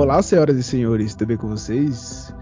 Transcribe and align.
Olá, 0.00 0.22
senhoras 0.22 0.56
e 0.56 0.62
senhores, 0.62 1.12
tudo 1.12 1.26
bem 1.26 1.36
com 1.36 1.48
vocês? 1.48 2.32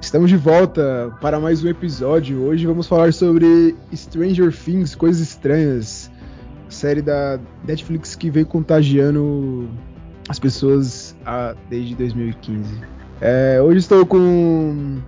Estamos 0.00 0.30
de 0.30 0.36
volta 0.36 1.12
para 1.20 1.40
mais 1.40 1.64
um 1.64 1.68
episódio. 1.68 2.44
Hoje 2.44 2.64
vamos 2.68 2.86
falar 2.86 3.12
sobre 3.12 3.74
Stranger 3.92 4.56
Things, 4.56 4.94
Coisas 4.94 5.20
Estranhas, 5.20 6.08
série 6.68 7.02
da 7.02 7.40
Netflix 7.66 8.14
que 8.14 8.30
vem 8.30 8.44
contagiando 8.44 9.68
as 10.28 10.38
pessoas 10.38 11.16
ah, 11.26 11.56
desde 11.68 11.96
2015. 11.96 12.80
É, 13.20 13.60
hoje 13.60 13.80
estou 13.80 14.06
com 14.06 15.00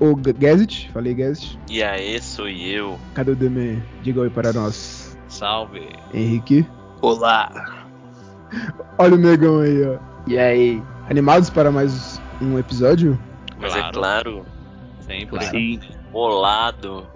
o 0.00 0.16
Gazet, 0.16 0.90
falei 0.94 1.12
Gazet. 1.12 1.58
E 1.68 1.82
aí, 1.82 2.22
sou 2.22 2.48
eu. 2.48 2.98
Cadê 3.12 3.32
o 3.32 3.36
Deme? 3.36 3.82
Diga 4.02 4.22
oi 4.22 4.30
para 4.30 4.50
nós. 4.50 5.14
Salve. 5.28 5.86
Henrique. 6.14 6.66
Olá. 7.02 7.86
Olha 8.96 9.14
o 9.14 9.18
negão 9.18 9.60
aí, 9.60 9.84
ó. 9.84 9.98
E 10.26 10.38
aí? 10.38 10.82
Animados 11.08 11.50
para 11.50 11.70
mais 11.70 12.20
um 12.40 12.58
episódio? 12.58 13.18
Mas 13.58 13.76
é 13.76 13.92
claro. 13.92 14.44
Sempre. 15.00 15.26
Claro. 15.26 15.50
Sim. 15.50 15.80
Bolado. 16.10 17.06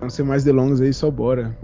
Não 0.00 0.10
ser 0.10 0.24
mais 0.24 0.42
delongas 0.42 0.80
aí, 0.80 0.92
só 0.92 1.10
bora. 1.10 1.56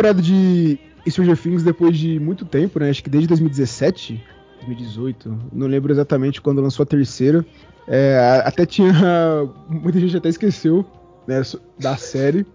Temporada 0.00 0.22
de 0.22 0.78
Stranger 1.06 1.36
Things 1.36 1.62
depois 1.62 1.96
de 1.96 2.18
muito 2.18 2.46
tempo, 2.46 2.80
né? 2.80 2.88
Acho 2.88 3.04
que 3.04 3.10
desde 3.10 3.28
2017, 3.28 4.24
2018, 4.60 5.38
não 5.52 5.66
lembro 5.66 5.92
exatamente 5.92 6.40
quando 6.40 6.62
lançou 6.62 6.84
a 6.84 6.86
terceira. 6.86 7.44
É, 7.86 8.42
até 8.44 8.64
tinha. 8.64 8.92
Muita 9.68 10.00
gente 10.00 10.16
até 10.16 10.30
esqueceu 10.30 10.86
né, 11.26 11.42
da 11.78 11.98
série. 11.98 12.46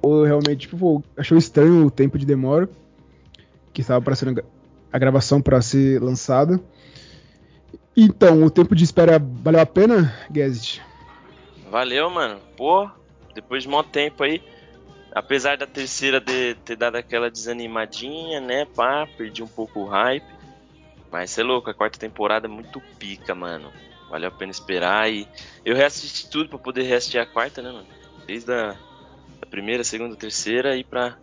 Ou 0.00 0.22
realmente, 0.22 0.68
tipo, 0.68 1.02
achou 1.16 1.36
estranho 1.36 1.84
o 1.84 1.90
tempo 1.90 2.16
de 2.16 2.24
demora 2.24 2.70
que 3.72 3.80
estava 3.80 4.00
para 4.00 4.14
ser 4.14 4.44
a 4.92 4.98
gravação 4.98 5.42
para 5.42 5.60
ser 5.60 6.00
lançada. 6.00 6.60
Então, 7.96 8.44
o 8.44 8.50
tempo 8.50 8.76
de 8.76 8.84
espera 8.84 9.18
valeu 9.18 9.60
a 9.60 9.66
pena, 9.66 10.14
Gazet? 10.30 10.80
Valeu, 11.68 12.08
mano. 12.08 12.38
Pô, 12.56 12.88
depois 13.34 13.64
de 13.64 13.68
muito 13.68 13.88
tempo 13.88 14.22
aí. 14.22 14.40
Apesar 15.12 15.56
da 15.56 15.66
terceira 15.66 16.20
de, 16.20 16.54
ter 16.64 16.76
dado 16.76 16.96
aquela 16.96 17.30
desanimadinha, 17.30 18.40
né? 18.40 18.66
Pá, 18.66 19.06
perdi 19.16 19.42
um 19.42 19.48
pouco 19.48 19.80
o 19.80 19.86
hype. 19.86 20.26
Mas 21.10 21.30
você 21.30 21.40
é 21.40 21.44
louco, 21.44 21.70
a 21.70 21.74
quarta 21.74 21.98
temporada 21.98 22.46
é 22.46 22.50
muito 22.50 22.80
pica, 22.98 23.34
mano. 23.34 23.72
Valeu 24.10 24.28
a 24.28 24.32
pena 24.32 24.50
esperar. 24.50 25.10
E 25.10 25.26
eu 25.64 25.74
reassisti 25.74 26.28
tudo 26.28 26.50
pra 26.50 26.58
poder 26.58 26.82
reassistir 26.82 27.20
a 27.20 27.26
quarta, 27.26 27.62
né, 27.62 27.72
mano? 27.72 27.86
Desde 28.26 28.52
a, 28.52 28.76
a 29.40 29.46
primeira, 29.46 29.82
segunda, 29.82 30.14
terceira 30.14 30.76
e 30.76 30.84
pra 30.84 31.16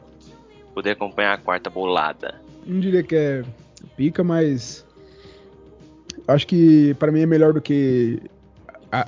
poder 0.74 0.92
acompanhar 0.92 1.34
a 1.34 1.38
quarta 1.38 1.70
bolada. 1.70 2.42
Não 2.66 2.80
diria 2.80 3.04
que 3.04 3.16
é 3.16 3.44
pica, 3.96 4.24
mas. 4.24 4.84
Acho 6.28 6.48
que 6.48 6.96
para 6.96 7.12
mim 7.12 7.22
é 7.22 7.26
melhor 7.28 7.54
do 7.54 7.62
que 7.62 8.20
a, 8.92 9.06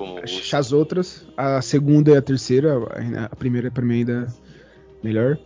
as 0.52 0.72
outras. 0.72 1.26
A 1.36 1.60
segunda 1.60 2.12
e 2.12 2.16
a 2.16 2.22
terceira. 2.22 2.76
A 3.30 3.34
primeira 3.34 3.70
pra 3.70 3.84
mim 3.84 3.98
ainda 3.98 4.28
melhor. 5.02 5.38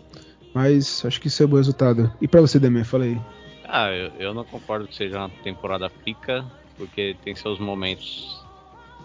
Mas 0.55 1.05
acho 1.05 1.21
que 1.21 1.29
isso 1.29 1.43
é 1.43 1.47
um 1.47 1.49
bom 1.49 1.57
resultado. 1.57 2.13
E 2.21 2.29
para 2.29 2.41
você, 2.41 2.59
Demé, 2.59 2.85
fala 2.85 3.05
aí. 3.05 3.19
Ah, 3.65 3.91
eu, 3.91 4.13
eu, 4.19 4.35
não 4.35 4.45
concordo 4.45 4.87
que 4.87 4.95
seja 4.95 5.19
uma 5.19 5.31
temporada 5.43 5.89
pica, 5.89 6.45
porque 6.77 7.17
tem 7.25 7.35
seus 7.35 7.59
momentos 7.59 8.45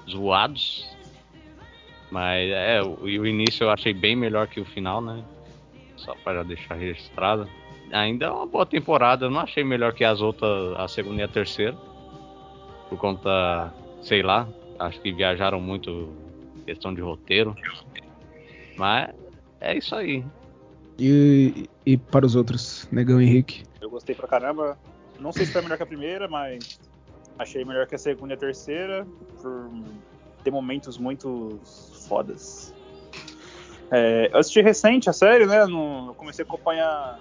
zoados. 0.10 0.86
Mas 2.12 2.50
é, 2.52 2.82
o, 2.82 3.00
o 3.02 3.26
início 3.26 3.64
eu 3.64 3.70
achei 3.70 3.94
bem 3.94 4.16
melhor 4.16 4.48
que 4.48 4.60
o 4.60 4.66
final, 4.66 5.02
né? 5.02 5.24
Só 5.96 6.14
para 6.16 6.44
deixar 6.44 6.76
registrado. 6.76 7.48
Ainda 7.92 8.26
é 8.26 8.30
uma 8.30 8.46
boa 8.46 8.66
temporada, 8.66 9.26
eu 9.26 9.30
não 9.30 9.40
achei 9.40 9.64
melhor 9.64 9.94
que 9.94 10.04
as 10.04 10.20
outras, 10.20 10.78
a 10.78 10.88
segunda 10.90 11.22
e 11.22 11.24
a 11.24 11.28
terceira. 11.30 11.78
Por 12.90 12.98
conta, 12.98 13.74
sei 14.02 14.22
lá, 14.22 14.48
acho 14.80 15.00
que 15.00 15.14
viajaram 15.14 15.62
muito 15.62 16.14
questão 16.66 16.94
de 16.94 17.00
roteiro. 17.00 17.56
Mas 18.76 19.10
é 19.62 19.78
isso 19.78 19.96
aí. 19.96 20.24
E, 21.00 21.70
e 21.86 21.98
para 21.98 22.26
os 22.26 22.36
outros, 22.36 22.88
Negão 22.92 23.22
Henrique? 23.22 23.64
Eu 23.80 23.90
gostei 23.90 24.16
pra 24.16 24.28
caramba. 24.28 24.78
Não 25.20 25.32
sei 25.32 25.46
se 25.46 25.52
foi 25.52 25.62
melhor 25.62 25.78
que 25.78 25.84
a 25.84 25.88
primeira, 25.88 26.28
mas 26.28 26.80
achei 27.38 27.64
melhor 27.64 27.86
que 27.86 27.96
a 27.96 28.00
segunda 28.00 28.34
e 28.34 28.36
a 28.36 28.40
terceira, 28.40 29.08
por 29.42 29.72
ter 30.44 30.52
momentos 30.52 30.98
muito 30.98 31.60
fodas. 32.08 32.74
É, 33.92 34.30
eu 34.34 34.40
assisti 34.40 34.62
recente 34.62 35.10
a 35.10 35.14
série, 35.14 35.46
né? 35.46 35.66
No, 35.66 36.10
eu 36.10 36.16
comecei 36.16 36.44
a 36.44 36.46
acompanhar 36.46 37.20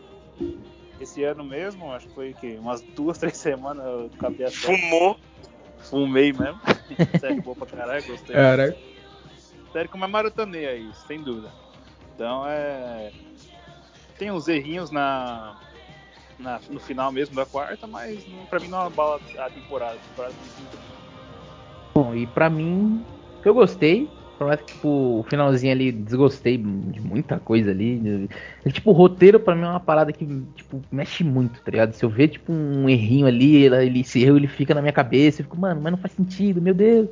esse 0.98 1.22
ano 1.22 1.44
mesmo, 1.44 1.92
acho 1.92 2.08
que 2.08 2.14
foi 2.14 2.34
que, 2.34 2.56
umas 2.56 2.82
duas, 2.94 3.18
três 3.18 3.36
semanas 3.36 3.84
eu 3.84 4.10
acabei 4.18 4.46
a 4.46 4.50
série. 4.50 4.78
Fumou? 4.78 5.16
Fumei 5.78 6.32
mesmo. 6.32 6.60
série 7.20 7.40
boa 7.40 7.54
pra 7.54 7.66
caralho, 7.66 8.04
gostei. 8.06 8.34
Caralho. 8.34 8.76
Série 9.72 9.88
como 9.88 10.04
é 10.04 10.08
maratonei 10.08 10.66
aí, 10.66 10.94
sem 11.06 11.22
dúvida. 11.22 11.52
Então 12.14 12.46
é 12.48 13.12
tem 14.18 14.30
uns 14.30 14.48
errinhos 14.48 14.90
na, 14.90 15.54
na, 16.38 16.60
no 16.68 16.80
final 16.80 17.12
mesmo 17.12 17.34
da 17.34 17.44
quarta, 17.44 17.86
mas 17.86 18.24
pra 18.48 18.60
mim 18.60 18.68
não 18.68 18.80
é 18.82 18.86
abala 18.86 19.20
a 19.38 19.50
temporada. 19.50 19.98
Temporada 19.98 20.34
Bom, 21.94 22.14
e 22.14 22.26
pra 22.26 22.50
mim, 22.50 23.04
eu 23.44 23.54
gostei. 23.54 24.10
Por 24.38 24.46
mais 24.46 24.60
que 24.60 24.74
tipo, 24.74 25.20
o 25.20 25.24
finalzinho 25.30 25.72
ali 25.72 25.90
desgostei 25.90 26.58
de 26.58 27.00
muita 27.00 27.38
coisa 27.38 27.70
ali. 27.70 28.28
É, 28.66 28.70
tipo, 28.70 28.90
o 28.90 28.92
roteiro 28.92 29.40
pra 29.40 29.54
mim 29.54 29.62
é 29.62 29.68
uma 29.68 29.80
parada 29.80 30.12
que 30.12 30.26
tipo, 30.54 30.82
mexe 30.92 31.24
muito, 31.24 31.62
tá 31.62 31.70
ligado? 31.70 31.94
Se 31.94 32.04
eu 32.04 32.10
ver 32.10 32.28
tipo 32.28 32.52
um 32.52 32.86
errinho 32.86 33.26
ali, 33.26 33.56
ele, 33.64 33.76
ele, 33.86 34.00
esse 34.00 34.22
erro 34.22 34.36
ele 34.36 34.46
fica 34.46 34.74
na 34.74 34.82
minha 34.82 34.92
cabeça, 34.92 35.40
eu 35.40 35.44
fico, 35.44 35.56
mano, 35.58 35.80
mas 35.80 35.90
não 35.90 35.98
faz 35.98 36.12
sentido, 36.12 36.60
meu 36.60 36.74
Deus. 36.74 37.08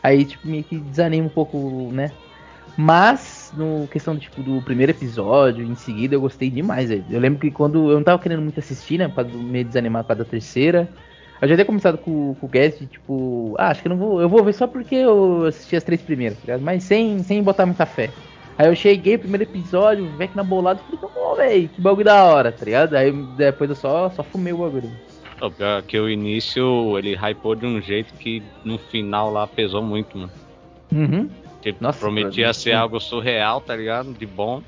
Aí, 0.00 0.24
tipo, 0.24 0.46
meio 0.46 0.62
que 0.62 0.78
desanima 0.78 1.26
um 1.26 1.30
pouco, 1.30 1.90
né? 1.92 2.12
Mas, 2.76 3.20
no 3.56 3.88
questão 3.88 4.18
tipo, 4.18 4.42
do 4.42 4.62
primeiro 4.62 4.92
episódio, 4.92 5.64
em 5.64 5.74
seguida, 5.74 6.14
eu 6.14 6.20
gostei 6.20 6.50
demais. 6.50 6.88
Véio. 6.88 7.04
Eu 7.10 7.20
lembro 7.20 7.40
que 7.40 7.50
quando 7.50 7.90
eu 7.90 7.96
não 7.96 8.04
tava 8.04 8.22
querendo 8.22 8.42
muito 8.42 8.60
assistir, 8.60 8.98
né? 8.98 9.08
Pra 9.08 9.24
me 9.24 9.64
desanimar 9.64 10.04
com 10.04 10.12
a 10.12 10.14
da 10.14 10.24
terceira. 10.24 10.88
Eu 11.40 11.48
já 11.48 11.54
tinha 11.54 11.64
começado 11.64 11.98
com, 11.98 12.34
com 12.34 12.46
o 12.46 12.48
guest, 12.48 12.84
tipo, 12.86 13.54
ah, 13.58 13.68
acho 13.68 13.80
que 13.80 13.86
eu 13.86 13.90
não 13.90 13.96
vou. 13.96 14.20
Eu 14.20 14.28
vou 14.28 14.42
ver 14.42 14.52
só 14.52 14.66
porque 14.66 14.96
eu 14.96 15.46
assisti 15.46 15.76
as 15.76 15.84
três 15.84 16.02
primeiras, 16.02 16.36
tá 16.38 16.58
mas 16.58 16.82
sem, 16.82 17.22
sem 17.22 17.42
botar 17.42 17.64
muita 17.64 17.86
fé. 17.86 18.10
Aí 18.58 18.66
eu 18.66 18.74
cheguei, 18.74 19.16
primeiro 19.16 19.44
episódio, 19.44 20.10
aqui 20.18 20.36
na 20.36 20.42
bolada, 20.42 20.80
falei, 20.80 20.98
pô, 21.00 21.34
velho, 21.36 21.68
que 21.68 21.80
bagulho 21.80 22.04
da 22.04 22.24
hora, 22.24 22.50
tá 22.50 22.64
ligado? 22.64 22.94
Aí 22.94 23.12
depois 23.36 23.70
eu 23.70 23.76
só, 23.76 24.10
só 24.10 24.24
fumei 24.24 24.52
o 24.52 24.58
bagulho. 24.58 24.90
Pior 25.56 25.82
que 25.82 25.96
o 25.96 26.08
início 26.08 26.98
ele 26.98 27.14
hypou 27.14 27.54
de 27.54 27.64
um 27.64 27.80
jeito 27.80 28.12
que 28.14 28.42
no 28.64 28.76
final 28.76 29.32
lá 29.32 29.46
pesou 29.46 29.80
muito, 29.80 30.18
mano. 30.18 30.32
Uhum. 30.92 31.28
Tipo, 31.60 31.82
Nossa, 31.82 31.98
prometia 31.98 32.52
ser 32.52 32.72
algo 32.72 33.00
surreal, 33.00 33.60
tá 33.60 33.74
ligado? 33.74 34.12
De 34.12 34.26
bom. 34.26 34.62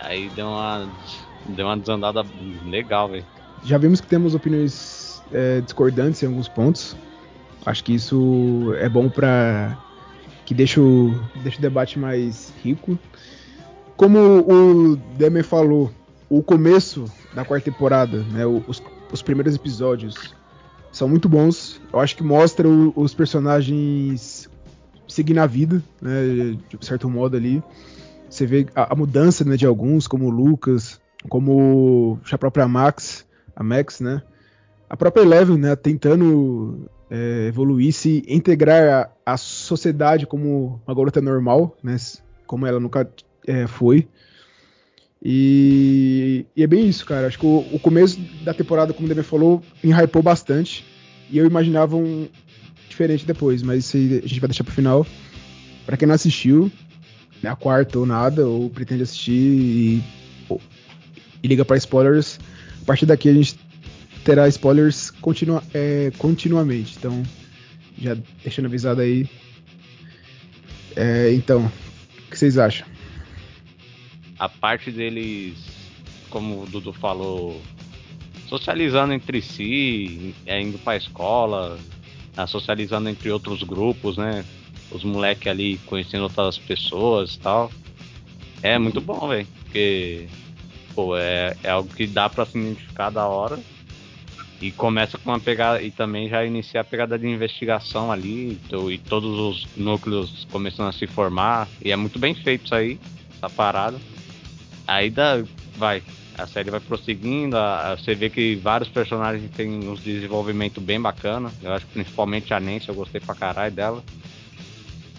Aí 0.00 0.30
deu 0.30 0.46
uma, 0.46 0.88
deu 1.46 1.66
uma 1.66 1.76
desandada 1.76 2.24
legal, 2.64 3.08
velho. 3.08 3.24
Já 3.64 3.76
vimos 3.76 4.00
que 4.00 4.06
temos 4.06 4.34
opiniões 4.34 5.22
é, 5.32 5.60
discordantes 5.60 6.22
em 6.22 6.26
alguns 6.26 6.48
pontos. 6.48 6.96
Acho 7.66 7.84
que 7.84 7.94
isso 7.94 8.74
é 8.78 8.88
bom 8.88 9.10
para 9.10 9.76
que 10.46 10.54
deixa 10.54 10.80
o, 10.80 11.14
deixa 11.42 11.58
o 11.58 11.60
debate 11.60 11.98
mais 11.98 12.52
rico. 12.62 12.98
Como 13.96 14.18
o 14.18 14.96
Demer 15.16 15.44
falou, 15.44 15.92
o 16.28 16.42
começo 16.42 17.04
da 17.34 17.44
quarta 17.44 17.70
temporada, 17.70 18.22
né, 18.32 18.46
os, 18.46 18.82
os 19.12 19.20
primeiros 19.20 19.54
episódios 19.54 20.34
são 20.90 21.06
muito 21.06 21.28
bons. 21.28 21.80
Eu 21.92 22.00
acho 22.00 22.16
que 22.16 22.22
mostra 22.22 22.66
o, 22.66 22.92
os 22.96 23.14
personagens 23.14 24.48
seguir 25.10 25.34
na 25.34 25.46
vida, 25.46 25.82
né, 26.00 26.56
de 26.68 26.86
certo 26.86 27.08
modo 27.08 27.36
ali. 27.36 27.62
Você 28.28 28.46
vê 28.46 28.66
a, 28.74 28.92
a 28.92 28.96
mudança 28.96 29.44
né, 29.44 29.56
de 29.56 29.66
alguns, 29.66 30.06
como 30.06 30.26
o 30.26 30.30
Lucas, 30.30 31.00
como 31.28 32.18
a 32.30 32.38
própria 32.38 32.66
Max, 32.68 33.26
a 33.54 33.62
Max, 33.62 34.00
né? 34.00 34.22
A 34.88 34.96
própria 34.96 35.22
Eleven, 35.22 35.58
né, 35.58 35.76
tentando 35.76 36.88
é, 37.10 37.46
evoluir, 37.48 37.92
se 37.92 38.24
integrar 38.26 39.12
à 39.26 39.36
sociedade 39.36 40.26
como 40.26 40.80
uma 40.86 40.94
garota 40.94 41.20
normal, 41.20 41.76
né? 41.82 41.96
Como 42.46 42.66
ela 42.66 42.80
nunca 42.80 43.08
é, 43.46 43.66
foi. 43.66 44.08
E, 45.22 46.46
e, 46.56 46.62
é 46.62 46.66
bem 46.66 46.88
isso, 46.88 47.04
cara. 47.04 47.26
Acho 47.26 47.38
que 47.38 47.46
o, 47.46 47.64
o 47.72 47.78
começo 47.78 48.18
da 48.42 48.54
temporada, 48.54 48.92
como 48.92 49.06
o 49.06 49.08
Demi 49.08 49.22
falou, 49.22 49.62
me 49.82 49.92
hypou 49.92 50.22
bastante. 50.22 50.84
E 51.30 51.36
eu 51.36 51.46
imaginava 51.46 51.96
um, 51.96 52.28
diferente 53.00 53.24
depois, 53.26 53.62
mas 53.62 53.86
isso 53.86 53.96
a 53.96 54.26
gente 54.28 54.40
vai 54.40 54.48
deixar 54.48 54.62
pro 54.64 54.74
final. 54.74 55.06
Pra 55.86 55.96
quem 55.96 56.06
não 56.06 56.14
assistiu, 56.14 56.70
né, 57.42 57.48
a 57.48 57.56
quarta 57.56 57.98
ou 57.98 58.04
nada, 58.04 58.46
ou 58.46 58.68
pretende 58.68 59.02
assistir 59.02 59.32
e, 59.32 60.02
ou- 60.48 60.60
e 61.42 61.48
liga 61.48 61.64
pra 61.64 61.78
spoilers, 61.78 62.38
a 62.82 62.84
partir 62.84 63.06
daqui 63.06 63.28
a 63.30 63.32
gente 63.32 63.58
terá 64.22 64.46
spoilers 64.48 65.10
continua, 65.10 65.62
é, 65.72 66.12
continuamente. 66.18 66.96
Então, 66.98 67.22
já 67.98 68.14
deixando 68.44 68.66
avisado 68.66 69.00
aí. 69.00 69.26
É, 70.94 71.32
então, 71.32 71.64
o 71.66 72.30
que 72.30 72.36
vocês 72.38 72.58
acham? 72.58 72.86
a 74.38 74.48
parte 74.48 74.90
deles, 74.90 75.54
como 76.30 76.62
o 76.62 76.66
Dudu 76.66 76.94
falou, 76.94 77.60
socializando 78.48 79.12
entre 79.12 79.42
si, 79.42 80.34
é, 80.46 80.58
indo 80.62 80.78
pra 80.78 80.96
escola, 80.96 81.78
ah, 81.78 81.99
socializando 82.46 83.08
entre 83.08 83.30
outros 83.30 83.62
grupos, 83.62 84.16
né? 84.16 84.44
Os 84.90 85.04
moleques 85.04 85.46
ali 85.46 85.78
conhecendo 85.86 86.24
outras 86.24 86.58
pessoas 86.58 87.34
e 87.34 87.38
tal. 87.40 87.70
É 88.62 88.78
muito 88.78 89.00
bom, 89.00 89.28
velho. 89.28 89.46
Porque, 89.62 90.26
pô, 90.94 91.16
é, 91.16 91.56
é 91.62 91.70
algo 91.70 91.88
que 91.94 92.06
dá 92.06 92.28
pra 92.28 92.44
se 92.44 92.58
identificar 92.58 93.10
da 93.10 93.26
hora. 93.26 93.58
E 94.60 94.70
começa 94.70 95.16
com 95.16 95.30
uma 95.30 95.40
pegada. 95.40 95.82
E 95.82 95.90
também 95.90 96.28
já 96.28 96.44
inicia 96.44 96.80
a 96.80 96.84
pegada 96.84 97.18
de 97.18 97.26
investigação 97.26 98.10
ali. 98.10 98.58
e 98.90 98.98
todos 98.98 99.38
os 99.38 99.66
núcleos 99.76 100.46
começando 100.50 100.88
a 100.88 100.92
se 100.92 101.06
formar. 101.06 101.68
E 101.82 101.90
é 101.90 101.96
muito 101.96 102.18
bem 102.18 102.34
feito 102.34 102.66
isso 102.66 102.74
aí, 102.74 102.98
essa 103.36 103.48
parada. 103.48 103.98
Aí 104.86 105.08
dá, 105.08 105.42
vai, 105.76 106.02
a 106.42 106.46
série 106.46 106.70
vai 106.70 106.80
prosseguindo, 106.80 107.56
a- 107.56 107.92
a- 107.92 107.96
você 107.96 108.14
vê 108.14 108.28
que 108.30 108.56
vários 108.56 108.88
personagens 108.88 109.50
têm 109.52 109.88
uns 109.88 110.00
desenvolvimento 110.02 110.80
bem 110.80 111.00
bacana. 111.00 111.50
Eu 111.62 111.72
acho 111.72 111.86
que 111.86 111.92
principalmente 111.92 112.52
a 112.54 112.60
Nancy, 112.60 112.88
eu 112.88 112.94
gostei 112.94 113.20
pra 113.20 113.34
caralho 113.34 113.72
dela. 113.74 114.02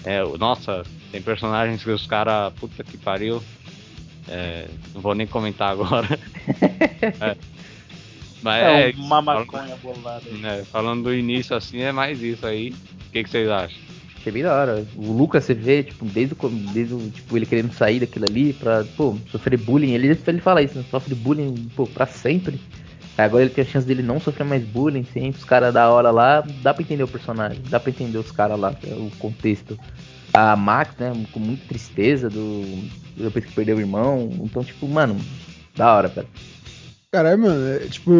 É, 0.04 0.24
nossa, 0.38 0.84
tem 1.12 1.22
personagens 1.22 1.84
que 1.84 1.90
os 1.92 2.08
caras, 2.08 2.52
puta 2.60 2.84
que 2.84 2.98
pariu. 2.98 3.42
É, 4.28 4.68
não 4.94 5.02
vou 5.02 5.14
nem 5.16 5.28
comentar 5.28 5.72
agora. 5.72 6.08
É. 7.22 7.36
Mas 8.42 8.64
É, 8.64 8.90
é, 8.90 8.94
uma 8.96 9.22
falando, 9.24 9.46
maconha 9.52 9.76
bolada. 9.78 10.24
aí. 10.26 10.38
né, 10.40 10.64
falando 10.72 11.04
do 11.04 11.14
início 11.14 11.56
assim, 11.56 11.82
é 11.82 11.92
mais 11.92 12.22
isso 12.22 12.46
aí. 12.46 12.70
O 13.08 13.12
que, 13.12 13.24
que 13.24 13.30
vocês 13.30 13.48
acham? 13.50 13.78
Achei 14.22 14.32
bem 14.32 14.44
da 14.44 14.54
hora. 14.54 14.86
O 14.96 15.12
Lucas, 15.12 15.44
você 15.44 15.56
vê, 15.56 15.82
tipo, 15.82 16.06
desde 16.06 16.36
o, 16.40 16.50
desde 16.72 16.94
o, 16.94 17.10
tipo, 17.10 17.36
ele 17.36 17.46
querendo 17.48 17.74
sair 17.74 18.00
daquilo 18.00 18.26
ali 18.30 18.54
pra, 18.54 18.86
pô, 18.96 19.18
sofrer 19.32 19.58
bullying. 19.58 19.94
Ele, 19.94 20.16
ele 20.28 20.40
fala 20.40 20.62
isso, 20.62 20.78
né? 20.78 20.86
Sofre 20.92 21.16
bullying, 21.16 21.68
pô, 21.76 21.88
pra 21.88 22.06
sempre. 22.06 22.60
Agora 23.18 23.44
ele 23.44 23.52
tem 23.52 23.64
a 23.64 23.68
chance 23.68 23.86
dele 23.86 24.04
não 24.04 24.20
sofrer 24.20 24.46
mais 24.46 24.64
bullying, 24.64 25.04
sempre 25.04 25.40
os 25.40 25.44
caras 25.44 25.74
da 25.74 25.90
hora 25.90 26.12
lá, 26.12 26.44
dá 26.62 26.74
pra 26.74 26.82
entender 26.82 27.04
o 27.04 27.08
personagem, 27.08 27.62
dá 27.70 27.80
pra 27.80 27.90
entender 27.90 28.18
os 28.18 28.32
caras 28.32 28.60
lá, 28.60 28.74
o 28.84 29.12
contexto. 29.18 29.78
A 30.34 30.56
Max, 30.56 30.96
né, 30.98 31.12
com 31.32 31.40
muita 31.40 31.68
tristeza 31.68 32.30
do 32.30 32.64
depois 33.18 33.44
que 33.44 33.52
perdeu 33.52 33.76
o 33.78 33.80
irmão, 33.80 34.30
então 34.42 34.64
tipo, 34.64 34.88
mano, 34.88 35.18
da 35.76 35.94
hora, 35.94 36.10
cara. 36.10 36.28
Caralho, 37.12 37.42
mano, 37.42 37.68
é, 37.68 37.80
tipo. 37.88 38.12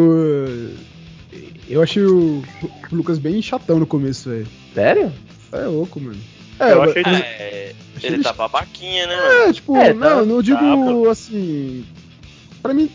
Eu 1.68 1.82
achei 1.82 2.04
o 2.04 2.42
Lucas 2.90 3.18
bem 3.18 3.40
chatão 3.40 3.78
no 3.78 3.86
começo, 3.86 4.28
velho. 4.28 4.46
Sério? 4.74 5.12
É 5.52 5.64
louco, 5.66 6.00
mano. 6.00 6.16
É, 6.58 6.72
Eu 6.72 6.82
achei- 6.82 7.02
mas- 7.04 7.20
É, 7.20 7.72
achei 7.96 8.08
ele 8.08 8.16
ele- 8.16 8.22
tá 8.24 8.32
babaquinha, 8.32 9.06
né, 9.06 9.16
mano? 9.16 9.28
É, 9.48 9.52
tipo, 9.52 9.76
É, 9.76 9.88
tá- 9.88 9.94
não, 9.94 10.26
não 10.26 10.42
digo 10.42 10.58
tá, 10.58 11.10
assim. 11.10 11.84
Pra 12.62 12.72
mim. 12.74 12.90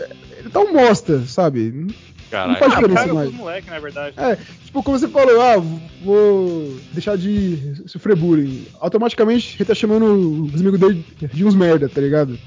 é, 0.00 0.08
Ele 0.40 0.50
tá 0.50 0.60
um 0.60 0.72
bosta, 0.72 1.20
sabe? 1.26 1.72
Não 1.74 1.88
Caralho. 2.30 2.58
faz 2.58 2.72
Ah, 2.72 2.76
diferença 2.76 3.00
caga 3.02 3.14
mais. 3.14 3.32
moleque, 3.32 3.70
na 3.70 3.78
verdade. 3.78 4.14
É, 4.18 4.36
tipo, 4.64 4.82
como 4.82 4.98
você 4.98 5.08
falou, 5.08 5.40
ah, 5.40 5.56
vou 6.04 6.76
deixar 6.92 7.16
de 7.16 7.58
sofrer 7.86 8.16
bullying. 8.16 8.66
Automaticamente 8.80 9.56
ele 9.58 9.64
tá 9.64 9.74
chamando 9.74 10.44
os 10.52 10.60
amigos 10.60 10.78
dele 10.80 11.04
de 11.32 11.44
uns 11.44 11.54
merda, 11.54 11.88
tá 11.88 12.00
ligado? 12.00 12.38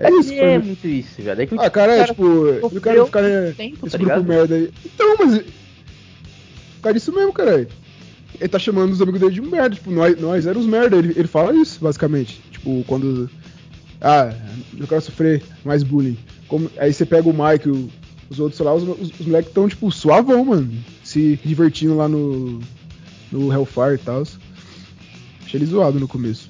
É 0.00 0.10
isso, 0.10 0.32
é 0.32 0.58
mim. 0.58 0.66
muito 0.66 0.86
isso, 0.86 1.20
velho. 1.22 1.36
Daí 1.36 1.46
que 1.46 1.54
Ah, 1.58 1.68
cara, 1.70 1.92
é, 1.96 2.04
tipo, 2.04 2.24
eu 2.24 2.80
quero 2.80 3.06
ficar 3.06 3.22
muito 3.22 3.56
tempo, 3.56 3.78
nesse 3.82 3.98
tá 3.98 3.98
grupo 4.04 4.20
ligado? 4.20 4.24
merda 4.28 4.54
aí. 4.54 4.70
Então, 4.84 5.16
mas. 5.18 5.42
Cara, 6.82 6.96
isso 6.96 7.12
mesmo, 7.12 7.32
caralho. 7.32 7.66
Ele 8.40 8.48
tá 8.48 8.58
chamando 8.58 8.92
os 8.92 9.02
amigos 9.02 9.20
dele 9.20 9.32
de 9.34 9.40
merda. 9.42 9.74
Tipo, 9.76 9.90
nós, 9.90 10.20
nós 10.20 10.46
éramos 10.46 10.66
merda. 10.66 10.96
Ele, 10.96 11.12
ele 11.16 11.26
fala 11.28 11.54
isso, 11.54 11.80
basicamente. 11.80 12.40
Tipo, 12.50 12.84
quando. 12.86 13.28
Ah, 14.00 14.32
eu 14.78 14.86
quero 14.86 15.00
sofrer 15.00 15.42
mais 15.64 15.82
bullying. 15.82 16.16
Como, 16.46 16.70
aí 16.78 16.92
você 16.92 17.04
pega 17.04 17.28
o 17.28 17.32
Mike, 17.32 17.68
o- 17.68 17.90
os 18.30 18.38
outros 18.38 18.60
lá, 18.60 18.72
os, 18.74 18.82
os, 18.84 19.10
os 19.20 19.26
moleques 19.26 19.52
tão, 19.52 19.68
tipo, 19.68 19.90
suavão, 19.90 20.44
mano. 20.44 20.72
Se 21.02 21.38
divertindo 21.44 21.96
lá 21.96 22.06
no. 22.08 22.60
No 23.32 23.52
Hellfire 23.52 23.94
e 23.94 23.98
tal. 23.98 24.22
Achei 25.44 25.58
ele 25.58 25.66
zoado 25.66 25.98
no 25.98 26.06
começo. 26.08 26.48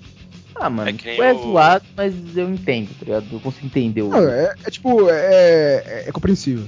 Ah, 0.54 0.68
mano, 0.68 0.90
É 0.90 0.92
que 0.92 1.04
nem 1.04 1.14
tipo, 1.14 1.22
é 1.24 1.34
zoado, 1.34 1.84
mas 1.96 2.12
eu 2.36 2.50
entendo, 2.52 2.88
tá 2.98 3.04
ligado? 3.06 3.26
Eu 3.32 3.40
consigo 3.40 3.66
entender 3.66 4.02
o. 4.02 4.08
Não, 4.08 4.28
é, 4.28 4.54
é 4.64 4.70
tipo, 4.70 5.08
é, 5.08 5.14
é, 5.14 6.04
é 6.08 6.12
compreensível. 6.12 6.64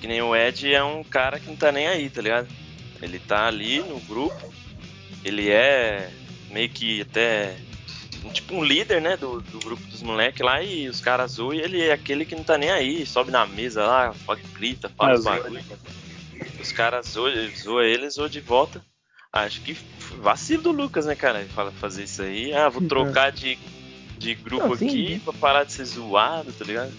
Que 0.00 0.06
nem 0.06 0.20
o 0.22 0.34
Ed 0.36 0.72
é 0.72 0.82
um 0.82 1.02
cara 1.02 1.38
que 1.40 1.48
não 1.48 1.56
tá 1.56 1.72
nem 1.72 1.86
aí, 1.86 2.08
tá 2.10 2.20
ligado? 2.22 2.46
Ele 3.00 3.18
tá 3.18 3.46
ali 3.46 3.80
no 3.80 4.00
grupo, 4.00 4.52
ele 5.24 5.50
é 5.50 6.10
meio 6.50 6.68
que 6.68 7.02
até 7.02 7.56
tipo 8.32 8.54
um 8.54 8.64
líder, 8.64 9.00
né, 9.00 9.16
do, 9.16 9.40
do 9.40 9.58
grupo 9.60 9.82
dos 9.84 10.02
moleques 10.02 10.40
lá 10.40 10.62
e 10.62 10.88
os 10.88 11.00
caras 11.00 11.32
zoam 11.32 11.54
e 11.54 11.60
ele 11.60 11.82
é 11.82 11.92
aquele 11.92 12.24
que 12.24 12.34
não 12.34 12.44
tá 12.44 12.58
nem 12.58 12.70
aí, 12.70 13.06
sobe 13.06 13.30
na 13.30 13.46
mesa 13.46 13.84
lá, 13.86 14.14
grita, 14.54 14.90
zoa. 15.16 15.18
bagulho. 15.20 15.64
Os 16.60 16.72
caras 16.72 17.06
zoam, 17.06 17.32
zoam 17.56 17.82
ele, 17.82 18.10
zoam 18.10 18.28
de 18.28 18.40
volta. 18.40 18.84
Acho 19.32 19.60
que 19.60 19.76
vacilo 20.20 20.62
do 20.62 20.72
Lucas, 20.72 21.06
né, 21.06 21.14
cara? 21.14 21.40
Ele 21.40 21.48
fala 21.48 21.70
fazer 21.70 22.04
isso 22.04 22.22
aí. 22.22 22.52
Ah, 22.52 22.68
vou 22.68 22.82
trocar 22.88 23.30
de, 23.30 23.58
de 24.18 24.34
grupo 24.34 24.68
Não, 24.68 24.76
sim, 24.76 24.86
aqui 24.86 25.06
sim. 25.14 25.20
pra 25.20 25.32
parar 25.34 25.64
de 25.64 25.72
ser 25.72 25.84
zoado, 25.84 26.52
tá 26.52 26.64
ligado? 26.64 26.92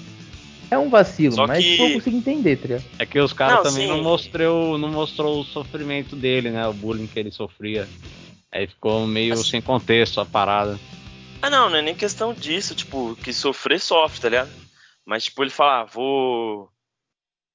É 0.72 0.78
um 0.78 0.90
vacilo, 0.90 1.34
Só 1.34 1.48
mas 1.48 1.64
que- 1.64 1.80
eu 1.82 1.94
consigo 1.94 2.18
entender, 2.18 2.56
tá 2.58 2.68
ligado? 2.68 2.86
É 3.00 3.06
que 3.06 3.20
os 3.20 3.34
caras 3.34 3.64
também 3.64 3.88
sim. 3.88 3.94
não 3.94 4.04
mostrou, 4.04 4.78
não 4.78 4.90
mostrou 4.90 5.42
o 5.42 5.44
sofrimento 5.44 6.16
dele, 6.16 6.52
né? 6.52 6.68
O 6.68 6.74
bullying 6.74 7.08
que 7.08 7.20
ele 7.20 7.32
sofria. 7.32 7.88
Aí 8.52 8.68
ficou 8.68 9.06
meio 9.08 9.36
Mas- 9.36 9.48
sem 9.48 9.62
contexto 9.62 10.22
a 10.22 10.26
parada. 10.26 10.80
Ah, 11.42 11.50
não, 11.50 11.70
não 11.70 11.78
é 11.78 11.82
nem 11.82 11.96
questão 11.96 12.34
disso, 12.34 12.76
tipo, 12.76 13.16
que 13.24 13.32
sofrer 13.34 13.80
sofre, 13.80 14.20
tá 14.22 14.30
ligado? 14.30 14.52
Mas, 15.06 15.24
tipo, 15.24 15.42
ele 15.44 15.50
fala, 15.50 15.82
ah, 15.82 15.86
vou. 15.86 16.70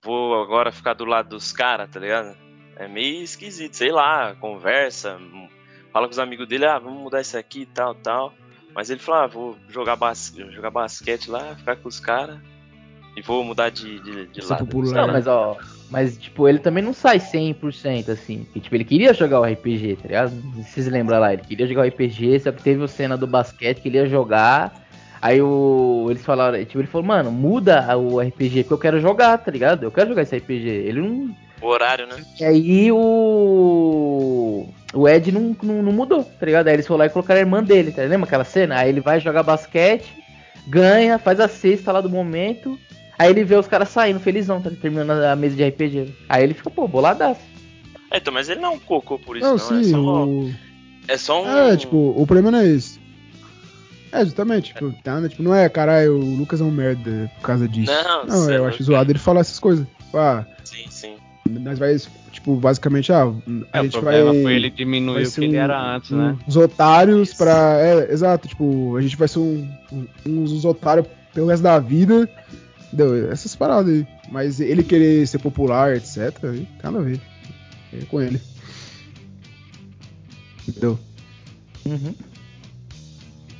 Vou 0.04 0.42
agora 0.42 0.70
ficar 0.72 0.92
do 0.94 1.04
lado 1.04 1.30
dos 1.30 1.50
caras, 1.52 1.88
tá 1.90 1.98
ligado? 2.00 2.36
É 2.76 2.86
meio 2.88 3.22
esquisito, 3.22 3.74
sei 3.74 3.90
lá, 3.92 4.34
conversa, 4.34 5.18
fala 5.92 6.06
com 6.06 6.12
os 6.12 6.18
amigos 6.18 6.46
dele, 6.48 6.66
ah, 6.66 6.78
vamos 6.78 7.00
mudar 7.02 7.20
isso 7.22 7.38
aqui 7.38 7.60
e 7.60 7.66
tal, 7.66 7.94
tal. 7.94 8.34
Mas 8.74 8.90
ele 8.90 9.00
fala, 9.00 9.24
ah, 9.24 9.26
vou 9.28 9.56
jogar, 9.68 9.96
bas 9.96 10.34
jogar 10.50 10.70
basquete 10.70 11.30
lá, 11.30 11.54
ficar 11.56 11.76
com 11.76 11.88
os 11.88 12.00
caras 12.00 12.38
e 13.16 13.22
vou 13.22 13.44
mudar 13.44 13.70
de, 13.70 14.00
de, 14.00 14.26
de 14.26 14.42
Ser 14.44 14.52
lado. 14.52 14.66
popular. 14.66 15.02
Não, 15.02 15.06
né? 15.06 15.12
mas 15.12 15.26
ó, 15.26 15.56
mas 15.90 16.18
tipo, 16.18 16.48
ele 16.48 16.58
também 16.58 16.82
não 16.82 16.92
sai 16.92 17.18
100% 17.18 18.08
assim. 18.08 18.46
Que, 18.52 18.60
tipo, 18.60 18.74
ele 18.74 18.84
queria 18.84 19.14
jogar 19.14 19.40
o 19.40 19.44
RPG, 19.44 19.96
tá 20.02 20.08
ligado? 20.08 20.30
Se 20.30 20.72
vocês 20.72 20.88
lembram 20.88 21.20
lá, 21.20 21.32
ele 21.32 21.42
queria 21.42 21.66
jogar 21.66 21.82
o 21.82 21.88
RPG, 21.88 22.40
só 22.40 22.50
que 22.52 22.62
teve 22.62 22.82
a 22.82 22.88
cena 22.88 23.16
do 23.16 23.26
basquete 23.26 23.80
que 23.80 23.88
ele 23.88 23.98
ia 23.98 24.06
jogar. 24.06 24.84
Aí 25.22 25.40
o, 25.40 26.08
eles 26.10 26.24
falaram, 26.24 26.62
tipo, 26.64 26.80
ele 26.80 26.88
falou, 26.88 27.06
mano, 27.06 27.30
muda 27.30 27.96
o 27.96 28.20
RPG 28.20 28.64
porque 28.64 28.74
eu 28.74 28.78
quero 28.78 29.00
jogar, 29.00 29.38
tá 29.38 29.50
ligado? 29.50 29.84
Eu 29.84 29.90
quero 29.90 30.08
jogar 30.08 30.22
esse 30.22 30.36
RPG. 30.36 30.68
Ele 30.68 31.00
não. 31.00 31.34
O 31.62 31.66
horário, 31.68 32.06
né? 32.06 32.16
E 32.40 32.44
aí 32.44 32.92
o. 32.92 34.68
O 34.92 35.08
Ed 35.08 35.32
não, 35.32 35.56
não, 35.62 35.82
não 35.82 35.92
mudou, 35.92 36.22
tá 36.22 36.44
ligado? 36.44 36.68
Aí 36.68 36.74
eles 36.74 36.86
foram 36.86 36.98
lá 36.98 37.06
e 37.06 37.10
colocaram 37.10 37.38
a 37.38 37.42
irmã 37.42 37.62
dele, 37.62 37.90
tá? 37.90 38.02
Lembra 38.02 38.26
aquela 38.26 38.44
cena? 38.44 38.78
Aí 38.78 38.88
ele 38.88 39.00
vai 39.00 39.18
jogar 39.18 39.42
basquete, 39.42 40.12
ganha, 40.68 41.18
faz 41.18 41.40
a 41.40 41.48
cesta 41.48 41.90
lá 41.90 42.00
do 42.00 42.10
momento. 42.10 42.78
Aí 43.18 43.30
ele 43.30 43.44
vê 43.44 43.54
os 43.56 43.66
caras 43.68 43.88
saindo, 43.90 44.18
felizão, 44.20 44.60
tá 44.60 44.70
terminando 44.70 45.10
a 45.22 45.36
mesa 45.36 45.54
de 45.56 45.64
RPG. 45.64 46.14
Aí 46.28 46.42
ele 46.42 46.54
fica, 46.54 46.70
pô, 46.70 46.88
boladaço. 46.88 47.40
É, 48.10 48.18
então, 48.18 48.32
mas 48.32 48.48
ele 48.48 48.60
não 48.60 48.72
é 48.72 48.76
um 48.76 48.78
cocô 48.78 49.18
por 49.18 49.36
isso, 49.36 49.46
Não, 49.46 49.56
não. 49.56 49.58
sim, 49.58 49.80
é, 49.80 49.90
só, 49.92 50.24
o... 50.26 50.54
é 51.08 51.16
só 51.16 51.42
um. 51.44 51.48
É, 51.48 51.76
tipo, 51.76 51.96
o 52.16 52.26
problema 52.26 52.50
não 52.50 52.58
é 52.60 52.66
esse. 52.68 53.00
É, 54.12 54.24
justamente, 54.24 54.72
tipo, 54.72 54.92
tá, 55.02 55.20
né, 55.20 55.28
tipo, 55.28 55.42
não 55.42 55.52
é, 55.54 55.68
caralho, 55.68 56.16
o 56.16 56.36
Lucas 56.36 56.60
é 56.60 56.64
um 56.64 56.70
merda 56.70 57.28
por 57.36 57.42
causa 57.46 57.68
disso. 57.68 57.90
Não, 57.92 58.26
não 58.26 58.50
eu 58.50 58.64
é 58.64 58.68
acho 58.68 58.82
zoado 58.84 59.10
ele 59.10 59.18
falar 59.18 59.40
essas 59.40 59.58
coisas. 59.58 59.84
Tipo, 59.98 60.18
ah, 60.18 60.46
Sim, 60.62 60.86
sim. 60.88 61.16
nós 61.48 61.78
vai, 61.80 61.96
tipo, 62.30 62.54
basicamente, 62.54 63.12
ah, 63.12 63.24
a 63.72 63.78
É, 63.78 63.80
o 63.80 63.84
gente 63.84 63.92
problema 63.92 64.32
vai... 64.32 64.42
foi 64.42 64.54
ele 64.54 64.70
diminuir 64.70 65.26
o 65.26 65.32
que 65.32 65.44
ele 65.44 65.56
um- 65.58 65.60
era 65.60 65.96
antes, 65.96 66.12
um- 66.12 66.16
né? 66.16 66.36
Os 66.46 66.56
otários 66.56 67.34
pra... 67.34 67.76
É, 67.80 68.12
exato, 68.12 68.46
tipo, 68.46 68.96
a 68.96 69.00
gente 69.02 69.16
vai 69.16 69.26
ser 69.26 69.40
um, 69.40 69.68
um, 69.92 70.06
uns 70.26 70.52
dos 70.52 70.64
otários 70.64 71.06
pelo 71.32 71.48
resto 71.48 71.64
da 71.64 71.80
vida. 71.80 72.30
Entendeu? 72.94 73.32
Essas 73.32 73.56
paradas 73.56 73.92
aí. 73.92 74.06
Mas 74.30 74.60
ele 74.60 74.84
querer 74.84 75.26
ser 75.26 75.38
popular, 75.40 75.96
etc, 75.96 76.32
aí, 76.44 76.68
nada 76.82 76.98
a 77.00 77.02
ver. 77.02 77.20
É 77.92 78.04
com 78.04 78.20
ele. 78.22 78.40
Entendeu? 80.68 80.98
Uhum. 81.84 82.14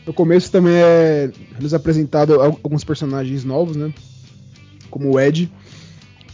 No 0.06 0.12
começo 0.14 0.52
também 0.52 0.74
é 0.76 1.32
nos 1.60 1.74
apresentado 1.74 2.34
al- 2.40 2.60
alguns 2.62 2.84
personagens 2.84 3.44
novos, 3.44 3.76
né? 3.76 3.92
Como 4.88 5.12
o 5.12 5.20
Ed, 5.20 5.50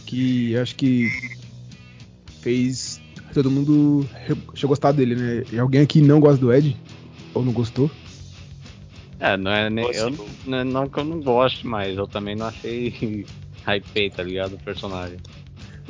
que 0.05 0.55
acho 0.57 0.75
que 0.75 1.09
fez 2.41 3.01
todo 3.33 3.49
mundo 3.49 4.07
gostado 4.63 4.97
dele, 4.97 5.15
né? 5.15 5.43
E 5.51 5.57
alguém 5.57 5.81
aqui 5.81 6.01
não 6.01 6.19
gosta 6.19 6.37
do 6.39 6.53
Ed? 6.53 6.77
Ou 7.33 7.43
não 7.43 7.51
gostou? 7.51 7.89
É, 9.21 9.37
não 9.37 9.51
é 9.51 9.69
nem. 9.69 9.85
Eu, 9.93 10.09
não, 10.45 10.57
é- 10.57 10.63
não 10.63 10.89
que 10.89 10.97
eu 10.99 11.05
não 11.05 11.21
goste, 11.21 11.65
mas 11.65 11.95
eu 11.95 12.07
também 12.07 12.35
não 12.35 12.47
achei 12.47 13.25
hypei, 13.67 14.09
tá 14.09 14.23
ligado? 14.23 14.55
O 14.55 14.59
personagem. 14.59 15.17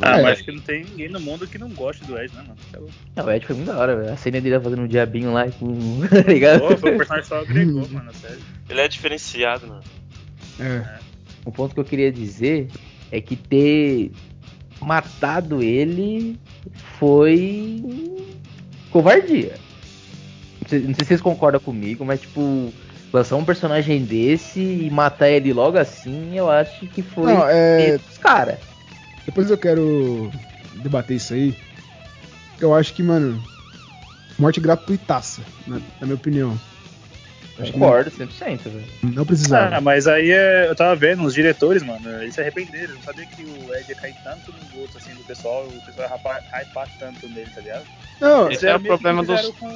Ah, 0.01 0.19
É. 0.19 0.21
mas 0.23 0.33
acho 0.33 0.43
que 0.45 0.51
não 0.51 0.61
tem 0.61 0.83
ninguém 0.83 1.09
no 1.09 1.19
mundo 1.19 1.47
que 1.47 1.57
não 1.57 1.69
goste 1.69 2.03
do 2.05 2.17
Ed, 2.17 2.33
né, 2.35 2.41
mano? 2.41 2.57
Tá 2.71 2.79
louco. 2.79 2.93
Não, 3.15 3.25
o 3.25 3.31
Ed 3.31 3.45
foi 3.45 3.55
muito 3.55 3.67
da 3.67 3.77
hora, 3.77 3.95
velho. 3.95 4.11
A 4.13 4.17
cena 4.17 4.41
dele 4.41 4.59
fazendo 4.59 4.81
um 4.81 4.88
diabinho 4.88 5.31
lá 5.31 5.50
com. 5.51 5.73
tá 6.09 6.29
ligado? 6.29 6.59
Pô, 6.61 6.77
foi 6.77 6.93
um 6.93 6.97
personagem 6.97 7.27
só 7.29 7.39
agregou, 7.39 7.88
mano, 7.89 8.11
sério. 8.13 8.39
Ele 8.69 8.81
é 8.81 8.88
diferenciado, 8.88 9.67
mano. 9.67 9.81
É. 10.59 11.00
O 11.45 11.51
ponto 11.51 11.73
que 11.73 11.79
eu 11.79 11.85
queria 11.85 12.11
dizer 12.11 12.67
é 13.11 13.21
que 13.21 13.35
ter 13.35 14.11
matado 14.81 15.61
ele 15.63 16.38
foi 17.00 17.83
covardia. 18.89 19.55
Não 20.61 20.67
sei, 20.69 20.79
não 20.79 20.93
sei 20.93 21.03
se 21.03 21.05
vocês 21.05 21.21
concordam 21.21 21.59
comigo, 21.61 22.03
mas 22.05 22.21
tipo, 22.21 22.73
lançar 23.13 23.36
um 23.36 23.46
personagem 23.46 24.03
desse 24.03 24.60
e 24.60 24.89
matar 24.89 25.30
ele 25.30 25.51
logo 25.53 25.77
assim, 25.77 26.38
eu 26.38 26.50
acho 26.50 26.88
que 26.88 27.01
foi 27.01 27.34
Não, 27.34 27.48
é. 27.48 27.98
dos 27.98 28.18
caras. 28.18 28.58
Depois 29.25 29.50
eu 29.50 29.58
quero 29.58 30.32
debater 30.75 31.18
isso 31.18 31.34
aí. 31.34 31.53
Eu 32.60 32.74
acho 32.74 32.94
que, 32.94 33.03
mano, 33.03 33.41
morte 34.38 34.60
gratuitaça, 34.60 35.41
na, 35.68 35.75
na 36.00 36.06
minha 36.08 36.15
opinião. 36.15 36.58
Acho 37.60 37.74
Concordo 37.74 38.10
100%, 38.10 38.60
velho. 38.63 38.86
não 39.03 39.25
precisava. 39.25 39.75
Ah, 39.75 39.82
mas 39.82 40.08
aí 40.08 40.32
é, 40.32 40.68
eu 40.68 40.75
tava 40.75 40.96
vendo 40.96 41.24
os 41.24 41.34
diretores, 41.34 41.84
mano, 41.84 42.10
eles 42.22 42.34
se 42.34 42.41
arrependeram. 42.41 42.96
Não 42.96 43.01
sabia 43.03 43.25
que 43.25 43.44
o 43.44 43.75
Ed 43.75 43.86
ia 43.89 43.96
cair 43.96 44.15
tanto 44.24 44.51
no 44.51 44.80
gosto 44.80 44.98
assim 44.98 45.13
do 45.13 45.24
pessoal, 45.24 45.65
o 45.68 45.82
pessoal 45.86 46.08
ia 46.10 46.62
hypar, 46.62 46.89
tanto 46.98 47.27
nele, 47.30 47.51
tá 47.53 47.62
ligado? 47.62 47.84
Não, 48.20 48.50
Esse 48.51 48.65
é 48.68 48.75
o 48.75 48.80
problema 48.80 49.22
dos- 49.24 49.50
com, 49.60 49.68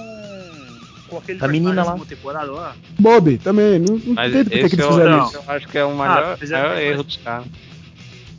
com 1.08 1.18
aquele 1.18 1.44
A 1.44 1.48
menina 1.48 1.84
lá. 1.84 1.98
temporada 2.06 2.52
lá. 2.52 2.76
Bob 3.00 3.38
também. 3.40 3.80
Não, 3.80 3.98
não 3.98 4.14
Mas 4.14 4.30
entendo 4.34 4.50
por 4.50 4.52
que 4.52 4.56
eles 4.76 4.80
eu, 4.80 4.92
fizeram 4.92 5.18
não. 5.18 5.28
isso. 5.28 5.36
eu 5.38 5.44
acho 5.48 5.68
que 5.68 5.78
é 5.78 5.86
o 5.86 5.92
Ah, 5.92 5.96
maior, 5.96 6.38
fizeram 6.38 6.70
maior 6.70 6.82
erro 6.82 7.04
dos 7.04 7.18
caras. 7.18 7.48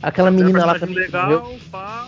Aquela 0.01 0.31
menina 0.31 0.65
lá 0.65 0.77
também. 0.79 0.95
legal 0.95 1.55
pra, 1.71 2.07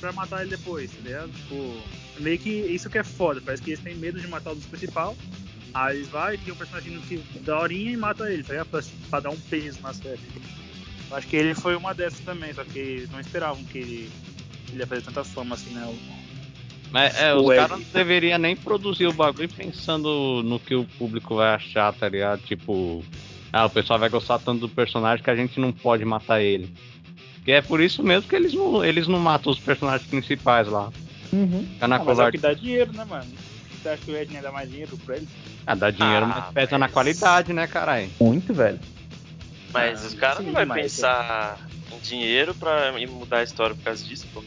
pra 0.00 0.12
matar 0.12 0.42
ele 0.42 0.50
depois, 0.50 0.90
tá 0.90 0.98
ligado? 1.02 1.30
Tipo, 1.30 1.74
meio 2.20 2.38
que 2.38 2.50
isso 2.50 2.88
que 2.88 2.98
é 2.98 3.04
foda. 3.04 3.40
Parece 3.44 3.62
que 3.62 3.70
eles 3.70 3.80
têm 3.82 3.94
medo 3.96 4.20
de 4.20 4.28
matar 4.28 4.52
o 4.52 4.54
dos 4.54 4.66
principal. 4.66 5.16
Aí 5.74 5.96
eles 5.96 6.08
vai 6.08 6.34
e 6.34 6.38
tem 6.38 6.52
um 6.52 6.56
personagem 6.56 6.98
que 7.08 7.18
da 7.40 7.58
horinha 7.60 7.90
e 7.92 7.96
mata 7.96 8.30
ele, 8.32 8.42
tá 8.42 8.52
ligado? 8.52 8.68
Pra, 8.68 8.82
pra 9.10 9.20
dar 9.20 9.30
um 9.30 9.36
peso 9.36 9.78
na 9.82 9.92
série. 9.92 10.18
Eu 11.10 11.16
acho 11.16 11.26
que 11.26 11.36
ele 11.36 11.54
foi 11.54 11.74
uma 11.76 11.92
dessas 11.94 12.20
também, 12.20 12.52
só 12.54 12.62
que 12.64 12.78
eles 12.78 13.10
não 13.10 13.20
esperavam 13.20 13.62
que 13.64 13.78
ele, 13.78 14.10
ele 14.70 14.78
ia 14.78 14.86
fazer 14.86 15.02
tanta 15.02 15.24
fama 15.24 15.54
assim, 15.54 15.70
né? 15.74 15.86
Mas 16.90 17.14
é, 17.20 17.34
O 17.34 17.40
os 17.46 17.54
caras 17.54 17.78
não 17.78 17.86
deveriam 17.92 18.38
nem 18.38 18.56
produzir 18.56 19.06
o 19.06 19.12
bagulho 19.12 19.48
pensando 19.48 20.42
no 20.42 20.58
que 20.58 20.74
o 20.74 20.84
público 20.98 21.36
vai 21.36 21.54
achar, 21.54 21.92
tá 21.92 22.08
ligado? 22.08 22.40
Tipo, 22.42 23.04
ah, 23.52 23.66
o 23.66 23.70
pessoal 23.70 23.98
vai 23.98 24.08
gostar 24.08 24.38
tanto 24.38 24.60
do 24.60 24.68
personagem 24.68 25.22
que 25.22 25.30
a 25.30 25.36
gente 25.36 25.60
não 25.60 25.70
pode 25.72 26.04
matar 26.04 26.40
ele. 26.40 26.72
Que 27.44 27.52
é 27.52 27.60
por 27.62 27.80
isso 27.80 28.02
mesmo 28.02 28.28
que 28.28 28.34
eles 28.36 28.52
não, 28.54 28.84
eles 28.84 29.06
não 29.06 29.18
matam 29.18 29.52
os 29.52 29.58
personagens 29.58 30.08
principais 30.08 30.66
lá. 30.68 30.90
Uhum. 31.32 31.66
Na 31.80 31.96
Ah, 31.96 32.04
mas 32.04 32.18
é 32.18 32.26
o 32.28 32.30
que 32.30 32.38
dá 32.38 32.52
dinheiro, 32.54 32.92
né, 32.94 33.04
mano? 33.04 33.26
Você 33.82 33.88
acha 33.90 34.02
que 34.02 34.10
o 34.10 34.16
Ed 34.16 34.32
ia 34.32 34.42
dar 34.42 34.50
mais 34.52 34.68
dinheiro 34.70 34.96
pra 35.04 35.16
eles? 35.16 35.28
Ah, 35.66 35.74
dá 35.74 35.90
dinheiro, 35.90 36.24
Ah, 36.24 36.28
mas 36.28 36.52
pesa 36.54 36.72
na 36.72 36.78
mas- 36.86 36.92
qualidade, 36.92 37.52
né, 37.52 37.66
caralho? 37.66 38.10
Muito, 38.20 38.52
velho. 38.54 38.80
Mas 39.72 40.02
Ah, 40.02 40.06
os 40.08 40.14
caras 40.14 40.44
não 40.44 40.52
vão 40.52 40.66
mas- 40.66 40.82
pensar 40.82 41.58
em 41.94 41.98
dinheiro 42.00 42.54
pra 42.54 42.98
ir 42.98 43.06
mudar 43.08 43.38
a 43.38 43.42
história 43.42 43.74
por 43.74 43.84
causa 43.84 44.02
disso, 44.04 44.26
pô. 44.32 44.42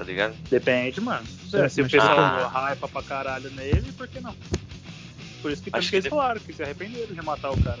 Tá 0.00 0.04
ligado? 0.04 0.34
Depende, 0.50 0.98
mano. 0.98 1.26
É, 1.52 1.68
se 1.68 1.82
o 1.82 1.84
pessoal 1.90 2.18
Ah. 2.18 2.70
hypa 2.72 2.88
pra 2.88 3.02
caralho 3.02 3.50
nele, 3.50 3.92
por 3.92 4.08
que 4.08 4.18
não? 4.18 4.34
Por 5.42 5.52
isso 5.52 5.62
que, 5.62 5.70
tanto 5.70 5.78
Acho 5.78 5.90
que 5.90 5.96
eles 5.96 6.04
que- 6.04 6.10
falaram 6.10 6.40
que 6.40 6.52
se 6.54 6.62
arrependeram 6.62 7.14
de 7.14 7.20
matar 7.22 7.50
o 7.50 7.62
cara. 7.62 7.78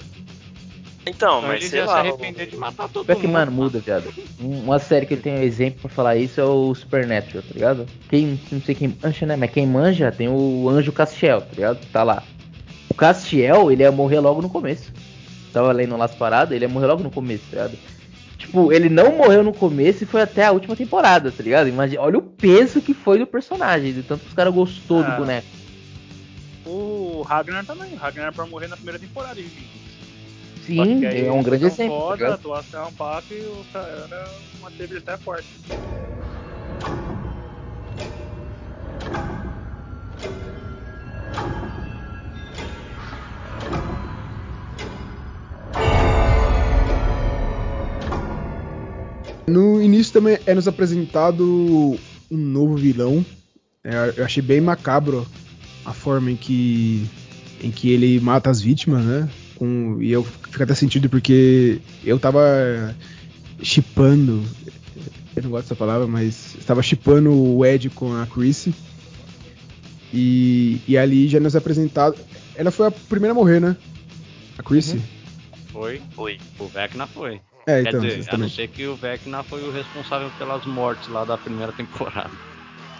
Então, 1.06 1.38
Então, 1.38 1.42
mas 1.42 1.52
eles 1.60 1.70
sei 1.70 1.78
iam 1.78 1.88
se 1.88 1.94
lá. 1.94 2.00
arrepender 2.00 2.46
de 2.46 2.56
matar 2.58 2.90
todo 2.90 3.06
Pior 3.06 3.16
que, 3.18 3.26
mundo. 3.26 3.32
mano, 3.32 3.50
muda, 3.52 3.78
viado. 3.78 4.12
Um- 4.38 4.64
Uma 4.64 4.78
série 4.78 5.06
que 5.06 5.14
eu 5.14 5.22
tenho 5.22 5.42
exemplo 5.42 5.80
pra 5.80 5.88
falar 5.90 6.16
isso 6.16 6.38
é 6.38 6.44
o 6.44 6.74
Supernatural, 6.74 7.42
tá 7.42 7.54
ligado? 7.54 7.86
Quem, 8.10 8.38
não 8.52 8.60
sei 8.60 8.74
quem 8.74 8.94
manja, 9.02 9.24
né? 9.24 9.34
Mas 9.34 9.50
quem 9.50 9.66
manja 9.66 10.12
tem 10.12 10.28
o 10.28 10.68
Anjo 10.68 10.92
Castiel, 10.92 11.40
tá 11.40 11.54
ligado? 11.54 11.78
Tá 11.90 12.02
lá. 12.02 12.22
O 12.90 12.94
Castiel, 12.94 13.72
ele 13.72 13.82
ia 13.82 13.90
morrer 13.90 14.20
logo 14.20 14.42
no 14.42 14.50
começo. 14.50 14.92
Tava 15.54 15.72
lendo 15.72 15.96
lá 15.96 16.04
as 16.04 16.14
paradas, 16.14 16.54
ele 16.54 16.66
ia 16.66 16.68
morrer 16.68 16.86
logo 16.86 17.02
no 17.02 17.10
começo, 17.10 17.44
tá 17.50 17.62
ligado? 17.66 17.78
Tipo, 18.40 18.72
ele 18.72 18.88
não 18.88 19.16
morreu 19.18 19.44
no 19.44 19.52
começo 19.52 20.02
e 20.02 20.06
foi 20.06 20.22
até 20.22 20.46
a 20.46 20.50
última 20.50 20.74
temporada, 20.74 21.30
tá 21.30 21.42
ligado? 21.42 21.68
Imagina, 21.68 22.00
olha 22.00 22.16
o 22.18 22.22
peso 22.22 22.80
que 22.80 22.94
foi 22.94 23.18
do 23.18 23.26
personagem, 23.26 23.92
de 23.92 24.02
tanto 24.02 24.22
que 24.22 24.28
os 24.28 24.34
caras 24.34 24.52
gostou 24.52 25.02
do 25.04 25.10
Ah. 25.10 25.16
boneco. 25.16 25.46
O 26.64 27.22
Ragnar 27.22 27.66
também. 27.66 27.92
O 27.92 27.96
Ragnar 27.96 28.24
era 28.24 28.32
pra 28.32 28.46
morrer 28.46 28.66
na 28.68 28.76
primeira 28.76 28.98
temporada. 28.98 29.38
Em 29.38 29.46
Sim, 30.64 31.04
é 31.04 31.30
um 31.30 31.42
grande 31.42 31.66
exemplo. 31.66 31.98
tá 31.98 32.00
Foda, 32.00 32.12
a 32.12 32.16
ligado? 32.16 32.34
atuação 32.34 32.82
é 32.82 32.86
um 32.86 32.92
papo 32.92 33.34
e 33.34 33.40
o 33.40 33.64
cara 33.72 34.08
manteve 34.62 34.94
ele 34.94 34.98
até 35.06 35.18
forte. 35.18 35.48
No 49.50 49.82
início 49.82 50.12
também 50.12 50.38
é 50.46 50.54
nos 50.54 50.68
apresentado 50.68 51.98
um 52.30 52.36
novo 52.36 52.76
vilão. 52.76 53.24
É, 53.82 54.14
eu 54.16 54.24
achei 54.24 54.42
bem 54.42 54.60
macabro 54.60 55.26
a 55.84 55.92
forma 55.92 56.30
em 56.30 56.36
que 56.36 57.06
em 57.62 57.70
que 57.70 57.90
ele 57.90 58.18
mata 58.20 58.48
as 58.48 58.60
vítimas, 58.60 59.04
né? 59.04 59.28
Com, 59.56 59.98
e 60.00 60.10
eu 60.10 60.24
fico 60.24 60.62
até 60.62 60.74
sentido 60.74 61.10
porque 61.10 61.80
eu 62.02 62.18
tava 62.18 62.40
chipando, 63.62 64.42
eu 65.36 65.42
não 65.42 65.50
gosto 65.50 65.64
dessa 65.64 65.76
palavra, 65.76 66.06
mas 66.06 66.54
estava 66.54 66.82
chipando 66.82 67.30
o 67.30 67.64
Ed 67.64 67.90
com 67.90 68.14
a 68.14 68.26
Chrissy. 68.26 68.74
E, 70.12 70.80
e 70.88 70.96
ali 70.96 71.28
já 71.28 71.38
nos 71.38 71.54
apresentado. 71.54 72.16
Ela 72.54 72.70
foi 72.70 72.86
a 72.86 72.90
primeira 72.90 73.32
a 73.32 73.34
morrer, 73.34 73.60
né? 73.60 73.76
A 74.58 74.62
Chrissy. 74.62 75.00
Foi. 75.70 76.00
Oi. 76.16 76.38
O 76.58 76.66
Vecna 76.66 77.06
foi. 77.06 77.40
É, 77.66 77.80
Quer 77.82 77.90
então, 77.90 78.00
dizer, 78.00 78.30
a 78.30 78.38
não 78.38 78.48
ser 78.48 78.68
que 78.68 78.86
o 78.86 78.96
Vecna 78.96 79.42
foi 79.44 79.62
o 79.62 79.70
responsável 79.70 80.30
pelas 80.32 80.64
mortes 80.66 81.08
lá 81.08 81.24
da 81.24 81.38
primeira 81.38 81.72
temporada. 81.72 82.36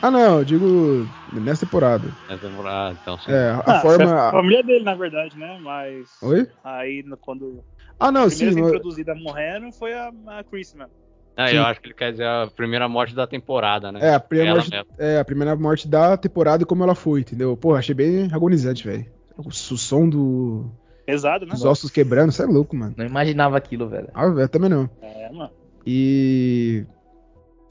Ah, 0.02 0.10
não, 0.10 0.38
eu 0.38 0.44
digo 0.44 1.10
nessa 1.30 1.66
temporada. 1.66 2.16
Nessa 2.28 2.48
temporada, 2.48 2.98
então 3.00 3.18
sim. 3.18 3.32
É, 3.32 3.50
a 3.50 3.66
Ah, 3.66 3.80
forma. 3.80 4.04
foi 4.04 4.04
a 4.04 4.30
família 4.30 4.62
dele, 4.62 4.84
na 4.84 4.94
verdade, 4.94 5.36
né? 5.36 5.58
Mas. 5.60 6.18
Oi? 6.22 6.46
Aí, 6.62 7.02
quando 7.20 7.64
Ah, 7.98 8.10
não, 8.10 8.22
a 8.24 8.30
sim. 8.30 8.46
primeira 8.46 8.60
não- 8.60 8.68
introduzida 8.68 9.14
morrendo 9.14 9.72
foi 9.72 9.92
a, 9.94 10.10
a 10.28 10.44
Chris, 10.44 10.72
mano. 10.74 10.92
Ah, 11.36 11.50
eu 11.52 11.64
acho 11.64 11.80
que 11.80 11.86
ele 11.88 11.94
quer 11.94 12.10
dizer 12.12 12.26
a 12.26 12.46
primeira 12.54 12.88
morte 12.88 13.14
da 13.14 13.26
temporada, 13.26 13.90
né? 13.90 14.00
É, 14.00 14.14
a 14.14 14.20
primeira, 14.20 14.54
morte, 14.54 14.74
é, 14.98 15.18
a 15.18 15.24
primeira 15.24 15.56
morte 15.56 15.88
da 15.88 16.16
temporada 16.16 16.62
e 16.62 16.66
como 16.66 16.82
ela 16.82 16.94
foi, 16.94 17.20
entendeu? 17.20 17.56
Pô, 17.56 17.74
achei 17.74 17.94
bem 17.94 18.32
agonizante, 18.32 18.84
velho. 18.84 19.12
O 19.36 19.50
som 19.50 20.08
do, 20.08 20.70
Pesado, 21.06 21.44
né? 21.46 21.52
dos 21.52 21.64
ossos 21.64 21.90
quebrando, 21.90 22.30
você 22.32 22.42
é 22.42 22.46
louco, 22.46 22.76
mano. 22.76 22.94
Não 22.96 23.04
imaginava 23.06 23.56
aquilo, 23.56 23.88
velho. 23.88 24.08
Ah, 24.14 24.28
velho, 24.28 24.48
também 24.48 24.70
não. 24.70 24.88
É, 25.02 25.30
mano. 25.32 25.50
E. 25.86 26.84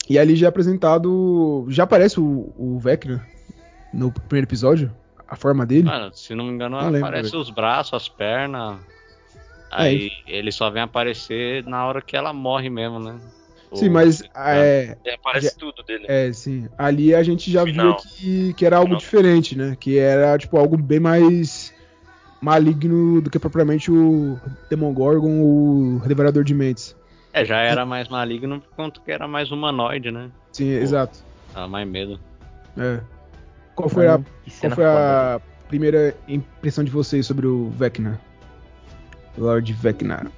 E 0.09 0.17
ali 0.17 0.35
já 0.35 0.47
é 0.47 0.49
apresentado. 0.49 1.65
Já 1.69 1.83
aparece 1.83 2.19
o, 2.19 2.51
o 2.57 2.79
Vecna 2.79 3.25
no 3.93 4.11
primeiro 4.11 4.47
episódio, 4.47 4.91
a 5.27 5.35
forma 5.35 5.65
dele. 5.65 5.83
Mano, 5.83 6.11
se 6.13 6.33
não 6.33 6.45
me 6.45 6.51
engano, 6.51 6.77
Não 6.77 6.85
lembro, 6.89 7.07
aparece 7.07 7.31
velho. 7.31 7.41
os 7.41 7.49
braços, 7.49 7.93
as 7.93 8.09
pernas. 8.09 8.79
É, 9.71 9.75
Aí 9.83 10.11
ele 10.27 10.51
só 10.51 10.69
vem 10.71 10.81
aparecer 10.81 11.63
na 11.65 11.85
hora 11.85 12.01
que 12.01 12.17
ela 12.17 12.33
morre 12.33 12.69
mesmo, 12.71 12.99
né? 12.99 13.19
sim, 13.75 13.87
O- 13.87 13.91
mas. 13.91 14.23
É, 14.35 14.97
É, 15.05 15.13
aparece 15.13 15.55
tudo 15.55 15.83
dele. 15.83 16.05
é, 16.07 16.33
sim. 16.33 16.67
Ali 16.75 17.13
a 17.13 17.21
gente 17.21 17.51
já 17.51 17.63
Final. 17.63 17.97
via 18.01 18.11
que, 18.17 18.53
que 18.55 18.65
era 18.65 18.77
algo 18.77 18.87
Final. 18.87 18.99
diferente, 18.99 19.55
né? 19.55 19.77
Que 19.79 19.99
era, 19.99 20.35
tipo, 20.39 20.57
algo 20.57 20.75
bem 20.75 20.99
mais 20.99 21.71
maligno 22.41 23.21
do 23.21 23.29
que 23.29 23.39
propriamente 23.39 23.91
o 23.91 24.39
Demogorgon 24.69 25.41
ou 25.41 25.97
o 25.97 26.01
Devorador 26.07 26.43
de 26.43 26.53
Mentes. 26.53 26.95
É, 27.33 27.45
já 27.45 27.57
era 27.57 27.85
mais 27.85 28.07
maligno 28.07 28.61
por 28.61 28.75
conta 28.75 29.01
que 29.03 29.11
era 29.11 29.27
mais 29.27 29.51
humanoide, 29.51 30.11
né? 30.11 30.29
Sim, 30.51 30.69
exato. 30.69 31.19
Dava 31.53 31.67
mais 31.67 31.87
medo. 31.87 32.19
É. 32.77 32.99
Qual 33.75 33.87
foi, 33.87 34.07
a, 34.07 34.19
qual 34.59 34.71
foi 34.71 34.85
a 34.85 35.39
primeira 35.67 36.15
impressão 36.27 36.83
de 36.83 36.91
vocês 36.91 37.25
sobre 37.25 37.47
o 37.47 37.69
Vecna? 37.69 38.19
Lord 39.37 39.71
Vecna. 39.73 40.31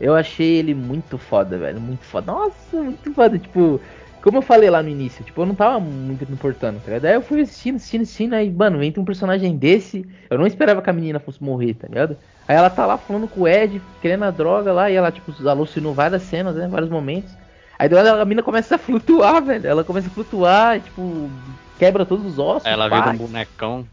Eu 0.00 0.14
achei 0.14 0.56
ele 0.56 0.74
muito 0.74 1.18
foda, 1.18 1.58
velho. 1.58 1.80
Muito 1.80 2.04
foda. 2.04 2.32
Nossa, 2.32 2.82
muito 2.82 3.12
foda. 3.12 3.38
Tipo, 3.38 3.80
como 4.28 4.38
eu 4.38 4.42
falei 4.42 4.68
lá 4.68 4.82
no 4.82 4.90
início, 4.90 5.24
tipo, 5.24 5.40
eu 5.40 5.46
não 5.46 5.54
tava 5.54 5.80
muito 5.80 6.26
me 6.26 6.34
importando, 6.34 6.78
tá 6.80 6.84
ligado? 6.86 7.02
Daí 7.02 7.14
eu 7.14 7.22
fui 7.22 7.40
assistindo, 7.40 7.76
assistindo, 7.76 8.02
assistindo, 8.02 8.34
aí, 8.34 8.50
mano, 8.50 8.82
entra 8.82 9.00
um 9.00 9.04
personagem 9.04 9.56
desse. 9.56 10.06
Eu 10.28 10.36
não 10.36 10.46
esperava 10.46 10.82
que 10.82 10.90
a 10.90 10.92
menina 10.92 11.18
fosse 11.18 11.42
morrer, 11.42 11.72
tá 11.72 11.88
ligado? 11.88 12.14
Aí 12.46 12.54
ela 12.54 12.68
tá 12.68 12.84
lá 12.84 12.98
falando 12.98 13.26
com 13.26 13.40
o 13.40 13.48
Ed, 13.48 13.80
querendo 14.02 14.24
a 14.24 14.30
droga 14.30 14.70
lá, 14.70 14.90
e 14.90 14.96
ela, 14.96 15.10
tipo, 15.10 15.32
alucinou 15.48 15.94
várias 15.94 16.24
cenas, 16.24 16.56
né? 16.56 16.68
Vários 16.68 16.90
momentos. 16.90 17.32
Aí 17.78 17.88
do 17.88 17.96
nada 17.96 18.20
a 18.20 18.24
mina 18.26 18.42
começa 18.42 18.74
a 18.74 18.78
flutuar, 18.78 19.42
velho. 19.42 19.66
Ela 19.66 19.82
começa 19.82 20.08
a 20.08 20.10
flutuar, 20.10 20.78
tipo, 20.78 21.30
quebra 21.78 22.04
todos 22.04 22.26
os 22.26 22.38
ossos. 22.38 22.66
Ela 22.66 22.86
vira 22.90 23.08
um 23.08 23.16
bonecão. 23.16 23.86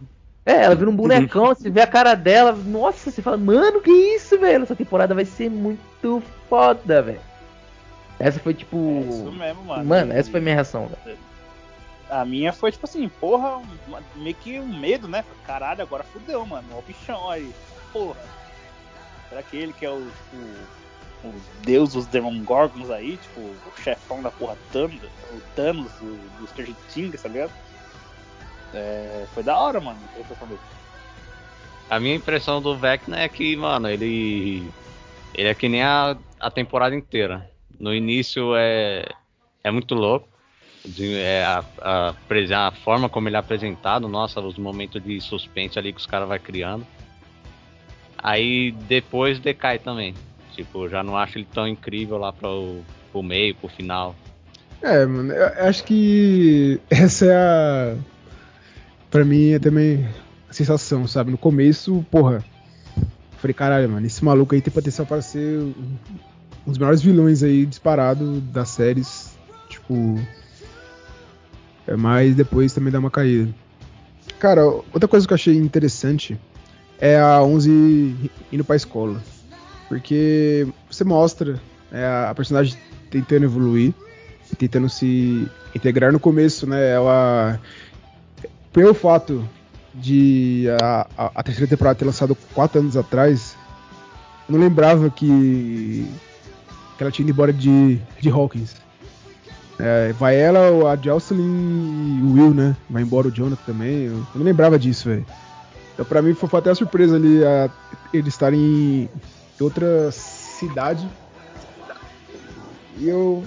É, 0.46 0.64
ela 0.64 0.76
vira 0.76 0.90
um 0.90 0.96
bonecão, 0.96 1.48
você 1.48 1.70
vê 1.70 1.80
a 1.80 1.88
cara 1.88 2.14
dela, 2.14 2.52
nossa, 2.52 3.10
você 3.10 3.22
fala, 3.22 3.38
mano, 3.38 3.80
que 3.80 3.90
isso, 3.90 4.38
velho? 4.38 4.64
Essa 4.64 4.76
temporada 4.76 5.16
vai 5.16 5.24
ser 5.24 5.50
muito 5.50 6.22
foda, 6.50 7.02
velho. 7.02 7.22
Essa 8.20 8.40
foi 8.40 8.54
tipo. 8.54 8.78
É 8.78 9.10
isso 9.10 9.32
mesmo, 9.32 9.64
mano. 9.64 9.86
Mano, 9.86 10.14
essa 10.14 10.32
foi 10.32 10.40
minha 10.40 10.56
reação, 10.56 10.88
velho. 10.88 11.18
A 12.10 12.24
minha 12.24 12.54
foi 12.54 12.72
tipo 12.72 12.86
assim, 12.86 13.10
porra, 13.10 13.62
meio 14.16 14.36
que 14.36 14.60
um 14.60 14.80
medo, 14.80 15.08
né? 15.08 15.26
Caralho, 15.46 15.82
agora 15.82 16.04
fudeu, 16.04 16.46
mano. 16.46 16.68
Ó 16.74 16.80
o 16.80 16.82
bichão 16.82 17.30
aí. 17.30 17.52
Porra. 17.92 18.20
Será 19.30 19.42
que 19.42 19.58
ele 19.58 19.74
que 19.74 19.86
é 19.86 19.90
o, 19.90 20.00
tipo, 20.00 21.28
o 21.28 21.34
deus 21.64 21.94
dos 21.94 22.06
Demogorgons 22.06 22.92
aí? 22.92 23.18
Tipo, 23.18 23.42
o 23.42 23.82
chefão 23.82 24.22
da 24.22 24.30
porra 24.30 24.56
Thanos, 24.72 25.02
o 25.32 25.42
Thanos 25.56 25.92
do, 25.94 26.40
do 26.40 26.48
Stranger 26.48 26.76
Things, 26.94 27.22
tá 27.22 27.28
ligado? 27.28 27.52
É, 28.74 29.26
foi 29.34 29.42
da 29.42 29.58
hora, 29.58 29.82
mano. 29.82 30.00
a 30.16 30.20
impressão 30.20 30.48
dele. 30.48 30.60
A 31.90 32.00
minha 32.00 32.16
impressão 32.16 32.62
do 32.62 32.78
Vecna 32.78 33.20
é 33.20 33.30
que, 33.30 33.56
mano, 33.56 33.90
ele. 33.90 34.70
Ele 35.34 35.50
é 35.50 35.54
que 35.54 35.68
nem 35.68 35.84
a, 35.84 36.16
a 36.40 36.52
temporada 36.52 36.96
inteira. 36.96 37.50
No 37.80 37.94
início 37.94 38.56
é. 38.56 39.06
É 39.64 39.72
muito 39.72 39.96
louco. 39.96 40.28
É 41.00 41.44
a, 41.44 41.64
a, 41.82 42.68
a 42.68 42.72
forma 42.72 43.10
como 43.10 43.28
ele 43.28 43.36
é 43.36 43.40
apresentado, 43.40 44.08
nossa, 44.08 44.40
os 44.40 44.58
momentos 44.58 45.04
de 45.04 45.20
suspense 45.20 45.80
ali 45.80 45.92
que 45.92 46.00
os 46.00 46.06
caras 46.06 46.28
vai 46.28 46.38
criando. 46.38 46.86
Aí 48.18 48.72
depois 48.88 49.40
decai 49.40 49.80
também. 49.80 50.14
Tipo, 50.54 50.88
já 50.88 51.04
não 51.04 51.18
acho 51.18 51.38
ele 51.38 51.48
tão 51.52 51.68
incrível 51.68 52.18
lá 52.18 52.32
pro, 52.32 52.82
pro 53.12 53.24
meio, 53.24 53.56
pro 53.56 53.68
final. 53.68 54.16
É, 54.82 55.06
mano, 55.06 55.34
eu 55.34 55.68
acho 55.68 55.84
que 55.84 56.80
essa 56.90 57.26
é 57.26 57.36
a. 57.36 57.98
Pra 59.10 59.26
mim 59.26 59.52
é 59.52 59.60
também 59.60 60.08
a 60.50 60.54
sensação, 60.54 61.08
sabe? 61.08 61.32
No 61.32 61.38
começo, 61.38 62.06
porra. 62.12 62.44
Falei, 63.38 63.54
caralho, 63.54 63.90
mano, 63.90 64.06
esse 64.06 64.24
maluco 64.24 64.56
aí 64.56 64.62
tem 64.62 64.74
potencial 64.74 65.06
para 65.06 65.22
ser 65.22 65.60
um 66.66 66.70
dos 66.72 66.78
melhores 66.78 67.02
vilões 67.02 67.44
aí 67.44 67.66
disparado 67.66 68.40
das 68.42 68.70
séries. 68.70 69.32
Tipo. 69.70 70.20
É, 71.88 71.96
mas 71.96 72.36
depois 72.36 72.74
também 72.74 72.92
dá 72.92 73.00
uma 73.00 73.12
caída. 73.12 73.54
Cara, 74.40 74.66
outra 74.66 75.08
coisa 75.08 75.26
que 75.28 75.34
eu 75.34 75.36
achei 75.36 75.56
interessante 75.56 76.38
é 77.00 77.20
a 77.20 77.42
11 77.44 78.32
indo 78.52 78.64
pra 78.64 78.76
escola. 78.76 79.22
Porque 79.88 80.68
você 80.90 81.04
mostra 81.04 81.62
é, 81.92 82.06
a 82.30 82.34
personagem 82.36 82.76
tentando 83.10 83.44
evoluir 83.44 83.94
tentando 84.58 84.88
se 84.88 85.48
integrar 85.76 86.12
no 86.14 86.20
começo, 86.20 86.66
né? 86.68 86.92
Ela, 86.92 87.60
pelo 88.72 88.94
fato 88.94 89.44
de 89.94 90.66
a, 90.82 91.08
a- 91.18 91.32
a 91.36 91.44
terceira 91.44 91.68
temporada 91.70 91.98
ter 92.00 92.06
lançado 92.06 92.36
quatro 92.54 92.80
anos 92.80 92.96
atrás, 92.96 93.56
eu 94.48 94.54
não 94.54 94.60
lembrava 94.60 95.10
que, 95.10 96.08
que 96.98 97.04
ela 97.04 97.12
tinha 97.12 97.24
ido 97.26 97.32
embora 97.34 97.52
de, 97.54 98.00
de 98.22 98.30
Hawkins. 98.30 98.76
É, 99.78 100.14
vai 100.14 100.38
ela, 100.38 100.92
a 100.92 100.96
Jocelyn 100.96 102.20
e 102.20 102.22
o 102.24 102.34
Will, 102.34 102.54
né? 102.54 102.76
Vai 102.90 103.02
embora 103.04 103.28
o 103.28 103.32
Jonathan 103.32 103.62
também. 103.66 104.04
Eu, 104.06 104.14
eu 104.14 104.28
não 104.36 104.44
lembrava 104.44 104.80
disso, 104.80 105.10
velho. 105.10 105.26
Então, 105.94 106.06
pra 106.06 106.22
mim, 106.22 106.34
foi, 106.34 106.48
foi 106.48 106.60
até 106.60 106.70
uma 106.70 106.76
surpresa 106.76 107.16
ali 107.18 107.44
a, 107.44 107.70
eles 108.14 108.34
estarem 108.34 108.60
em 108.60 109.10
outra 109.60 110.10
cidade. 110.12 111.08
E 112.98 113.08
eu 113.10 113.46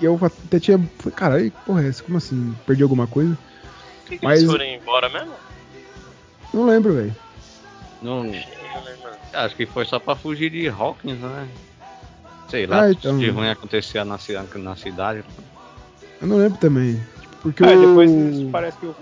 e 0.00 0.04
eu 0.04 0.18
até 0.22 0.58
tinha. 0.58 0.78
Falei, 0.98 1.14
caralho, 1.16 1.50
que 1.50 1.56
porra 1.64 1.82
é 1.84 1.88
essa? 1.88 2.02
Como 2.02 2.16
assim? 2.18 2.54
Perdi 2.66 2.82
alguma 2.82 3.06
coisa? 3.06 3.36
Por 4.02 4.10
que, 4.10 4.18
que 4.18 4.24
Mas- 4.24 4.40
eles 4.40 4.50
foram 4.50 4.64
embora 4.64 5.08
mesmo? 5.08 5.32
Não 6.54 6.64
lembro, 6.66 6.94
velho. 6.94 7.14
Não, 8.00 8.24
Não, 8.24 8.30
né, 8.30 8.44
acho 9.32 9.56
que 9.56 9.66
foi 9.66 9.84
só 9.84 9.98
pra 9.98 10.14
fugir 10.14 10.50
de 10.50 10.68
Hawkins, 10.68 11.18
né? 11.18 11.48
Sei 12.48 12.66
lá, 12.66 12.82
Ah, 12.82 12.90
então. 12.92 13.18
de 13.18 13.28
ruim 13.30 13.48
acontecia 13.48 14.04
na, 14.04 14.18
na 14.56 14.76
cidade. 14.76 15.24
Eu 16.20 16.26
não 16.28 16.36
lembro 16.36 16.58
também. 16.58 17.00
Porque 17.42 17.62
É, 17.64 17.76
o. 17.76 17.80
depois 17.88 18.50
parece 18.50 18.78
que 18.78 18.86
o, 18.86 18.94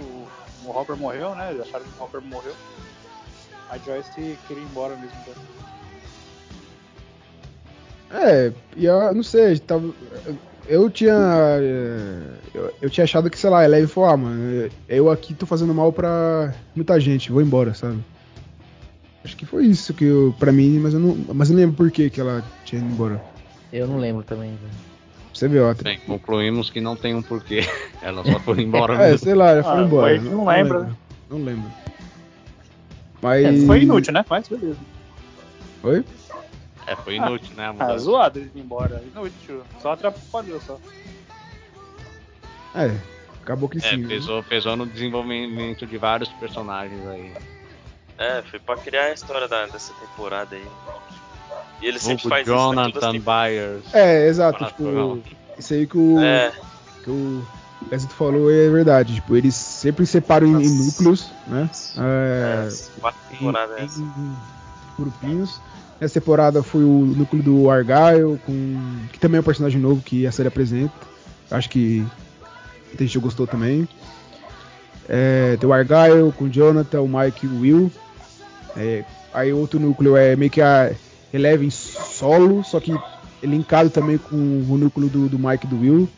o 0.65 0.71
Hopper 0.71 0.97
morreu, 0.97 1.35
né? 1.35 1.51
Eles 1.51 1.63
acharam 1.63 1.85
que 1.85 1.91
o 2.01 2.05
Hopper 2.05 2.21
morreu. 2.23 2.55
A 3.71 3.79
Joyce 3.79 4.39
queria 4.47 4.63
ir 4.63 4.67
embora 4.67 4.95
mesmo. 4.97 5.17
Então. 5.23 5.35
É, 8.21 8.53
e 8.77 8.85
eu 8.85 9.15
não 9.15 9.23
sei, 9.23 9.59
tava. 9.59 9.91
Eu 10.67 10.89
tinha. 10.89 11.13
é, 11.61 12.21
Eu, 12.55 12.75
eu 12.83 12.91
tinha 12.91 13.05
achado 13.05 13.29
que, 13.29 13.39
sei 13.39 13.51
lá, 13.51 13.63
ela 13.63 13.79
ia 13.79 13.89
falar, 13.89 14.13
ah, 14.13 14.17
mano, 14.17 14.71
eu 14.89 15.11
aqui 15.11 15.35
tô 15.35 15.45
fazendo 15.45 15.75
mal 15.75 15.93
pra 15.93 16.55
muita 16.75 16.99
gente, 17.01 17.33
vou 17.33 17.43
embora, 17.43 17.75
sabe? 17.75 17.99
Acho 19.25 19.37
que 19.37 19.47
foi 19.47 19.67
isso 19.67 19.93
que 19.95 20.05
eu, 20.05 20.35
pra 20.39 20.53
mim, 20.53 20.79
mas 20.79 20.95
eu 20.95 21.01
não, 21.01 21.17
mas 21.35 21.49
eu 21.51 21.55
não 21.57 21.63
lembro 21.63 21.77
por 21.77 21.91
que, 21.91 22.09
que 22.11 22.21
ela 22.21 22.43
tinha 22.65 22.81
ido 22.81 22.91
embora. 22.91 23.21
Eu 23.75 23.89
não 23.89 23.99
lembro 23.99 24.23
também, 24.23 24.51
velho. 24.57 24.73
Você 25.33 25.49
vê, 25.49 25.59
ó. 25.59 25.75
Bem, 25.75 25.99
concluímos 26.07 26.71
que 26.71 26.81
não 26.81 26.95
tem 26.97 27.13
um 27.13 27.21
porquê. 27.23 27.63
Ela 28.01 28.23
só 28.25 28.39
foi 28.39 28.61
embora 28.63 28.95
É, 29.03 29.09
mesmo. 29.11 29.19
sei 29.19 29.35
lá, 29.35 29.57
já 29.57 29.65
foi 29.65 29.73
Ah, 29.73 29.83
embora. 29.83 30.21
foi, 30.21 30.31
não 30.31 30.47
lembra, 30.47 30.79
lembro. 30.79 30.85
né? 30.85 30.97
Não 31.29 31.45
lembro. 31.45 31.71
Mas. 33.21 33.45
É, 33.45 33.67
foi 33.67 33.83
inútil, 33.83 34.13
né? 34.13 34.25
Mas 34.31 34.47
beleza. 34.47 34.79
Oi? 35.83 36.05
É, 36.87 36.95
foi 36.95 37.17
inútil, 37.17 37.57
né? 37.57 37.67
Ah, 37.67 37.73
mudança. 37.73 37.99
zoado 37.99 38.39
eles 38.39 38.55
ir 38.55 38.61
embora. 38.61 39.03
Inútil. 39.13 39.63
Só 39.81 39.93
atrapalhou 39.93 40.61
só. 40.61 40.79
É, 42.77 42.97
acabou 43.43 43.69
que 43.69 43.79
É, 43.79 43.81
sim. 43.81 43.97
né? 43.97 44.09
pesou, 44.09 44.41
pesou 44.45 44.77
no 44.77 44.87
desenvolvimento 44.87 45.85
de 45.85 45.99
vários 45.99 46.29
personagens 46.29 47.05
aí. 47.09 47.33
É, 48.19 48.41
foi 48.43 48.61
pra 48.61 48.77
criar 48.77 49.07
a 49.07 49.13
história 49.13 49.49
da- 49.49 49.67
dessa 49.67 49.93
temporada 49.95 50.55
aí. 50.55 50.69
E 51.81 51.87
ele 51.87 51.99
sempre 51.99 52.23
Vulgo 52.23 52.29
faz 52.29 52.47
isso 52.47 52.55
em 52.57 52.75
todas 52.75 52.93
Jonathan 52.93 53.19
Byers. 53.21 53.85
É, 53.95 54.29
exato. 54.29 54.65
Tipo, 54.65 55.19
isso 55.59 55.75
aí 55.75 55.87
que 55.87 55.99
o, 55.99 56.19
É, 56.21 56.53
que 57.03 57.11
o 57.11 57.47
Gazito 57.91 58.15
falou 58.15 58.51
é 58.51 58.69
verdade. 58.71 59.15
Tipo, 59.15 59.37
eles 59.37 59.55
sempre 59.55 60.07
separam 60.07 60.47
em, 60.47 60.65
em 60.65 60.87
núcleos, 60.87 61.31
né? 61.47 61.69
é, 61.99 62.69
É, 62.69 63.01
quatro 63.01 63.21
em, 63.33 63.37
temporadas 63.37 63.79
essa. 63.79 64.01
em 64.01 64.37
grupinhos. 64.99 65.61
Nessa 66.01 66.15
temporada 66.21 66.63
foi 66.63 66.83
o 66.83 66.89
núcleo 67.17 67.43
do 67.43 67.71
Argyle, 67.71 68.39
com, 68.45 69.07
que 69.13 69.19
também 69.19 69.39
é 69.39 69.41
um 69.41 69.45
personagem 69.45 69.81
novo 69.81 70.03
que 70.03 70.27
a 70.27 70.33
série 70.33 70.49
apresenta. 70.49 70.93
Acho 71.51 71.69
que 71.71 72.05
muita 72.89 73.05
gente 73.05 73.19
gostou 73.19 73.47
também. 73.47 73.89
É, 75.09 75.57
tem 75.61 75.69
o 75.69 75.73
Argyle 75.73 76.33
com 76.33 76.45
o 76.45 76.51
Jonathan, 76.51 77.01
o 77.03 77.09
Mike 77.09 77.47
e 77.47 77.49
o 77.49 77.61
Will. 77.61 77.93
É, 78.77 79.05
aí 79.33 79.53
outro 79.53 79.79
núcleo 79.79 80.17
é 80.17 80.35
meio 80.35 80.51
que 80.51 80.61
a 80.61 80.93
Eleven 81.35 81.71
solo, 81.71 82.63
só 82.63 82.79
que 82.81 82.95
linkado 83.43 83.91
também 83.91 84.19
com 84.19 84.37
o 84.37 84.79
núcleo 84.79 85.09
do, 85.09 85.29
do 85.29 85.39
Mike 85.39 85.67
e 85.67 85.69
do 85.69 85.81
Will. 85.81 86.09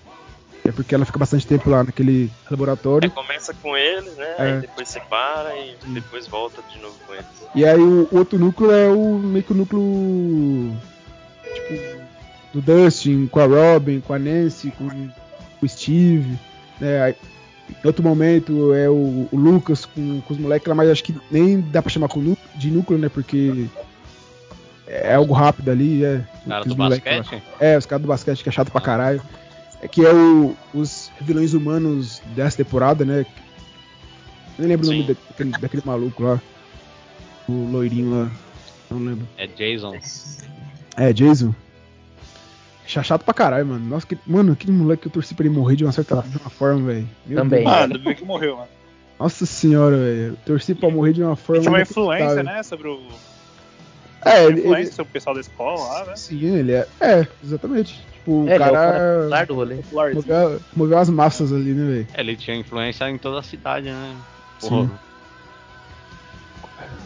É 0.64 0.72
porque 0.72 0.94
ela 0.94 1.05
fica 1.05 1.18
bastante 1.18 1.46
tempo 1.46 1.70
lá 1.70 1.85
naquele 1.85 2.31
É, 2.46 2.50
laboratório. 2.50 3.11
começa 3.12 3.55
com 3.55 3.76
eles, 3.76 4.16
né? 4.16 4.35
É. 4.38 4.42
Aí 4.42 4.61
depois 4.61 4.88
separa 4.88 5.57
e 5.57 5.76
depois 5.87 6.26
volta 6.26 6.61
de 6.72 6.81
novo 6.81 6.94
com 7.07 7.14
eles. 7.14 7.26
E 7.55 7.64
aí 7.64 7.81
o 7.81 8.09
outro 8.11 8.38
núcleo 8.38 8.72
é 8.72 8.88
o 8.88 9.16
meio 9.18 9.44
que 9.44 9.52
o 9.52 9.57
núcleo 9.57 10.76
tipo 11.55 12.07
do 12.52 12.61
Dustin 12.61 13.26
com 13.26 13.40
a 13.40 13.46
Robin, 13.46 14.00
com 14.00 14.12
a 14.12 14.18
Nancy, 14.18 14.72
com, 14.72 14.88
o 15.62 15.68
Steve, 15.68 16.37
né? 16.81 17.02
Aí, 17.02 17.14
em 17.70 17.87
outro 17.87 18.02
momento 18.02 18.74
é 18.74 18.88
o, 18.88 19.29
o 19.31 19.37
Lucas 19.37 19.85
com, 19.85 20.20
com 20.20 20.35
os 20.35 20.38
moleques 20.38 20.68
lá, 20.68 20.74
mas 20.74 20.90
acho 20.90 21.02
que 21.05 21.14
nem 21.31 21.61
dá 21.61 21.81
pra 21.83 21.90
chamar 21.90 22.09
de 22.57 22.70
núcleo, 22.70 22.98
né? 22.98 23.09
Porque 23.09 23.66
é 24.87 25.14
algo 25.14 25.33
rápido 25.33 25.70
ali, 25.70 26.05
é. 26.05 26.22
Cara 26.49 26.64
do 26.64 26.75
basquete? 26.75 27.42
É, 27.61 27.77
os 27.77 27.87
caras 27.87 28.03
do 28.03 28.09
basquete 28.09 28.42
que 28.42 28.49
é 28.49 28.53
chato 28.53 28.70
pra 28.70 28.81
caralho. 28.81 29.20
É 29.83 29.88
que 29.88 30.05
é 30.05 30.12
o, 30.12 30.57
os 30.72 31.11
vilões 31.20 31.53
humanos 31.55 32.22
dessa 32.35 32.57
temporada, 32.57 33.05
né? 33.05 33.27
Nem 34.59 34.68
lembro 34.68 34.87
o 34.87 34.90
nome 34.90 35.07
Sim. 35.07 35.16
daquele, 35.29 35.51
daquele 35.51 35.83
maluco 35.85 36.22
lá. 36.22 36.40
O 37.49 37.68
loirinho 37.70 38.11
lá. 38.11 38.31
Não 38.90 38.99
lembro. 38.99 39.27
É 39.37 39.46
Jason. 39.46 39.94
É, 40.96 41.12
Jason. 41.12 41.55
Cha- 42.87 43.03
Chato 43.03 43.22
pra 43.25 43.35
caralho, 43.35 43.66
mano. 43.66 43.85
Nossa, 43.85 44.07
que, 44.07 44.16
mano, 44.27 44.53
aquele 44.53 44.72
moleque 44.72 45.03
que 45.03 45.09
eu 45.09 45.12
torci 45.12 45.35
pra 45.35 45.44
ele 45.44 45.55
morrer 45.55 45.77
de 45.77 45.85
uma 45.85 45.92
certa 45.92 46.22
de 46.22 46.38
uma 46.38 46.49
forma, 46.51 46.87
velho. 46.92 47.09
Também. 47.35 47.64
Deus. 47.64 47.77
Mano, 47.77 47.99
bem 47.99 48.14
que 48.14 48.25
morreu, 48.25 48.57
mano. 48.57 48.68
Nossa 49.18 49.44
senhora, 49.44 49.96
velho. 49.96 50.20
Eu 50.29 50.37
Torci 50.46 50.75
pra 50.75 50.88
morrer 50.90 51.12
de 51.12 51.22
uma 51.22 51.37
forma. 51.37 51.61
Tinha 51.62 51.72
uma 51.72 51.83
influência, 51.83 52.42
né? 52.42 52.62
Sobre 52.62 52.88
o. 52.88 53.01
É, 54.24 54.31
Tinha 54.31 54.42
ele, 54.48 54.61
influência 54.61 55.02
ele- 55.02 55.09
o 55.09 55.12
pessoal 55.12 55.35
da 55.35 55.40
escola 55.40 55.81
lá, 55.88 56.05
né? 56.07 56.16
Sim, 56.16 56.57
ele 56.57 56.72
é. 56.72 56.87
É, 57.00 57.26
exatamente. 57.42 57.94
Tipo, 58.12 58.42
o 58.44 58.48
É, 58.48 58.55
ele 58.55 58.64
é 58.64 58.66
o 58.68 58.72
cara 58.72 59.29
cara. 59.31 59.46
do 59.46 59.55
rolê. 59.55 59.79
Moveu, 60.14 60.61
moveu 60.74 60.98
as 60.98 61.09
massas 61.11 61.52
ali, 61.52 61.72
né, 61.74 61.87
velho? 61.87 62.09
É, 62.14 62.20
Ele 62.20 62.37
tinha 62.37 62.57
influência 62.57 63.09
em 63.09 63.18
toda 63.18 63.38
a 63.38 63.42
cidade, 63.42 63.87
né? 63.90 64.16
Sim. 64.59 64.68
Porra. 64.68 65.07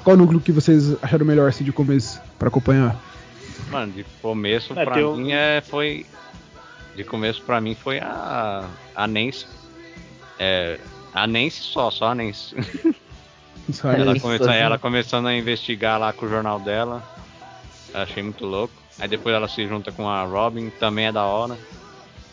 Qual 0.02 0.16
núcleo 0.16 0.40
que 0.40 0.50
vocês 0.52 0.96
acharam 1.02 1.26
melhor 1.26 1.48
assim 1.48 1.62
de 1.64 1.72
começo 1.72 2.20
pra 2.38 2.48
acompanhar? 2.48 2.96
Mano, 3.70 3.92
de 3.92 4.04
começo 4.22 4.72
É, 4.78 4.84
pra 4.84 4.94
tem 4.94 5.04
o- 5.04 5.16
mim 5.16 5.32
é, 5.32 5.60
foi. 5.60 6.06
de 6.96 7.04
começo 7.04 7.42
pra 7.42 7.60
mim 7.60 7.74
foi 7.74 7.98
a, 8.00 8.66
a 8.94 9.06
Nancy. 9.06 9.46
É, 10.38 10.78
a 11.12 11.26
Nancy 11.26 11.60
só, 11.60 11.90
só 11.90 12.06
a 12.08 12.14
Nancy. 12.14 12.56
Ela, 14.00 14.12
isso. 14.12 14.22
começou, 14.22 14.50
ela 14.50 14.78
começando 14.78 15.26
a 15.26 15.34
investigar 15.34 15.98
lá 15.98 16.12
com 16.12 16.26
o 16.26 16.28
jornal 16.28 16.58
dela. 16.60 17.02
Achei 17.94 18.22
muito 18.22 18.46
louco. 18.46 18.74
Aí 18.98 19.08
depois 19.08 19.34
ela 19.34 19.48
se 19.48 19.66
junta 19.66 19.90
com 19.90 20.08
a 20.08 20.22
Robin, 20.24 20.70
também 20.70 21.06
é 21.06 21.12
da 21.12 21.24
hora. 21.24 21.56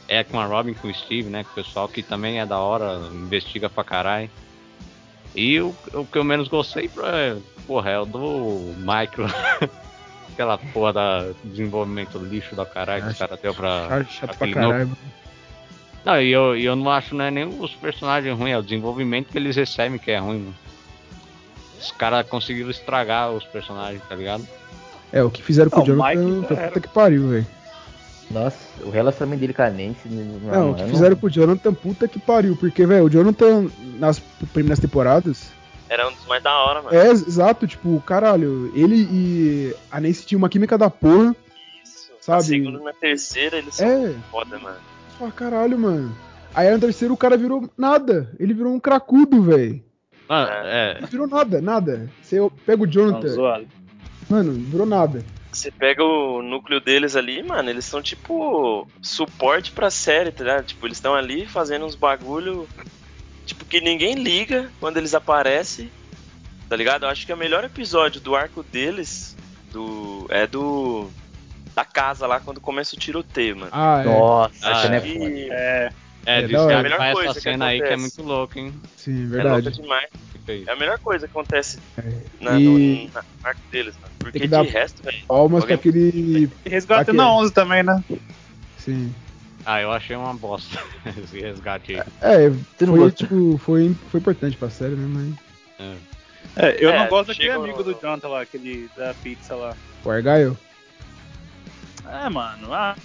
É 0.08 0.24
com 0.24 0.40
a 0.40 0.46
Robin, 0.46 0.74
com 0.74 0.88
o 0.88 0.94
Steve, 0.94 1.30
né? 1.30 1.44
Com 1.44 1.52
o 1.52 1.64
pessoal 1.64 1.88
que 1.88 2.02
também 2.02 2.40
é 2.40 2.46
da 2.46 2.60
hora, 2.60 3.00
investiga 3.14 3.70
pra 3.70 3.84
caralho. 3.84 4.30
E 5.36 5.60
o, 5.60 5.76
o 5.94 6.06
que 6.06 6.18
eu 6.18 6.24
menos 6.24 6.48
gostei, 6.48 6.90
é, 7.04 7.36
porra, 7.66 7.90
é 7.92 8.00
o 8.00 8.06
do 8.06 8.74
Michael. 8.78 9.30
Aquela 10.34 10.58
porra 10.58 10.94
da 10.94 11.26
desenvolvimento 11.44 12.18
lixo 12.20 12.56
da 12.56 12.66
caralho 12.66 13.04
que 13.04 13.10
os 13.10 13.18
caras 13.18 13.40
deu 13.40 13.54
pra. 13.54 14.04
Chato, 14.06 14.38
pra 14.38 14.48
novo- 14.48 14.60
caralho. 14.70 14.98
Não, 16.06 16.22
e 16.22 16.32
eu, 16.32 16.56
eu 16.56 16.76
não 16.76 16.90
acho 16.90 17.14
não 17.16 17.26
é 17.26 17.32
nem 17.32 17.44
os 17.46 17.72
personagens 17.74 18.38
ruins, 18.38 18.54
é 18.54 18.58
o 18.58 18.62
desenvolvimento 18.64 19.28
que 19.30 19.38
eles 19.38 19.56
recebem 19.56 20.00
que 20.00 20.12
é 20.12 20.18
ruim, 20.20 20.40
mano. 20.40 20.56
Os 21.80 21.92
caras 21.92 22.28
conseguiram 22.28 22.70
estragar 22.70 23.32
os 23.32 23.44
personagens, 23.46 24.02
tá 24.08 24.16
ligado? 24.16 24.48
É, 25.12 25.24
o 25.24 25.30
que 25.30 25.42
fizeram 25.44 25.70
com 25.70 25.78
Não, 25.78 25.84
o 25.84 25.88
Jonathan 25.88 26.56
puta 26.68 26.80
que 26.82 26.88
pariu, 26.88 27.30
velho. 27.30 27.48
Nossa, 28.30 28.58
o 28.84 28.90
relacionamento 28.90 29.40
dele 29.40 29.54
com 29.54 29.62
a 29.62 29.70
Nancy. 29.70 30.10
Não, 30.10 30.52
Não, 30.52 30.72
o 30.72 30.76
que 30.76 30.84
fizeram 30.86 31.16
com 31.16 31.28
o 31.28 31.30
Jonathan, 31.30 31.74
puta 31.74 32.08
que 32.08 32.20
pariu. 32.20 32.58
Porque, 32.58 32.86
velho, 32.86 33.06
o 33.06 33.10
Jonathan, 33.10 33.70
nas 33.98 34.20
primeiras 34.52 34.80
temporadas, 34.80 35.50
Era 35.88 36.10
um 36.10 36.12
dos 36.12 36.26
mais 36.26 36.44
da 36.44 36.54
hora, 36.58 36.82
mano. 36.82 36.94
é 36.98 37.08
exato, 37.10 37.66
tipo, 37.66 38.02
caralho, 38.02 38.70
ele 38.76 39.08
e 39.10 39.76
a 39.90 40.02
Nancy 40.02 40.26
tinham 40.26 40.40
uma 40.40 40.50
química 40.50 40.78
da 40.78 40.90
porra. 40.90 41.34
Isso. 41.82 42.12
Sabe? 42.20 42.38
Na 42.40 42.44
segunda 42.44 42.80
e 42.80 42.84
na 42.84 42.94
terceira 42.94 43.58
eles 43.60 43.76
são 43.76 43.88
É, 43.88 44.14
foda, 44.30 44.60
mano. 44.60 44.76
só 45.18 45.30
caralho, 45.32 45.80
mano. 45.80 46.14
Aí 46.54 46.70
no 46.70 46.80
terceiro 46.80 47.14
o 47.14 47.18
cara 47.18 47.38
virou 47.38 47.70
nada. 47.78 48.30
Ele 48.38 48.54
virou 48.54 48.74
um 48.74 48.80
cracudo, 48.80 49.42
velho. 49.44 49.82
Mano, 50.28 50.52
é. 50.68 51.00
Virou 51.10 51.28
nada, 51.28 51.62
nada. 51.62 52.10
Você 52.22 52.38
pega 52.66 52.84
o 52.84 52.86
Não, 52.86 52.92
Jonathan, 52.92 53.28
zoado. 53.30 53.68
mano, 54.30 54.54
virou 54.54 54.86
nada. 54.86 55.24
Você 55.52 55.72
pega 55.72 56.04
o 56.04 56.42
núcleo 56.44 56.80
deles 56.80 57.16
ali, 57.16 57.42
mano, 57.42 57.70
eles 57.70 57.86
são 57.86 58.02
tipo 58.02 58.88
suporte 59.02 59.72
pra 59.72 59.90
série, 59.90 60.32
tá 60.32 60.44
ligado? 60.44 60.66
Tipo, 60.66 60.86
eles 60.86 60.98
estão 60.98 61.16
ali 61.16 61.48
fazendo 61.48 61.86
uns 61.86 61.96
bagulho, 61.96 62.68
tipo, 63.46 63.66
que 63.66 63.82
ninguém 63.82 64.14
liga 64.16 64.70
quando 64.80 64.98
eles 64.98 65.16
aparecem, 65.16 65.90
tá 66.70 66.76
ligado? 66.76 67.04
Eu 67.06 67.10
acho 67.10 67.26
que 67.26 67.34
o 67.34 67.38
melhor 67.38 67.64
episódio 67.64 68.22
do 68.22 68.36
arco 68.36 68.62
deles 68.62 69.36
do 69.72 70.28
é 70.30 70.46
do 70.46 71.10
da 71.74 71.86
casa 71.86 72.28
lá 72.28 72.40
quando 72.40 72.60
começa 72.60 72.96
o 72.96 73.00
tiroteio, 73.00 73.56
mano. 73.58 73.72
Ah, 73.72 74.02
é. 74.02 74.06
Nossa, 74.06 74.68
Ah, 74.68 74.72
essa 74.72 74.96
é 74.96 75.08
E 75.08 75.48
foda. 75.48 75.96
É, 76.28 76.34
É, 76.34 76.38
É 76.40 76.42
diz 76.42 76.50
que 76.50 76.56
é 76.56 76.74
A 76.76 76.84
melhor 76.84 77.00
essa 77.02 77.14
coisa 77.14 77.34
que 77.36 77.40
cena 77.40 77.66
aí 77.68 77.82
que 77.82 77.88
é 77.88 77.96
muito 77.96 78.22
louca, 78.22 78.60
hein? 78.60 78.74
Sim, 78.98 79.12
é 79.14 79.22
louca 79.22 79.44
verdade. 79.62 79.72
demais. 79.82 80.08
Que 80.34 80.40
fez. 80.40 80.68
É 80.68 80.72
a 80.72 80.76
melhor 80.76 81.00
coisa 81.00 81.26
que 81.26 81.32
acontece 81.32 81.80
na, 82.42 82.60
E- 82.60 83.10
no, 83.14 83.22
arco 83.44 83.62
deles, 83.72 83.96
mano. 84.02 84.14
Porque 84.20 84.40
Tem 84.40 84.42
que 84.42 84.48
de 84.48 84.52
dar- 84.52 84.64
resto, 84.66 85.02
velho. 85.04 85.18
Almas 85.30 85.64
pra 85.64 85.76
Alguém- 85.76 85.90
aquele. 86.00 86.50
resgate 86.66 87.14
na 87.14 87.32
ó. 87.32 87.40
11 87.42 87.54
também, 87.54 87.82
né? 87.82 88.04
Sim. 88.78 89.16
Ah, 89.66 89.82
eu 89.82 89.92
achei 89.92 90.16
uma 90.18 90.34
bosta 90.34 90.82
esse 91.18 91.40
resgate 91.40 91.96
aí. 91.96 92.04
É, 92.22 92.52
foi, 92.86 93.12
tipo, 93.12 93.58
foi, 93.58 93.96
foi 94.12 94.20
importante 94.20 94.58
pra 94.58 94.70
série, 94.70 94.96
né? 94.96 95.08
Mas. 95.80 95.88
É. 95.88 95.96
É, 96.70 96.78
eu 96.84 96.90
É, 96.90 96.98
não 97.00 97.08
gosto 97.08 97.28
daquele 97.28 97.50
chega 97.52 97.60
amigo 97.64 97.84
do 97.84 97.94
Jonathan 97.94 98.28
lá, 98.30 98.42
aquele 98.42 98.90
da 98.98 99.14
pizza 99.14 99.56
lá. 99.56 99.76
O 100.04 100.10
Argyle? 100.10 100.58
É, 102.10 102.30
mano, 102.30 102.74
ah, 102.74 102.96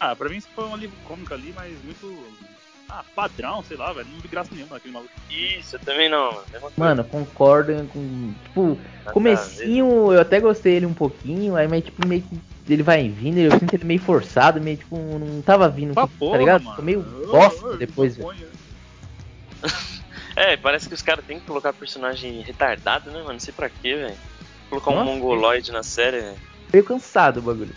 ah, 0.00 0.16
pra 0.16 0.28
mim 0.28 0.36
isso 0.38 0.48
foi 0.54 0.64
um 0.64 0.76
livro 0.76 0.96
cômico 1.04 1.34
ali, 1.34 1.52
mas 1.54 1.72
muito. 1.84 2.26
Ah, 2.88 3.04
padrão, 3.14 3.62
sei 3.62 3.76
lá, 3.76 3.92
velho. 3.92 4.08
Não 4.10 4.18
vi 4.18 4.26
graça 4.26 4.52
nenhuma 4.52 4.74
naquele 4.74 4.94
maluco. 4.94 5.12
Isso, 5.30 5.76
eu 5.76 5.80
também 5.80 6.08
não, 6.08 6.32
mano. 6.32 6.44
Coisa. 6.50 6.72
Mano, 6.76 7.04
concordo 7.04 7.88
com. 7.92 8.34
Tipo, 8.44 8.74
ver. 8.74 9.12
comecinho 9.12 10.12
eu 10.12 10.20
até 10.20 10.40
gostei 10.40 10.74
ele 10.74 10.86
um 10.86 10.94
pouquinho, 10.94 11.54
aí 11.54 11.68
mas 11.68 11.84
tipo, 11.84 12.04
meio 12.08 12.22
que 12.22 12.40
ele 12.72 12.82
vai 12.82 13.08
vindo, 13.08 13.38
eu 13.38 13.50
sinto 13.58 13.74
ele 13.74 13.84
meio 13.84 14.00
forçado, 14.00 14.60
meio 14.60 14.76
tipo, 14.76 14.96
não 14.96 15.40
tava 15.42 15.68
vindo, 15.68 15.94
Pra 15.94 16.06
tá 16.06 16.12
porra, 16.18 16.38
ligado? 16.38 16.62
mano. 16.62 16.70
Ficou 16.70 16.84
meio 16.84 17.02
bosta 17.30 17.76
depois, 17.76 18.16
velho. 18.16 18.50
É, 20.36 20.56
parece 20.56 20.88
que 20.88 20.94
os 20.94 21.02
caras 21.02 21.24
têm 21.26 21.38
que 21.38 21.44
colocar 21.44 21.72
personagem 21.72 22.40
retardado, 22.40 23.10
né, 23.10 23.18
mano? 23.18 23.32
Não 23.34 23.40
sei 23.40 23.52
pra 23.52 23.68
quê, 23.68 23.94
velho. 23.96 24.16
Colocar 24.70 24.90
um 24.90 24.94
Nossa. 24.94 25.10
mongoloide 25.10 25.70
na 25.70 25.82
série, 25.82 26.20
velho. 26.20 26.36
Meio 26.72 26.84
cansado 26.84 27.40
o 27.40 27.42
bagulho. 27.42 27.74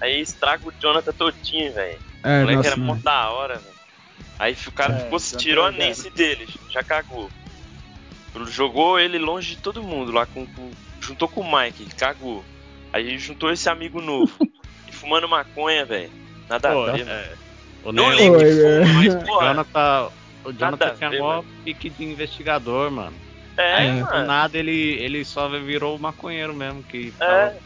Aí 0.00 0.20
estraga 0.20 0.66
o 0.68 0.72
Jonathan 0.80 1.12
todinho, 1.12 1.72
velho. 1.72 1.98
É, 2.22 2.38
o 2.38 2.40
moleque 2.40 2.56
nossa, 2.56 2.68
era 2.68 2.76
mó 2.76 2.94
da 2.96 3.30
hora, 3.30 3.54
velho. 3.58 3.74
Aí 4.38 4.56
o 4.66 4.72
cara 4.72 4.94
É, 4.94 4.98
ficou, 5.00 5.18
Jonathan 5.18 5.36
tirou 5.38 5.64
a 5.64 5.70
Nancy 5.70 6.10
dele, 6.10 6.48
já 6.70 6.82
cagou. 6.82 7.30
Jogou 8.48 8.98
ele 8.98 9.18
longe 9.18 9.50
de 9.54 9.62
todo 9.62 9.82
mundo 9.82 10.10
lá 10.12 10.26
com. 10.26 10.44
com- 10.46 10.70
juntou 11.00 11.28
com 11.28 11.42
o 11.42 11.56
Mike, 11.58 11.84
cagou. 11.96 12.44
Aí 12.92 13.16
juntou 13.18 13.50
esse 13.50 13.68
amigo 13.68 14.00
novo. 14.00 14.32
e 14.88 14.92
fumando 14.92 15.28
maconha, 15.28 15.84
velho. 15.84 16.10
Nada 16.48 16.72
Pô, 16.72 16.84
a 16.84 16.92
ver, 16.92 17.04
mano. 17.06 17.10
é, 17.18 17.32
o 17.84 17.92
Não 17.92 18.06
Oi, 18.08 18.16
de 18.16 18.22
é. 18.60 18.84
fumo, 18.84 18.94
mas, 18.94 19.14
o 19.14 19.18
porra. 19.26 19.46
Jonathan, 19.48 20.10
o 20.44 20.52
Jonathan 20.52 20.86
a 20.86 20.90
tinha 20.90 21.10
ver, 21.10 21.18
mó 21.20 21.28
mano. 21.36 21.46
pique 21.64 21.88
de 21.90 22.04
investigador, 22.04 22.90
mano. 22.90 23.16
É, 23.56 23.74
Aí, 23.74 24.00
do 24.00 24.04
mano. 24.06 24.26
nada 24.26 24.58
ele, 24.58 24.96
ele 25.00 25.24
só 25.24 25.48
virou 25.48 25.96
o 25.96 26.00
maconheiro 26.00 26.52
mesmo, 26.52 26.82
que 26.82 27.12
É. 27.20 27.24
tava 27.24 27.56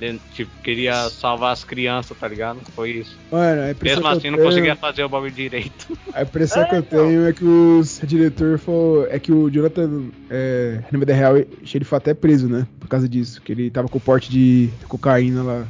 dentro- 0.00 0.20
tipo, 0.34 0.50
queria 0.62 1.08
salvar 1.10 1.52
as 1.52 1.64
crianças, 1.64 2.16
tá 2.18 2.26
ligado? 2.28 2.60
Foi 2.74 2.90
isso. 2.90 3.16
Mano, 3.30 3.62
a 3.62 3.70
impressão 3.70 3.96
Mesmo 3.96 4.02
que 4.02 4.06
eu 4.06 4.18
assim 4.18 4.30
não 4.30 4.36
tenho- 4.38 4.48
conseguia 4.48 4.76
fazer 4.76 5.04
o 5.04 5.08
bagulho 5.08 5.32
direito. 5.32 5.98
A 6.14 6.22
impressão 6.22 6.62
É, 6.62 6.66
que 6.66 6.74
eu 6.74 6.78
então. 6.80 7.06
tenho 7.06 7.26
é 7.26 7.32
que 7.32 7.44
os 7.44 8.00
diretor 8.04 8.58
falou. 8.58 9.06
É 9.10 9.18
que 9.18 9.30
o 9.32 9.50
Jonathan, 9.50 10.04
é, 10.30 10.80
na 10.90 10.98
vida 10.98 11.12
real, 11.14 11.36
ele 11.36 11.84
foi 11.84 11.98
até 11.98 12.14
preso, 12.14 12.48
né? 12.48 12.66
Por 12.80 12.88
causa 12.88 13.08
disso. 13.08 13.40
Que 13.42 13.52
ele 13.52 13.70
tava 13.70 13.88
com 13.88 13.98
o 13.98 14.00
porte 14.00 14.30
de 14.30 14.68
cocaína 14.88 15.42
lá 15.42 15.66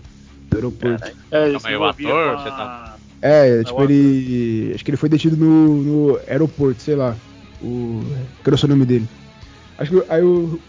no 0.50 0.56
aeroporto. 0.56 1.04
É, 1.30 1.44
aí, 1.64 1.76
o 1.76 1.84
ator, 1.84 2.36
você 2.38 2.48
tá- 2.50 2.96
É, 3.20 3.62
tipo, 3.64 3.80
o 3.80 3.84
ele. 3.84 4.72
Acho 4.74 4.84
que 4.84 4.90
ele 4.90 4.96
foi 4.96 5.08
detido 5.08 5.36
no, 5.36 5.82
no 5.82 6.20
aeroporto, 6.28 6.80
sei 6.80 6.94
lá. 6.94 7.16
O. 7.60 8.00
Que 8.42 8.48
era 8.48 8.54
o 8.54 8.58
seu 8.58 8.68
nome 8.68 8.86
dele. 8.86 9.08
Acho 9.76 9.90
que 9.90 10.04
aí 10.12 10.22
o 10.22 10.60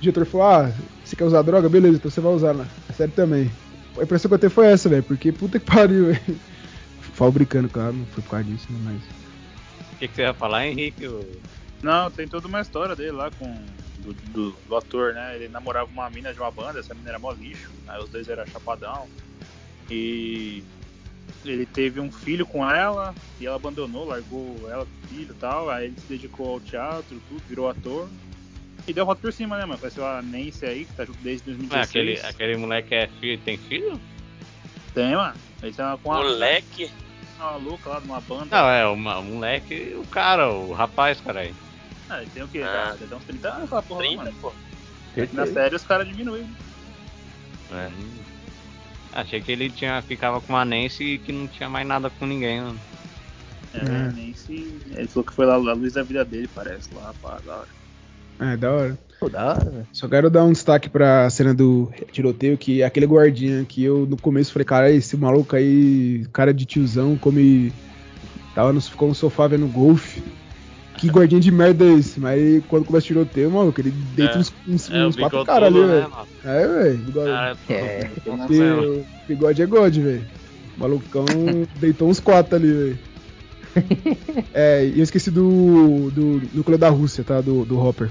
diretor 0.00 0.24
falou: 0.26 0.46
Ah, 0.46 0.72
você 1.08 1.16
quer 1.16 1.24
usar 1.24 1.42
droga? 1.42 1.68
Beleza, 1.68 1.96
então 1.96 2.10
você 2.10 2.20
vai 2.20 2.32
usar 2.32 2.54
na 2.54 2.64
na 2.88 2.94
série 2.94 3.12
também. 3.12 3.50
A 3.98 4.02
impressão 4.02 4.28
que 4.28 4.34
eu 4.34 4.38
tenho 4.38 4.50
foi 4.50 4.66
essa, 4.66 4.88
velho. 4.88 5.02
Porque 5.02 5.32
puta 5.32 5.58
que 5.58 5.64
pariu, 5.70 6.06
velho. 6.06 6.40
Falo 7.14 7.32
brincando, 7.32 7.68
claro, 7.68 7.94
não 7.94 8.06
foi 8.06 8.22
por 8.22 8.30
causa 8.30 8.44
disso, 8.44 8.66
né? 8.70 8.78
Mas. 8.84 9.02
O 9.92 9.96
que, 9.98 10.06
que 10.08 10.14
você 10.14 10.22
ia 10.22 10.34
falar, 10.34 10.66
Henrique? 10.66 11.08
Não, 11.82 12.10
tem 12.10 12.28
toda 12.28 12.46
uma 12.46 12.60
história 12.60 12.94
dele 12.94 13.12
lá 13.12 13.30
com. 13.38 13.46
Do, 13.98 14.12
do- 14.32 14.56
do 14.68 14.76
ator, 14.76 15.12
né? 15.14 15.34
Ele 15.34 15.48
namorava 15.48 15.90
uma 15.90 16.08
mina 16.08 16.32
de 16.32 16.38
uma 16.38 16.50
banda, 16.52 16.78
essa 16.78 16.94
mina 16.94 17.08
era 17.10 17.18
mó 17.18 17.32
lixo, 17.32 17.68
aí 17.88 18.00
os 18.00 18.08
dois 18.08 18.28
eram 18.28 18.46
chapadão. 18.46 19.06
E 19.90 20.62
ele 21.44 21.66
teve 21.66 21.98
um 22.00 22.10
filho 22.10 22.46
com 22.46 22.68
ela 22.68 23.14
e 23.40 23.46
ela 23.46 23.56
abandonou, 23.56 24.04
largou 24.06 24.56
ela 24.70 24.86
com 24.86 25.06
o 25.06 25.08
filho 25.08 25.32
e 25.32 25.40
tal. 25.40 25.68
Aí 25.68 25.86
ele 25.86 25.96
se 26.00 26.06
dedicou 26.08 26.50
ao 26.52 26.60
teatro, 26.60 27.20
tudo, 27.28 27.42
virou 27.48 27.68
ator. 27.68 28.08
E 28.88 28.92
deu 28.92 29.04
volta 29.04 29.20
por 29.20 29.32
cima, 29.32 29.58
né, 29.58 29.66
mano? 29.66 29.78
Conheceu 29.78 30.06
a 30.06 30.22
Nancy 30.22 30.64
aí, 30.64 30.84
que 30.86 30.92
tá 30.94 31.04
junto 31.04 31.18
desde 31.18 31.50
Não 31.50 31.56
é 31.56 31.58
2016. 31.84 31.88
aquele, 31.88 32.26
aquele 32.26 32.56
moleque 32.56 32.94
é 32.94 33.06
filho, 33.20 33.38
tem 33.44 33.58
filho? 33.58 34.00
Tem, 34.94 35.14
mano. 35.14 35.34
Ele 35.62 35.72
tá 35.74 35.98
com 36.02 36.08
uma, 36.10 36.18
Moleque. 36.22 36.90
uma 37.38 37.56
louca 37.56 37.90
lá 37.90 38.00
de 38.00 38.06
uma 38.06 38.20
banda. 38.22 38.46
Não, 38.50 38.68
é 38.70 38.86
o 38.86 38.96
moleque, 38.96 39.94
o 39.96 40.06
cara, 40.06 40.50
o 40.50 40.72
rapaz, 40.72 41.20
cara 41.20 41.40
aí. 41.40 41.54
Ah, 42.08 42.22
ele 42.22 42.30
tem 42.30 42.42
o 42.42 42.48
quê? 42.48 42.62
Ah. 42.62 42.94
Deve 42.98 43.06
ter 43.08 43.14
uns 43.14 43.24
30 43.24 43.48
anos 43.50 43.64
aquela 43.64 43.82
porra, 43.82 44.00
lá, 44.00 44.06
30, 44.08 44.24
mano. 44.24 44.36
pô. 44.40 44.52
Na 45.34 45.46
série 45.46 45.74
os 45.76 45.84
caras 45.84 46.08
diminuem. 46.08 46.48
É. 47.72 47.90
Achei 49.12 49.40
que 49.42 49.52
ele 49.52 49.68
tinha, 49.68 50.00
ficava 50.00 50.40
com 50.40 50.52
uma 50.54 50.64
Nancy 50.64 51.04
e 51.04 51.18
que 51.18 51.32
não 51.32 51.46
tinha 51.46 51.68
mais 51.68 51.86
nada 51.86 52.08
com 52.08 52.24
ninguém, 52.24 52.60
mano. 52.62 52.80
É, 53.74 53.78
É. 53.78 54.12
nem 54.12 54.32
se. 54.32 54.80
Ele 54.94 55.08
falou 55.08 55.24
que 55.24 55.34
foi 55.34 55.44
lá 55.44 55.54
a 55.54 55.74
luz 55.74 55.92
da 55.92 56.02
vida 56.02 56.24
dele, 56.24 56.48
parece, 56.54 56.88
lá, 56.94 57.08
rapaz, 57.08 57.44
da 57.44 57.56
hora. 57.56 57.77
É, 58.40 58.56
da 58.56 58.70
hora. 58.72 58.98
Pô, 59.18 59.28
da 59.28 59.46
hora, 59.48 59.64
velho. 59.70 59.86
Só 59.92 60.06
quero 60.08 60.30
dar 60.30 60.44
um 60.44 60.52
destaque 60.52 60.88
pra 60.88 61.28
cena 61.30 61.52
do 61.52 61.90
tiroteio, 62.12 62.56
que 62.56 62.82
é 62.82 62.84
aquele 62.86 63.06
guardinha 63.06 63.64
que 63.64 63.82
eu 63.82 64.06
no 64.08 64.16
começo 64.16 64.52
falei, 64.52 64.64
cara, 64.64 64.90
esse 64.92 65.16
maluco 65.16 65.56
aí, 65.56 66.24
cara 66.32 66.54
de 66.54 66.64
tiozão, 66.64 67.16
come. 67.16 67.72
Tava 68.54 68.72
no, 68.72 68.80
ficou 68.80 69.08
no 69.08 69.14
sofá 69.14 69.46
vendo 69.48 69.66
golfe. 69.66 70.22
Que 70.96 71.08
guardinha 71.10 71.40
de 71.40 71.50
merda 71.50 71.84
é 71.84 71.94
esse? 71.94 72.20
Mas 72.20 72.62
quando 72.68 72.84
começa 72.84 73.04
o 73.04 73.08
tiroteio, 73.08 73.50
maluco, 73.50 73.80
ele 73.80 73.90
deita 74.14 74.34
É. 74.34 74.38
uns, 74.38 74.52
uns, 74.68 74.90
É, 74.90 75.06
uns 75.06 75.16
quatro 75.16 75.44
caras 75.44 75.68
ali, 75.74 75.84
velho. 75.84 76.06
É, 76.44 76.66
velho. 76.68 76.98
Bigode, 76.98 77.26
Cara, 77.30 77.56
É. 77.68 78.10
Nossa, 78.26 78.46
Porque 78.46 78.58
mano. 78.60 78.82
o 79.00 79.06
bigode 79.26 79.62
é 79.62 79.66
God, 79.66 79.96
velho. 79.96 80.24
O 80.76 80.80
malucão 80.80 81.24
deitou 81.80 82.08
uns 82.08 82.20
quatro 82.20 82.54
ali, 82.56 82.72
velho. 82.72 82.98
É, 84.54 84.84
e 84.86 84.98
eu 84.98 85.02
esqueci 85.04 85.30
do, 85.30 86.10
do 86.10 86.42
núcleo 86.54 86.78
da 86.78 86.88
Rússia, 86.88 87.22
tá? 87.22 87.40
Do, 87.40 87.64
do 87.64 87.78
Hopper. 87.78 88.10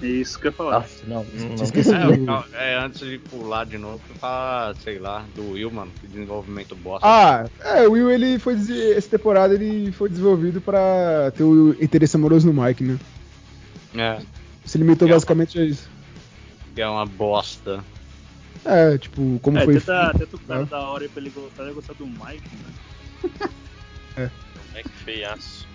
É 0.00 0.06
isso 0.06 0.38
que 0.38 0.46
eu 0.46 0.50
ia 0.50 0.56
falar. 0.56 0.72
Nossa, 0.80 1.06
não. 1.06 1.24
não, 1.24 1.54
Tinha 1.56 1.64
esquecido. 1.64 1.96
É, 2.14 2.24
cal- 2.24 2.44
é, 2.52 2.78
antes 2.78 3.00
de 3.00 3.18
pular 3.18 3.66
de 3.66 3.78
novo, 3.78 4.00
eu 4.08 4.14
falar, 4.16 4.76
sei 4.76 4.98
lá, 4.98 5.24
do 5.34 5.52
Will, 5.52 5.70
mano, 5.72 5.90
que 6.00 6.06
desenvolvimento 6.06 6.76
bosta. 6.76 7.04
Ah, 7.06 7.46
é, 7.60 7.88
o 7.88 7.92
Will, 7.92 8.10
ele 8.10 8.38
foi. 8.38 8.54
Essa 8.96 9.08
temporada 9.10 9.54
ele 9.54 9.90
foi 9.90 10.08
desenvolvido 10.08 10.60
pra 10.60 11.32
ter 11.36 11.42
o 11.42 11.70
interesse 11.82 12.16
amoroso 12.16 12.50
no 12.50 12.62
Mike, 12.62 12.84
né? 12.84 12.98
É, 13.96 14.22
Se 14.64 14.78
limitou 14.78 15.08
É. 15.08 15.12
basicamente 15.12 15.58
a 15.58 15.64
isso. 15.64 15.88
que 16.74 16.80
é 16.80 16.88
uma 16.88 17.04
bosta. 17.06 17.82
É, 18.64 18.98
tipo, 18.98 19.38
como 19.42 19.58
é, 19.58 19.64
foi. 19.64 19.74
tenta, 19.74 20.12
tenta 20.16 20.36
o 20.36 20.38
cara 20.40 20.60
Ah. 20.62 20.64
da 20.64 20.80
hora 20.80 21.02
aí 21.04 21.08
pra 21.08 21.20
ele 21.20 21.30
gostar, 21.30 21.64
ele 21.64 21.72
gostar 21.74 21.94
do 21.94 22.06
Mike, 22.06 22.48
né? 22.56 23.48
É 24.74 24.82
que 24.82 24.88
feiaço. 25.04 25.66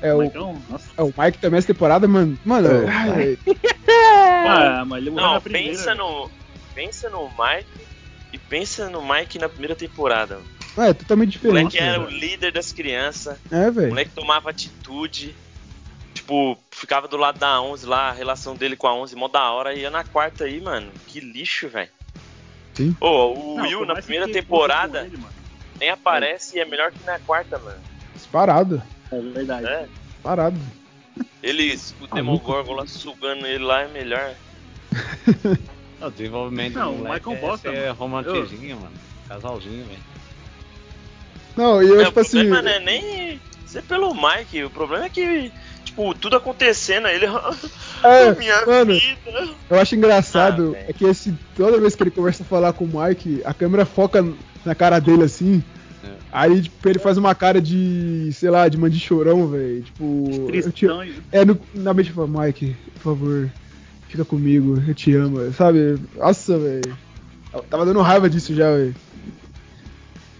É, 0.00 0.14
o, 0.14 0.22
é, 0.22 1.02
o 1.02 1.12
Mike 1.16 1.38
também 1.38 1.58
essa 1.58 1.66
temporada, 1.66 2.06
mano. 2.06 2.38
Mano, 2.44 2.68
É. 2.68 2.88
ai, 2.88 3.38
Ah, 4.46 4.84
mas 4.86 5.00
ele 5.02 5.10
morreu 5.10 5.26
Não, 5.26 5.34
na 5.34 5.40
primeira. 5.40 5.68
pensa 5.68 5.94
no. 5.94 6.30
Pensa 6.74 7.10
no 7.10 7.28
Mike 7.28 7.68
e 8.32 8.38
pensa 8.38 8.88
no 8.88 9.02
Mike 9.06 9.38
na 9.38 9.48
primeira 9.48 9.74
temporada. 9.74 10.38
é 10.76 10.92
totalmente 10.92 11.30
O 11.30 11.32
diferente. 11.40 11.62
moleque 11.64 11.78
era 11.78 12.00
o 12.00 12.06
velho. 12.06 12.18
líder 12.18 12.52
das 12.52 12.72
crianças. 12.72 13.36
É, 13.50 13.68
O 13.68 13.72
velho. 13.72 13.88
moleque 13.88 14.10
tomava 14.14 14.50
atitude. 14.50 15.34
Tipo, 16.14 16.56
ficava 16.70 17.08
do 17.08 17.16
lado 17.16 17.38
da 17.38 17.60
11 17.60 17.86
lá, 17.86 18.08
a 18.08 18.12
relação 18.12 18.54
dele 18.54 18.76
com 18.76 18.86
a 18.86 18.94
11, 18.94 19.16
mó 19.16 19.26
da 19.28 19.50
hora. 19.50 19.74
E 19.74 19.80
ia 19.80 19.90
na 19.90 20.04
quarta 20.04 20.44
aí, 20.44 20.60
mano. 20.60 20.90
Que 21.06 21.18
lixo, 21.20 21.68
velho. 21.68 21.90
Sim. 22.74 22.96
Ô, 23.00 23.32
o 23.32 23.56
Não, 23.56 23.64
Will 23.64 23.84
na 23.84 23.96
primeira 23.96 24.28
temporada 24.30 25.00
ele, 25.04 25.18
nem 25.80 25.90
aparece 25.90 26.56
e 26.56 26.60
é 26.60 26.64
melhor 26.64 26.92
que 26.92 27.04
na 27.04 27.18
quarta, 27.18 27.58
mano. 27.58 27.78
Disparado. 28.14 28.80
É 29.12 29.20
verdade. 29.20 29.66
É. 29.66 29.86
Parado. 30.22 30.58
Eles, 31.42 31.94
o 32.00 32.04
Ah, 32.10 32.14
Demogorgon 32.16 32.74
lá 32.74 32.86
sugando 32.86 33.46
ele 33.46 33.64
lá 33.64 33.82
é 33.82 33.88
melhor. 33.88 34.34
O 36.00 36.10
desenvolvimento 36.10 36.74
Não, 36.78 36.92
do 36.94 36.98
Michael 37.02 37.32
é 37.36 37.40
Bosta, 37.40 37.70
ser 37.72 37.80
mano. 37.80 37.94
romantizinho, 37.94 38.76
mano. 38.76 38.92
Casalzinho, 39.28 39.84
velho. 39.84 39.98
Não, 41.56 41.82
e 41.82 41.88
eu, 41.88 42.00
É, 42.00 42.04
tipo 42.04 42.20
o 42.20 42.22
assim. 42.22 42.38
problema 42.38 42.62
não 42.62 42.70
é 42.70 42.78
nem 42.78 43.40
ser 43.66 43.82
pelo 43.82 44.14
Mike, 44.14 44.62
o 44.62 44.70
problema 44.70 45.06
é 45.06 45.08
que, 45.08 45.50
tipo, 45.84 46.14
tudo 46.14 46.36
acontecendo, 46.36 47.08
ele. 47.08 47.26
É, 48.04 48.32
minha 48.38 48.64
mano, 48.64 48.94
vida. 48.94 49.48
eu 49.68 49.80
acho 49.80 49.96
engraçado 49.96 50.76
Ah, 50.78 50.84
é 50.88 50.92
que 50.92 51.04
esse, 51.04 51.34
toda 51.56 51.80
vez 51.80 51.96
que 51.96 52.02
ele 52.04 52.12
começa 52.12 52.44
a 52.44 52.46
falar 52.46 52.72
com 52.74 52.84
o 52.84 53.02
Mike, 53.02 53.42
a 53.44 53.52
câmera 53.52 53.84
foca 53.84 54.24
na 54.64 54.76
cara 54.76 55.00
dele 55.00 55.24
assim. 55.24 55.64
É. 56.32 56.38
Aí, 56.38 56.62
tipo, 56.62 56.88
ele 56.88 56.98
faz 56.98 57.16
uma 57.16 57.34
cara 57.34 57.60
de, 57.60 58.30
sei 58.32 58.50
lá, 58.50 58.68
de 58.68 58.76
mande 58.76 58.98
chorão, 58.98 59.48
velho. 59.48 59.82
Tipo, 59.82 60.28
eu 60.30 60.72
te, 60.72 60.72
Tristão 60.72 61.04
e... 61.04 61.14
é, 61.32 61.44
no, 61.44 61.58
na 61.74 61.94
mente 61.94 62.12
fala, 62.12 62.28
Mike, 62.28 62.76
por 62.94 63.00
favor, 63.00 63.50
fica 64.08 64.24
comigo, 64.24 64.82
eu 64.86 64.94
te 64.94 65.14
amo, 65.14 65.52
sabe? 65.52 65.98
Nossa, 66.16 66.58
velho. 66.58 66.96
Eu 67.52 67.62
Tava 67.62 67.86
dando 67.86 68.02
raiva 68.02 68.28
disso 68.28 68.54
já, 68.54 68.70
velho. 68.70 68.94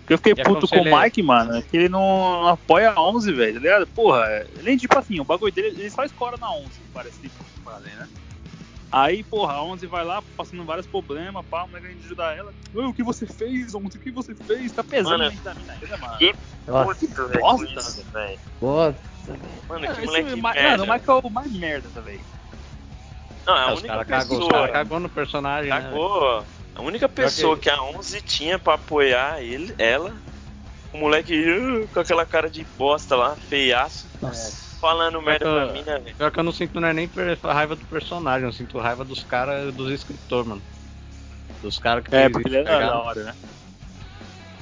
Eu 0.08 0.16
fiquei 0.16 0.32
E 0.36 0.40
é 0.40 0.44
puto 0.44 0.66
com 0.66 0.80
o 0.80 1.00
Mike, 1.00 1.22
mano, 1.22 1.56
é 1.56 1.62
que 1.62 1.76
ele 1.76 1.88
não, 1.88 2.00
não 2.42 2.48
apoia 2.48 2.90
a 2.90 3.00
11, 3.00 3.32
velho, 3.32 3.54
tá 3.54 3.60
ligado? 3.60 3.86
Porra, 3.88 4.46
ele 4.58 4.78
tipo 4.78 4.98
assim, 4.98 5.20
o 5.20 5.24
bagulho 5.24 5.52
dele, 5.52 5.68
ele 5.78 5.90
só 5.90 6.02
escora 6.04 6.36
na 6.38 6.50
11, 6.50 6.66
parece 6.94 7.18
que 7.18 7.30
fazem, 7.62 7.92
né? 7.94 8.08
Aí, 8.90 9.22
porra, 9.22 9.54
a 9.54 9.62
11 9.62 9.86
vai 9.86 10.04
lá, 10.04 10.22
passando 10.36 10.64
vários 10.64 10.86
problemas, 10.86 11.44
pá, 11.46 11.64
o 11.64 11.68
moleque 11.68 11.86
a 11.86 11.90
gente 11.90 12.04
ajuda 12.06 12.32
ela. 12.34 12.52
"Ô, 12.74 12.88
o 12.88 12.94
que 12.94 13.02
você 13.02 13.26
fez, 13.26 13.74
11? 13.74 13.96
O 13.98 14.00
que 14.00 14.10
você 14.10 14.34
fez? 14.34 14.72
Tá 14.72 14.82
pesando 14.82 15.10
Mano, 15.18 15.24
a 15.24 15.30
mente 15.30 15.42
da 15.42 15.54
mina 15.54 15.72
ainda, 15.74 15.96
mano. 15.98 16.16
que 16.18 16.34
Nossa, 16.66 16.94
Puto, 17.06 17.28
velho, 17.28 17.40
bosta, 17.40 18.10
velho. 18.12 18.40
bosta. 18.60 19.02
Mano, 19.68 19.80
que 19.86 19.92
esse 19.92 20.04
moleque 20.06 20.36
Ma- 20.36 20.54
merda. 20.54 20.70
Mano, 20.78 20.84
o 20.84 20.94
Mike 20.94 21.10
é 21.10 21.12
o 21.12 21.30
mais 21.30 21.52
merda, 21.52 22.00
velho. 22.00 22.24
Não, 23.46 23.54
a 23.54 23.60
É, 23.70 23.72
os 23.72 23.78
única 23.80 23.88
caras 23.88 24.06
cagou, 24.06 24.38
os 24.38 24.44
pessoa. 24.44 24.50
cara 24.62 24.72
cagou 24.72 25.00
no 25.00 25.08
personagem, 25.08 25.70
né? 25.70 25.80
Cagou. 25.82 26.44
A 26.74 26.82
única 26.82 27.08
pessoa 27.08 27.56
que 27.58 27.68
a 27.68 27.82
11 27.82 28.20
tinha 28.20 28.58
pra 28.58 28.74
apoiar 28.74 29.42
ele, 29.42 29.74
ela, 29.78 30.14
o 30.92 30.98
moleque 30.98 31.34
uh, 31.34 31.88
com 31.88 32.00
aquela 32.00 32.24
cara 32.24 32.48
de 32.48 32.64
bosta 32.76 33.16
lá, 33.16 33.34
feiaço, 33.36 34.06
Nossa. 34.22 34.67
Falando 34.80 35.20
merda 35.22 35.44
pra 35.44 35.72
mim, 35.72 35.82
né, 35.82 35.98
velho? 35.98 36.16
Pior 36.16 36.30
que 36.30 36.38
eu 36.40 36.44
não 36.44 36.52
sinto 36.52 36.80
não 36.80 36.88
é 36.88 36.92
nem 36.92 37.10
raiva 37.42 37.76
do 37.76 37.84
personagem, 37.86 38.46
eu 38.46 38.52
sinto 38.52 38.78
raiva 38.78 39.04
dos 39.04 39.22
caras, 39.24 39.74
dos 39.74 39.90
escritores, 39.90 40.48
mano. 40.48 40.62
Dos 41.62 41.78
caras 41.78 42.04
que 42.04 42.14
É, 42.14 42.28
porque 42.28 42.48
ele 42.48 42.62
tá 42.64 42.70
era 42.70 42.78
ligado? 42.78 42.90
da 42.92 43.02
hora, 43.02 43.24
né? 43.24 43.34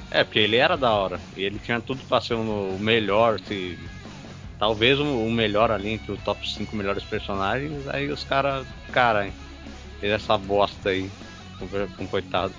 É, 0.09 0.23
porque 0.23 0.39
ele 0.39 0.55
era 0.55 0.75
da 0.77 0.91
hora. 0.91 1.19
E 1.35 1.43
ele 1.43 1.59
tinha 1.59 1.79
tudo 1.79 2.03
pra 2.05 2.21
ser 2.21 2.35
um- 2.35 2.75
o 2.75 2.79
melhor, 2.79 3.39
se. 3.41 3.77
Talvez 4.57 4.99
o 4.99 5.29
melhor 5.29 5.69
ali 5.69 5.89
entre 5.89 6.11
os 6.11 6.19
top 6.21 6.49
5 6.49 6.75
melhores 6.75 7.03
personagens. 7.03 7.87
Aí 7.89 8.09
os 8.09 8.23
caras. 8.23 8.65
Cara, 8.91 9.29
fez 9.99 10.11
essa 10.13 10.37
bosta 10.37 10.89
aí. 10.89 11.09
Com, 11.59 11.67
com 11.97 12.07
coitado. 12.07 12.53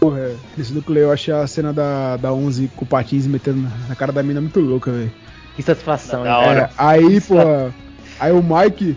Porra, 0.00 0.20
é. 0.20 0.36
nesse 0.56 0.72
núcleo 0.72 1.02
eu 1.02 1.12
achei 1.12 1.34
a 1.34 1.46
cena 1.46 1.72
da, 1.72 2.16
da 2.16 2.32
11 2.32 2.68
com 2.68 2.84
o 2.84 2.88
patins 2.88 3.26
metendo 3.26 3.60
na, 3.62 3.70
na 3.88 3.96
cara 3.96 4.12
da 4.12 4.22
mina 4.22 4.40
muito 4.40 4.60
louca, 4.60 4.92
velho. 4.92 5.12
Que 5.58 5.62
satisfação, 5.64 6.22
Da 6.22 6.30
hein? 6.40 6.48
hora. 6.50 6.60
É, 6.60 6.68
aí, 6.78 7.20
porra, 7.20 7.74
aí 8.20 8.30
o 8.30 8.40
Mike 8.40 8.96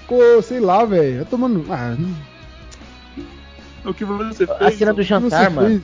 ficou, 0.00 0.40
sei 0.40 0.58
lá, 0.58 0.86
velho, 0.86 1.18
eu 1.18 1.26
tomando. 1.26 1.66
Ah, 1.70 1.94
não- 1.98 2.16
O 3.90 3.92
que 3.92 4.02
você 4.02 4.46
fez? 4.46 4.60
A 4.62 4.70
cena 4.70 4.94
do 4.94 5.02
jantar, 5.02 5.50
mano. 5.50 5.68
fez? 5.68 5.82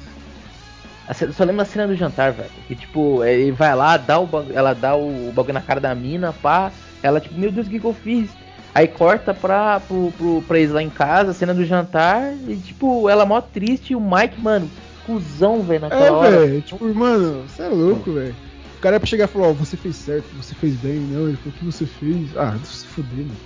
A 1.07 1.13
ce- 1.13 1.31
Só 1.35 1.45
lembro 1.45 1.61
a 1.61 1.67
cena 1.67 1.87
do 1.87 1.95
jantar, 1.95 2.33
velho. 2.33 2.49
Que 2.67 2.75
tipo, 2.75 3.23
ele 3.23 3.53
vai 3.53 3.77
lá, 3.77 3.99
dá 3.99 4.19
o 4.19 4.27
bagu- 4.27 4.51
ela 4.55 4.75
dá 4.75 4.97
o 4.97 5.31
bagulho 5.35 5.53
na 5.53 5.61
cara 5.61 5.79
da 5.79 5.95
mina, 5.95 6.33
pá. 6.33 6.73
Ela, 7.03 7.21
tipo, 7.21 7.39
meu 7.39 7.53
Deus, 7.53 7.67
o 7.67 7.71
que, 7.71 7.79
que 7.79 7.85
eu 7.87 7.93
fiz? 7.93 8.31
Aí 8.75 8.89
corta 8.89 9.35
pra, 9.35 9.79
pro, 9.81 10.11
pro, 10.17 10.41
pra 10.49 10.59
eles 10.59 10.73
lá 10.73 10.83
em 10.83 10.89
casa, 10.89 11.35
cena 11.35 11.53
do 11.53 11.67
jantar. 11.67 12.33
E 12.49 12.57
tipo, 12.57 13.11
ela 13.11 13.27
mó 13.27 13.43
triste 13.43 13.93
e 13.93 13.97
o 13.97 14.01
Mike, 14.01 14.41
mano, 14.41 14.71
cuzão, 15.05 15.61
velho, 15.61 15.83
naquela 15.83 16.07
É, 16.07 16.11
hora. 16.11 16.31
velho, 16.41 16.63
tipo, 16.63 16.95
mano, 16.95 17.43
você 17.47 17.65
é 17.65 17.69
louco, 17.69 18.11
velho. 18.13 18.35
O 18.83 18.89
cara 18.91 18.97
é 18.97 18.99
pra 18.99 19.07
chegar 19.07 19.27
e 19.27 19.29
falar, 19.29 19.47
ó, 19.47 19.53
você 19.53 19.77
fez 19.77 19.95
certo, 19.95 20.25
você 20.37 20.57
fez 20.57 20.75
bem, 20.75 20.95
não, 20.99 21.29
ele 21.29 21.37
falou, 21.37 21.55
o 21.55 21.59
que 21.61 21.65
você 21.65 21.87
fez? 21.87 22.37
Ah, 22.37 22.59
se 22.65 22.85
fuder, 22.85 23.19
mano. 23.19 23.37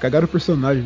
Cagaram 0.00 0.24
o 0.24 0.28
personagem. 0.28 0.82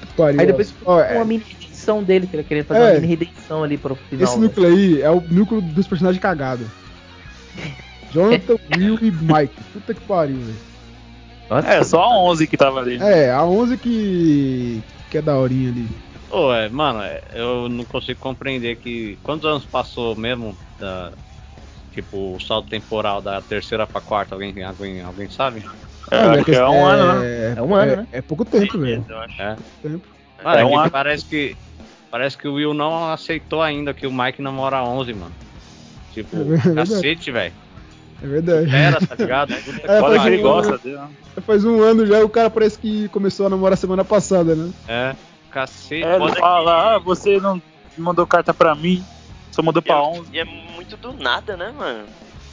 Que 0.00 0.06
Pariu, 0.14 0.40
Aí 0.40 0.46
depois 0.46 0.70
ó, 0.70 0.78
ficou 0.78 1.00
é, 1.00 1.16
uma 1.16 1.24
mini 1.24 1.42
redenção 1.42 2.04
dele, 2.04 2.28
que 2.28 2.36
ele 2.36 2.44
queria 2.44 2.62
fazer 2.62 2.80
É. 2.80 2.84
uma 2.92 3.00
mini 3.00 3.06
redenção 3.16 3.64
ali 3.64 3.76
pro 3.76 3.96
final. 3.96 4.22
esse 4.22 4.34
velho. 4.36 4.46
núcleo 4.46 4.68
aí 4.68 5.02
é 5.02 5.10
o 5.10 5.20
núcleo 5.28 5.60
dos 5.60 5.88
personagens 5.88 6.22
cagados. 6.22 6.68
Jonathan, 8.14 8.54
Will 8.76 8.96
e 9.02 9.10
Mike. 9.10 9.60
Puta 9.72 9.92
que 9.92 10.00
pariu, 10.02 10.36
velho. 10.36 10.56
Nossa, 11.50 11.66
É, 11.68 11.82
só 11.82 12.02
a 12.04 12.16
11 12.16 12.46
que 12.46 12.56
tava 12.56 12.78
ali. 12.78 12.96
É, 13.02 13.32
a 13.32 13.44
11 13.44 13.76
que. 13.76 14.80
que 15.10 15.18
é 15.18 15.22
daorinha 15.22 15.70
ali. 15.70 15.88
Ô, 16.30 16.52
é, 16.52 16.68
mano, 16.68 17.02
é, 17.02 17.20
eu 17.34 17.68
não 17.68 17.82
consigo 17.82 18.20
compreender 18.20 18.76
que. 18.76 19.18
Quantos 19.24 19.44
anos 19.44 19.64
passou 19.64 20.14
mesmo 20.14 20.56
da. 20.78 21.10
Tipo, 21.90 22.36
o 22.36 22.40
salto 22.40 22.68
temporal 22.68 23.20
da 23.20 23.42
terceira 23.42 23.86
pra 23.86 24.00
quarta? 24.00 24.34
Alguém, 24.34 24.62
alguém, 24.62 25.00
alguém 25.00 25.28
sabe? 25.28 25.64
É, 26.10 26.16
Mano, 26.22 26.34
acho 26.36 26.44
que 26.44 26.54
é 26.54 26.68
um 26.68 26.86
ano, 26.86 27.20
né? 27.20 27.26
É, 27.26 27.54
É 27.56 27.62
um 27.62 27.74
ano, 27.74 27.92
é- 27.92 27.96
né? 27.96 28.06
É 28.12 28.22
pouco 28.22 28.44
tempo, 28.44 28.78
velho. 28.78 29.04
Acho. 29.10 29.42
É. 29.42 29.58
Tempo. 29.82 30.08
Mano, 30.42 30.58
É 30.58 30.62
é 30.62 30.64
um 30.64 30.70
que 30.70 30.76
ano. 30.76 30.90
parece 30.90 31.26
que. 31.26 31.56
Parece 32.10 32.36
que 32.38 32.48
o 32.48 32.54
Will 32.54 32.74
não 32.74 33.10
aceitou 33.12 33.62
ainda 33.62 33.94
que 33.94 34.06
o 34.06 34.12
Mike 34.12 34.42
namora 34.42 34.78
a 34.78 34.84
11, 34.84 35.12
mano. 35.14 35.34
Tipo, 36.10 36.36
É 36.54 36.74
cacete, 36.74 37.30
velho. 37.30 37.54
É 38.22 38.26
verdade. 38.26 38.70
Pera, 38.70 38.98
tá 39.00 39.14
ligado? 39.14 39.50
É, 39.84 40.00
faz 40.00 40.22
que 40.22 40.28
ele 40.28 40.38
um- 40.38 40.42
gosta 40.42 40.78
dele. 40.78 40.96
né? 40.96 41.08
Faz 41.46 41.64
um 41.64 41.80
ano 41.82 42.04
já, 42.06 42.22
o 42.24 42.28
cara 42.28 42.50
parece 42.50 42.78
que 42.78 43.08
começou 43.10 43.46
a 43.46 43.50
namorar 43.50 43.78
semana 43.78 44.04
passada, 44.04 44.54
né? 44.56 44.72
É, 44.88 45.14
cacete. 45.50 46.04
É, 46.04 46.16
ele 46.16 46.32
fala, 46.34 46.96
ah, 46.96 46.98
você 46.98 47.38
não 47.38 47.62
mandou 47.96 48.26
carta 48.26 48.52
pra 48.52 48.74
mim, 48.74 49.02
só 49.50 49.62
mandou 49.62 49.80
E 49.80 49.84
pra 49.84 49.96
é, 49.96 50.00
11. 50.00 50.30
e 50.32 50.38
é 50.38 50.44
muito 50.44 50.96
do 50.96 51.12
nada, 51.12 51.56
né, 51.56 51.72
mano? 51.76 52.06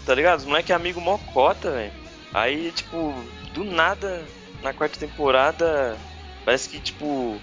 Tá 0.06 0.16
ligado? 0.16 0.40
Os 0.40 0.46
moleque 0.46 0.72
é 0.72 0.76
amigo 0.76 1.02
mocota, 1.02 1.72
velho. 1.72 1.92
Aí, 2.34 2.72
tipo, 2.72 3.14
do 3.54 3.64
nada, 3.64 4.24
na 4.64 4.74
quarta 4.74 4.98
temporada, 5.00 5.98
parece 6.46 6.70
que, 6.70 6.80
tipo, 6.80 7.38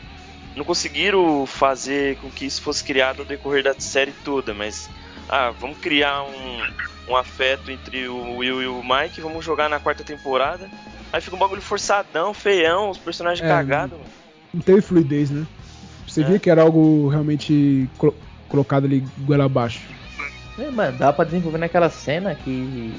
não 0.57 0.64
conseguiram 0.64 1.47
fazer 1.47 2.17
com 2.17 2.31
que 2.31 2.45
isso 2.47 2.62
fosse 2.62 2.83
criado 2.85 3.21
ao 3.21 3.27
decorrer 3.27 3.62
da 3.64 3.75
série 3.79 4.12
toda, 4.25 4.55
mas, 4.55 4.88
ah, 5.29 5.51
vamos 5.59 5.79
criar 5.79 6.23
um, 6.23 6.62
um 7.09 7.17
afeto 7.17 7.71
entre 7.71 8.09
o 8.09 8.37
Will 8.37 8.62
e 8.62 8.67
o 8.67 8.83
Mike, 8.83 9.21
vamos 9.21 9.45
jogar 9.45 9.69
na 9.69 9.81
quarta 9.81 10.05
temporada. 10.05 10.71
Aí 11.12 11.21
fica 11.21 11.37
um 11.37 11.38
bagulho 11.38 11.62
forçadão, 11.62 12.33
feião, 12.35 12.90
os 12.90 12.99
personagens 12.99 13.45
É, 13.45 13.49
cagados. 13.49 13.99
mano. 13.99 14.11
Não 14.53 14.61
teve 14.61 14.81
fluidez, 14.81 15.31
né? 15.31 15.47
Você 16.07 16.23
É. 16.23 16.25
via 16.25 16.38
que 16.38 16.49
era 16.51 16.62
algo 16.62 17.09
realmente 17.09 17.88
colocado 18.48 18.85
ali 18.85 19.04
goela 19.18 19.44
abaixo. 19.44 19.80
É, 20.59 20.70
mano, 20.70 20.96
dá 20.96 21.12
pra 21.12 21.24
desenvolver 21.24 21.59
naquela 21.59 21.88
cena 21.88 22.35
que. 22.35 22.94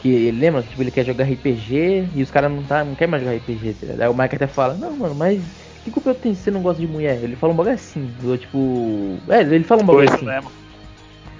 Que 0.00 0.08
ele 0.08 0.40
lembra, 0.40 0.62
tipo, 0.62 0.82
ele 0.82 0.90
quer 0.90 1.04
jogar 1.04 1.24
RPG 1.24 2.08
e 2.14 2.22
os 2.22 2.30
caras 2.30 2.50
não, 2.50 2.62
tá, 2.62 2.82
não 2.82 2.94
querem 2.94 3.10
mais 3.10 3.22
jogar 3.22 3.36
RPG, 3.36 3.74
tá 3.74 3.86
ligado? 3.86 4.00
Aí 4.00 4.08
o 4.08 4.14
Mike 4.14 4.34
até 4.34 4.46
fala, 4.46 4.72
não, 4.72 4.96
mano, 4.96 5.14
mas 5.14 5.42
que 5.84 5.90
culpa 5.90 6.08
eu 6.08 6.14
tenho 6.14 6.34
se 6.34 6.40
você 6.40 6.50
não 6.50 6.62
gosta 6.62 6.80
de 6.80 6.88
mulher? 6.88 7.22
Ele 7.22 7.36
fala 7.36 7.52
um 7.52 7.56
bagulho 7.56 7.74
assim, 7.74 8.10
eu, 8.24 8.38
tipo. 8.38 9.18
É, 9.28 9.42
ele 9.42 9.62
fala 9.62 9.82
um 9.82 9.86
bagulho 9.86 10.10
assim. 10.10 10.24
né? 10.24 10.36
mesmo. 10.36 10.50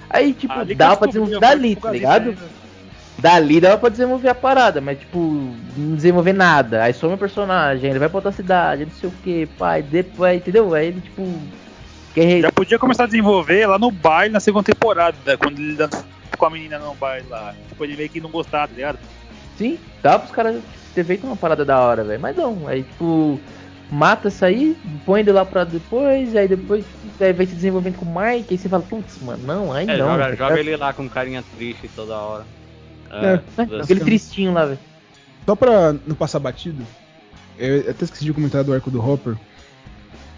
Aí, 0.07 0.33
tipo, 0.33 0.53
Ali 0.53 0.75
dá 0.75 0.95
pra 0.95 1.07
desenvolver 1.07 1.39
dali, 1.39 1.75
tá 1.75 1.87
do 1.87 1.93
ligado? 1.93 2.33
Gazeta 2.33 2.61
Dali 3.21 3.59
dava 3.61 3.77
pra 3.77 3.89
desenvolver 3.89 4.29
a 4.29 4.35
parada, 4.35 4.81
mas 4.81 4.97
tipo, 4.97 5.19
não 5.77 5.95
desenvolver 5.95 6.33
nada. 6.33 6.83
Aí 6.83 6.93
some 6.93 7.13
o 7.13 7.17
personagem, 7.17 7.89
ele 7.89 7.99
vai 7.99 8.09
pra 8.09 8.17
outra 8.17 8.31
cidade, 8.31 8.85
não 8.85 8.91
sei 8.91 9.09
o 9.09 9.13
que, 9.23 9.45
pai, 9.45 9.83
depois, 9.83 10.37
entendeu? 10.37 10.73
Aí 10.73 10.87
ele 10.87 11.01
tipo. 11.01 11.23
Já 12.41 12.51
podia 12.51 12.77
começar 12.77 13.03
a 13.03 13.07
desenvolver 13.07 13.65
lá 13.67 13.79
no 13.79 13.89
baile 13.91 14.33
na 14.33 14.39
segunda 14.39 14.63
temporada, 14.65 15.37
quando 15.37 15.59
ele 15.59 15.75
dança 15.75 16.05
com 16.37 16.45
a 16.45 16.49
menina 16.49 16.79
no 16.79 16.93
baile 16.95 17.27
lá. 17.29 17.53
Tipo, 17.69 17.83
ele 17.83 17.95
meio 17.95 18.09
que 18.09 18.19
não 18.19 18.29
gostava, 18.29 18.67
tá 18.67 18.73
ligado? 18.73 18.99
Sim, 19.57 19.77
dá 20.01 20.17
pros 20.19 20.31
caras 20.31 20.61
ter 20.93 21.05
feito 21.05 21.25
uma 21.25 21.35
parada 21.35 21.63
da 21.63 21.79
hora, 21.79 22.03
velho. 22.03 22.19
Mas 22.19 22.35
não, 22.35 22.67
aí 22.67 22.83
tipo, 22.83 23.39
mata 23.89 24.27
isso 24.27 24.43
aí, 24.43 24.75
põe 25.05 25.21
ele 25.21 25.31
lá 25.31 25.45
pra 25.45 25.63
depois, 25.63 26.35
aí 26.35 26.47
depois 26.47 26.83
aí 27.19 27.33
vai 27.33 27.45
se 27.45 27.55
desenvolvendo 27.55 27.97
com 27.97 28.05
o 28.05 28.07
Mike, 28.21 28.47
aí 28.51 28.57
você 28.57 28.67
fala, 28.67 28.83
putz, 28.83 29.21
mano, 29.21 29.43
não, 29.45 29.71
aí 29.71 29.89
É, 29.89 29.97
não. 29.97 30.07
joga, 30.07 30.23
tá 30.29 30.35
joga 30.35 30.59
ele 30.59 30.75
lá 30.75 30.93
com 30.93 31.07
carinha 31.09 31.43
triste 31.55 31.89
toda 31.95 32.15
hora. 32.15 32.45
É. 33.11 33.39
Ah, 33.57 33.63
É, 33.69 33.81
Aquele 33.81 33.99
tristinho 34.01 34.53
lá, 34.53 34.65
velho. 34.65 34.79
Só 35.45 35.55
pra 35.55 35.93
não 36.05 36.15
passar 36.15 36.39
batido, 36.39 36.83
eu 37.57 37.89
até 37.89 38.05
esqueci 38.05 38.25
de 38.25 38.33
comentar 38.33 38.63
do 38.63 38.73
arco 38.73 38.89
do 38.89 39.05
Hopper. 39.05 39.35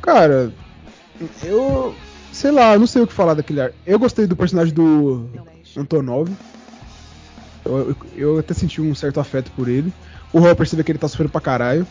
Cara, 0.02 0.52
eu. 1.44 1.96
Sei 2.32 2.50
lá, 2.52 2.74
eu 2.74 2.80
não 2.80 2.88
sei 2.88 3.02
o 3.04 3.08
que 3.08 3.14
falar 3.14 3.36
daquele 3.36 3.62
arco. 3.62 3.76
Eu 3.86 4.00
gostei 4.00 4.26
do 4.26 4.36
personagem 4.36 4.74
do 4.74 5.30
Antonov. 5.78 6.32
Eu, 7.66 7.90
eu, 7.90 7.96
eu 8.16 8.38
até 8.40 8.54
senti 8.54 8.82
um 8.82 8.94
certo 8.96 9.20
afeto 9.20 9.52
por 9.52 9.68
ele. 9.70 9.94
O 10.34 10.40
Hopper, 10.40 10.68
você 10.68 10.76
vê 10.76 10.84
que 10.84 10.92
ele 10.92 11.00
tá 11.00 11.08
sofrendo 11.08 11.32
pra 11.32 11.40
caralho. 11.42 11.86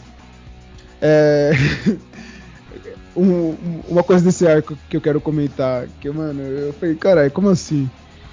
É. 1.00 1.52
um- 3.16 3.50
um- 3.50 3.82
uma 3.88 4.02
coisa 4.02 4.24
desse 4.24 4.46
arco 4.46 4.76
que 4.88 4.96
eu 4.96 5.00
quero 5.00 5.20
comentar. 5.20 5.86
Que, 6.00 6.10
mano, 6.10 6.40
eu 6.42 6.72
falei, 6.74 6.94
caralho, 6.96 7.30
como 7.30 7.48
assim? 7.48 7.88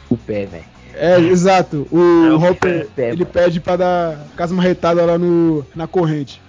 O 0.09 0.17
pé, 0.17 0.45
velho. 0.47 0.65
É, 0.95 1.19
exato. 1.19 1.87
O 1.91 1.97
É, 1.99 2.33
o 2.33 2.35
Hopper, 2.37 2.89
pé, 2.95 3.09
ele 3.09 3.19
mano. 3.23 3.31
pede 3.31 3.59
pra 3.61 3.75
dar 3.77 4.27
casa 4.35 4.53
marretada 4.55 5.05
lá 5.05 5.17
no, 5.17 5.65
na 5.75 5.87
corrente. 5.87 6.41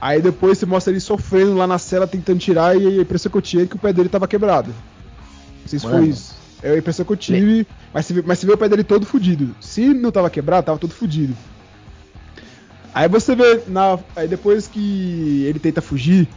Aí 0.00 0.20
depois 0.20 0.58
você 0.58 0.66
mostra 0.66 0.92
ele 0.92 1.00
sofrendo 1.00 1.54
lá 1.54 1.66
na 1.66 1.78
cela 1.78 2.06
tentando 2.06 2.38
tirar 2.38 2.76
e 2.76 2.98
a 2.98 3.02
impressão 3.02 3.30
que 3.30 3.38
eu 3.38 3.42
tinha 3.42 3.62
é 3.62 3.66
que 3.66 3.76
o 3.76 3.78
pé 3.78 3.92
dele 3.92 4.08
tava 4.08 4.28
quebrado. 4.28 4.68
Não 4.68 5.68
sei 5.68 5.78
se 5.78 5.86
Mano. 5.86 5.98
foi 5.98 6.08
isso. 6.08 6.36
É 6.62 6.70
a 6.70 6.78
impressão 6.78 7.04
que 7.04 7.12
eu 7.12 7.16
tive, 7.16 7.66
mas 7.92 8.06
você, 8.06 8.14
vê, 8.14 8.22
mas 8.24 8.38
você 8.38 8.46
vê 8.46 8.52
o 8.52 8.58
pé 8.58 8.68
dele 8.68 8.84
todo 8.84 9.06
fudido. 9.06 9.54
Se 9.60 9.92
não 9.92 10.10
tava 10.10 10.30
quebrado, 10.30 10.66
tava 10.66 10.78
todo 10.78 10.92
fudido. 10.92 11.36
Aí 12.94 13.08
você 13.08 13.34
vê, 13.36 13.62
na, 13.66 13.98
aí 14.14 14.26
depois 14.26 14.66
que 14.66 15.44
ele 15.44 15.58
tenta 15.58 15.82
fugir, 15.82 16.28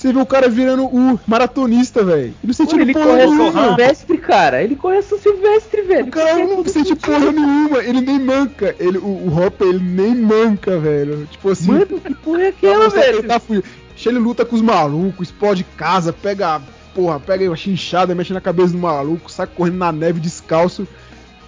você 0.00 0.14
vê 0.14 0.18
o 0.18 0.24
cara 0.24 0.48
virando 0.48 0.86
o 0.86 1.20
maratonista, 1.26 2.02
velho. 2.02 2.32
Não 2.42 2.54
sente 2.54 2.72
Mano, 2.72 2.84
ele 2.84 2.94
porra 2.94 3.06
corre 3.06 3.20
São 3.20 3.36
nenhuma. 3.36 3.66
Silvestre, 3.66 4.18
cara. 4.18 4.62
Ele 4.62 4.76
corre 4.76 5.02
São 5.02 5.18
Silvestre, 5.18 5.82
velho. 5.82 6.06
O 6.06 6.10
cara 6.10 6.46
não 6.46 6.64
sente 6.64 6.96
porra 6.96 7.30
nenhuma, 7.30 7.78
ele 7.84 8.00
nem 8.00 8.18
manca. 8.18 8.74
Ele, 8.78 8.96
o, 8.96 9.04
o 9.04 9.38
Hopper, 9.38 9.68
ele 9.68 9.78
nem 9.78 10.14
manca, 10.14 10.78
velho. 10.78 11.28
Tipo 11.30 11.50
assim, 11.50 11.72
Mano, 11.72 12.00
que 12.00 12.14
porra 12.14 12.44
é 12.44 12.48
aquela, 12.48 12.90
que 12.90 12.98
ele 12.98 13.12
velho? 13.12 13.28
tá 13.28 13.38
fugindo. 13.38 13.64
Ele 14.06 14.18
luta 14.18 14.46
com 14.46 14.56
os 14.56 14.62
malucos, 14.62 15.28
explode 15.28 15.64
casa, 15.76 16.14
pega, 16.14 16.62
porra, 16.94 17.20
pega 17.20 17.44
uma 17.44 17.54
chinchada, 17.54 18.14
mexe 18.14 18.32
na 18.32 18.40
cabeça 18.40 18.72
do 18.72 18.78
maluco, 18.78 19.30
sai 19.30 19.46
correndo 19.48 19.76
na 19.76 19.92
neve 19.92 20.18
descalço. 20.18 20.88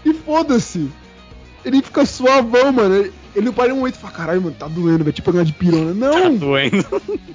E 0.04 0.12
foda-se. 0.12 0.90
Ele 1.64 1.80
fica 1.80 2.04
suavão, 2.04 2.70
mano. 2.70 2.96
Ele, 2.96 3.12
ele 3.34 3.46
não 3.46 3.52
para 3.52 3.72
um 3.72 3.78
momento 3.78 3.94
e 3.94 3.98
fala, 3.98 4.12
caralho, 4.12 4.42
mano, 4.42 4.56
tá 4.58 4.68
doendo, 4.68 5.04
velho. 5.04 5.12
Tipo 5.12 5.32
ganhar 5.32 5.44
de 5.44 5.52
pirona. 5.52 6.10
Tá 6.10 6.20
Não, 6.20 6.34
doendo. 6.36 6.86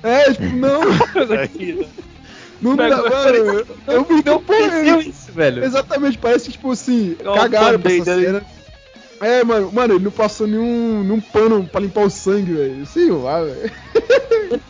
é, 0.04 0.32
tipo, 0.34 0.56
não. 0.56 0.82
Não 2.60 2.76
dá, 2.76 2.88
mano. 2.90 3.66
Eu 3.86 4.08
me 4.10 4.24
deu 4.24 4.36
Aconteceu 4.38 5.00
isso, 5.02 5.32
velho. 5.32 5.64
Exatamente, 5.64 6.18
parece 6.18 6.46
que, 6.46 6.52
tipo 6.54 6.72
assim, 6.72 7.16
Igual 7.20 7.36
cagaram 7.36 7.76
o 7.78 7.80
pra 7.80 7.92
essa 7.94 8.04
Band-Aid 8.06 8.26
cena. 8.26 8.46
É, 9.22 9.44
mano, 9.44 9.72
mano, 9.72 9.94
ele 9.96 10.04
não 10.04 10.12
passou 10.12 10.48
nenhum, 10.48 11.04
nenhum 11.04 11.22
pano 11.22 11.64
pra 11.66 11.82
limpar 11.82 12.02
o 12.06 12.10
sangue, 12.10 12.54
velho. 12.54 12.86
Sei 12.88 13.12
lá, 13.12 13.44
velho. 13.44 13.72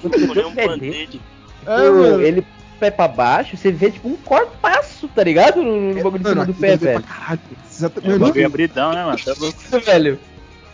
Um 0.03 0.53
band-aid. 0.53 1.21
É, 1.65 1.75
Tipo, 1.77 1.93
mano. 1.93 2.21
ele 2.21 2.45
pé 2.79 2.91
pra 2.91 3.07
baixo, 3.07 3.57
você 3.57 3.71
vê 3.71 3.89
tipo 3.89 4.07
um 4.07 4.15
corpaço, 4.17 5.07
tá 5.09 5.23
ligado? 5.23 5.61
No, 5.63 5.93
no 5.93 6.03
bagulho 6.03 6.23
de 6.23 6.29
cima 6.29 6.45
do 6.45 6.53
pé, 6.53 6.73
é 6.73 6.77
velho. 6.77 7.01
pra 7.01 7.13
caralho. 7.15 7.39
É 7.51 7.55
Exatamente. 7.73 8.07
o 8.07 8.11
Mano, 8.11 8.25
bagulho 8.25 8.45
abridão, 8.45 8.93
né, 8.93 9.03
mano? 9.05 9.17
Tá 9.17 9.33
louco. 9.39 9.57
velho. 9.85 10.19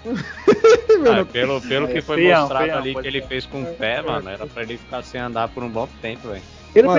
Ah, 0.06 1.26
pelo, 1.26 1.62
pelo 1.62 1.88
que 1.88 2.02
foi 2.02 2.18
Feião, 2.18 2.42
mostrado 2.42 2.66
feião, 2.66 2.78
ali 2.78 2.96
que 2.96 3.08
ele 3.08 3.22
ser. 3.22 3.28
fez 3.28 3.46
com 3.46 3.62
o 3.62 3.66
pé, 3.66 4.02
mano, 4.02 4.30
era 4.30 4.46
pra 4.48 4.63
ele 4.63 4.78
ficar 4.78 5.02
sem 5.04 5.20
andar 5.20 5.50
por 5.50 5.63
um 5.63 5.70
bom 5.70 5.88
tempo, 6.02 6.30
velho. 6.30 6.42
Eu 6.76 6.84
não 6.84 6.94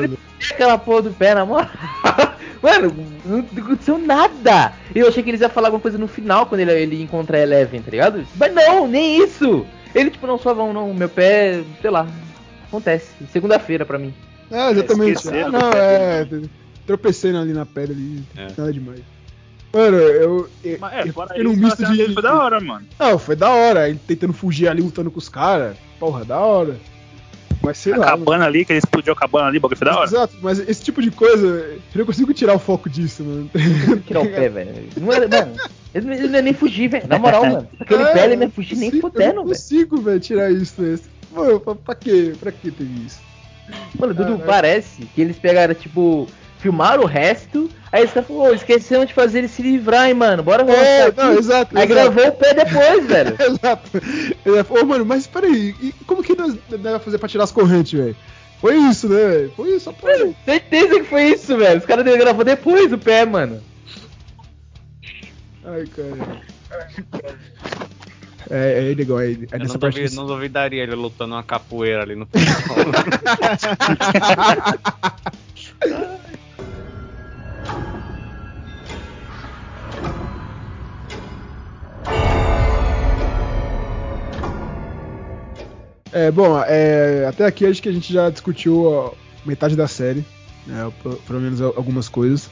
aquela 0.52 0.78
porra 0.78 1.02
do 1.02 1.10
pé, 1.10 1.34
na 1.34 1.44
moral. 1.44 1.68
Mano, 2.62 2.94
não 3.24 3.40
aconteceu 3.40 3.98
nada. 3.98 4.72
Eu 4.94 5.08
achei 5.08 5.22
que 5.22 5.28
eles 5.28 5.40
iam 5.40 5.50
falar 5.50 5.68
alguma 5.68 5.82
coisa 5.82 5.98
no 5.98 6.06
final 6.08 6.46
quando 6.46 6.60
ele, 6.60 6.72
ele 6.72 7.02
encontrar 7.02 7.38
a 7.38 7.42
Eleven, 7.42 7.82
tá 7.82 7.90
ligado? 7.90 8.26
Mas 8.36 8.54
não, 8.54 8.86
nem 8.86 9.22
isso. 9.22 9.66
Ele, 9.94 10.10
tipo, 10.10 10.26
não, 10.26 10.38
suavão, 10.38 10.72
não. 10.72 10.94
Meu 10.94 11.08
pé, 11.08 11.62
sei 11.82 11.90
lá. 11.90 12.06
Acontece. 12.68 13.10
Segunda-feira 13.30 13.84
pra 13.84 13.98
mim. 13.98 14.14
É, 14.50 14.70
exatamente. 14.70 15.16
Esqueceram 15.16 15.48
Ah, 15.48 15.50
não, 15.50 15.72
é. 15.72 16.26
Tropecei 16.86 17.36
ali 17.36 17.52
na 17.52 17.66
pedra 17.66 17.94
ali. 17.94 18.22
É. 18.36 18.48
Nada 18.56 18.72
demais. 18.72 19.13
Mano, 19.74 19.96
eu. 19.96 20.48
eu, 20.64 20.78
Mas, 20.80 20.92
é, 20.94 21.08
eu 21.08 21.12
fora 21.12 21.42
num 21.42 21.52
isso, 21.52 21.60
misto 21.62 21.84
de. 21.86 21.96
dele 21.96 22.14
foi 22.14 22.22
da 22.22 22.34
hora, 22.42 22.60
mano. 22.60 22.86
Não, 22.98 23.18
foi 23.18 23.34
da 23.36 23.50
hora. 23.50 23.88
Ele 23.88 23.98
tentando 24.06 24.32
fugir 24.32 24.68
ali, 24.68 24.80
lutando 24.80 25.10
com 25.10 25.18
os 25.18 25.28
caras. 25.28 25.76
Porra, 25.98 26.24
da 26.24 26.38
hora. 26.38 26.76
Mas 27.62 27.78
sei 27.78 27.94
A 27.94 27.96
lá. 27.96 28.06
cabana 28.06 28.44
ali, 28.44 28.62
que 28.64 28.72
ele 28.72 28.78
explodiu 28.78 29.14
a 29.14 29.16
cabana 29.16 29.46
ali, 29.48 29.58
bagulho 29.58 29.78
foi 29.78 29.86
da 29.86 29.96
hora. 29.96 30.04
Exato, 30.06 30.34
mas 30.42 30.58
esse 30.58 30.82
tipo 30.84 31.00
de 31.00 31.10
coisa, 31.10 31.46
eu 31.46 31.80
não 31.98 32.04
consigo 32.04 32.34
tirar 32.34 32.52
o 32.54 32.58
foco 32.58 32.90
disso, 32.90 33.24
mano. 33.24 33.50
Tirar 34.06 34.20
o 34.20 34.26
pé, 34.28 34.48
velho. 34.50 34.88
Não 35.00 35.10
era, 35.10 35.26
mano. 35.26 35.56
Ele, 35.94 36.12
ele 36.14 36.28
não 36.28 36.34
ia 36.34 36.42
nem 36.42 36.52
fugir, 36.52 36.88
velho. 36.88 37.08
Na 37.08 37.18
moral, 37.18 37.46
mano. 37.46 37.68
Aquele 37.80 38.02
É, 38.04 38.12
pé 38.12 38.24
ele 38.26 38.36
não 38.36 38.42
ia 38.44 38.50
fugir 38.50 38.76
nem 38.76 38.90
consigo- 38.90 39.06
Eu 39.06 39.10
fudendo, 39.12 39.34
não 39.36 39.44
velho. 39.44 39.56
consigo, 39.56 39.96
velho, 40.02 40.20
tirar 40.20 40.50
isso. 40.52 40.74
velho. 40.80 41.00
Mano, 41.34 41.58
pra, 41.60 41.74
pra 41.74 41.94
quê? 41.94 42.34
Pra 42.38 42.52
que 42.52 42.70
teve 42.70 43.06
isso? 43.06 43.18
Mano, 43.98 44.12
Dudu, 44.12 44.42
parece 44.44 45.06
que 45.14 45.20
eles 45.22 45.36
pegaram, 45.38 45.72
tipo, 45.74 46.28
filmaram 46.64 47.02
o 47.02 47.06
resto, 47.06 47.68
aí 47.92 48.00
eles 48.00 48.10
falaram, 48.12 48.34
ô, 48.36 48.52
esqueceram 48.54 49.04
de 49.04 49.12
fazer 49.12 49.38
ele 49.40 49.48
se 49.48 49.60
livrar, 49.60 50.08
hein, 50.08 50.14
mano. 50.14 50.42
Bora 50.42 50.62
É, 50.62 50.64
mostrar 51.06 51.22
não, 51.24 51.30
aqui. 51.32 51.38
exato. 51.40 51.76
Aí 51.78 51.84
exato. 51.84 52.12
gravou 52.12 52.28
o 52.28 52.32
pé 52.32 52.54
depois, 52.54 53.04
velho. 53.06 53.36
Exato. 53.38 53.90
Ele 54.46 54.64
falou, 54.64 54.82
ô, 54.82 54.86
mano, 54.86 55.04
mas 55.04 55.26
peraí, 55.26 55.74
e 55.80 55.92
como 56.06 56.22
que 56.22 56.34
nós 56.34 56.56
vai 56.70 56.98
fazer 56.98 57.18
pra 57.18 57.28
tirar 57.28 57.44
as 57.44 57.52
correntes, 57.52 57.92
velho? 57.92 58.16
Foi 58.62 58.76
isso, 58.76 59.08
né, 59.10 59.16
velho? 59.26 59.52
Foi 59.54 59.68
isso, 59.76 59.84
só 59.84 59.92
pra. 59.92 60.16
Mano, 60.18 60.34
certeza 60.46 60.98
que 61.00 61.04
foi 61.04 61.22
isso, 61.24 61.54
velho. 61.58 61.78
Os 61.80 61.84
caras 61.86 62.04
gravou 62.16 62.44
depois 62.44 62.90
o 62.92 62.96
pé, 62.98 63.26
mano. 63.26 63.60
Ai, 65.66 65.84
cara. 65.86 66.40
É, 68.50 68.90
é 68.90 68.94
legal, 68.94 69.20
é, 69.20 69.32
é 69.32 69.36
Eu 69.52 69.58
nessa 69.58 69.72
não, 69.74 69.80
parte. 69.80 69.94
duvi- 69.96 70.08
que- 70.10 70.16
não 70.16 70.26
duvidaria 70.26 70.82
ele 70.82 70.94
lutando 70.94 71.34
uma 71.34 71.42
capoeira 71.42 72.02
ali 72.02 72.14
no 72.14 72.26
final. 72.26 72.54
É, 86.14 86.30
bom, 86.30 86.58
é, 86.66 87.26
até 87.28 87.44
aqui 87.44 87.66
acho 87.66 87.82
que 87.82 87.88
a 87.88 87.92
gente 87.92 88.12
já 88.12 88.30
discutiu 88.30 89.12
metade 89.44 89.74
da 89.74 89.88
série, 89.88 90.24
né, 90.66 90.90
pelo 91.26 91.40
menos 91.40 91.60
al- 91.60 91.74
algumas 91.76 92.08
coisas. 92.08 92.48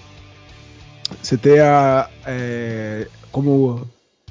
Você 1.23 1.37
tem 1.39 1.61
a. 1.61 2.09
é, 2.27 3.07
como 3.31 3.87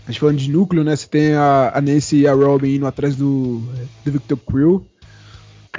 a 0.06 0.12
gente 0.12 0.20
falando 0.20 0.38
de 0.38 0.50
núcleo, 0.52 0.84
né? 0.84 0.96
Você 0.96 1.08
tem 1.08 1.34
a, 1.34 1.72
a 1.74 1.80
Nancy 1.82 2.18
e 2.18 2.28
a 2.28 2.34
Robin 2.34 2.76
indo 2.76 2.86
atrás 2.88 3.16
do, 3.16 3.60
do 4.04 4.12
Victor 4.12 4.38
Krill, 4.38 4.86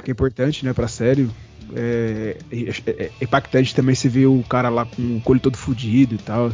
que 0.03 0.09
é 0.09 0.13
importante, 0.13 0.65
né, 0.65 0.73
pra 0.73 0.87
série. 0.87 1.29
É, 1.75 2.37
é- 2.51 3.03
é 3.03 3.11
impactante 3.21 3.75
também 3.75 3.93
você 3.95 4.09
ver 4.09 4.25
o 4.25 4.43
cara 4.49 4.69
lá 4.69 4.85
com 4.85 5.17
o 5.17 5.21
colho 5.21 5.39
todo 5.39 5.57
fudido 5.57 6.15
e 6.15 6.17
tal. 6.17 6.51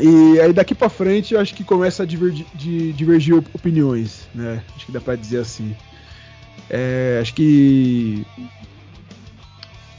E 0.00 0.40
aí 0.40 0.52
daqui 0.52 0.74
pra 0.74 0.88
frente 0.88 1.34
eu 1.34 1.40
acho 1.40 1.54
que 1.54 1.64
começa 1.64 2.02
a 2.04 2.06
divergir, 2.06 2.46
de- 2.54 2.92
divergir 2.92 3.34
op- 3.36 3.48
opiniões, 3.54 4.28
né? 4.34 4.62
Acho 4.76 4.86
que 4.86 4.92
dá 4.92 5.00
pra 5.00 5.16
dizer 5.16 5.38
assim. 5.40 5.76
É, 6.70 7.18
acho 7.20 7.34
que 7.34 8.24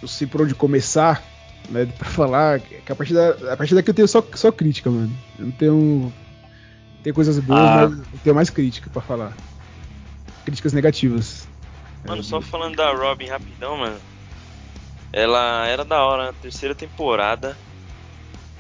não 0.02 0.08
sei 0.08 0.26
por 0.28 0.42
onde 0.42 0.56
começar, 0.56 1.22
né? 1.70 1.86
Pra 1.86 2.08
falar 2.10 2.60
que 2.62 2.92
a 2.92 2.96
partir, 2.96 3.14
da, 3.14 3.54
a 3.54 3.58
partir 3.58 3.76
daqui 3.76 3.90
eu 3.90 3.94
tenho 3.94 4.08
só, 4.08 4.24
só 4.36 4.52
crítica, 4.52 4.90
mano. 4.90 5.12
Eu 5.38 5.46
não 5.46 5.52
tenho 5.52 6.14
tem 7.04 7.12
coisas 7.14 7.38
boas, 7.40 7.60
Ah. 7.60 7.90
mas 7.90 8.00
eu 8.00 8.20
tenho 8.24 8.36
mais 8.36 8.50
crítica 8.50 8.90
pra 8.90 9.02
falar. 9.02 9.34
Críticas 10.46 10.74
negativas. 10.74 11.48
Mano, 12.06 12.22
É, 12.22 12.24
só 12.24 12.40
falando 12.42 12.76
da 12.78 12.92
Robin 12.94 13.26
rapidão, 13.28 13.78
mano. 13.78 13.98
Ela 15.12 15.66
era 15.68 15.84
da 15.84 16.04
hora 16.04 16.28
na 16.28 16.34
terceira 16.34 16.74
temporada. 16.76 17.58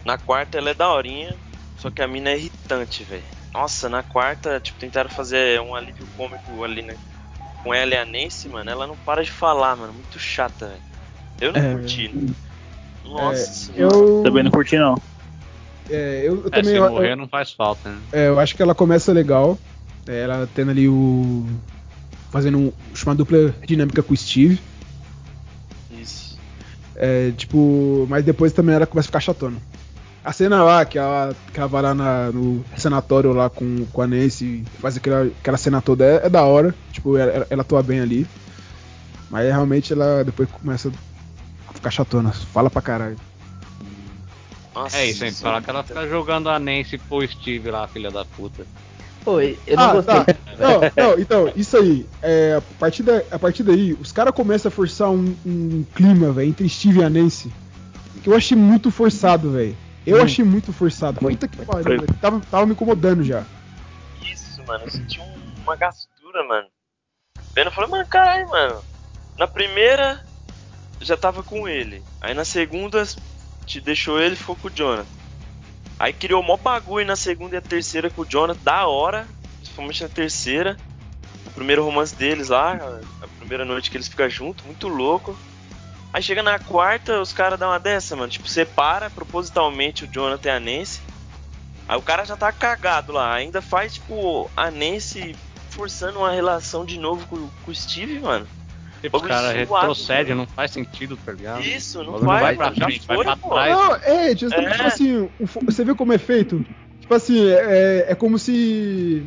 Na 0.05 0.17
quarta 0.17 0.57
ela 0.57 0.69
é 0.71 0.73
daorinha. 0.73 1.35
Só 1.77 1.89
que 1.89 2.01
a 2.01 2.07
mina 2.07 2.31
é 2.31 2.37
irritante, 2.37 3.03
velho. 3.03 3.23
Nossa, 3.53 3.87
na 3.89 4.03
quarta, 4.03 4.59
tipo, 4.59 4.77
tentaram 4.79 5.09
fazer 5.09 5.59
um 5.61 5.73
alívio 5.75 6.07
cômico 6.15 6.63
ali, 6.63 6.81
né? 6.81 6.97
Com 7.63 7.73
ela 7.73 7.93
e 7.93 7.97
a 7.97 8.05
Nancy, 8.05 8.49
mano. 8.49 8.69
Ela 8.69 8.85
não 8.85 8.95
para 8.97 9.23
de 9.23 9.31
falar, 9.31 9.75
mano. 9.75 9.93
Muito 9.93 10.19
chata, 10.19 10.67
velho. 10.67 10.81
Eu 11.41 11.53
não 11.53 11.61
É. 11.61 11.73
curti. 11.73 12.35
Nossa 13.03 13.41
É, 13.41 13.45
senhora. 13.45 13.95
eu 13.95 14.23
Também 14.23 14.43
não 14.43 14.51
curti, 14.51 14.77
não. 14.77 14.95
É, 15.89 16.21
eu, 16.25 16.35
eu 16.35 16.47
É, 16.47 16.49
também. 16.49 16.63
se 16.65 16.75
eu- 16.75 16.89
morrer 16.89 17.11
eu- 17.13 17.17
não 17.17 17.27
faz 17.27 17.51
falta, 17.51 17.89
né? 17.89 18.01
é, 18.11 18.27
eu 18.27 18.39
acho 18.39 18.55
que 18.55 18.61
ela 18.61 18.75
começa 18.75 19.11
legal. 19.13 19.57
é, 20.07 20.21
ela 20.21 20.47
tendo 20.47 20.71
ali 20.71 20.87
o. 20.87 21.45
Fazendo 22.31 22.57
um, 22.57 22.73
uma 23.05 23.15
dupla 23.15 23.53
dinâmica 23.65 24.03
com 24.03 24.13
o 24.13 24.17
Steve. 24.17 24.59
Isso. 25.91 26.37
É, 26.95 27.31
tipo, 27.31 28.05
mas 28.09 28.23
depois 28.23 28.51
também 28.53 28.75
ela 28.75 28.85
começa 28.85 29.07
a 29.07 29.09
ficar 29.09 29.19
chatona. 29.19 29.59
A 30.23 30.33
cena 30.33 30.63
lá, 30.63 30.83
que 30.85 30.97
ela, 30.97 31.33
que 31.53 31.59
ela 31.59 31.67
vai 31.69 31.81
lá 31.81 31.93
na- 31.95 32.31
no 32.31 32.63
sanatório 32.77 33.31
lá 33.31 33.49
com, 33.49 33.85
com 33.91 34.01
a 34.01 34.07
Nancy 34.07 34.63
faz 34.79 34.97
aquela, 34.97 35.23
aquela 35.39 35.57
cena 35.57 35.81
toda, 35.81 36.03
é, 36.05 36.25
é 36.25 36.29
da 36.29 36.43
hora. 36.43 36.75
Tipo, 36.91 37.17
ela, 37.17 37.47
ela 37.49 37.61
atua 37.61 37.81
bem 37.81 38.01
ali. 38.01 38.27
Mas 39.29 39.45
realmente 39.47 39.93
ela 39.93 40.23
depois 40.23 40.49
começa 40.49 40.91
a 41.67 41.73
ficar 41.73 41.89
chatona. 41.91 42.31
Fala 42.31 42.69
pra 42.69 42.81
caralho. 42.81 43.15
Nossa, 44.75 44.97
É 44.97 45.05
isso, 45.07 45.23
hein? 45.25 45.31
Falar 45.31 45.61
que 45.61 45.69
ela 45.69 45.83
fica 45.83 46.07
jogando 46.07 46.49
a 46.49 46.59
Nancy 46.59 46.97
pro 46.97 47.25
Steve 47.27 47.69
lá, 47.71 47.87
filha 47.87 48.11
da 48.11 48.25
puta. 48.25 48.65
Pô, 49.23 49.39
eu 49.41 49.57
não 49.75 49.83
Ah, 49.83 49.93
gostei. 49.93 50.23
tá. 50.25 50.35
Não, 50.57 50.81
não, 50.95 51.19
então, 51.19 51.51
isso 51.55 51.77
aí. 51.77 52.05
É, 52.21 52.55
a, 52.57 52.61
partir 52.79 53.03
da, 53.03 53.21
a 53.31 53.39
partir 53.39 53.63
daí, 53.63 53.93
os 53.93 54.11
caras 54.11 54.33
começam 54.33 54.69
a 54.69 54.71
forçar 54.71 55.09
um, 55.09 55.35
um 55.45 55.85
clima, 55.95 56.31
velho, 56.31 56.49
entre 56.49 56.67
Steve 56.69 56.99
e 56.99 57.03
a 57.03 57.09
Nancy. 57.09 57.51
Que 58.23 58.29
eu 58.29 58.35
achei 58.35 58.57
muito 58.57 58.91
forçado, 58.91 59.51
velho. 59.51 59.75
Eu 60.09 60.17
Muito. 60.17 60.25
achei 60.31 60.45
muito 60.45 60.73
forçado. 60.73 61.19
Muito, 61.21 61.39
Puta 61.39 61.47
que 61.47 61.57
muito. 61.57 61.69
pariu, 61.71 62.01
velho. 62.01 62.17
Tava, 62.19 62.39
tava 62.51 62.65
me 62.65 62.71
incomodando 62.73 63.23
já. 63.23 63.43
Isso, 64.21 64.63
mano. 64.65 64.83
Eu 64.85 64.91
senti 64.91 65.19
um- 65.19 65.63
uma 65.63 65.75
gastura, 65.75 66.43
mano. 66.47 66.67
Vendo, 67.55 67.67
eu 67.67 67.71
falei, 67.71 67.89
mano, 67.89 68.07
caralho, 68.07 68.47
mano. 68.49 68.81
Na 69.37 69.47
primeira, 69.47 70.23
já 70.99 71.15
tava 71.15 71.43
com 71.43 71.67
ele. 71.67 72.03
Aí 72.21 72.33
na 72.33 72.43
segunda, 72.45 73.03
te 73.65 73.79
deixou 73.79 74.19
ele 74.19 74.33
e 74.33 74.37
ficou 74.37 74.55
com 74.55 74.67
o 74.67 74.71
Jonathan. 74.71 75.05
Aí 75.97 76.13
criou 76.13 76.41
mó 76.41 76.55
bagulho 76.57 77.05
na 77.05 77.15
segunda 77.15 77.55
e 77.55 77.57
a 77.57 77.61
terceira 77.61 78.09
com 78.09 78.21
o 78.21 78.25
Jonathan, 78.25 78.59
da 78.63 78.87
hora. 78.87 79.27
Principalmente 79.57 80.03
na 80.03 80.09
terceira. 80.09 80.77
O 81.45 81.51
primeiro 81.51 81.83
romance 81.83 82.15
deles 82.15 82.49
lá, 82.49 82.73
a 82.75 83.25
a 83.25 83.27
primeira 83.39 83.65
noite 83.65 83.89
que 83.91 83.97
eles 83.97 84.07
ficam 84.07 84.29
juntos, 84.29 84.65
muito 84.65 84.87
louco. 84.87 85.37
Aí 86.11 86.23
chega 86.23 86.41
na 86.41 86.57
quarta, 86.57 87.21
os 87.21 87.31
caras 87.31 87.59
dão 87.59 87.69
uma 87.69 87.79
dessa, 87.79 88.15
mano. 88.15 88.29
Tipo, 88.31 88.47
separa 88.47 89.09
propositalmente 89.09 90.05
o 90.05 90.07
Jonathan 90.11 90.49
e 90.49 90.51
a 90.51 90.59
Nancy. 90.59 91.01
Aí 91.87 91.97
o 91.97 92.01
cara 92.01 92.23
já 92.25 92.35
tá 92.35 92.51
cagado 92.51 93.11
lá. 93.13 93.33
Ainda 93.35 93.61
faz, 93.61 93.93
tipo, 93.95 94.49
a 94.55 94.71
Nancy 94.71 95.35
forçando 95.69 96.19
uma 96.19 96.31
relação 96.31 96.83
de 96.83 96.99
novo 96.99 97.25
com, 97.27 97.47
com 97.63 97.71
o 97.71 97.75
Steve, 97.75 98.19
mano. 98.19 98.47
Tipo, 99.01 99.17
Bagulho 99.17 99.33
caras 99.33 99.67
suado, 99.67 99.81
retrocedem, 99.87 100.35
mano. 100.35 100.41
não 100.41 100.47
faz 100.55 100.71
sentido, 100.71 101.17
tá 101.23 101.31
ligado? 101.31 101.61
Isso, 101.61 102.03
não 102.03 102.13
Não 102.13 102.19
vai, 102.19 102.41
vai 102.41 102.55
pra 102.55 102.71
frente, 102.87 103.07
vai 103.07 103.15
foi, 103.15 103.25
pra 103.25 103.35
trás. 103.37 103.71
Não, 103.77 103.95
é, 103.95 104.35
justamente, 104.35 104.67
É. 104.73 104.75
tipo 104.75 104.87
assim, 104.87 105.29
o 105.39 105.45
você 105.65 105.85
vê 105.85 105.95
como 105.95 106.11
é 106.11 106.17
feito? 106.17 106.65
Tipo 106.99 107.13
assim, 107.13 107.47
é, 107.49 108.05
é 108.09 108.15
como 108.15 108.37
se 108.37 109.23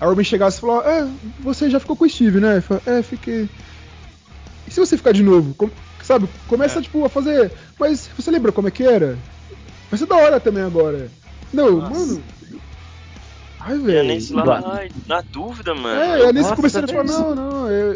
a 0.00 0.06
Robin 0.06 0.22
chegasse 0.22 0.58
e 0.58 0.60
falasse, 0.60 0.88
é, 0.88 1.08
você 1.40 1.68
já 1.68 1.80
ficou 1.80 1.96
com 1.96 2.04
o 2.04 2.08
Steve, 2.08 2.38
né? 2.40 2.60
Fala, 2.60 2.80
é, 2.86 3.02
fiquei. 3.02 3.48
E 4.66 4.70
se 4.70 4.78
você 4.78 4.96
ficar 4.96 5.12
de 5.12 5.22
novo? 5.24 5.52
Com- 5.54 5.70
sabe, 6.06 6.28
começa, 6.46 6.78
É. 6.78 6.82
tipo, 6.82 7.04
a 7.04 7.08
fazer. 7.08 7.52
Mas 7.78 8.08
você 8.16 8.30
lembra 8.30 8.52
como 8.52 8.68
é 8.68 8.70
que 8.70 8.84
era? 8.84 9.18
Vai 9.90 9.98
ser 9.98 10.06
da 10.06 10.16
hora 10.16 10.40
também 10.40 10.62
agora. 10.62 11.10
Não, 11.52 11.78
Nossa. 11.78 12.00
mano. 12.00 12.22
Ai, 13.60 13.74
a 13.74 13.78
velho. 13.78 14.08
Nancy 14.14 14.32
lá, 14.34 14.62
ai, 14.74 14.88
na 15.06 15.22
dúvida, 15.32 15.74
mano. 15.74 16.00
É, 16.00 16.26
Nancy 16.26 16.42
Nossa, 16.42 16.56
começando 16.56 16.84
a 16.84 16.88
falar, 16.88 17.04
não, 17.04 17.34
não, 17.34 17.70
eu, 17.70 17.94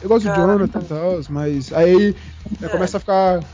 eu 0.00 0.08
gosto 0.08 0.24
do 0.26 0.32
Caraca. 0.34 0.52
Jonathan 0.52 0.80
e 0.80 0.84
tal, 0.84 1.20
mas 1.30 1.72
aí 1.72 2.14
É. 2.62 2.68
começa 2.68 2.96
a 2.96 3.00
ficar 3.00 3.44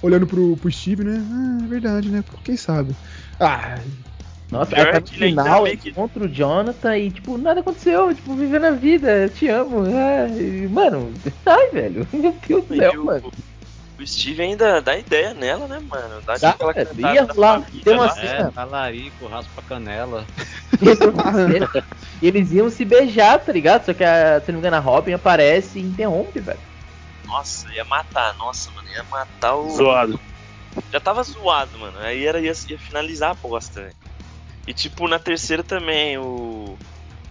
olhando 0.00 0.26
pro, 0.26 0.56
pro 0.56 0.70
Steve, 0.72 1.04
né? 1.04 1.22
Ah, 1.30 1.64
é 1.64 1.68
verdade, 1.68 2.10
né? 2.10 2.24
Quem 2.42 2.56
sabe? 2.56 2.96
Ah, 3.38 3.78
Nossa, 4.50 4.74
Pior 4.74 4.86
aí 4.86 4.92
tá 4.92 4.98
é 4.98 5.00
no 5.00 5.24
ainda 5.24 5.42
final 5.44 5.66
ele 5.66 5.76
que- 5.76 5.92
contra 5.92 6.24
o 6.24 6.28
Jonathan 6.28 6.96
e, 6.98 7.10
tipo, 7.10 7.38
nada 7.38 7.60
aconteceu. 7.60 8.14
Tipo, 8.14 8.34
vivendo 8.34 8.64
a 8.66 8.70
vida, 8.72 9.10
eu 9.24 9.30
te 9.30 9.48
amo. 9.48 9.86
É, 9.86 10.28
e, 10.28 10.68
mano, 10.68 11.12
ai, 11.46 11.70
velho. 11.70 12.06
Meu 12.12 12.38
Deus 12.48 12.66
do 12.66 12.76
céu, 12.76 13.00
o, 13.02 13.04
mano. 13.04 13.30
O 13.98 14.06
Steve 14.06 14.42
ainda 14.42 14.80
dá 14.82 14.96
ideia 14.96 15.34
nela, 15.34 15.66
né, 15.68 15.78
mano? 15.88 16.20
Dá 16.22 16.36
Dá, 16.36 16.50
aquela 16.50 16.72
velho. 16.72 16.88
cantada 16.88 17.14
Ia 17.14 17.24
da 17.26 17.34
lá, 17.36 17.60
família 17.60 17.84
tem 17.84 17.94
uma 17.94 18.04
lá. 18.06 18.10
cena- 18.14 18.48
É, 18.48 18.50
tá 18.50 18.64
lá 18.64 18.82
aí, 18.84 19.10
com 19.18 19.26
raspa 19.28 19.62
canela. 19.62 20.26
e 22.22 22.26
eles 22.26 22.52
iam 22.52 22.70
se 22.70 22.84
beijar, 22.84 23.38
tá 23.40 23.52
ligado? 23.52 23.84
Só 23.86 23.94
que, 23.94 24.04
a, 24.04 24.40
se 24.40 24.50
não 24.50 24.54
me 24.54 24.60
engano, 24.60 24.76
a 24.76 24.80
Robin 24.80 25.12
aparece 25.12 25.78
e 25.78 25.82
interrompe, 25.82 26.40
velho. 26.40 26.58
Nossa, 27.26 27.72
ia 27.72 27.84
matar. 27.84 28.34
Nossa, 28.36 28.70
mano, 28.72 28.88
ia 28.90 29.04
matar 29.04 29.54
o... 29.54 29.70
Zoado. 29.70 30.20
Já 30.90 31.00
tava 31.00 31.22
zoado, 31.22 31.78
mano. 31.78 31.98
Aí 32.00 32.26
era, 32.26 32.40
ia, 32.40 32.52
ia 32.68 32.78
finalizar 32.78 33.30
a 33.30 33.34
bosta, 33.34 33.82
velho. 33.82 33.94
E 34.66 34.72
tipo, 34.72 35.06
na 35.08 35.18
terceira 35.18 35.62
também, 35.62 36.16
o. 36.18 36.76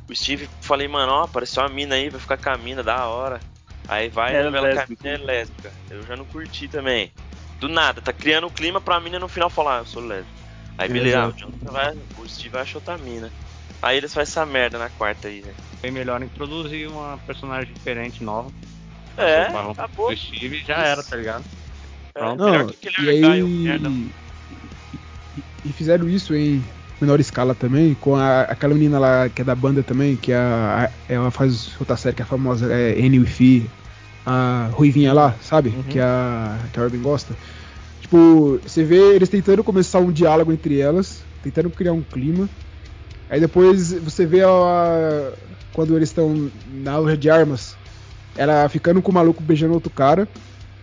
O 0.09 0.15
Steve, 0.15 0.49
falei, 0.59 0.87
mano, 0.89 1.11
ó, 1.13 1.23
apareceu 1.23 1.63
uma 1.63 1.69
mina 1.69 1.95
aí, 1.95 2.09
vai 2.09 2.19
ficar 2.19 2.35
com 2.37 2.49
a 2.49 2.57
mina, 2.57 2.83
da 2.83 3.05
hora. 3.07 3.39
Aí 3.87 4.09
vai, 4.09 4.35
É 4.35 4.43
revela 4.43 4.71
que 4.71 4.79
a 4.79 4.87
mina 4.87 5.15
é 5.15 5.17
lésbica. 5.17 5.71
Eu 5.89 6.03
já 6.03 6.15
não 6.15 6.25
curti 6.25 6.67
também. 6.67 7.11
Do 7.59 7.67
nada, 7.67 8.01
tá 8.01 8.11
criando 8.11 8.47
um 8.47 8.49
clima 8.49 8.81
pra 8.81 8.99
mina 8.99 9.19
no 9.19 9.27
final 9.27 9.49
falar, 9.49 9.77
ah, 9.77 9.81
eu 9.81 9.85
sou 9.85 10.01
lésbico. 10.01 10.39
Aí 10.77 10.89
beleza, 10.89 11.27
o. 11.27 11.31
Jonathan 11.31 11.71
vai, 11.71 11.97
o 12.17 12.27
Steve 12.27 12.49
vai 12.49 12.61
achar 12.61 12.77
outra 12.77 12.97
mina. 12.97 13.31
Aí 13.81 13.97
eles 13.97 14.13
fazem 14.13 14.31
essa 14.31 14.45
merda 14.45 14.79
na 14.79 14.89
quarta 14.89 15.27
aí, 15.27 15.41
velho. 15.41 15.55
Foi 15.79 15.91
melhor 15.91 16.21
introduzir 16.23 16.87
uma 16.87 17.17
personagem 17.25 17.73
diferente, 17.73 18.23
nova. 18.23 18.51
É, 19.17 19.43
acabou. 19.43 20.09
O 20.11 20.17
Steve 20.17 20.63
já 20.65 20.77
era, 20.77 21.03
tá 21.03 21.15
ligado? 21.15 21.43
É, 22.15 22.19
Pronto. 22.19 22.39
não, 22.43 22.67
que 22.67 22.87
aquele 22.87 23.09
e 23.11 23.25
argaio 23.25 23.45
aí. 23.45 23.51
merda. 23.51 23.89
E, 23.89 25.43
e 25.65 25.73
fizeram 25.73 26.09
isso 26.09 26.33
em 26.35 26.63
menor 27.01 27.19
escala 27.19 27.55
também, 27.55 27.95
com 27.95 28.15
a, 28.15 28.41
aquela 28.41 28.73
menina 28.73 28.99
lá 28.99 29.29
que 29.29 29.41
é 29.41 29.45
da 29.45 29.55
banda 29.55 29.83
também, 29.83 30.15
que 30.15 30.31
é 30.31 30.35
a, 30.37 30.85
a- 30.85 31.13
ela 31.13 31.31
faz 31.31 31.69
outra 31.79 31.97
série 31.97 32.15
que 32.15 32.21
é 32.21 32.25
famosa, 32.25 32.71
é 32.71 32.91
Annie 32.93 33.19
Wifi, 33.19 33.69
a 34.25 34.69
Ruivinha 34.71 35.13
lá, 35.13 35.35
sabe? 35.41 35.69
Uhum. 35.69 35.83
Que, 35.83 35.99
a, 35.99 36.57
que 36.71 36.79
a 36.79 36.83
Robin 36.83 37.01
gosta. 37.01 37.35
Tipo, 38.01 38.59
você 38.63 38.83
vê 38.83 39.15
eles 39.15 39.29
tentando 39.29 39.63
começar 39.63 39.99
um 39.99 40.11
diálogo 40.11 40.51
entre 40.51 40.79
elas, 40.79 41.23
tentando 41.43 41.69
criar 41.69 41.93
um 41.93 42.01
clima. 42.01 42.47
Aí 43.29 43.39
depois 43.39 43.93
você 43.93 44.25
vê 44.25 44.43
a, 44.43 45.31
quando 45.73 45.95
eles 45.95 46.09
estão 46.09 46.49
na 46.83 46.97
loja 46.97 47.17
de 47.17 47.29
armas, 47.29 47.75
ela 48.35 48.67
ficando 48.69 49.01
com 49.01 49.11
o 49.11 49.13
maluco 49.13 49.41
beijando 49.41 49.73
outro 49.73 49.91
cara. 49.91 50.27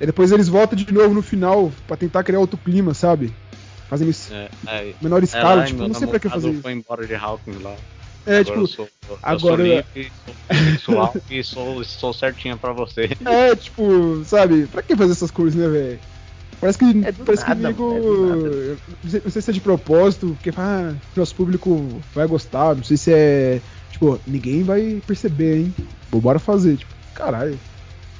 E 0.01 0.07
depois 0.07 0.31
eles 0.31 0.49
voltam 0.49 0.77
de 0.79 0.93
novo 0.93 1.13
no 1.13 1.23
final 1.23 1.73
pra 1.87 1.97
tentar 1.97 2.23
criar 2.23 2.39
outro 2.39 2.59
clima, 2.59 2.95
sabe? 2.95 3.33
Fazendo 3.89 4.11
isso 4.11 4.33
É, 4.33 4.51
é, 4.67 4.95
menor 5.01 5.23
é 5.23 5.25
escala, 5.25 5.57
lá, 5.57 5.65
tipo, 5.65 5.83
não 5.83 5.95
sei 5.95 6.07
pra 6.07 6.21
que 6.21 6.29
fazer 6.29 6.51
isso. 6.51 6.63
foi 6.63 6.73
embora 6.73 7.07
de 7.07 7.15
Hawkins 7.15 7.63
lá. 7.63 7.77
É, 8.27 8.41
agora 8.41 8.45
tipo, 8.45 8.61
eu 8.61 8.67
sou, 8.67 8.89
eu 9.09 9.19
agora- 9.23 9.39
sou 9.41 9.57
livre, 9.57 10.13
sou 10.25 10.35
sexual 10.53 11.15
e 11.31 11.43
sou, 11.43 11.85
sou 11.85 12.13
certinha 12.13 12.57
pra 12.59 12.73
você. 12.73 13.09
é, 13.27 13.57
tipo, 13.57 14.23
sabe? 14.25 14.67
Pra 14.67 14.83
que 14.83 14.95
fazer 14.95 15.13
essas 15.13 15.31
coisas, 15.31 15.59
né, 15.59 15.69
velho? 15.69 16.01
Parece 16.61 16.79
que, 16.79 16.85
É 17.05 17.13
parece 17.13 17.49
nada, 17.49 17.55
que 17.55 17.67
nego. 17.69 17.91
mano, 17.93 18.47
é 18.47 18.77
não, 19.25 19.31
sei, 19.31 19.43
se 19.43 19.51
é 19.51 19.55
de 19.55 19.61
propósito, 19.61 20.35
porque 20.35 20.51
ah, 20.57 20.95
nosso 21.17 21.35
público 21.35 22.03
vai 22.15 22.27
gostar, 22.27 22.75
não 22.75 22.83
sei 22.83 22.97
se 22.97 23.13
é. 23.13 23.61
Tipo, 23.91 24.21
ninguém 24.27 24.63
vai 24.65 25.01
perceber, 25.07 25.59
hein? 25.61 25.75
Vou 26.11 26.21
bora 26.21 26.39
fazer, 26.39 26.77
tipo, 26.77 26.93
caralho. 27.15 27.59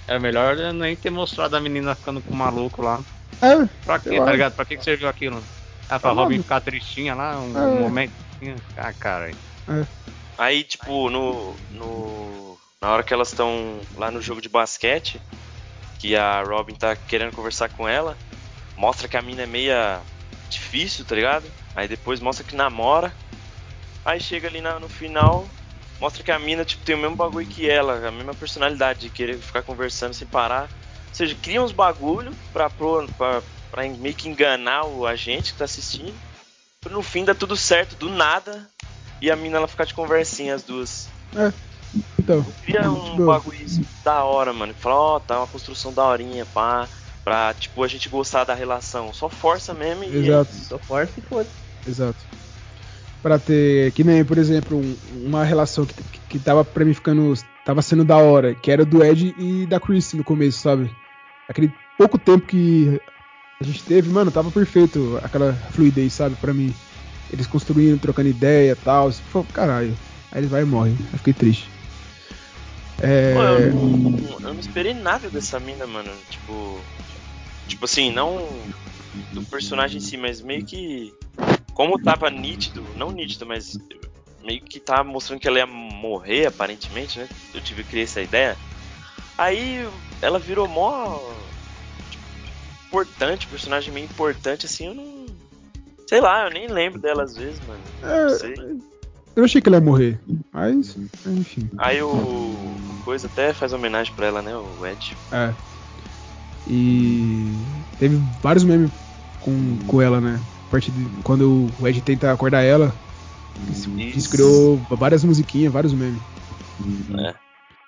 É 0.07 0.19
melhor 0.19 0.57
nem 0.73 0.97
ter 0.97 1.11
mostrado 1.11 1.57
a 1.57 1.61
menina 1.61 1.95
ficando 1.95 2.23
com 2.23 2.33
o 2.33 2.37
maluco 2.37 2.81
lá. 2.81 3.05
É, 3.43 3.67
Pra 3.85 3.99
quê, 3.99 4.19
tá 4.19 4.33
ligado? 4.33 4.55
Pra 4.55 4.65
que, 4.65 4.77
que 4.77 4.85
serviu 4.85 5.09
aquilo? 5.09 5.43
Ah, 5.89 5.99
pra 5.99 6.11
Ah, 6.11 6.15
Robin 6.15 6.39
ficar 6.39 6.61
tristinha 6.61 7.15
lá, 7.15 7.41
um, 7.41 7.57
É. 7.57 7.67
um 7.67 7.81
momento. 7.81 8.15
Ah, 8.77 8.93
cara. 8.93 9.35
Aí, 10.37 10.63
tipo, 10.63 11.11
no, 11.11 11.59
no. 11.69 12.57
Na 12.81 12.93
hora 12.93 13.03
que 13.03 13.13
elas 13.13 13.29
estão 13.29 13.85
lá 13.95 14.11
no 14.11 14.21
jogo 14.21 14.41
de 14.41 14.49
basquete, 14.49 15.21
que 15.99 16.15
a 16.15 16.43
Robin 16.43 16.75
tá 16.75 16.95
querendo 16.95 17.33
conversar 17.33 17.69
com 17.71 17.89
ela, 17.89 18.17
mostra 18.77 19.09
que 19.09 19.17
a 19.17 19.23
mina 19.23 19.43
é 19.43 19.47
meia 19.47 20.05
difícil, 20.49 21.05
tá 21.05 21.15
ligado? 21.17 21.53
Aí 21.75 21.89
depois 21.89 22.21
mostra 22.21 22.45
que 22.45 22.55
namora. 22.55 23.13
Aí 24.05 24.21
chega 24.21 24.49
ali 24.49 24.61
na- 24.61 24.79
no 24.79 24.89
final, 24.89 25.51
mostra 26.01 26.23
que 26.23 26.31
a 26.31 26.39
mina, 26.39 26.65
tipo, 26.65 26.85
tem 26.85 26.95
o 26.95 26.99
mesmo 26.99 27.17
bagulho 27.17 27.47
que 27.49 27.69
ela, 27.69 28.07
a 28.09 28.13
mesma 28.13 28.35
personalidade 28.35 29.01
de 29.01 29.11
querer 29.11 29.41
ficar 29.41 29.63
conversando 29.63 30.15
sem 30.15 30.27
parar. 30.29 30.65
Ou 30.65 31.15
seja, 31.15 31.35
cria 31.35 31.61
uns 31.63 31.73
bagulho 31.73 32.37
pra, 32.53 32.71
pro- 32.71 33.09
pra, 33.19 33.43
pra 33.71 33.83
meio 33.89 34.15
que 34.15 34.29
enganar 34.29 34.85
o 34.87 35.07
agente 35.07 35.53
que 35.53 35.59
tá 35.59 35.65
assistindo. 35.65 36.15
Pra 36.81 36.93
no 36.93 37.03
fim 37.03 37.25
dá 37.25 37.35
tudo 37.35 37.57
certo, 37.57 37.97
do 37.97 38.09
nada, 38.09 38.69
e 39.21 39.31
a 39.31 39.37
mina 39.37 39.57
ela 39.57 39.69
ficar 39.69 39.85
de 39.85 39.95
conversinha, 39.95 40.55
as 40.55 40.63
duas. 40.63 41.09
então. 42.19 42.45
Cria 42.65 42.91
um 42.91 43.11
Tipo, 43.13 43.27
bagulho 43.27 43.63
isso 43.65 43.81
da 44.05 44.23
hora, 44.25 44.53
mano. 44.53 44.75
Fala, 44.75 44.95
ó, 44.95 45.19
tá 45.21 45.39
uma 45.39 45.47
construção 45.47 45.93
da 45.93 46.05
horinha, 46.05 46.47
pá. 46.47 46.89
Pra, 47.25 47.53
tipo, 47.53 47.83
a 47.83 47.89
gente 47.89 48.09
gostar 48.09 48.45
da 48.45 48.55
relação. 48.55 49.13
Só 49.13 49.29
força 49.29 49.75
mesmo 49.75 50.05
e. 50.05 50.17
Exato. 50.17 50.53
Só 50.55 50.79
força 50.79 51.13
e 51.19 51.21
foda. 51.21 51.49
Exato. 51.87 52.17
Pra 53.23 53.39
ter, 53.39 53.93
que 53.93 54.05
nem, 54.05 54.25
por 54.25 54.39
exemplo, 54.39 54.79
um- 54.79 54.97
uma 55.27 55.45
relação 55.45 55.85
que, 55.85 55.93
que, 55.95 56.21
que 56.31 56.39
tava 56.39 56.65
pra 56.65 56.85
mim 56.85 56.95
ficando, 56.95 57.35
tava 57.65 57.83
sendo 57.83 58.05
da 58.05 58.17
hora, 58.17 58.55
que 58.55 58.71
era 58.71 58.85
do 58.85 59.05
Ed 59.05 59.35
e 59.39 59.67
da 59.67 59.79
Chris 59.81 60.13
no 60.15 60.23
começo, 60.25 60.59
sabe? 60.61 60.95
Aquele 61.49 61.71
pouco 61.99 62.17
tempo 62.19 62.47
que 62.47 63.01
a 63.61 63.65
gente 63.65 63.83
teve, 63.83 64.09
mano, 64.09 64.31
tava 64.31 64.51
perfeito 64.51 65.19
aquela 65.23 65.53
fluidez, 65.73 66.13
sabe, 66.13 66.37
pra 66.37 66.55
mim. 66.55 66.73
eles 67.33 67.47
construindo, 67.47 68.01
trocando 68.01 68.29
ideia 68.29 68.73
e 68.73 68.77
tal. 68.77 69.11
Você 69.11 69.21
falou, 69.31 69.47
caralho. 69.53 69.97
Aí 70.31 70.41
ele 70.41 70.47
vai 70.47 70.63
e 70.63 70.65
morre. 70.65 70.95
Eu 71.13 71.19
fiquei 71.19 71.33
triste. 71.33 71.69
É... 73.01 73.35
Pô, 73.35 73.43
eu, 73.43 73.73
não, 73.75 74.49
eu 74.49 74.55
não 74.55 74.61
esperei 74.61 74.95
nada 74.95 75.29
dessa 75.29 75.59
mina, 75.59 75.87
mano. 75.87 76.11
Tipo. 76.31 76.81
Tipo 77.67 77.85
assim, 77.85 78.11
não 78.11 78.49
do 79.33 79.43
personagem 79.43 79.99
em 79.99 80.01
si, 80.01 80.17
mas 80.17 80.41
meio 80.41 80.65
que. 80.65 81.13
Como 81.75 82.01
tava 82.03 82.31
nítido, 82.31 82.85
não 82.97 83.11
nítido, 83.11 83.47
mas 83.47 83.79
meio 84.45 84.61
que 84.63 84.81
tá 84.81 85.05
mostrando 85.05 85.41
que 85.41 85.47
ela 85.47 85.59
ia 85.59 85.67
morrer, 85.67 86.47
aparentemente, 86.47 87.19
né? 87.19 87.29
Eu 87.55 87.61
tive 87.61 87.83
que 87.85 87.91
criar 87.91 88.05
essa 88.05 88.23
ideia. 88.23 88.57
Aí 89.37 89.89
ela 90.21 90.39
virou 90.39 90.67
mó. 90.67 91.21
Importante, 92.89 93.47
personagem 93.47 93.93
meio 93.93 94.07
importante, 94.07 94.67
assim, 94.67 94.87
eu 94.87 94.95
não. 94.95 95.27
Sei 96.09 96.21
lá, 96.21 96.47
eu 96.47 96.51
nem 96.51 96.67
lembro 96.69 96.99
dela 96.99 97.23
às 97.23 97.37
vezes, 97.37 97.61
mano. 97.67 97.81
É, 98.03 98.23
Não 98.25 98.31
sei. 98.31 98.55
eu 99.37 99.45
achei 99.45 99.61
que 99.61 99.69
ela 99.69 99.77
ia 99.77 99.85
morrer. 99.85 100.19
Mas, 100.51 100.97
enfim. 101.27 101.69
Aí 101.77 102.03
o. 102.03 102.09
o 102.09 102.79
Coisa 103.05 103.27
até 103.27 103.53
faz 103.53 103.73
homenagem 103.73 104.15
pra 104.15 104.27
ela, 104.27 104.43
né? 104.43 104.57
O 104.57 104.87
Ed. 104.87 105.17
É. 105.31 105.55
E 106.67 107.53
teve 107.99 108.21
vários 108.43 108.65
memes 108.65 108.91
com, 109.41 109.79
com 109.87 110.03
ela, 110.03 110.21
né? 110.21 110.41
A 110.67 110.71
partir 110.71 110.91
de 110.91 111.05
quando 111.23 111.67
o 111.79 111.89
Ed 111.89 112.01
tenta 112.03 112.33
acordar 112.33 112.63
ela, 112.63 112.93
isso, 113.71 113.91
isso 113.99 114.31
criou 114.31 114.79
várias 114.91 115.25
musiquinhas, 115.25 115.73
vários 115.73 115.93
memes. 115.93 116.21
É. 117.19 117.35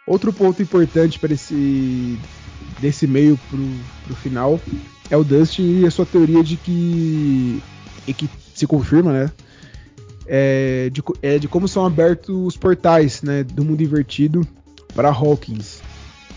Outro 0.07 0.32
ponto 0.32 0.62
importante 0.62 1.18
para 1.18 1.32
esse 1.34 2.18
desse 2.80 3.06
meio 3.06 3.38
pro, 3.48 3.58
pro 4.04 4.16
final 4.16 4.60
é 5.10 5.16
o 5.16 5.24
Dustin 5.24 5.80
e 5.80 5.86
a 5.86 5.90
sua 5.90 6.06
teoria 6.06 6.42
de 6.42 6.56
que 6.56 7.62
e 8.06 8.14
que 8.14 8.28
se 8.54 8.66
confirma, 8.66 9.12
né? 9.12 9.32
É 10.26 10.88
de, 10.92 11.02
é 11.22 11.38
de 11.38 11.48
como 11.48 11.66
são 11.66 11.84
abertos 11.84 12.34
os 12.34 12.56
portais, 12.56 13.20
né, 13.22 13.42
do 13.42 13.64
mundo 13.64 13.82
invertido 13.82 14.46
para 14.94 15.08
Hawkins, 15.08 15.80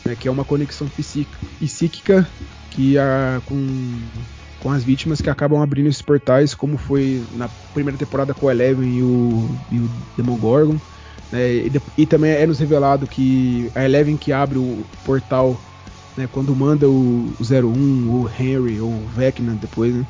né, 0.04 0.16
que 0.20 0.28
é 0.28 0.32
uma 0.32 0.44
conexão 0.44 0.88
psíquica, 0.88 1.38
psíquica 1.60 2.28
que 2.72 2.98
a, 2.98 3.40
com 3.46 4.00
com 4.60 4.72
as 4.72 4.82
vítimas 4.82 5.20
que 5.20 5.30
acabam 5.30 5.62
abrindo 5.62 5.90
esses 5.90 6.02
portais, 6.02 6.56
como 6.56 6.78
foi 6.78 7.22
na 7.36 7.50
primeira 7.74 7.98
temporada 7.98 8.34
com 8.34 8.46
o 8.46 8.50
Eleven 8.50 8.98
e 8.98 9.04
o, 9.04 9.50
e 9.70 9.78
o 9.78 9.90
Demogorgon. 10.16 10.78
né, 11.30 11.52
e, 11.52 11.72
e 11.98 12.06
também 12.06 12.32
é 12.32 12.48
nos 12.48 12.60
revelado 12.60 13.06
que 13.06 13.70
a 13.76 13.84
Eleven 13.84 14.16
que 14.16 14.32
abre 14.32 14.58
o 14.58 14.84
portal 15.04 15.60
né, 16.18 16.28
quando 16.32 16.56
manda 16.56 16.88
o, 16.90 17.34
o 17.40 17.44
01, 17.44 18.10
o 18.10 18.30
Henry 18.30 18.80
ou 18.80 18.90
o 18.90 19.08
Vecna 19.08 19.54
depois, 19.54 19.94
né, 19.94 20.06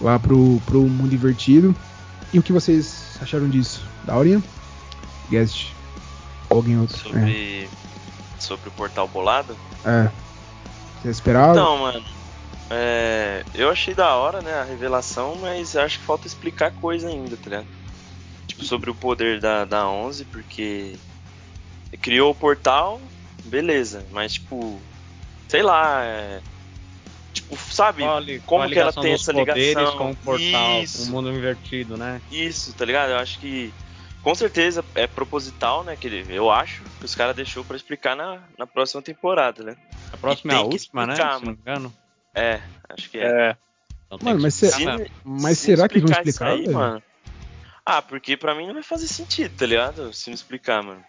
lá 0.00 0.18
pro, 0.18 0.60
pro 0.66 0.82
mundo 0.82 1.14
invertido. 1.14 1.74
E 2.32 2.38
o 2.38 2.42
que 2.42 2.52
vocês 2.52 3.18
acharam 3.20 3.48
disso? 3.48 3.82
Daorinha? 4.04 4.42
Guest? 5.30 5.72
Ou 6.50 6.58
alguém 6.58 6.78
outro? 6.78 6.98
Sobre. 6.98 7.68
Sobre 8.38 8.68
o 8.68 8.72
portal 8.72 9.08
bolado. 9.08 9.56
É. 9.84 9.90
é. 9.90 10.10
Você 11.02 11.10
esperava? 11.10 11.52
Então, 11.52 11.78
mano. 11.78 12.02
É, 12.70 13.44
eu 13.54 13.70
achei 13.70 13.94
da 13.94 14.14
hora, 14.14 14.42
né, 14.42 14.52
a 14.52 14.64
revelação, 14.64 15.36
mas 15.40 15.74
acho 15.74 15.98
que 15.98 16.04
falta 16.04 16.26
explicar 16.26 16.70
coisa 16.70 17.08
ainda, 17.08 17.34
tá 17.36 17.48
ligado? 17.48 17.66
Tipo, 18.46 18.64
sobre 18.64 18.90
o 18.90 18.94
poder 18.94 19.40
da, 19.40 19.64
da 19.64 19.88
11, 19.88 20.26
porque 20.26 20.96
criou 22.02 22.30
o 22.30 22.34
portal, 22.34 23.00
beleza, 23.48 24.04
mas 24.10 24.34
tipo, 24.34 24.80
sei 25.48 25.62
lá, 25.62 26.04
é, 26.04 26.40
tipo, 27.32 27.56
sabe, 27.56 28.02
Qual 28.02 28.22
como 28.46 28.68
que 28.70 28.78
ela 28.78 28.92
tem 28.92 29.12
essa 29.12 29.32
poderes 29.32 29.68
ligação? 29.76 29.98
com 29.98 30.10
o 30.10 30.16
portal, 30.16 30.82
Isso. 30.82 31.02
o 31.02 31.06
mundo 31.10 31.30
invertido, 31.30 31.96
né? 31.96 32.20
Isso, 32.30 32.72
tá 32.74 32.84
ligado? 32.84 33.10
Eu 33.10 33.18
acho 33.18 33.38
que 33.38 33.72
com 34.22 34.34
certeza 34.34 34.84
é 34.94 35.06
proposital, 35.06 35.84
né, 35.84 35.96
que 35.96 36.06
ele- 36.06 36.26
eu 36.28 36.50
acho 36.50 36.82
que 36.98 37.04
os 37.04 37.14
caras 37.14 37.34
deixou 37.36 37.64
pra 37.64 37.76
explicar 37.76 38.14
na, 38.16 38.42
na 38.58 38.66
próxima 38.66 39.00
temporada, 39.00 39.62
né? 39.62 39.76
A 40.12 40.16
próxima 40.16 40.52
é 40.52 40.56
a 40.56 40.60
última, 40.60 41.06
né? 41.06 41.12
explicar, 41.14 41.38
Se 41.38 41.44
não 41.44 41.52
me 41.52 41.58
engano. 41.58 41.94
É, 42.34 42.60
acho 42.88 43.10
que 43.10 43.18
é. 43.18 43.24
É, 43.50 43.56
Então 44.06 44.18
Mano, 44.22 44.40
mas 44.40 44.54
Se-. 44.54 44.70
Mas 45.24 45.58
Se 45.58 45.66
será 45.66 45.88
que 45.88 46.00
vão 46.00 46.10
isso 46.10 46.20
explicar, 46.20 46.52
aí, 46.52 46.68
mano? 46.68 47.02
Ah, 47.84 48.02
porque 48.02 48.36
pra 48.36 48.54
mim 48.54 48.66
não 48.66 48.74
vai 48.74 48.82
fazer 48.82 49.06
sentido, 49.06 49.54
tá 49.56 49.64
ligado? 49.66 50.12
Se 50.12 50.28
não 50.28 50.34
explicar, 50.34 50.82
mano. 50.82 51.02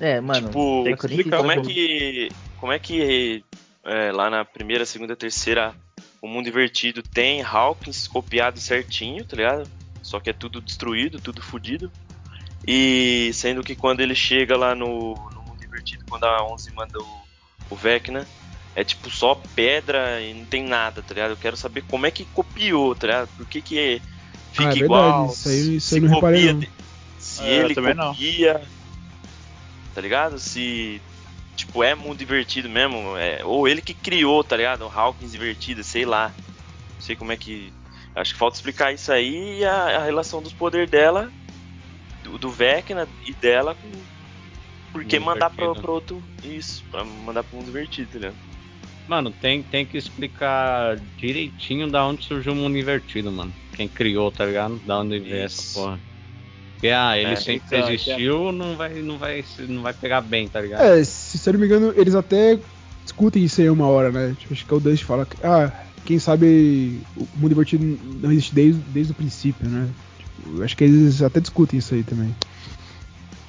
É, 0.00 0.20
mano. 0.20 0.48
tipo, 0.48 0.84
sei 1.08 1.24
como 1.24 1.52
é 1.52 1.60
que. 1.60 2.30
Como 2.58 2.72
é 2.72 2.78
que 2.78 3.44
é, 3.84 4.12
lá 4.12 4.28
na 4.30 4.44
primeira, 4.44 4.84
segunda, 4.84 5.14
terceira, 5.16 5.74
o 6.20 6.26
mundo 6.28 6.48
invertido 6.48 7.02
tem 7.02 7.42
Hawkins 7.42 8.06
copiado 8.08 8.58
certinho, 8.60 9.24
tá 9.24 9.36
ligado? 9.36 9.68
Só 10.02 10.18
que 10.20 10.30
é 10.30 10.32
tudo 10.32 10.60
destruído, 10.60 11.20
tudo 11.20 11.40
fudido. 11.42 11.90
E 12.66 13.30
sendo 13.32 13.62
que 13.62 13.74
quando 13.74 14.00
ele 14.00 14.14
chega 14.14 14.56
lá 14.56 14.74
no, 14.74 15.14
no 15.34 15.42
mundo 15.42 15.64
invertido, 15.64 16.04
quando 16.08 16.24
a 16.24 16.44
11 16.44 16.72
manda 16.72 16.98
o, 16.98 17.20
o 17.70 17.76
Vecna, 17.76 18.26
é 18.74 18.82
tipo 18.84 19.10
só 19.10 19.34
pedra 19.54 20.20
e 20.20 20.34
não 20.34 20.44
tem 20.44 20.62
nada, 20.64 21.02
tá 21.02 21.14
ligado? 21.14 21.30
Eu 21.30 21.36
quero 21.36 21.56
saber 21.56 21.82
como 21.88 22.06
é 22.06 22.10
que 22.10 22.24
copiou, 22.26 22.94
tá 22.94 23.06
ligado? 23.06 23.28
Por 23.36 23.46
que 23.46 23.60
que 23.62 24.02
fica 24.52 24.68
Ah, 24.68 24.72
é 24.72 24.74
verdade, 24.74 24.84
igual? 24.84 25.26
isso 25.32 25.48
aí- 25.48 25.76
isso 25.76 25.88
se 25.88 25.94
aí 25.94 26.00
não 26.00 26.08
reparei, 26.14 26.40
copia 26.40 26.52
não. 26.52 26.60
de- 26.60 26.70
Se 27.18 27.42
É, 27.44 27.56
ele 27.64 27.74
também 27.74 27.94
não. 27.94 28.12
Tá 29.98 30.02
ligado? 30.02 30.38
Se 30.38 31.02
tipo 31.56 31.82
é 31.82 31.92
mundo 31.92 32.22
invertido 32.22 32.68
mesmo, 32.68 33.16
é, 33.16 33.44
ou 33.44 33.66
ele 33.66 33.82
que 33.82 33.92
criou, 33.92 34.44
tá 34.44 34.56
ligado? 34.56 34.82
O 34.86 34.88
Hawkins 34.88 35.34
invertido, 35.34 35.82
sei 35.82 36.04
lá. 36.04 36.32
Não 36.94 37.00
sei 37.00 37.16
como 37.16 37.32
é 37.32 37.36
que. 37.36 37.72
Acho 38.14 38.32
que 38.32 38.38
falta 38.38 38.56
explicar 38.56 38.94
isso 38.94 39.10
aí 39.10 39.58
e 39.58 39.64
a, 39.64 39.98
a 39.98 40.04
relação 40.04 40.40
dos 40.40 40.52
poderes 40.52 40.88
dela, 40.88 41.32
do, 42.22 42.38
do 42.38 42.48
Vecna 42.48 43.08
e 43.26 43.32
dela 43.32 43.74
com. 43.74 43.90
Por 44.92 45.04
que 45.04 45.18
Mundo 45.18 45.26
mandar 45.26 45.50
pro 45.50 45.92
outro. 45.92 46.22
Isso, 46.44 46.84
pra 46.92 47.02
mandar 47.04 47.42
pro 47.42 47.56
mundo 47.56 47.68
invertido, 47.68 48.08
tá 48.12 48.18
ligado? 48.18 48.36
Mano, 49.08 49.32
tem, 49.32 49.64
tem 49.64 49.84
que 49.84 49.98
explicar 49.98 50.96
direitinho 51.16 51.90
da 51.90 52.06
onde 52.06 52.24
surgiu 52.24 52.52
o 52.52 52.56
mundo 52.56 52.78
invertido, 52.78 53.32
mano. 53.32 53.52
Quem 53.74 53.88
criou, 53.88 54.30
tá 54.30 54.46
ligado? 54.46 54.80
Da 54.86 55.00
onde 55.00 55.18
veio 55.18 55.42
essa 55.42 55.80
porra. 55.80 55.98
Porque, 56.78 56.90
ah, 56.90 57.18
ele 57.18 57.32
É, 57.32 57.36
sempre 57.36 57.62
então, 57.66 57.90
existiu, 57.90 58.52
não 58.52 58.76
vai, 58.76 59.02
não, 59.02 59.18
vai, 59.18 59.44
não 59.68 59.82
vai 59.82 59.92
pegar 59.92 60.20
bem, 60.20 60.46
tá 60.46 60.60
ligado? 60.60 60.80
É, 60.80 61.02
se, 61.02 61.36
se 61.36 61.48
eu 61.48 61.52
não 61.52 61.60
me 61.60 61.66
engano, 61.66 61.92
eles 61.96 62.14
até 62.14 62.56
discutem 63.02 63.42
isso 63.42 63.60
aí 63.60 63.68
uma 63.68 63.88
hora, 63.88 64.12
né? 64.12 64.36
Tipo, 64.38 64.54
acho 64.54 64.64
que 64.64 64.72
é 64.72 64.76
o 64.76 64.80
Dust 64.80 65.02
fala 65.02 65.26
que, 65.26 65.36
ah, 65.44 65.72
quem 66.04 66.20
sabe 66.20 67.00
o 67.16 67.26
mundo 67.36 67.50
invertido 67.50 67.84
não 68.22 68.30
existe 68.30 68.54
desde, 68.54 68.80
desde 68.92 69.12
o 69.12 69.16
princípio, 69.16 69.68
né? 69.68 69.88
Tipo, 70.18 70.58
eu 70.58 70.64
acho 70.64 70.76
que 70.76 70.84
eles 70.84 71.20
até 71.20 71.40
discutem 71.40 71.80
isso 71.80 71.94
aí 71.94 72.04
também. 72.04 72.32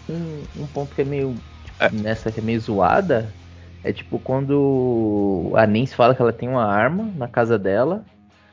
Um, 0.10 0.64
um 0.64 0.68
ponto 0.68 0.96
que 0.96 1.02
é 1.02 1.06
meio. 1.06 1.36
tipo, 1.64 2.02
nessa 2.02 2.32
que 2.32 2.40
é 2.40 2.44
meio 2.44 2.60
zoada. 2.60 3.32
É 3.84 3.94
tipo 3.94 4.18
quando 4.18 5.54
a 5.56 5.68
Nancy 5.68 5.94
fala 5.94 6.16
que 6.16 6.22
ela 6.22 6.34
tem 6.34 6.50
uma 6.50 6.66
arma 6.66 7.14
na 7.16 7.28
casa 7.28 7.60
dela. 7.60 8.04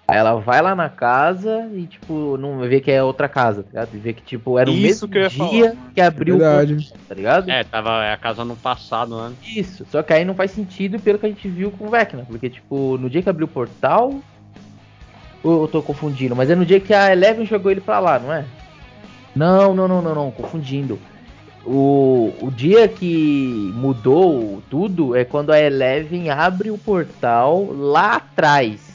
Aí 0.09 0.18
ela 0.18 0.36
vai 0.36 0.62
lá 0.62 0.72
na 0.76 0.88
casa 0.88 1.68
e, 1.74 1.84
tipo, 1.84 2.36
não 2.36 2.61
vê 2.61 2.80
que 2.80 2.92
é 2.92 3.02
outra 3.02 3.28
casa, 3.28 3.64
tá 3.64 3.68
ligado? 3.70 3.88
E 3.92 3.98
vê 3.98 4.12
que, 4.12 4.22
tipo, 4.22 4.57
era 4.57 4.70
o 4.70 4.72
Isso 4.72 5.09
mesmo 5.09 5.09
que 5.09 5.28
dia 5.28 5.70
falar, 5.70 5.90
que 5.92 6.00
abriu 6.00 6.38
Verdade. 6.38 6.74
o 6.74 6.76
portão, 6.76 6.98
tá 7.09 7.14
ligado? 7.14 7.50
É, 7.50 7.64
tava 7.64 8.04
é 8.04 8.12
a 8.12 8.16
casa 8.16 8.44
no 8.44 8.54
passado, 8.54 9.20
né? 9.20 9.34
Isso, 9.44 9.84
só 9.90 10.04
que 10.04 10.12
aí 10.12 10.24
não 10.24 10.34
faz 10.34 10.52
sentido 10.52 11.00
pelo 11.00 11.18
que 11.18 11.26
a 11.26 11.28
gente 11.28 11.48
viu 11.48 11.72
com 11.72 11.86
o 11.86 11.90
Vecna, 11.90 12.24
porque, 12.28 12.48
tipo, 12.48 12.96
no 12.98 13.11
dia 13.11 13.20
que 13.20 13.28
abriu 13.28 13.46
o 13.46 13.50
portal. 13.50 14.14
Ou 15.42 15.62
eu 15.62 15.68
tô 15.68 15.82
confundindo, 15.82 16.36
mas 16.36 16.50
é 16.50 16.54
no 16.54 16.64
dia 16.64 16.78
que 16.78 16.94
a 16.94 17.12
Eleven 17.12 17.44
jogou 17.44 17.70
ele 17.70 17.80
pra 17.80 17.98
lá, 17.98 18.18
não 18.18 18.32
é? 18.32 18.44
Não, 19.34 19.74
não, 19.74 19.88
não, 19.88 20.00
não, 20.00 20.14
não, 20.14 20.30
confundindo. 20.30 20.98
O, 21.64 22.32
o 22.40 22.50
dia 22.50 22.86
que 22.86 23.72
mudou 23.74 24.62
tudo 24.70 25.16
é 25.16 25.24
quando 25.24 25.52
a 25.52 25.61
Eleven 25.61 26.30
abre 26.30 26.70
o 26.70 26.78
portal 26.78 27.66
lá 27.72 28.16
atrás. 28.16 28.86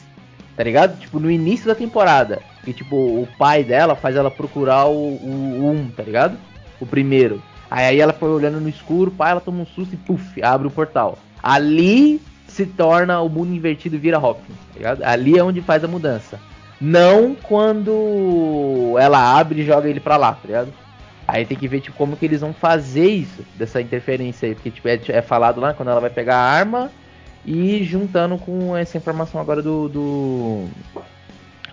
Tá 0.56 0.62
ligado? 0.62 0.98
Tipo, 0.98 1.18
no 1.18 1.30
início 1.30 1.66
da 1.66 1.74
temporada. 1.74 2.40
Que, 2.64 2.72
tipo, 2.72 2.96
o 2.96 3.28
pai 3.38 3.64
dela 3.64 3.96
faz 3.96 4.16
ela 4.16 4.30
procurar 4.30 4.86
o 4.86 5.18
1, 5.22 5.70
um, 5.70 5.90
tá 5.90 6.02
ligado? 6.02 6.36
O 6.80 6.86
primeiro. 6.86 7.42
Aí, 7.70 7.86
aí 7.86 8.00
ela 8.00 8.12
foi 8.12 8.28
olhando 8.28 8.60
no 8.60 8.68
escuro, 8.68 9.10
pá, 9.10 9.30
ela 9.30 9.40
toma 9.40 9.62
um 9.62 9.66
susto 9.66 9.94
e 9.94 9.96
puf, 9.96 10.42
abre 10.42 10.68
o 10.68 10.70
portal. 10.70 11.18
Ali 11.42 12.20
se 12.46 12.66
torna 12.66 13.20
o 13.22 13.30
mundo 13.30 13.54
invertido 13.54 13.96
e 13.96 13.98
vira 13.98 14.18
Hopkins, 14.18 14.58
tá 14.68 14.76
ligado? 14.76 15.02
Ali 15.02 15.38
é 15.38 15.42
onde 15.42 15.62
faz 15.62 15.82
a 15.82 15.88
mudança. 15.88 16.38
Não 16.78 17.34
quando 17.34 18.94
ela 18.98 19.38
abre 19.38 19.62
e 19.62 19.64
joga 19.64 19.88
ele 19.88 20.00
pra 20.00 20.16
lá, 20.16 20.32
tá 20.32 20.46
ligado? 20.46 20.72
Aí 21.26 21.46
tem 21.46 21.56
que 21.56 21.68
ver 21.68 21.80
tipo, 21.80 21.96
como 21.96 22.16
que 22.16 22.26
eles 22.26 22.42
vão 22.42 22.52
fazer 22.52 23.08
isso, 23.08 23.42
dessa 23.56 23.80
interferência 23.80 24.48
aí. 24.48 24.54
Porque 24.54 24.70
tipo, 24.70 24.86
é, 24.86 25.00
é 25.08 25.22
falado 25.22 25.60
lá 25.60 25.72
quando 25.72 25.88
ela 25.88 26.00
vai 26.00 26.10
pegar 26.10 26.36
a 26.36 26.50
arma 26.50 26.90
e 27.44 27.82
juntando 27.84 28.38
com 28.38 28.76
essa 28.76 28.96
informação 28.96 29.40
agora 29.40 29.62
do. 29.62 29.88
do- 29.88 30.68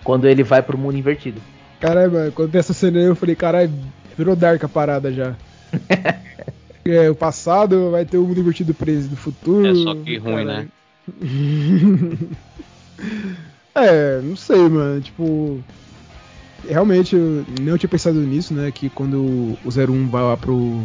Quando 0.02 0.26
ele 0.26 0.42
vai 0.42 0.62
pro 0.62 0.78
mundo 0.78 0.96
invertido. 0.96 1.40
Caramba, 1.78 2.32
quando 2.34 2.50
tem 2.50 2.58
essa 2.58 2.74
cena 2.74 2.98
aí, 2.98 3.04
eu 3.04 3.16
falei, 3.16 3.34
caralho, 3.34 3.70
virou 4.16 4.36
Dark 4.36 4.62
a 4.62 4.68
parada 4.68 5.12
já. 5.12 5.34
é, 6.84 7.08
o 7.08 7.14
passado 7.14 7.90
vai 7.90 8.04
ter 8.04 8.18
o 8.18 8.22
mundo 8.26 8.40
invertido 8.40 8.74
preso 8.74 9.08
do 9.08 9.16
futuro. 9.16 9.66
É, 9.66 9.74
só 9.74 9.94
que 9.94 10.18
ruim, 10.18 10.44
né? 10.44 10.68
é, 13.74 14.20
não 14.22 14.36
sei, 14.36 14.68
mano. 14.68 15.00
Tipo. 15.00 15.62
realmente, 16.68 17.16
eu 17.16 17.44
não 17.60 17.78
tinha 17.78 17.88
pensado 17.88 18.20
nisso, 18.20 18.52
né? 18.54 18.70
Que 18.70 18.88
quando 18.90 19.56
o 19.64 19.70
01 19.70 20.08
vai 20.08 20.22
lá 20.22 20.36
pro. 20.36 20.82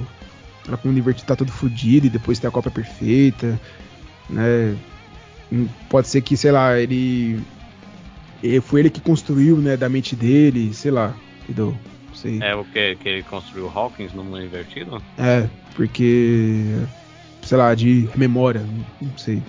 Lá 0.68 0.78
pro 0.78 0.90
Universo 0.90 1.24
tá 1.26 1.36
todo 1.36 1.52
fudido 1.52 2.08
e 2.08 2.10
depois 2.10 2.40
tem 2.40 2.48
a 2.48 2.52
Copa 2.52 2.72
Perfeita, 2.72 3.60
né? 4.30 4.76
Hum, 5.52 5.68
Pode 5.90 6.08
ser 6.08 6.22
que, 6.22 6.36
sei 6.36 6.52
lá, 6.52 6.78
ele. 6.80 7.40
ele- 8.44 8.62
Foi 8.62 8.80
ele 8.82 8.90
que 8.90 9.02
construiu, 9.02 9.58
né, 9.58 9.78
da 9.78 9.88
mente 9.90 10.16
dele, 10.16 10.74
sei 10.74 10.92
lá, 10.92 11.16
entendeu? 11.44 11.76
Sei. 12.14 12.42
É 12.42 12.56
o 12.56 12.64
que, 12.66 12.96
que 12.96 13.10
ele 13.10 13.24
construiu 13.24 13.70
Hawkins 13.70 14.14
no 14.14 14.24
mundo 14.24 14.42
invertido? 14.44 15.02
É, 15.18 15.48
porque. 15.76 16.76
Sei 17.44 17.58
lá, 17.58 17.76
de 17.76 18.10
memória, 18.16 18.62
não- 19.02 19.18
sei. 19.18 19.42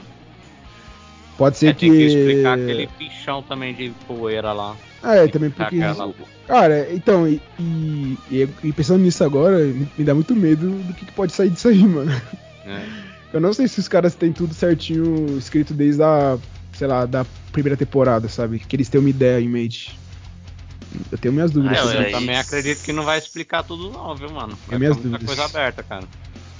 Pode 1.38 1.56
ser 1.56 1.68
É, 1.68 1.72
que. 1.72 1.80
tem 1.80 1.90
que 1.90 2.04
explicar 2.04 2.54
aquele 2.54 2.88
bichão 2.98 3.42
também 3.42 3.74
de 3.74 3.90
poeira 4.06 4.52
lá. 4.52 4.76
É, 5.02 5.26
também 5.28 5.50
porque. 5.50 5.76
Aquela- 5.76 6.12
Cara, 6.46 6.92
então, 6.94 7.26
e, 7.28 7.40
e- 8.30 8.48
e- 8.62 8.72
pensando 8.72 9.02
nisso 9.02 9.24
agora, 9.24 9.58
me 9.64 10.04
dá 10.04 10.14
muito 10.14 10.34
medo 10.36 10.70
do 10.70 10.94
que, 10.94 11.04
pode 11.12 11.32
sair 11.32 11.50
disso 11.50 11.68
aí, 11.68 11.82
mano. 11.82 12.10
né? 12.64 12.88
Eu 13.32 13.40
não 13.40 13.52
sei 13.52 13.68
se 13.68 13.78
os 13.80 13.88
caras 13.88 14.14
têm 14.14 14.32
tudo 14.32 14.54
certinho 14.54 15.36
escrito 15.38 15.74
desde 15.74 16.02
a, 16.02 16.38
sei 16.72 16.86
lá, 16.86 17.04
da 17.06 17.24
primeira 17.52 17.76
temporada, 17.76 18.28
sabe? 18.28 18.58
Que 18.58 18.76
eles 18.76 18.88
têm 18.88 19.00
uma 19.00 19.10
ideia 19.10 19.40
em 19.40 19.48
mente. 19.48 19.98
Eu 21.10 21.18
tenho 21.18 21.34
minhas 21.34 21.50
dúvidas. 21.50 21.78
Ah, 21.78 21.94
Eu, 21.94 22.00
é 22.02 22.08
eu 22.08 22.10
também 22.12 22.36
acredito 22.38 22.82
que 22.82 22.92
não 22.92 23.04
vai 23.04 23.18
explicar 23.18 23.62
tudo 23.62 23.90
não, 23.90 24.14
viu, 24.14 24.30
mano? 24.30 24.56
Vai 24.66 24.78
minhas 24.78 24.96
dúvidas. 24.96 25.26
coisa 25.26 25.44
aberta, 25.44 25.82
cara. 25.82 26.04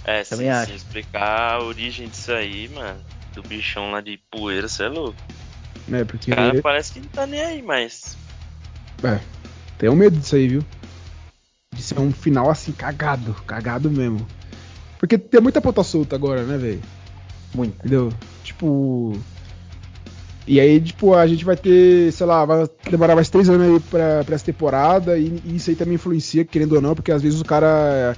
É, 0.05 0.23
se, 0.23 0.31
Também 0.31 0.47
se 0.47 0.53
acho. 0.53 0.73
explicar 0.73 1.55
a 1.55 1.63
origem 1.63 2.09
disso 2.09 2.33
aí, 2.33 2.69
mano, 2.69 2.99
do 3.35 3.43
bichão 3.43 3.91
lá 3.91 4.01
de 4.01 4.19
poeira, 4.31 4.69
você 4.69 4.85
é 4.85 4.89
louco. 4.89 5.17
né? 5.89 6.05
Porque 6.05 6.31
O 6.33 6.35
cara 6.37 6.63
parece 6.63 6.93
que 6.93 7.01
não 7.01 7.09
tá 7.09 7.27
nem 7.27 7.41
aí, 7.41 7.63
mas. 7.63 8.17
é, 9.03 9.19
tenho 9.79 9.97
medo 9.97 10.17
disso 10.17 10.37
aí, 10.37 10.49
viu? 10.49 10.65
De 11.75 11.83
ser 11.83 11.99
um 11.99 12.13
final 12.13 12.51
assim, 12.51 12.73
cagado, 12.73 13.35
cagado 13.47 13.91
mesmo. 13.91 14.27
Porque 14.99 15.19
tem 15.19 15.41
muita 15.41 15.61
ponta 15.61 15.83
solta 15.83 16.17
agora, 16.17 16.43
né, 16.43 16.57
velho? 16.57 16.83
Muito. 17.55 17.75
Entendeu? 17.79 18.13
Tipo. 18.43 19.19
E 20.47 20.61
aí, 20.61 20.81
tipo, 20.81 21.13
a 21.13 21.27
gente 21.27 21.45
vai 21.45 21.57
ter, 21.57 22.13
sei 22.13 22.25
lá, 22.25 22.45
vai 22.45 22.69
demorar 22.89 23.17
mais 23.17 23.29
três 23.29 23.49
anos 23.49 23.67
aí 23.67 23.81
pra, 23.91 24.23
pra 24.25 24.35
essa 24.37 24.45
temporada. 24.45 25.19
E, 25.19 25.41
e 25.45 25.57
isso 25.57 25.71
aí 25.71 25.77
também 25.77 25.95
influencia, 25.95 26.45
querendo 26.45 26.75
ou 26.75 26.81
não, 26.81 26.95
porque 26.95 27.11
às 27.11 27.21
vezes 27.21 27.41
o 27.41 27.45
cara 27.45 28.17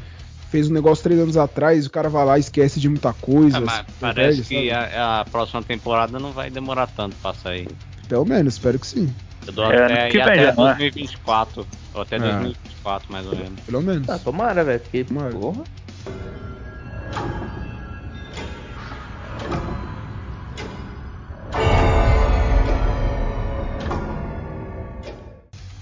fez 0.50 0.70
um 0.70 0.74
negócio 0.74 1.02
três 1.02 1.18
anos 1.18 1.36
atrás, 1.36 1.86
o 1.86 1.90
cara 1.90 2.08
vai 2.08 2.24
lá 2.24 2.36
e 2.36 2.40
esquece 2.40 2.78
de 2.80 2.88
muita 2.88 3.12
coisa. 3.14 3.58
Ah, 3.58 3.60
mas 3.60 3.76
se 3.78 3.84
parece 4.00 4.42
perde, 4.42 4.42
que 4.42 4.70
a, 4.70 5.20
a 5.20 5.24
próxima 5.24 5.62
temporada 5.62 6.18
não 6.18 6.32
vai 6.32 6.50
demorar 6.50 6.86
tanto 6.88 7.16
pra 7.16 7.32
sair. 7.32 7.68
Pelo 8.08 8.26
menos, 8.26 8.54
espero 8.54 8.78
que 8.78 8.86
sim. 8.86 9.08
Eu 9.46 9.52
dou 9.52 9.64
É, 9.72 9.84
até, 9.84 10.08
que 10.08 10.20
até 10.20 10.36
já, 10.36 10.54
não 10.54 10.68
é? 10.68 10.74
2024. 10.74 11.66
Ou 11.94 12.02
até 12.02 12.16
É. 12.16 12.18
2024, 12.18 13.12
mais 13.12 13.26
ou 13.26 13.36
menos. 13.36 13.60
Pelo 13.60 13.82
menos. 13.82 14.06
Tá, 14.06 14.18
tomara, 14.18 14.64
velho. 14.64 14.80
Porque, 14.80 15.04
Tomara. 15.04 15.30
porra. 15.30 15.62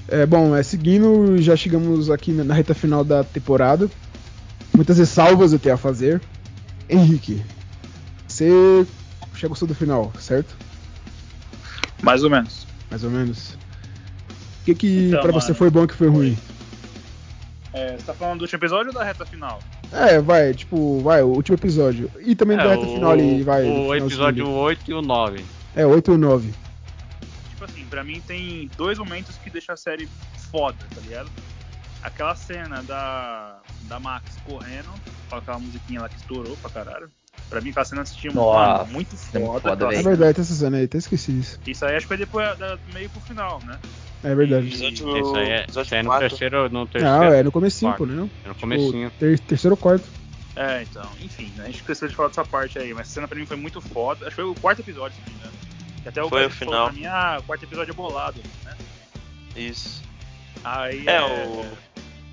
É, 0.09 0.25
bom, 0.25 0.55
é, 0.55 0.63
seguindo, 0.63 1.37
já 1.43 1.57
chegamos 1.57 2.11
aqui 2.11 2.33
na, 2.33 2.45
na 2.45 2.55
reta 2.55 2.75
final 2.75 3.03
da 3.05 3.25
temporada. 3.25 3.91
Muitas 4.75 4.99
ressalvas 4.99 5.53
eu 5.53 5.59
tenho 5.59 5.75
a 5.75 5.79
fazer. 5.79 6.21
Henrique, 6.89 7.43
você 8.29 8.87
já 9.35 9.49
gostou 9.49 9.67
do 9.67 9.75
final, 9.75 10.13
certo? 10.21 10.57
Mais 12.03 12.23
ou 12.23 12.31
menos. 12.31 12.67
Mais 12.91 13.03
ou 13.03 13.11
menos. 13.11 13.55
O 14.61 14.65
que 14.67 14.75
que 14.75 15.09
Então, 15.09 15.23
pra 15.23 15.33
você 15.33 15.49
mano, 15.49 15.59
foi 15.59 15.71
bom 15.71 15.81
e 15.81 15.85
o 15.85 15.89
que 15.89 15.95
foi 15.95 16.09
ruim? 16.09 16.37
É, 17.73 17.97
você 17.97 18.05
tá 18.05 18.15
falando 18.15 18.39
do 18.39 18.43
último 18.43 18.59
episódio 18.59 18.89
ou 18.89 18.95
da 18.95 19.05
reta 19.05 19.27
final? 19.27 19.59
É, 19.93 20.21
vai, 20.21 20.55
tipo, 20.55 21.01
vai, 21.01 21.23
o 21.23 21.29
último 21.29 21.57
episódio. 21.57 22.11
E 22.25 22.35
também 22.35 22.57
da 22.57 22.65
É, 22.65 22.75
reta 22.77 22.87
final 22.87 23.11
ali, 23.11 23.43
vai. 23.43 23.65
o 23.65 23.95
episódio 23.95 24.45
ali. 24.47 24.55
8 24.55 24.91
e 24.91 24.95
o 24.95 25.03
9. 25.03 25.45
É, 25.75 25.85
8 25.87 26.13
e 26.13 26.17
9. 26.17 26.55
Tipo 27.57 27.65
assim, 27.65 27.89
pra 27.89 28.05
mim 28.05 28.21
tem 28.21 28.71
dois 28.77 28.99
momentos 28.99 29.39
que 29.39 29.51
deixam 29.51 29.73
a 29.73 29.79
série 29.79 30.11
foda, 30.51 30.77
tá 30.95 31.01
ligado? 31.01 31.33
Aquela 32.03 32.35
cena 32.35 32.83
da, 32.83 33.63
da 33.81 33.99
Max 33.99 34.39
correndo, 34.45 34.91
com 35.31 35.37
aquela 35.37 35.59
musiquinha 35.59 36.03
lá 36.03 36.09
que 36.11 36.19
estourou 36.19 36.59
pra 36.59 36.71
caralho. 36.71 37.11
Pra 37.49 37.63
mim, 37.63 37.71
aquela 37.71 37.87
cena 37.87 38.03
assistiu 38.03 38.35
Nossa, 38.35 38.85
mano, 38.85 38.93
muito 38.93 39.15
é 39.15 39.39
muito 39.39 39.53
foda. 39.53 39.61
foda, 39.61 39.73
aquela 39.73 39.95
É 39.95 40.03
verdade, 40.03 40.35
tem 40.35 40.43
essa 40.43 40.53
cena 40.53 40.77
aí, 40.77 40.85
até 40.85 40.99
esqueci 40.99 41.33
disso. 41.33 41.59
Isso 41.67 41.87
aí 41.87 41.97
acho 41.97 42.05
que 42.05 42.09
foi 42.09 42.19
depois 42.19 42.59
da, 42.59 42.79
meio 42.89 43.09
pro 43.09 43.21
final, 43.23 43.59
né? 43.63 43.81
É 44.23 44.35
verdade. 44.35 44.69
Isso 44.69 44.85
aí 44.85 45.51
é, 45.51 45.67
isso 45.67 45.81
aí 45.81 46.01
é 46.01 46.03
no 46.03 46.19
terceiro, 46.19 46.69
no 46.69 46.87
terceiro. 46.87 47.17
Não, 47.17 47.33
é 47.33 47.43
no 47.43 47.53
comecinho, 47.53 47.91
quarto. 47.97 48.07
pô, 48.07 48.13
né? 48.13 48.31
é 48.45 48.49
no 48.49 48.55
comecinho. 48.55 49.09
Tipo, 49.09 49.19
ter- 49.19 49.39
terceiro 49.41 49.75
ou 49.77 49.81
quarto. 49.81 50.13
É, 50.55 50.83
então, 50.83 51.15
enfim, 51.21 51.55
né? 51.55 51.63
a 51.65 51.67
gente 51.67 51.77
esqueceu 51.77 52.07
de 52.07 52.15
falar 52.15 52.29
dessa 52.29 52.45
parte 52.45 52.79
aí, 52.79 52.93
mas 52.93 53.07
essa 53.07 53.15
cena 53.15 53.29
pra 53.29 53.39
mim 53.39 53.47
foi 53.47 53.57
muito 53.57 53.81
foda. 53.81 54.27
Acho 54.27 54.37
que 54.37 54.43
foi 54.43 54.45
o 54.45 54.55
quarto 54.55 54.81
episódio, 54.81 55.15
se 55.15 55.23
não 55.23 55.29
me 55.29 55.35
engano. 55.35 55.57
Que 56.07 56.11
até 56.11 56.23
o 56.23 56.29
Foi 56.29 56.47
o 56.47 56.51
falou 56.51 56.73
final. 56.73 56.87
Pra 56.87 56.93
mim, 56.97 57.05
ah, 57.07 57.37
o 57.41 57.43
quarto 57.43 57.65
episódio 57.65 57.91
é 57.91 57.95
bolado, 57.95 58.41
né? 58.65 58.77
Isso. 59.57 60.01
Aí 60.63 61.05
É, 61.09 61.21
o. 61.21 61.67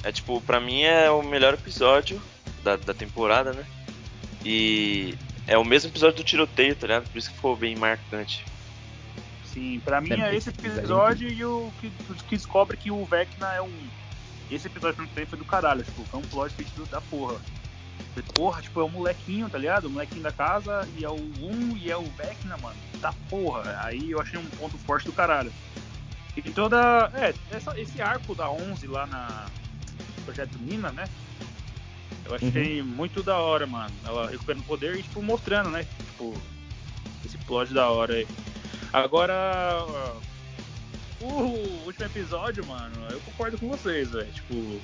É 0.04 0.12
tipo, 0.12 0.40
pra 0.42 0.60
mim 0.60 0.84
é 0.84 1.10
o 1.10 1.24
melhor 1.24 1.56
episódio 1.56 2.22
da, 2.64 2.76
da 2.76 2.94
temporada, 2.94 3.52
né? 3.52 3.66
E 4.46 5.18
é 5.48 5.58
o 5.58 5.64
mesmo 5.66 5.90
episódio 5.90 6.18
do 6.18 6.24
tiroteio, 6.24 6.76
tá 6.76 6.86
ligado? 6.86 7.10
Por 7.10 7.18
isso 7.18 7.30
que 7.32 7.36
ficou 7.36 7.56
bem 7.56 7.76
marcante. 7.76 8.46
Sim, 9.52 9.82
pra 9.84 10.00
mim 10.00 10.12
É, 10.12 10.30
é 10.30 10.36
esse 10.36 10.50
episódio 10.50 11.28
e 11.28 11.44
o 11.44 11.74
que, 11.82 11.90
que 12.30 12.36
descobre 12.38 12.78
que 12.78 12.92
o 12.92 13.04
Vecna 13.06 13.56
é 13.56 13.62
um. 13.62 13.74
Esse 14.52 14.68
episódio 14.68 14.98
pra 14.98 15.04
mim 15.04 15.10
também 15.10 15.26
foi 15.26 15.40
do 15.40 15.46
caralho, 15.46 15.84
tipo, 15.84 16.04
foi 16.06 16.20
um 16.20 16.24
plot 16.24 16.54
twist 16.54 16.76
do- 16.76 16.86
da 16.86 17.02
porra. 17.02 17.42
Falei, 18.14 18.30
Porra, 18.34 18.62
tipo, 18.62 18.80
é 18.80 18.84
o 18.84 18.90
molequinho, 18.90 19.50
tá 19.50 19.58
ligado? 19.58 19.86
O 19.86 19.90
molequinho 19.90 20.24
da 20.24 20.32
casa 20.32 20.88
e 20.96 21.04
é 21.04 21.10
o 21.10 21.16
1 21.16 21.78
e 21.78 21.90
é 21.90 21.98
o 21.98 22.04
Vecna, 22.04 22.58
mano. 22.58 22.76
Da 23.02 23.12
porra. 23.30 23.80
Aí 23.84 24.12
eu 24.12 24.22
achei 24.22 24.40
um 24.40 24.46
ponto 24.52 24.78
forte 24.78 25.06
do 25.06 25.14
caralho. 25.14 25.52
E 26.36 26.42
toda. 26.42 27.12
É, 27.14 27.34
essa- 27.56 27.80
esse 27.80 28.02
arco 28.02 28.34
da 28.36 28.50
11 28.50 28.88
lá 28.88 29.06
na. 29.08 29.46
Projeto 30.26 30.58
Nina, 30.60 30.92
né? 30.92 31.06
Eu 32.26 32.36
achei 32.36 32.82
muito 32.82 33.22
da 33.22 33.38
hora, 33.38 33.68
mano. 33.68 33.94
Ela 34.06 34.30
recuperando 34.30 34.64
poder 34.66 34.96
e, 34.96 35.04
tipo, 35.04 35.22
mostrando, 35.22 35.70
né? 35.70 35.84
Tipo, 35.84 36.34
esse 37.26 37.38
plot 37.40 37.74
da 37.74 37.90
hora 37.90 38.14
aí. 38.14 38.28
Agora, 38.94 39.84
o 41.20 41.26
último 41.86 42.06
episódio, 42.06 42.66
mano, 42.66 42.96
eu 43.12 43.20
concordo 43.22 43.58
com 43.58 43.68
vocês, 43.70 44.12
velho. 44.12 44.32
Tipo, 44.32 44.82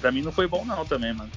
pra 0.00 0.12
mim 0.12 0.22
não 0.22 0.32
foi 0.32 0.46
bom 0.46 0.64
não 0.64 0.84
também, 0.84 1.12
mano. 1.14 1.30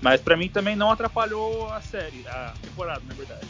Mas 0.00 0.20
pra 0.20 0.36
mim 0.36 0.48
também 0.48 0.76
não 0.76 0.90
atrapalhou 0.90 1.70
a 1.72 1.80
série, 1.80 2.24
a 2.28 2.54
temporada, 2.62 3.02
na 3.06 3.14
verdade. 3.14 3.46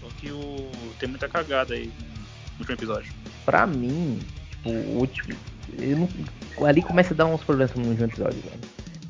Só 0.00 0.08
que 0.20 0.30
o... 0.30 0.70
tem 0.98 1.08
muita 1.08 1.28
cagada 1.28 1.74
aí 1.74 1.86
no 1.86 2.60
último 2.60 2.74
episódio. 2.74 3.12
Pra 3.44 3.66
mim, 3.66 4.20
tipo, 4.50 4.70
o 4.70 4.98
último. 4.98 5.36
não- 5.78 6.66
ali 6.66 6.82
começa 6.82 7.14
a 7.14 7.16
dar 7.16 7.26
uns 7.26 7.42
problemas 7.42 7.74
no 7.74 7.86
último 7.88 8.06
episódio, 8.06 8.40
velho. 8.40 8.60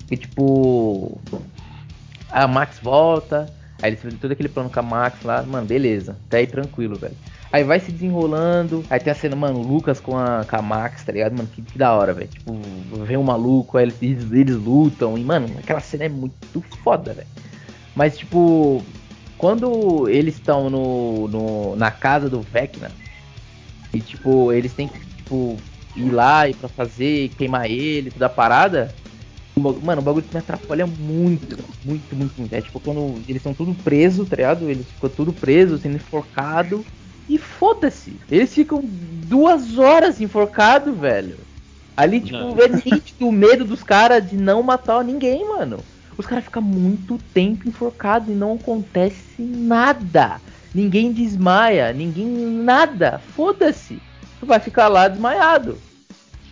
Porque, 0.00 0.16
tipo. 0.16 1.20
A 2.30 2.46
Max 2.46 2.78
volta, 2.82 3.50
aí 3.80 3.90
eles 3.90 4.02
fazem 4.02 4.18
todo 4.18 4.32
aquele 4.32 4.48
plano 4.48 4.68
com 4.68 4.80
a 4.80 4.82
Max 4.82 5.22
lá, 5.22 5.42
mano, 5.42 5.66
beleza, 5.66 6.18
até 6.26 6.38
aí 6.38 6.46
tranquilo, 6.46 6.96
velho. 6.96 7.16
Aí 7.52 7.62
vai 7.64 7.78
se 7.80 7.92
desenrolando, 7.92 8.84
aí 8.90 8.98
tem 8.98 9.12
a 9.12 9.14
cena, 9.14 9.36
mano, 9.36 9.62
Lucas 9.62 10.00
com 10.00 10.16
a, 10.16 10.44
com 10.44 10.56
a 10.56 10.62
Max, 10.62 11.04
tá 11.04 11.12
ligado? 11.12 11.32
Mano, 11.36 11.48
que, 11.48 11.62
que 11.62 11.78
da 11.78 11.94
hora, 11.94 12.12
velho. 12.12 12.28
Tipo, 12.28 12.52
vem 13.04 13.16
um 13.16 13.22
maluco, 13.22 13.78
aí 13.78 13.84
eles, 13.84 14.30
eles, 14.32 14.56
lutam, 14.56 15.16
e, 15.16 15.24
mano, 15.24 15.48
aquela 15.58 15.80
cena 15.80 16.04
é 16.04 16.08
muito 16.08 16.60
foda, 16.82 17.14
velho. 17.14 17.28
Mas, 17.94 18.18
tipo, 18.18 18.82
quando 19.38 20.08
eles 20.08 20.34
estão 20.34 20.68
no, 20.68 21.28
no, 21.28 21.76
na 21.76 21.90
casa 21.90 22.28
do 22.28 22.40
Vecna, 22.40 22.90
e, 23.92 24.00
tipo, 24.00 24.52
eles 24.52 24.74
têm 24.74 24.88
que, 24.88 24.98
tipo, 24.98 25.56
ir 25.96 26.10
lá 26.10 26.48
e 26.48 26.54
pra 26.54 26.68
fazer, 26.68 27.30
queimar 27.30 27.70
ele, 27.70 28.10
toda 28.10 28.26
a 28.26 28.30
parada. 28.30 28.94
Mano, 29.58 30.02
o 30.02 30.04
bagulho 30.04 30.26
me 30.30 30.38
atrapalha 30.38 30.86
muito, 30.86 31.56
muito, 31.82 32.14
muito, 32.14 32.34
muito. 32.38 32.52
É 32.52 32.60
tipo 32.60 32.78
quando 32.78 33.14
eles 33.26 33.36
estão 33.36 33.54
tudo 33.54 33.74
presos, 33.82 34.28
tá 34.28 34.36
ligado? 34.36 34.68
Eles 34.68 34.86
ficam 34.86 35.08
tudo 35.08 35.32
presos, 35.32 35.80
sendo 35.80 35.96
enforcado. 35.96 36.84
E 37.28 37.38
foda-se. 37.38 38.16
Eles 38.30 38.54
ficam 38.54 38.82
duas 38.84 39.78
horas 39.78 40.20
enforcados, 40.20 40.96
velho. 40.96 41.36
Ali, 41.96 42.20
tipo, 42.20 42.36
Não. 42.38 42.58
é 42.60 42.68
nítido 42.68 43.26
o 43.26 43.32
medo 43.32 43.64
dos 43.64 43.82
caras 43.82 44.28
de 44.28 44.36
não 44.36 44.62
matar 44.62 45.02
ninguém, 45.02 45.48
mano. 45.48 45.78
Os 46.16 46.26
caras 46.26 46.44
ficam 46.44 46.62
muito 46.62 47.18
tempo 47.34 47.68
enforcados 47.68 48.28
e 48.28 48.32
não 48.32 48.54
acontece 48.54 49.40
nada. 49.40 50.40
Ninguém 50.74 51.12
desmaia, 51.12 51.92
ninguém 51.92 52.26
nada. 52.26 53.20
Foda-se. 53.34 54.00
Tu 54.38 54.46
vai 54.46 54.60
ficar 54.60 54.88
lá 54.88 55.08
desmaiado. 55.08 55.78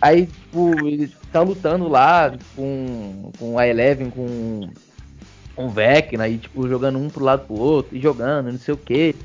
Aí, 0.01 0.25
tipo, 0.25 0.87
ele 0.87 1.11
tá 1.31 1.41
lutando 1.41 1.87
lá 1.87 2.33
com, 2.55 3.31
com 3.39 3.57
a 3.57 3.67
Eleven, 3.67 4.09
com, 4.09 4.69
com 5.55 5.65
o 5.65 5.69
Vecna, 5.69 6.27
e, 6.27 6.37
tipo, 6.37 6.67
jogando 6.67 6.99
um 6.99 7.09
pro 7.09 7.23
lado 7.23 7.45
pro 7.45 7.55
outro, 7.55 7.95
e 7.95 8.01
jogando, 8.01 8.51
não 8.51 8.59
sei 8.59 8.73
o 8.73 8.77
que. 8.77 9.15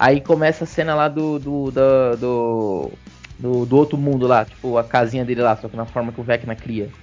Aí 0.00 0.22
começa 0.22 0.64
a 0.64 0.68
cena 0.68 0.96
lá 0.96 1.08
do. 1.08 1.38
do, 1.40 1.72
do, 1.72 2.16
do- 2.18 3.00
Do, 3.38 3.66
do 3.66 3.76
outro 3.78 3.98
mundo 3.98 4.26
lá, 4.26 4.44
tipo, 4.46 4.76
a 4.78 4.84
casinha 4.84 5.24
dele 5.24 5.42
lá, 5.42 5.56
só 5.56 5.68
que 5.68 5.76
na 5.76 5.86
forma 5.86 6.12
que 6.12 6.20
o 6.20 6.24
Vecna 6.24 6.54
cria. 6.56 6.94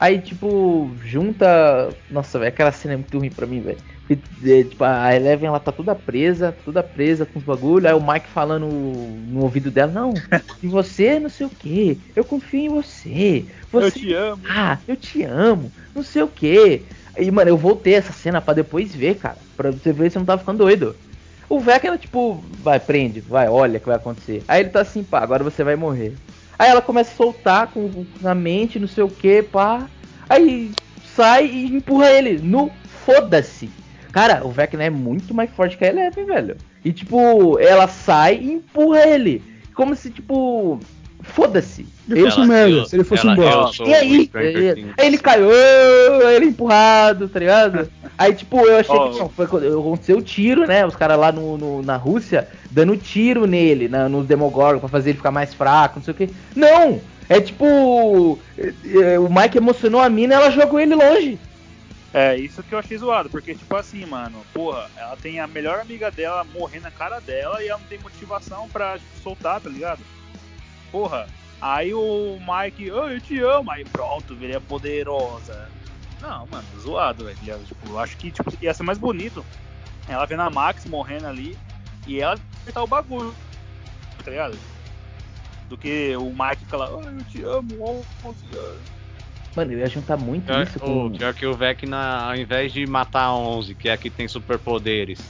Aí, 0.00 0.20
tipo, 0.22 0.96
junta. 1.02 1.96
Nossa, 2.08 2.38
velho, 2.38 2.48
aquela 2.50 2.70
cena 2.72 2.94
é 2.94 2.96
muito 2.96 3.18
ruim 3.18 3.30
pra 3.34 3.46
mim, 3.46 3.62
velho. 3.62 3.82
E, 4.08 4.64
Tipo, 4.64 4.84
a 4.84 5.14
Eleven 5.14 5.48
ela 5.48 5.60
tá 5.60 5.72
toda 5.72 5.94
presa, 5.96 6.52
toda 6.52 6.82
presa 6.84 7.26
com 7.26 7.38
os 7.38 7.44
bagulho. 7.44 7.88
Aí 7.88 7.94
o 7.94 8.00
Mike 8.06 8.28
falando 8.28 8.66
no 8.68 9.40
ouvido 9.42 9.70
dela: 9.70 9.90
Não, 9.92 10.22
e 10.62 10.68
você 10.68 11.18
não 11.20 11.28
sei 11.28 11.46
o 11.46 11.50
que, 11.50 12.12
eu 12.14 12.24
confio 12.24 12.60
em 12.60 12.68
você. 12.70 13.48
Eu 13.74 13.90
Você 13.90 13.90
te 13.90 14.12
amo. 14.12 14.56
ah, 14.56 14.82
eu 14.86 14.96
te 14.96 15.22
amo, 15.24 15.74
não 15.94 16.02
sei 16.02 16.22
o 16.22 16.28
que. 16.30 16.88
Aí, 17.16 17.30
mano, 17.30 17.50
eu 17.50 17.56
voltei 17.58 17.94
essa 17.94 18.12
cena 18.12 18.40
pra 18.40 18.54
depois 18.54 18.94
ver, 18.94 19.16
cara. 19.16 19.46
Pra 19.56 19.70
você 19.72 19.92
ver 19.92 20.10
se 20.10 20.16
eu 20.18 20.20
não 20.20 20.26
tava 20.26 20.38
ficando 20.40 20.58
doido. 20.58 20.98
O 21.48 21.58
Vecna, 21.58 21.96
tipo, 21.96 22.42
vai, 22.62 22.78
prende, 22.78 23.20
vai, 23.20 23.48
olha 23.48 23.78
o 23.78 23.80
que 23.80 23.86
vai 23.86 23.96
acontecer. 23.96 24.42
Aí 24.46 24.60
ele 24.60 24.68
tá 24.68 24.82
assim, 24.82 25.02
pá, 25.02 25.20
agora 25.20 25.42
você 25.42 25.64
vai 25.64 25.76
morrer. 25.76 26.14
Aí 26.58 26.68
ela 26.68 26.82
começa 26.82 27.12
a 27.12 27.16
soltar 27.16 27.68
com 27.68 28.04
na 28.20 28.34
mente, 28.34 28.78
não 28.78 28.88
sei 28.88 29.04
o 29.04 29.08
que, 29.08 29.42
pá. 29.42 29.88
Aí 30.28 30.70
sai 31.14 31.46
e 31.46 31.66
empurra 31.66 32.10
ele. 32.10 32.38
No 32.38 32.70
foda-se. 33.06 33.70
Cara, 34.12 34.46
o 34.46 34.50
Vecna 34.50 34.84
é 34.84 34.90
muito 34.90 35.32
mais 35.32 35.50
forte 35.50 35.78
que 35.78 35.84
a 35.84 35.88
Eleven, 35.88 36.26
velho. 36.26 36.56
E 36.84 36.92
tipo, 36.92 37.58
ela 37.58 37.86
sai 37.88 38.36
e 38.36 38.52
empurra 38.52 39.06
ele. 39.06 39.42
Como 39.74 39.94
se, 39.94 40.10
tipo. 40.10 40.80
Foda-se. 41.20 41.84
Se 42.06 42.12
ele 42.12 42.22
fosse 42.22 42.40
um 42.40 42.46
merda, 42.46 42.84
se 42.86 42.96
ele 42.96 43.04
fosse 43.04 43.26
ela- 43.26 43.32
um 43.32 43.36
bosta. 43.36 43.82
E 43.84 43.94
aí? 43.94 44.30
Aí, 44.34 44.86
ele 44.98 45.18
caiu, 45.18 45.50
ele 46.30 46.46
empurrado, 46.46 47.28
tá 47.28 47.38
ligado? 47.40 47.90
Aí, 48.16 48.34
tipo, 48.34 48.60
eu 48.60 48.78
achei 48.78 48.94
Ó. 48.94 49.10
que 49.10 49.18
não, 49.18 49.28
foi 49.28 49.46
quando 49.46 49.78
aconteceu 49.78 50.18
o 50.18 50.22
tiro, 50.22 50.66
né? 50.66 50.86
Os 50.86 50.94
caras 50.96 51.18
lá 51.18 51.32
no, 51.32 51.58
no- 51.58 51.82
na 51.82 51.96
Rússia 51.96 52.48
dando 52.70 52.96
tiro 52.96 53.46
nele, 53.46 53.88
na, 53.88 54.08
nos 54.08 54.26
Demogorgon, 54.26 54.80
pra 54.80 54.88
fazer 54.88 55.10
ele 55.10 55.18
ficar 55.18 55.30
mais 55.32 55.52
fraco, 55.52 55.98
não 55.98 56.04
sei 56.04 56.12
o 56.12 56.16
que. 56.16 56.30
Não! 56.54 57.00
É 57.28 57.40
tipo. 57.40 58.38
é, 58.56 58.72
é, 59.14 59.18
O 59.18 59.28
Mike 59.28 59.58
emocionou 59.58 60.00
a 60.00 60.08
mina 60.08 60.34
e 60.34 60.36
ela 60.36 60.50
jogou 60.50 60.80
ele 60.80 60.94
longe. 60.94 61.38
É, 62.14 62.36
isso 62.36 62.62
que 62.62 62.74
eu 62.74 62.78
achei 62.78 62.96
zoado, 62.96 63.28
porque, 63.28 63.54
tipo 63.54 63.76
assim, 63.76 64.06
mano, 64.06 64.38
porra, 64.54 64.86
ela 64.96 65.14
tem 65.20 65.40
a 65.40 65.46
melhor 65.46 65.78
amiga 65.80 66.10
dela 66.10 66.42
morrer 66.54 66.80
na 66.80 66.90
cara 66.90 67.20
dela 67.20 67.62
e 67.62 67.68
ela 67.68 67.78
não 67.78 67.86
tem 67.86 67.98
motivação 67.98 68.66
pra 68.72 68.96
soltar, 69.22 69.60
tá 69.60 69.68
ligado? 69.68 70.00
Porra, 70.90 71.26
aí 71.60 71.92
o 71.92 72.38
Mike, 72.40 72.90
oh, 72.90 73.08
eu 73.08 73.20
te 73.20 73.38
amo, 73.40 73.70
aí 73.70 73.84
pronto, 73.84 74.34
ele 74.40 74.54
é 74.54 74.60
poderosa. 74.60 75.68
Não, 76.20 76.46
mano, 76.46 76.66
zoado, 76.80 77.24
velho. 77.24 77.64
Tipo, 77.64 77.88
eu 77.88 77.98
acho 77.98 78.16
que 78.16 78.30
tipo, 78.30 78.52
ia 78.60 78.74
ser 78.74 78.82
mais 78.82 78.98
bonito 78.98 79.44
ela 80.08 80.24
vendo 80.24 80.42
a 80.42 80.50
Max 80.50 80.86
morrendo 80.86 81.26
ali 81.26 81.56
e 82.06 82.20
ela 82.20 82.34
acertar 82.62 82.82
o 82.82 82.86
bagulho, 82.86 83.34
tá 84.24 84.30
ligado? 84.30 84.58
Do 85.68 85.76
que 85.76 86.16
o 86.16 86.30
Mike 86.30 86.64
lá, 86.74 86.90
oh, 86.90 87.02
eu 87.02 87.24
te 87.24 87.42
amo, 87.42 87.68
oh, 87.78 88.04
oh, 88.24 88.32
te 88.32 88.58
amo." 88.58 88.98
Mano, 89.54 89.72
eu 89.72 89.78
ia 89.80 89.88
juntar 89.88 90.16
muito 90.16 90.46
Pior, 90.46 90.62
isso 90.62 90.78
com. 90.78 91.06
o, 91.06 91.10
pior 91.10 91.34
que 91.34 91.44
o 91.44 91.54
Vecna, 91.54 92.28
ao 92.28 92.36
invés 92.36 92.72
de 92.72 92.86
matar 92.86 93.24
a 93.24 93.34
11, 93.34 93.74
que 93.74 93.88
é 93.88 93.92
a 93.92 93.96
que 93.96 94.08
tem 94.08 94.28
superpoderes, 94.28 95.20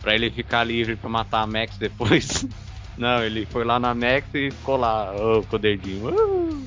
pra 0.00 0.14
ele 0.14 0.30
ficar 0.30 0.62
livre 0.62 0.94
pra 0.94 1.08
matar 1.08 1.40
a 1.40 1.46
Max 1.46 1.76
depois. 1.76 2.46
Não, 2.96 3.22
ele 3.22 3.44
foi 3.46 3.64
lá 3.64 3.78
na 3.78 3.94
Max 3.94 4.26
e 4.34 4.50
ficou 4.50 4.76
lá, 4.76 5.12
ô, 5.14 5.42
com 5.42 5.56
o 5.56 5.58
dedinho. 5.58 6.08
Uh! 6.08 6.66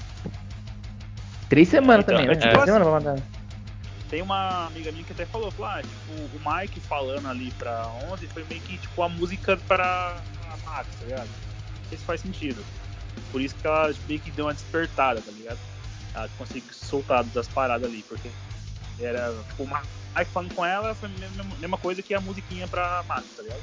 Três 1.49 1.67
semanas 1.67 2.03
Então, 2.05 2.17
também, 2.17 2.25
é 2.31 2.35
né? 2.35 2.35
tipo 2.35 2.41
Três 2.53 2.57
assim- 2.57 2.65
semanas 2.83 3.03
pra 3.03 3.11
matar. 3.13 3.25
Tem 4.09 4.21
uma 4.23 4.65
amiga 4.67 4.91
minha 4.91 5.03
que 5.03 5.11
até 5.13 5.25
falou, 5.25 5.51
falou 5.51 5.71
ah, 5.71 5.81
tipo, 5.81 6.13
o 6.13 6.39
Mike 6.57 6.79
falando 6.79 7.27
ali 7.27 7.51
pra 7.51 7.87
11 8.11 8.25
foi 8.27 8.43
meio 8.49 8.61
que 8.61 8.77
tipo 8.77 9.03
a 9.03 9.09
música 9.09 9.55
pra 9.67 10.17
a 10.51 10.69
Max, 10.69 10.87
tá 10.99 11.05
ligado? 11.05 11.27
Não 11.27 11.89
sei 11.89 11.97
se 11.97 12.03
faz 12.05 12.21
sentido. 12.21 12.63
Por 13.31 13.39
isso 13.41 13.53
que 13.55 13.67
ela 13.67 13.93
meio 14.07 14.19
que 14.19 14.31
deu 14.31 14.45
uma 14.45 14.53
despertada, 14.53 15.21
tá 15.21 15.31
ligado? 15.31 15.59
Ela 16.15 16.27
conseguiu 16.39 16.73
se 16.73 16.85
soltar 16.85 17.23
das 17.25 17.47
paradas 17.47 17.87
ali, 17.87 18.03
porque 18.07 18.29
era 18.99 19.31
tipo 19.49 19.63
o 19.63 19.67
Mike 19.67 20.31
falando 20.33 20.53
com 20.55 20.65
ela 20.65 20.95
foi 20.95 21.07
a 21.07 21.19
mesma, 21.19 21.43
mesma 21.59 21.77
coisa 21.77 22.01
que 22.01 22.13
a 22.15 22.19
musiquinha 22.19 22.67
pra 22.67 23.03
Max, 23.07 23.25
tá 23.37 23.43
ligado? 23.43 23.61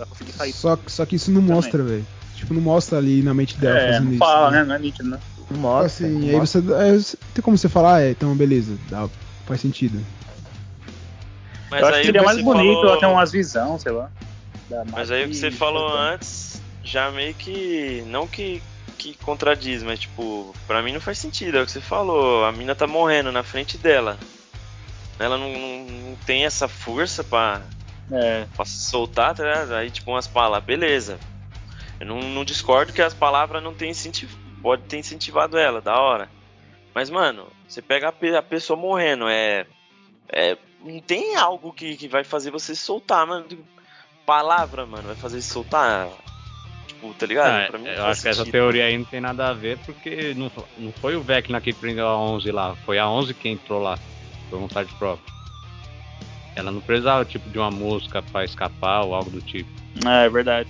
Pra 0.00 0.06
conseguir 0.06 0.32
sair. 0.32 0.52
Só, 0.52 0.78
só 0.86 1.04
que 1.04 1.16
isso 1.16 1.30
não 1.30 1.40
Também. 1.42 1.56
mostra, 1.56 1.82
velho. 1.82 2.06
Tipo, 2.34 2.54
não 2.54 2.62
mostra 2.62 2.96
ali 2.96 3.22
na 3.22 3.34
mente 3.34 3.58
dela 3.58 3.78
é, 3.78 3.86
fazendo 3.92 4.04
não 4.04 4.10
isso. 4.12 4.18
fala, 4.18 4.50
né? 4.50 4.58
né? 4.60 4.64
Não 4.64 4.74
é 4.74 4.78
nítido, 4.78 5.08
né? 5.10 5.18
Não 5.50 5.58
mostra. 5.58 6.06
assim, 6.06 6.18
não 6.18 6.28
aí 6.30 6.36
mostra. 6.36 6.60
você, 6.62 6.72
é, 6.74 6.92
você- 6.98 7.16
Tem 7.34 7.42
como 7.42 7.58
você 7.58 7.68
falar, 7.68 8.00
é, 8.02 8.10
então 8.12 8.34
beleza, 8.34 8.78
dá, 8.88 9.06
faz 9.46 9.60
sentido. 9.60 10.02
Mas 11.70 11.80
eu 11.82 11.86
acho 11.86 11.96
aí 11.96 12.00
que 12.00 12.06
seria 12.06 12.22
mais 12.22 12.40
bonito 12.42 12.74
falou- 12.74 12.88
ela 12.88 12.98
ter 13.00 13.06
umas 13.06 13.30
visão, 13.30 13.78
sei 13.78 13.92
lá. 13.92 14.10
Mas 14.86 15.10
aí 15.10 15.26
o 15.26 15.28
que 15.28 15.36
você 15.36 15.50
falou 15.50 15.94
antes, 15.96 16.62
já 16.82 17.10
meio 17.10 17.34
que. 17.34 18.02
Não 18.06 18.26
que, 18.26 18.62
que 18.96 19.14
contradiz, 19.22 19.82
mas 19.82 19.98
tipo, 20.00 20.54
pra 20.66 20.82
mim 20.82 20.92
não 20.92 21.00
faz 21.00 21.18
sentido. 21.18 21.58
É 21.58 21.62
o 21.62 21.66
que 21.66 21.72
você 21.72 21.80
falou. 21.80 22.44
A 22.44 22.52
mina 22.52 22.74
tá 22.74 22.86
morrendo 22.86 23.30
na 23.30 23.42
frente 23.42 23.76
dela. 23.76 24.16
Ela 25.18 25.36
não, 25.36 25.50
não, 25.52 25.84
não 26.10 26.16
tem 26.24 26.44
essa 26.46 26.66
força 26.66 27.22
pra, 27.22 27.60
É, 28.12 28.46
se 28.64 28.88
soltar, 28.90 29.34
tá 29.34 29.42
ligado? 29.44 29.74
Aí, 29.74 29.90
tipo, 29.90 30.10
umas 30.10 30.26
palavras, 30.26 30.64
beleza. 30.66 31.18
Eu 31.98 32.06
não, 32.06 32.20
não 32.20 32.44
discordo 32.44 32.92
que 32.92 33.02
as 33.02 33.14
palavras 33.14 33.62
não 33.62 33.74
tem 33.74 33.90
incentivo. 33.90 34.36
Pode 34.62 34.82
ter 34.82 34.98
incentivado 34.98 35.56
ela, 35.58 35.80
da 35.80 35.98
hora. 35.98 36.28
Mas, 36.94 37.08
mano, 37.08 37.46
você 37.68 37.80
pega 37.80 38.08
a, 38.08 38.12
pe- 38.12 38.34
a 38.34 38.42
pessoa 38.42 38.76
morrendo, 38.76 39.28
é. 39.28 39.66
É. 40.28 40.56
Não 40.82 41.00
tem 41.00 41.36
algo 41.36 41.72
que, 41.72 41.96
que 41.96 42.08
vai 42.08 42.24
fazer 42.24 42.50
você 42.50 42.74
soltar, 42.74 43.26
mano. 43.26 43.46
Palavra, 44.24 44.86
mano, 44.86 45.08
vai 45.08 45.16
fazer 45.16 45.40
se 45.42 45.50
soltar. 45.50 46.08
Tipo, 46.86 47.14
tá 47.14 47.26
ligado? 47.26 47.74
Ah, 47.74 47.78
mim 47.78 47.86
eu 47.88 48.04
acho 48.06 48.22
que 48.22 48.28
essa 48.28 48.44
teoria 48.44 48.84
aí 48.86 48.96
não 48.98 49.04
tem 49.04 49.20
nada 49.20 49.48
a 49.48 49.52
ver, 49.52 49.78
porque 49.78 50.34
não, 50.34 50.50
não 50.76 50.92
foi 50.92 51.16
o 51.16 51.22
Vecna 51.22 51.60
que 51.60 51.72
prendeu 51.72 52.06
a 52.06 52.18
11 52.18 52.50
lá, 52.50 52.74
foi 52.84 52.98
a 52.98 53.08
11 53.08 53.34
que 53.34 53.48
entrou 53.48 53.80
lá, 53.80 53.98
por 54.48 54.58
vontade 54.58 54.92
própria. 54.94 55.39
Ela 56.56 56.70
não 56.70 56.80
precisava, 56.80 57.24
tipo, 57.24 57.48
de 57.48 57.58
uma 57.58 57.70
música 57.70 58.22
pra 58.22 58.44
escapar 58.44 59.02
ou 59.02 59.14
algo 59.14 59.30
do 59.30 59.40
tipo. 59.40 59.70
é 60.06 60.28
verdade. 60.28 60.68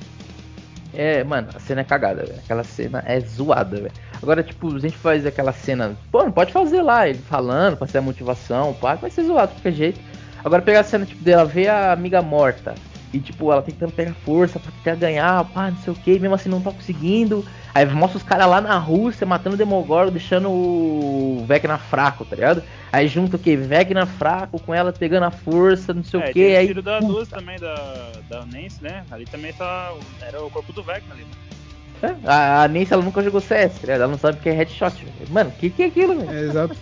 É, 0.93 1.23
mano, 1.23 1.49
a 1.55 1.61
cena 1.61 1.83
é 1.83 1.85
cagada, 1.85 2.25
velho. 2.25 2.39
Aquela 2.39 2.65
cena 2.65 3.03
é 3.07 3.21
zoada, 3.21 3.77
velho. 3.77 3.93
Agora, 4.23 4.43
tipo, 4.43 4.75
a 4.75 4.79
gente 4.79 4.97
faz 4.97 5.25
aquela 5.25 5.53
cena. 5.53 5.97
Pô, 6.11 6.23
não 6.25 6.33
pode 6.33 6.53
fazer 6.53 6.83
lá, 6.83 7.09
ele 7.09 7.19
falando, 7.19 7.77
pra 7.77 7.87
ser 7.87 7.99
a 7.99 8.03
motivação, 8.03 8.75
pá, 8.75 8.95
vai 8.95 9.11
ser 9.11 9.25
zoado 9.25 9.49
de 9.49 9.59
qualquer 9.59 9.73
jeito. 9.73 10.01
Agora 10.45 10.63
pegar 10.63 10.81
a 10.81 10.85
cena, 10.85 11.07
tipo, 11.07 11.23
dela 11.23 11.45
ver 11.45 11.69
a 11.69 11.93
amiga 11.93 12.21
morta. 12.21 12.75
E, 13.13 13.19
tipo, 13.19 13.51
ela 13.51 13.61
tentando 13.61 13.93
pegar 13.93 14.15
força 14.25 14.61
pra 14.61 14.71
tentar 14.71 14.95
ganhar, 14.95 15.45
pá, 15.47 15.71
não 15.71 15.77
sei 15.79 15.93
o 15.93 15.97
que, 15.97 16.19
mesmo 16.19 16.35
assim 16.35 16.49
não 16.49 16.61
tá 16.61 16.71
conseguindo. 16.71 17.45
Aí 17.75 17.85
mostra 17.87 18.19
os 18.19 18.23
caras 18.23 18.49
lá 18.49 18.61
na 18.61 18.79
Rússia 18.79 19.27
matando 19.27 19.55
o 19.55 19.59
Demogorgon, 19.59 20.13
deixando 20.13 20.49
o 20.49 21.45
Vecna 21.47 21.77
fraco, 21.77 22.25
tá 22.25 22.37
ligado? 22.37 22.63
Aí 22.93 23.09
junta 23.09 23.37
o 23.37 23.39
que? 23.39 23.57
Vecna 23.57 24.07
fraco 24.07 24.61
com 24.61 24.73
ela 24.73 24.93
pegando 24.93 25.25
a 25.25 25.31
força, 25.31 25.93
não 25.93 26.05
sei 26.05 26.21
é, 26.21 26.25
o 26.25 26.33
que. 26.33 26.57
Aí, 26.57 26.67
tiro 26.69 26.83
da 26.83 26.99
puta, 26.99 27.13
duas 27.13 27.29
também, 27.29 27.59
da, 27.59 28.13
da 28.29 28.47
Nancy, 28.47 28.83
né? 28.83 29.05
Ali 29.11 29.25
também 29.25 29.53
tá. 29.53 29.93
Era 30.21 30.43
o 30.43 30.51
corpo 30.51 30.73
do 30.73 30.83
Vecna 30.83 31.15
ali. 31.15 31.27
É, 32.03 32.15
A, 32.25 32.63
a 32.63 32.69
Nancy 32.69 32.93
ela 32.93 33.03
nunca 33.03 33.23
jogou 33.23 33.41
CS, 33.41 33.75
tá 33.75 33.81
ligado? 33.83 34.03
Ela 34.03 34.11
não 34.13 34.19
sabe 34.19 34.39
o 34.39 34.41
que 34.41 34.49
é 34.49 34.53
headshot. 34.53 35.05
velho. 35.05 35.31
Mano, 35.31 35.51
o 35.51 35.53
que, 35.53 35.69
que 35.69 35.83
é 35.83 35.87
aquilo, 35.87 36.19
velho? 36.19 36.31
É, 36.31 36.43
exato. 36.43 36.77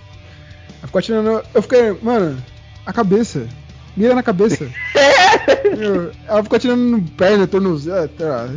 Ela 0.79 0.87
ficou 0.87 0.99
atirando. 0.99 1.43
Eu 1.55 1.63
fiquei, 1.63 1.93
mano, 2.03 2.43
a 2.87 2.93
cabeça. 2.93 3.49
Mira 3.99 4.15
na 4.15 4.23
cabeça. 4.23 4.71
Meu, 5.77 6.13
ela 6.27 6.43
ficou 6.45 6.57
atirando 6.57 6.83
no 6.83 7.03
perna, 7.03 7.49
tornozelo. 7.49 8.07
Tá. 8.09 8.49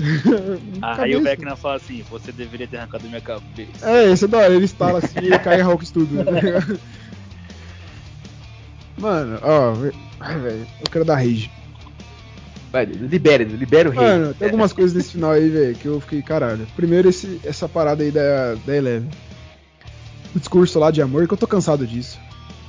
Aí 0.84 1.16
o 1.16 1.24
Vecna 1.24 1.56
fala 1.56 1.78
assim: 1.78 2.06
você 2.10 2.32
deveria 2.32 2.68
ter 2.68 2.78
arrancado 2.78 3.10
minha 3.10 3.20
cabeça. 3.20 3.90
É, 3.90 4.12
isso 4.14 4.26
é 4.26 4.28
da 4.28 4.38
hora, 4.38 4.54
ele 4.54 4.66
instala 4.66 5.00
assim 5.00 5.34
e 5.34 5.40
cai 5.40 5.60
em 5.60 5.64
Hulk 5.64 5.92
tudo. 5.92 6.24
tá 6.24 6.30
ligado? 6.30 6.80
Mano, 9.00 9.40
ó, 9.42 9.74
ai, 10.20 10.38
velho, 10.38 10.68
eu 10.80 10.92
quero 10.92 11.06
dar 11.06 11.16
rage. 11.16 11.50
Vai, 12.72 12.86
libera, 12.86 13.44
libera 13.44 13.90
o 13.90 13.92
rei. 13.92 14.02
Mano, 14.04 14.34
tem 14.36 14.46
algumas 14.48 14.72
coisas 14.72 14.94
nesse 14.94 15.14
final 15.14 15.32
aí, 15.32 15.50
velho, 15.50 15.76
que 15.76 15.88
eu 15.88 16.00
fiquei, 16.02 16.22
caralho. 16.22 16.68
Primeiro, 16.76 17.10
esse, 17.10 17.42
essa 17.44 17.68
parada 17.68 18.04
aí 18.04 18.12
da, 18.12 18.54
da 18.64 18.78
Eleven. 18.78 19.10
O 20.36 20.40
discurso 20.40 20.78
lá 20.78 20.92
de 20.92 21.02
amor, 21.02 21.28
que 21.28 21.34
eu 21.34 21.38
tô 21.38 21.48
cansado 21.48 21.88
disso. 21.88 22.20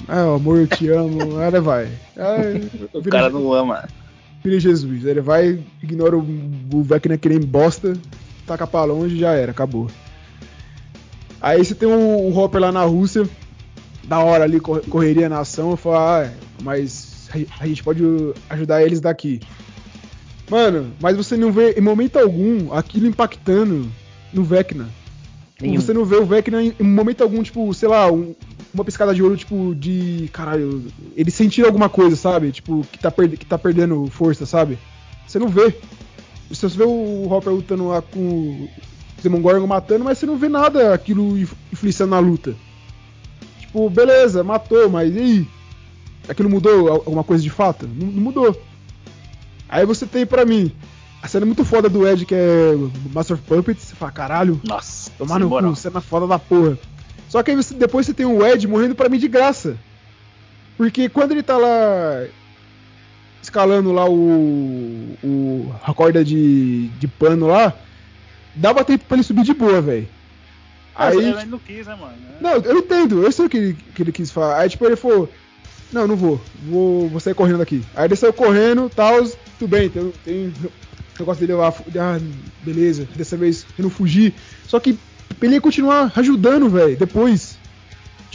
Ah, 0.09 0.35
amor, 0.35 0.59
eu 0.59 0.67
te 0.67 0.89
amo. 0.89 1.39
Aí 1.39 1.49
ele 1.49 1.61
vai. 1.61 1.85
Aí, 2.17 2.71
O 2.93 3.01
vira, 3.01 3.19
cara 3.19 3.31
não 3.31 3.53
ama. 3.53 3.89
vira 4.43 4.59
Jesus. 4.61 5.05
Aí 5.05 5.11
Ele 5.11 5.21
vai, 5.21 5.59
ignora 5.83 6.17
o, 6.17 6.21
o 6.73 6.83
Vecna 6.83 7.17
que 7.17 7.29
nem 7.29 7.41
bosta, 7.41 7.97
taca 8.47 8.67
pra 8.67 8.85
longe 8.85 9.15
e 9.17 9.19
já 9.21 9.33
era, 9.33 9.53
acabou. 9.53 9.89
Aí 11.41 11.65
você 11.65 11.75
tem 11.75 11.89
o, 11.89 11.93
o 12.29 12.37
Hopper 12.37 12.61
lá 12.61 12.71
na 12.73 12.83
Rússia, 12.85 13.29
da 14.05 14.19
hora 14.21 14.45
ali, 14.45 14.61
cor- 14.61 14.83
correria 14.89 15.29
na 15.29 15.41
ação, 15.41 15.71
eu 15.71 15.77
falo, 15.77 15.97
ah, 15.97 16.31
mas 16.63 17.29
a- 17.59 17.67
gente 17.67 17.83
pode 17.83 18.03
ajudar 18.51 18.83
eles 18.83 19.01
daqui. 19.01 19.41
Mano, 20.51 20.93
mas 21.01 21.17
você 21.17 21.37
não 21.37 21.51
vê 21.51 21.73
em 21.73 21.81
momento 21.81 22.19
algum 22.19 22.73
aquilo 22.73 23.07
impactando 23.07 23.89
no 24.33 24.45
Vecna. 24.45 24.89
Nenhum. 25.61 25.81
Você 25.81 25.93
não 25.95 26.05
vê 26.05 26.17
o 26.17 26.27
Vecna 26.27 26.63
em 26.63 26.75
momento 26.81 27.23
algum, 27.23 27.43
tipo, 27.43 27.73
sei 27.73 27.89
lá, 27.89 28.11
um- 28.11 28.35
uma 28.75 28.85
piscada 28.85 29.15
de 29.15 29.23
olho, 29.23 29.37
tipo, 29.37 29.75
de. 29.75 30.29
Caralho, 30.33 30.85
ele 31.17 31.31
sentir 31.31 31.65
alguma 31.65 31.89
coisa, 31.89 32.17
sabe? 32.17 32.53
Tipo, 32.53 32.87
que 32.91 32.99
tá, 32.99 33.11
perde- 33.11 33.37
que 33.37 33.45
tá 33.47 33.59
perdendo 33.59 34.07
força, 34.09 34.47
sabe? 34.47 34.79
Você 35.27 35.39
não 35.39 35.49
vê. 35.49 35.75
Você 36.49 36.67
vê 36.69 36.85
o 36.85 37.27
Hopper 37.31 37.53
lutando 37.53 37.89
lá 37.89 38.03
com 38.03 38.69
Demogorgon 39.23 39.67
matando, 39.67 40.05
mas 40.05 40.19
você 40.19 40.27
não 40.27 40.37
vê 40.37 40.49
nada 40.49 40.93
aquilo 40.95 41.39
inf- 41.39 41.55
influenciando 41.73 42.11
na 42.11 42.19
luta. 42.19 42.55
Tipo, 43.61 43.89
beleza, 43.89 44.43
matou, 44.45 44.89
mas 44.91 45.15
e 45.15 45.19
aí? 45.19 45.49
Aquilo 46.29 46.51
mudou 46.51 46.89
al- 46.89 46.95
alguma 47.07 47.25
coisa 47.25 47.43
de 47.43 47.51
fato? 47.51 47.87
Não, 47.89 48.07
não 48.07 48.23
mudou. 48.23 48.61
Aí 49.69 49.87
você 49.87 50.05
tem 50.07 50.27
pra 50.27 50.45
mim 50.45 50.71
a 51.23 51.29
cena 51.29 51.47
muito 51.47 51.65
foda 51.65 51.89
do 51.89 52.07
Ed, 52.07 52.27
que 52.27 52.35
é 52.35 52.75
Master 53.15 53.37
of 53.37 53.45
Puppets. 53.47 53.85
Você 53.85 53.95
fala, 53.95 54.13
caralho, 54.13 54.61
Nossa, 54.65 55.11
tomar 55.17 55.39
no 55.39 55.49
cu, 55.71 55.77
cena 55.77 56.01
foda 56.01 56.27
da 56.27 56.39
porra. 56.39 56.77
Só 57.33 57.43
que 57.43 57.51
aí 57.51 57.57
você- 57.57 57.73
depois 57.73 58.05
você 58.05 58.13
tem 58.13 58.27
o 58.27 58.45
Ed 58.47 58.69
morrendo 58.69 58.95
pra 58.95 59.09
mim 59.09 59.17
de 59.17 59.27
graça. 59.27 59.79
Porque 60.77 61.09
quando 61.09 61.33
ele 61.33 61.43
tá 61.43 61.57
lá 61.57 62.29
escalando 63.43 63.91
lá 63.91 64.05
o, 64.07 65.17
o 65.23 65.73
a 65.83 65.95
corda 65.95 66.23
de, 66.23 66.89
de 66.91 67.09
pano 67.09 67.47
lá, 67.47 67.73
dava 68.55 68.85
tempo 68.85 69.07
pra 69.07 69.17
ele 69.17 69.25
subir 69.25 69.45
de 69.45 69.55
boa, 69.55 69.81
velho. 69.81 70.07
Mas 70.95 71.17
Aí, 71.17 71.25
ele 71.25 71.45
não 71.47 71.59
quis, 71.59 71.87
né, 71.87 71.97
mano? 71.97 72.19
não, 72.43 72.57
eu 72.57 72.77
entendo, 72.81 73.23
eu 73.23 73.33
sei 73.33 73.47
o 73.47 73.49
que 73.49 73.57
ele, 73.57 73.75
que 73.75 74.03
ele 74.03 74.13
quis 74.13 74.31
falar. 74.31 74.61
Aí, 74.61 74.69
tipo, 74.69 74.85
ele 74.85 74.95
falou: 74.95 75.33
Não, 75.91 76.07
não 76.07 76.17
vou, 76.17 76.39
vou, 76.69 77.09
vou 77.09 77.19
sair 77.19 77.35
correndo 77.35 77.59
daqui. 77.61 77.81
Aí 77.95 78.05
ele 78.05 78.15
saiu 78.15 78.35
correndo, 78.35 78.91
tal, 78.91 79.25
tudo 79.59 79.69
bem, 79.71 79.89
tem, 79.89 80.11
tem 80.23 80.49
o 80.49 80.73
negócio 81.19 81.41
dele 81.41 81.59
lá, 81.59 81.69
ah, 81.69 82.19
beleza, 82.63 83.07
dessa 83.17 83.39
vez 83.39 83.67
eu 83.79 83.85
não 83.85 83.91
fugi. 83.91 84.35
Só 84.67 84.79
que 84.79 84.99
ele 85.41 85.55
ia 85.55 85.61
continuar 85.61 86.13
ajudando, 86.17 86.69
velho, 86.69 86.97
depois. 86.97 87.57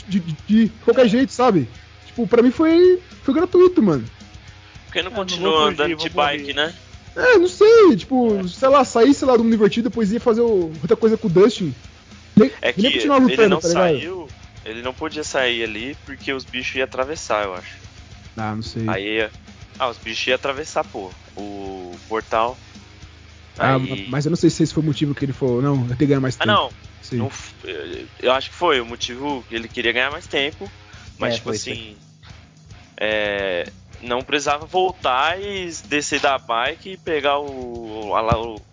De, 0.08 0.20
de- 0.20 0.36
de 0.48 0.70
qualquer 0.86 1.08
jeito, 1.08 1.32
sabe? 1.32 1.68
Tipo, 2.06 2.28
pra 2.28 2.42
mim 2.42 2.52
foi, 2.52 3.02
foi 3.24 3.34
gratuito, 3.34 3.82
mano. 3.82 4.08
Porque 4.86 5.02
não 5.02 5.08
É, 5.08 5.14
não 5.14 5.18
continua 5.20 5.70
andando 5.70 5.96
de 5.96 6.10
bike, 6.10 6.54
né? 6.54 6.74
É, 7.16 7.38
não 7.38 7.48
sei, 7.48 7.96
tipo, 7.96 8.48
sei 8.48 8.70
lá, 8.70 8.86
saísse 8.86 9.26
lá 9.26 9.36
do 9.36 9.44
mundo 9.44 9.56
invertido, 9.56 9.90
depois 9.90 10.12
ia 10.12 10.20
fazer 10.20 10.42
outra 10.42 10.96
coisa 10.96 11.18
com 11.18 11.28
o 11.28 11.32
Dustin. 11.32 11.74
Nem, 12.36 12.52
É 12.62 12.72
que 12.72 12.82
nem 12.82 12.92
continuar 12.92 13.18
ele 13.18 13.26
lutando, 13.26 13.50
não 13.50 13.60
tá 13.60 13.68
saiu, 13.68 14.30
ele 14.64 14.82
não 14.84 14.94
podia 14.94 15.24
sair 15.24 15.64
ali 15.64 15.96
porque 16.06 16.32
os 16.32 16.46
bichos 16.46 16.76
iam 16.76 16.84
atravessar, 16.84 17.44
eu 17.44 17.56
acho. 17.56 17.78
Ah, 18.38 18.54
não 18.56 18.62
sei. 18.62 18.88
Aí, 18.88 19.30
ah, 19.80 19.90
os 19.90 19.98
bichos 19.98 20.28
iam 20.28 20.36
atravessar, 20.36 20.84
pô, 20.84 21.10
o 21.36 21.96
portal. 22.08 22.56
Ah, 23.60 23.76
Aí- 23.76 24.08
mas 24.10 24.26
eu 24.26 24.30
não 24.30 24.36
sei 24.36 24.50
se 24.50 24.64
esse 24.64 24.74
foi 24.74 24.84
o 24.84 24.86
motivo 24.86 25.14
que 25.16 25.26
ele 25.26 25.34
falou, 25.34 25.62
não, 25.62 25.82
eu 25.82 25.88
tenho 25.88 25.98
que 25.98 26.06
ganhar 26.08 26.22
mais 26.22 26.36
Ah, 26.40 26.46
tempo. 26.46 26.54
não, 26.54 26.72
Sei. 27.02 27.20
não 27.20 27.28
f- 27.30 27.54
eu 28.20 28.32
acho 28.34 28.50
que 28.50 28.56
foi 28.56 28.80
o 28.82 28.86
motivo 28.86 29.44
que 29.44 29.56
ele 29.56 29.68
queria 29.68 29.92
ganhar 29.92 30.12
mais 30.12 30.28
tempo, 30.28 30.72
mas 31.20 31.34
É, 31.34 31.38
tipo 31.38 31.50
foi, 31.50 31.56
assim, 31.56 31.98
é, 33.00 33.72
não 34.02 34.24
precisava 34.24 34.66
voltar 34.66 35.40
e 35.42 35.70
descer 35.86 36.20
da 36.20 36.38
bike 36.38 36.92
e 36.92 36.98
pegar 36.98 37.40
o, 37.40 38.14
a, 38.16 38.22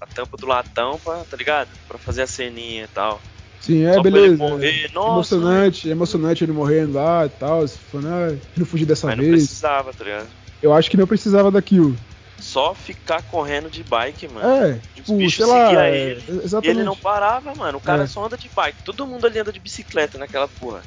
a 0.05 0.07
tampa 0.07 0.37
do 0.37 0.47
latão 0.47 0.99
pra, 0.99 1.25
tá 1.25 1.37
ligado? 1.37 1.71
Pra 1.89 1.99
fazer 1.99 2.23
a 2.23 2.27
ceninha 2.27 2.85
e 2.85 2.89
tal. 2.89 3.23
Sim, 3.61 3.83
é, 3.85 3.95
Só 3.95 4.03
pra 4.03 4.11
beleza. 4.11 4.35
ele 4.35 4.37
morrer, 4.37 4.91
nossa, 4.93 5.35
emocionante, 5.35 5.89
emocionante 5.89 6.45
ele 6.45 6.53
morrendo 6.53 6.93
lá 6.95 7.25
e 7.25 7.31
tal. 7.31 7.67
Falando, 7.69 8.09
ah, 8.09 8.39
não 8.57 8.67
fugi 8.67 8.85
dessa 8.85 9.07
Mas 9.09 9.17
não 9.17 9.25
vez. 9.25 9.47
precisava, 9.47 9.93
tá 9.95 10.05
ligado? 10.05 10.35
Eu 10.61 10.73
acho 10.73 10.91
que 10.91 10.97
não 10.97 11.07
precisava 11.07 11.51
daquilo. 11.51 11.97
Só 12.45 12.75
ficar 12.75 13.23
correndo 13.23 13.71
de 13.71 13.83
bike, 13.83 14.29
mano. 14.29 14.47
É, 14.67 14.79
tipo, 14.95 15.17
bichos 15.17 15.47
sei 15.47 15.47
lá. 15.47 15.65
seguiam 15.67 15.83
é, 15.83 15.97
ele, 15.99 16.23
E 16.63 16.69
ele 16.69 16.83
não 16.85 16.95
parava, 16.95 17.55
mano. 17.55 17.79
O 17.79 17.81
cara 17.81 18.05
É. 18.05 18.07
só 18.07 18.25
anda 18.27 18.37
de 18.37 18.51
bike. 18.55 18.83
Todo 18.85 19.07
mundo 19.07 19.27
ali 19.27 19.39
anda 19.39 19.51
de 19.51 19.59
bicicleta 19.59 20.19
naquela 20.19 20.47
porra. 20.47 20.83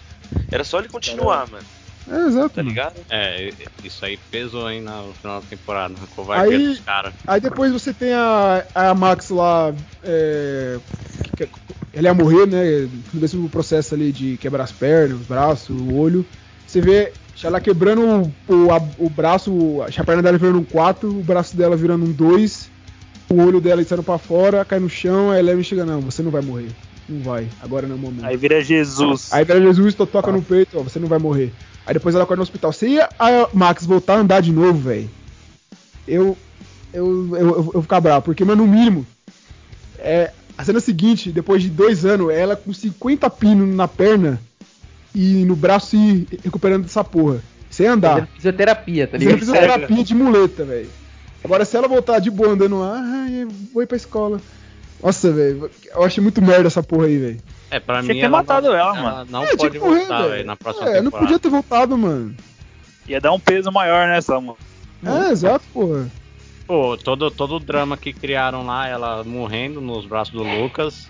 Era 0.51 0.63
só 0.63 0.77
ele 0.79 0.87
continuar, 0.87 1.47
mano. 1.49 1.65
É, 2.09 2.27
exato. 2.27 2.55
Tá 2.55 2.61
ligado? 2.61 2.95
É, 3.09 3.51
isso 3.83 4.05
aí 4.05 4.17
pesou 4.31 4.67
aí 4.67 4.79
no 4.79 5.13
final 5.15 5.41
da 5.41 5.47
temporada, 5.47 5.95
covardia 6.15 6.57
Aí- 6.57 6.67
dos 6.67 6.79
caras. 6.79 7.13
Aí 7.25 7.41
depois 7.41 7.71
você 7.73 7.91
tem 7.93 8.13
a, 8.13 8.63
a 8.75 8.93
Max 8.93 9.29
lá. 9.31 9.73
É, 10.03 10.77
que- 11.35 11.47
que- 11.47 11.49
ela 11.91 12.07
ia 12.07 12.13
morrer, 12.13 12.45
né? 12.45 12.87
No 13.13 13.19
mesmo 13.19 13.49
processo 13.49 13.95
ali 13.95 14.11
de 14.11 14.37
quebrar 14.37 14.63
as 14.63 14.71
pernas, 14.71 15.19
os 15.19 15.25
braços, 15.27 15.69
o 15.75 15.95
olho. 15.95 16.23
Você 16.67 16.79
vê 16.79 17.11
ela 17.43 17.59
quebrando 17.61 18.01
o, 18.47 18.53
o, 18.53 18.71
a- 18.71 18.81
o 18.97 19.09
braço, 19.09 19.51
a 19.97 20.03
perna 20.03 20.21
dela 20.23 20.37
virando 20.37 20.59
um 20.59 20.63
4, 20.63 21.09
o 21.09 21.23
braço 21.23 21.55
dela 21.55 21.75
virando 21.75 22.05
um 22.05 22.11
2, 22.11 22.69
o 23.29 23.41
olho 23.41 23.59
dela 23.61 23.83
saindo 23.83 24.03
pra 24.03 24.17
fora, 24.17 24.63
cai 24.65 24.79
no 24.79 24.89
chão, 24.89 25.31
aí 25.31 25.39
Eleven 25.39 25.63
chega, 25.63 25.85
não, 25.85 26.01
você 26.01 26.21
não 26.23 26.31
vai 26.31 26.41
morrer. 26.41 26.69
Não 27.09 27.21
vai, 27.21 27.47
agora 27.61 27.87
não 27.87 27.95
é 27.95 27.97
o 27.97 28.01
momento. 28.01 28.25
Aí 28.25 28.35
vira 28.35 28.61
Jesus. 28.61 29.29
Aí 29.31 29.45
vira 29.45 29.61
Jesus, 29.61 29.93
to- 29.95 30.05
toca 30.05 30.31
no 30.31 30.41
peito, 30.41 30.77
ó, 30.79 30.83
você 30.83 30.99
não 30.99 31.07
vai 31.07 31.19
morrer. 31.19 31.53
Aí 31.85 31.93
depois 31.93 32.13
ela 32.15 32.23
acorda 32.25 32.39
no 32.39 32.43
hospital. 32.43 32.73
Se 32.73 32.99
a 32.99 33.47
Max 33.53 33.85
voltar 33.85 34.15
a 34.15 34.19
andar 34.19 34.41
de 34.41 34.51
novo, 34.51 34.77
velho, 34.79 35.09
eu, 36.07 36.37
eu, 36.93 37.35
eu, 37.35 37.47
eu 37.55 37.63
vou 37.63 37.81
ficar 37.81 38.01
bravo. 38.01 38.25
Porque, 38.25 38.43
mano, 38.43 38.65
no 38.65 38.71
mínimo, 38.71 39.05
é, 39.99 40.31
a 40.57 40.65
cena 40.65 40.79
seguinte, 40.81 41.31
depois 41.31 41.61
de 41.63 41.69
dois 41.69 42.05
anos, 42.05 42.29
ela 42.29 42.57
com 42.57 42.73
50 42.73 43.29
pinos 43.29 43.73
na 43.73 43.87
perna 43.87 44.39
e 45.19 45.45
no 45.45 45.55
braço 45.55 45.87
se 45.87 46.27
recuperando 46.43 46.83
dessa 46.83 47.03
porra. 47.03 47.41
Sem 47.69 47.87
andar. 47.87 48.13
Fazendo 48.13 48.27
fisioterapia, 48.35 49.07
tá 49.07 49.11
Fazendo 49.13 49.27
ligado? 49.29 49.39
fisioterapia 49.39 50.03
de 50.03 50.15
muleta, 50.15 50.63
velho. 50.63 50.89
Agora, 51.43 51.65
se 51.65 51.75
ela 51.75 51.87
voltar 51.87 52.19
de 52.19 52.29
boa 52.31 52.49
andando 52.49 52.79
lá, 52.79 53.01
eu 53.31 53.49
vou 53.73 53.83
ir 53.83 53.87
pra 53.87 53.97
escola. 53.97 54.39
Nossa, 55.03 55.31
velho, 55.31 55.69
eu 55.93 56.03
achei 56.03 56.21
muito 56.21 56.41
merda 56.41 56.67
essa 56.67 56.81
porra 56.81 57.05
aí, 57.05 57.17
velho. 57.17 57.37
É, 57.69 57.79
pra 57.79 57.95
Tinha 58.01 58.07
mim 58.07 58.13
que 58.15 58.19
ter 58.21 58.25
ela 58.25 58.37
matado 58.37 58.67
não, 58.67 58.73
ela, 58.75 58.93
mano. 58.93 59.27
não 59.29 59.43
É, 59.43 59.47
tinha 59.47 59.57
pode 59.57 59.71
que 59.79 59.85
morrer, 59.85 59.99
voltar, 59.99 60.27
velho. 60.27 60.45
na 60.45 60.55
próxima 60.55 60.87
É, 60.89 60.95
não 60.95 61.03
temporada. 61.05 61.25
podia 61.27 61.39
ter 61.39 61.49
voltado, 61.49 61.97
mano. 61.97 62.35
Ia 63.07 63.21
dar 63.21 63.31
um 63.33 63.39
peso 63.39 63.71
maior 63.71 64.07
nessa, 64.07 64.39
mano. 64.39 64.57
É, 65.05 65.31
exato, 65.31 65.63
porra. 65.73 66.07
Pô, 66.65 66.97
todo, 66.97 67.29
todo 67.31 67.55
o 67.55 67.59
drama 67.59 67.95
que 67.95 68.11
criaram 68.11 68.65
lá, 68.65 68.87
ela 68.87 69.23
morrendo 69.23 69.79
nos 69.79 70.05
braços 70.05 70.33
do 70.33 70.43
Lucas, 70.43 71.07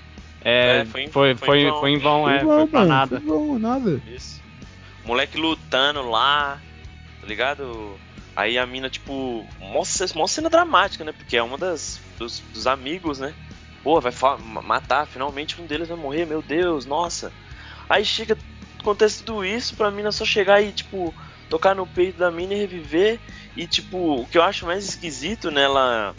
é, 0.49 0.79
É, 0.79 0.85
foi 0.85 1.01
em- 1.03 1.11
foi, 1.11 1.35
foi 1.35 1.45
foi, 1.47 1.59
em 1.59 1.69
vão. 1.69 1.79
foi 1.79 1.91
em 1.91 1.97
vão, 1.99 2.29
é, 2.29 2.39
Foi 2.43 2.67
pra 2.67 2.85
nada. 2.85 3.19
Foi 3.19 3.27
bom, 3.37 3.59
nada. 3.59 4.01
Isso. 4.05 4.41
Moleque 5.03 5.37
lutando 5.37 6.01
lá, 6.09 6.61
tá 7.21 7.27
ligado? 7.27 7.99
Aí 8.35 8.57
a 8.57 8.65
mina, 8.65 8.89
tipo, 8.89 9.47
mostra, 9.59 10.05
mostra 10.15 10.41
cena 10.41 10.49
dramática, 10.49 11.03
né? 11.03 11.11
Porque 11.11 11.35
é 11.37 11.43
uma 11.43 11.57
das 11.57 11.99
dos, 12.17 12.39
dos 12.53 12.67
amigos, 12.67 13.19
né? 13.19 13.33
Pô, 13.83 13.99
vai 14.01 14.11
matar, 14.63 15.05
finalmente 15.07 15.61
um 15.61 15.65
deles 15.65 15.87
vai 15.89 15.97
morrer, 15.97 16.25
meu 16.25 16.41
Deus, 16.41 16.85
nossa. 16.85 17.31
Aí 17.89 18.03
chega, 18.05 18.37
acontece 18.79 19.23
tudo 19.23 19.43
isso 19.45 19.75
pra 19.75 19.89
mina 19.91 20.11
só 20.11 20.25
chegar 20.25 20.61
e, 20.61 20.71
tipo, 20.71 21.15
tocar 21.49 21.73
no 21.75 21.87
peito 21.87 22.19
da 22.19 22.29
mina 22.29 22.53
e 22.53 22.57
reviver. 22.57 23.19
E, 23.55 23.65
tipo, 23.65 24.21
o 24.21 24.25
que 24.27 24.37
eu 24.37 24.43
acho 24.43 24.65
mais 24.65 24.83
esquisito 24.87 25.49
nela. 25.49 26.15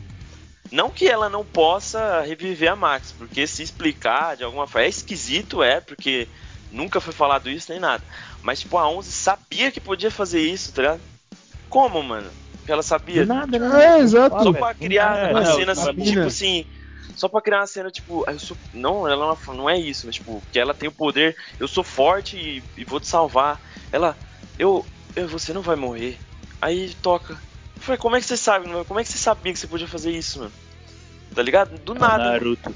Não 0.70 0.90
que 0.90 1.08
ela 1.08 1.28
não 1.28 1.44
possa 1.44 2.20
reviver 2.22 2.72
a 2.72 2.76
Max, 2.76 3.12
porque 3.12 3.46
se 3.46 3.62
explicar 3.62 4.36
de 4.36 4.44
alguma 4.44 4.66
forma. 4.66 4.86
É 4.86 4.88
esquisito, 4.88 5.62
é, 5.62 5.80
porque 5.80 6.28
nunca 6.70 7.00
foi 7.00 7.12
falado 7.12 7.48
isso 7.48 7.70
nem 7.70 7.80
nada. 7.80 8.02
Mas, 8.42 8.60
tipo, 8.60 8.76
a 8.76 8.88
11 8.88 9.10
sabia 9.10 9.70
que 9.70 9.80
podia 9.80 10.10
fazer 10.10 10.40
isso, 10.40 10.72
tá 10.72 10.82
ligado? 10.82 11.00
Como, 11.68 12.02
mano? 12.02 12.30
Que 12.64 12.72
ela 12.72 12.82
sabia? 12.82 13.24
Do 13.24 13.28
nada, 13.28 13.58
né? 13.58 13.84
É, 13.84 13.98
exato. 14.00 14.42
Só 14.42 14.52
pra 14.52 14.74
criar 14.74 15.16
É, 15.16 15.30
uma 15.30 15.44
cena 15.44 15.72
assim, 15.72 15.94
tipo 15.94 16.26
assim. 16.26 16.66
Só 17.16 17.28
pra 17.28 17.40
criar 17.40 17.60
uma 17.60 17.66
cena, 17.66 17.90
tipo, 17.90 18.24
ah, 18.28 18.32
eu 18.32 18.38
sou. 18.38 18.56
Não, 18.74 19.08
ela 19.08 19.36
não, 19.46 19.54
não 19.54 19.70
é 19.70 19.78
isso, 19.78 20.06
mas 20.06 20.16
tipo, 20.16 20.42
que 20.52 20.58
ela 20.58 20.74
tem 20.74 20.88
o 20.88 20.92
poder, 20.92 21.34
eu 21.58 21.66
sou 21.66 21.82
forte 21.82 22.36
e, 22.36 22.62
e 22.80 22.84
vou 22.84 23.00
te 23.00 23.08
salvar. 23.08 23.58
Ela, 23.90 24.16
eu, 24.58 24.84
eu. 25.16 25.26
Você 25.28 25.52
não 25.52 25.62
vai 25.62 25.76
morrer. 25.76 26.18
Aí 26.60 26.94
toca. 27.02 27.38
Eu 27.78 27.82
falei, 27.82 27.98
como 27.98 28.16
é 28.16 28.20
que 28.20 28.26
você 28.26 28.36
sabe? 28.36 28.66
mano? 28.68 28.84
Como 28.84 28.98
é 29.00 29.04
que 29.04 29.08
você 29.10 29.18
sabia 29.18 29.52
que 29.52 29.58
você 29.58 29.66
podia 29.66 29.86
fazer 29.88 30.10
isso, 30.10 30.40
mano? 30.40 30.52
Tá 31.34 31.42
ligado? 31.42 31.78
Do 31.84 31.94
nada. 31.94 32.24
Naruto. 32.32 32.74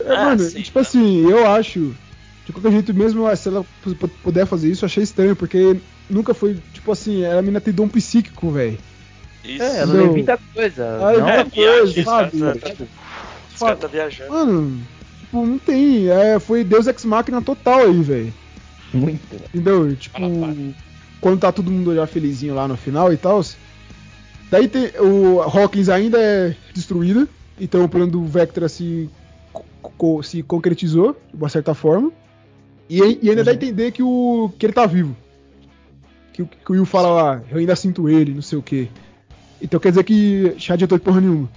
É, 0.00 0.12
Ah, 0.12 0.24
mano, 0.24 0.40
sim, 0.40 0.62
tipo 0.62 0.74
tá. 0.74 0.80
assim, 0.80 1.28
eu 1.28 1.46
acho, 1.46 1.94
de 2.44 2.52
qualquer 2.52 2.72
jeito 2.72 2.94
mesmo, 2.94 3.26
ah, 3.26 3.34
se 3.34 3.48
ela 3.48 3.64
pu- 3.82 3.94
pu- 3.94 4.08
puder 4.08 4.46
fazer 4.46 4.70
isso, 4.70 4.84
eu 4.84 4.86
achei 4.86 5.02
estranho, 5.02 5.34
porque 5.36 5.76
nunca 6.08 6.32
foi, 6.34 6.56
tipo 6.72 6.92
assim, 6.92 7.22
ela 7.22 7.42
mina 7.42 7.60
tem 7.60 7.72
dom 7.74 7.88
psíquico, 7.88 8.50
velho. 8.50 8.78
Isso. 9.42 9.62
É, 9.62 9.80
ela 9.80 9.94
Não. 9.94 10.06
levita 10.12 10.38
coisa. 10.54 10.84
Ah, 10.84 11.12
não 11.18 11.28
é 11.28 11.40
é 11.40 11.44
coisa, 11.44 12.04
sabe? 12.04 12.40
cara, 12.40 12.58
tá- 12.58 12.68
Esse 13.54 13.58
cara 13.64 13.76
tá 13.76 13.86
viajando. 13.88 14.32
Mano, 14.32 14.86
tipo, 15.20 15.46
não 15.46 15.58
tem, 15.58 16.08
é, 16.08 16.38
foi 16.38 16.64
Deus 16.64 16.86
Ex 16.86 17.04
Machina 17.04 17.42
total 17.42 17.80
aí, 17.80 18.02
velho. 18.02 18.34
muito. 18.92 19.36
Entendeu? 19.52 19.94
Tipo, 19.96 20.18
quando 21.20 21.40
tá 21.40 21.50
todo 21.52 21.70
mundo 21.70 21.94
já 21.94 22.06
felizinho 22.06 22.54
lá 22.54 22.68
no 22.68 22.76
final 22.76 23.12
e 23.12 23.16
tal. 23.16 23.42
Daí 24.54 24.68
tem, 24.68 24.88
o 25.00 25.40
Hawkins 25.42 25.88
ainda 25.88 26.16
é 26.20 26.54
destruído. 26.72 27.28
Então 27.60 27.82
o 27.84 27.88
plano 27.88 28.06
do 28.12 28.24
Vectra 28.24 28.68
se, 28.68 29.10
co- 29.52 29.64
co- 29.98 30.22
se 30.22 30.44
concretizou, 30.44 31.16
de 31.32 31.36
uma 31.36 31.48
certa 31.48 31.74
forma. 31.74 32.12
E, 32.88 33.18
e 33.20 33.30
ainda 33.30 33.42
dá 33.42 33.50
a 33.50 33.54
entender 33.54 33.90
que, 33.90 34.00
o, 34.00 34.52
que 34.56 34.64
ele 34.64 34.72
tá 34.72 34.86
vivo. 34.86 35.16
Que, 36.32 36.42
o- 36.42 36.46
que 36.46 36.70
o 36.70 36.72
Will 36.74 36.84
fala 36.86 37.08
lá, 37.08 37.42
eu 37.50 37.58
ainda 37.58 37.74
sinto 37.74 38.08
ele, 38.08 38.32
não 38.32 38.42
sei 38.42 38.56
o 38.56 38.62
que. 38.62 38.88
Então 39.60 39.80
quer 39.80 39.88
dizer 39.88 40.04
que 40.04 40.54
já 40.56 40.74
adiantou 40.74 40.98
de 40.98 41.04
porra 41.04 41.20
nenhuma. 41.20 41.48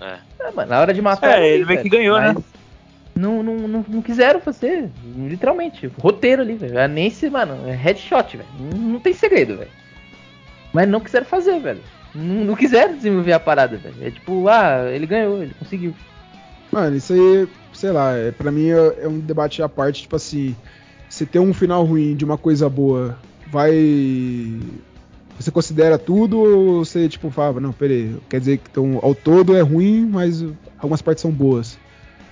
É. 0.00 0.18
É, 0.40 0.50
mano, 0.50 0.70
na 0.70 0.80
hora 0.80 0.92
de 0.92 1.00
matar. 1.00 1.40
É, 1.40 1.48
ele 1.54 1.64
meio 1.66 1.82
que 1.82 1.88
ganhou, 1.88 2.18
né? 2.20 2.32
mas 2.34 2.44
Não, 3.14 3.44
não, 3.44 3.56
não, 3.68 3.84
não 3.88 4.02
quiseram 4.02 4.40
fazer, 4.40 4.90
literalmente. 5.16 5.86
Roteiro 6.00 6.42
ali, 6.42 6.54
velho. 6.54 6.80
A 6.80 6.88
Nancy, 6.88 7.30
mano, 7.30 7.68
é 7.68 7.76
headshot, 7.76 8.36
velho. 8.36 8.48
Não, 8.58 8.76
não 8.94 8.98
tem 9.00 9.14
segredo, 9.14 9.56
velho. 9.56 9.70
Mas 10.76 10.86
não 10.86 11.00
quiseram 11.00 11.24
fazer, 11.24 11.58
velho. 11.58 11.80
Não, 12.14 12.44
não 12.44 12.54
quiseram 12.54 12.94
desenvolver 12.96 13.32
a 13.32 13.40
parada, 13.40 13.78
velho. 13.78 13.94
É 14.02 14.10
tipo, 14.10 14.46
ah, 14.46 14.90
ele 14.92 15.06
ganhou, 15.06 15.42
ele 15.42 15.54
conseguiu. 15.58 15.94
Mano, 16.70 16.94
isso 16.94 17.14
aí, 17.14 17.48
sei 17.72 17.92
lá, 17.92 18.12
é, 18.12 18.30
pra 18.30 18.52
mim 18.52 18.68
é, 18.68 19.04
é 19.04 19.08
um 19.08 19.18
debate 19.18 19.62
à 19.62 19.70
parte, 19.70 20.02
tipo 20.02 20.16
assim, 20.16 20.54
você 21.08 21.24
ter 21.24 21.38
um 21.38 21.54
final 21.54 21.82
ruim 21.82 22.14
de 22.14 22.26
uma 22.26 22.36
coisa 22.36 22.68
boa, 22.68 23.16
vai. 23.50 23.72
Você 25.40 25.50
considera 25.50 25.96
tudo 25.96 26.40
ou 26.40 26.84
você, 26.84 27.08
tipo, 27.08 27.30
fala, 27.30 27.58
não, 27.58 27.72
peraí, 27.72 28.14
quer 28.28 28.40
dizer 28.40 28.58
que 28.58 28.68
então, 28.70 28.98
ao 29.02 29.14
todo 29.14 29.56
é 29.56 29.62
ruim, 29.62 30.04
mas 30.04 30.44
algumas 30.78 31.00
partes 31.00 31.22
são 31.22 31.30
boas. 31.30 31.78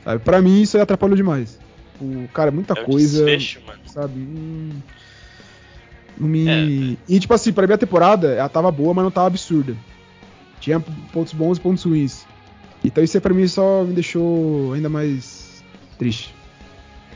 Sabe? 0.04 0.18
Pra 0.22 0.42
mim 0.42 0.60
isso 0.60 0.76
aí 0.76 0.82
atrapalhou 0.82 1.16
demais. 1.16 1.58
O, 1.98 2.28
cara, 2.34 2.50
muita 2.50 2.74
É 2.78 2.82
o 2.82 2.84
coisa. 2.84 3.24
desfecho, 3.24 3.60
mano. 3.66 3.78
Sabe? 3.86 4.18
Hum, 4.20 4.68
Não 6.18 6.28
me. 6.28 6.98
E 7.08 7.18
tipo 7.20 7.34
assim, 7.34 7.52
pra 7.52 7.66
mim 7.66 7.74
a 7.74 7.78
temporada, 7.78 8.28
ela 8.34 8.48
tava 8.48 8.70
boa, 8.70 8.94
mas 8.94 9.04
não 9.04 9.10
tava 9.10 9.26
absurda. 9.26 9.76
Tinha 10.60 10.80
pontos 11.12 11.32
bons 11.32 11.58
e 11.58 11.60
pontos 11.60 11.84
ruins. 11.84 12.26
Então 12.84 13.02
isso 13.02 13.16
aí 13.16 13.20
pra 13.20 13.34
mim 13.34 13.46
só 13.48 13.82
me 13.84 13.92
deixou 13.94 14.72
ainda 14.74 14.88
mais 14.88 15.62
triste. 15.98 16.34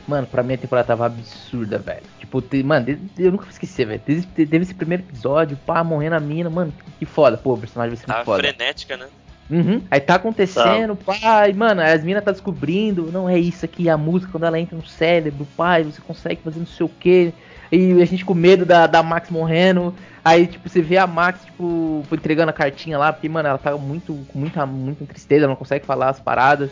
Mano, 0.07 0.25
pra 0.25 0.41
mim 0.41 0.55
a 0.55 0.57
temporada 0.57 0.87
tava 0.87 1.05
absurda, 1.05 1.77
velho. 1.77 2.01
Tipo, 2.19 2.41
te- 2.41 2.63
mano, 2.63 2.87
eu 3.17 3.31
nunca 3.31 3.43
vou 3.43 3.51
esquecer, 3.51 3.85
velho. 3.85 4.01
Teve, 4.03 4.21
teve 4.23 4.57
esse 4.57 4.73
primeiro 4.73 5.03
episódio, 5.03 5.55
pá, 5.65 5.83
morrendo 5.83 6.15
a 6.15 6.19
mina, 6.19 6.49
mano, 6.49 6.73
que 6.97 7.05
foda. 7.05 7.37
Pô, 7.37 7.53
o 7.53 7.57
personagem 7.57 7.95
vai 7.95 8.03
ser 8.05 8.11
muito 8.11 8.25
foda. 8.25 8.39
frenética, 8.43 8.97
né? 8.97 9.05
Uhum. 9.51 9.81
Aí 9.89 9.99
tá 9.99 10.15
acontecendo, 10.15 10.95
pai, 10.95 11.53
mano, 11.53 11.81
as 11.81 12.03
minas 12.03 12.23
tá 12.23 12.31
descobrindo, 12.31 13.11
não 13.11 13.27
é 13.27 13.37
isso 13.39 13.65
aqui, 13.65 13.89
a 13.89 13.97
música 13.97 14.31
quando 14.31 14.43
ela 14.45 14.59
entra 14.59 14.77
no 14.77 14.85
cérebro, 14.85 15.47
pai, 15.57 15.83
você 15.83 15.99
consegue 16.01 16.41
fazer 16.43 16.59
não 16.59 16.67
sei 16.67 16.85
o 16.85 16.89
que. 16.89 17.33
E 17.71 18.01
a 18.01 18.05
gente 18.05 18.25
com 18.25 18.33
medo 18.33 18.65
da, 18.65 18.87
da 18.87 19.03
Max 19.03 19.29
morrendo. 19.29 19.93
Aí, 20.23 20.47
tipo, 20.47 20.67
você 20.67 20.81
vê 20.81 20.97
a 20.97 21.07
Max, 21.07 21.43
tipo, 21.45 22.03
entregando 22.11 22.49
a 22.49 22.53
cartinha 22.53 22.97
lá, 22.97 23.13
porque, 23.13 23.29
mano, 23.29 23.47
ela 23.47 23.57
tá 23.57 23.77
muito, 23.77 24.13
com 24.27 24.39
muita, 24.39 24.65
muita 24.65 25.05
tristeza, 25.05 25.41
ela 25.45 25.49
não 25.49 25.55
consegue 25.55 25.85
falar 25.85 26.09
as 26.09 26.19
paradas. 26.19 26.71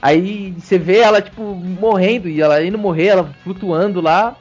Aí 0.00 0.52
você 0.58 0.78
vê 0.78 0.98
ela, 0.98 1.22
tipo, 1.22 1.42
morrendo, 1.42 2.28
e 2.28 2.40
ela 2.40 2.62
indo 2.62 2.76
morrer, 2.76 3.06
ela 3.06 3.34
flutuando 3.44 4.00
lá. 4.00 4.36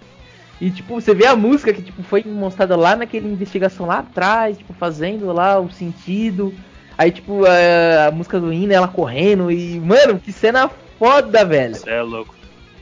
E, 0.59 0.69
tipo, 0.69 0.99
você 0.99 1.13
vê 1.13 1.25
a 1.25 1.35
música 1.35 1.73
que, 1.73 1.81
tipo, 1.81 2.03
foi 2.03 2.23
mostrada 2.23 2.75
lá 2.75 2.95
naquela 2.95 3.27
investigação 3.27 3.85
lá 3.85 3.99
atrás, 3.99 4.57
tipo, 4.57 4.73
fazendo 4.73 5.31
lá 5.31 5.59
o 5.59 5.71
sentido. 5.71 6.53
Aí, 6.97 7.11
tipo, 7.11 7.45
a, 7.45 8.07
a 8.07 8.11
música 8.11 8.39
do 8.39 8.51
hino, 8.51 8.73
ela 8.73 8.87
correndo 8.87 9.51
e, 9.51 9.79
mano, 9.79 10.19
que 10.19 10.31
cena 10.31 10.69
foda, 10.99 11.45
velho. 11.45 11.75
Você 11.75 11.89
é 11.89 12.01
louco. 12.01 12.35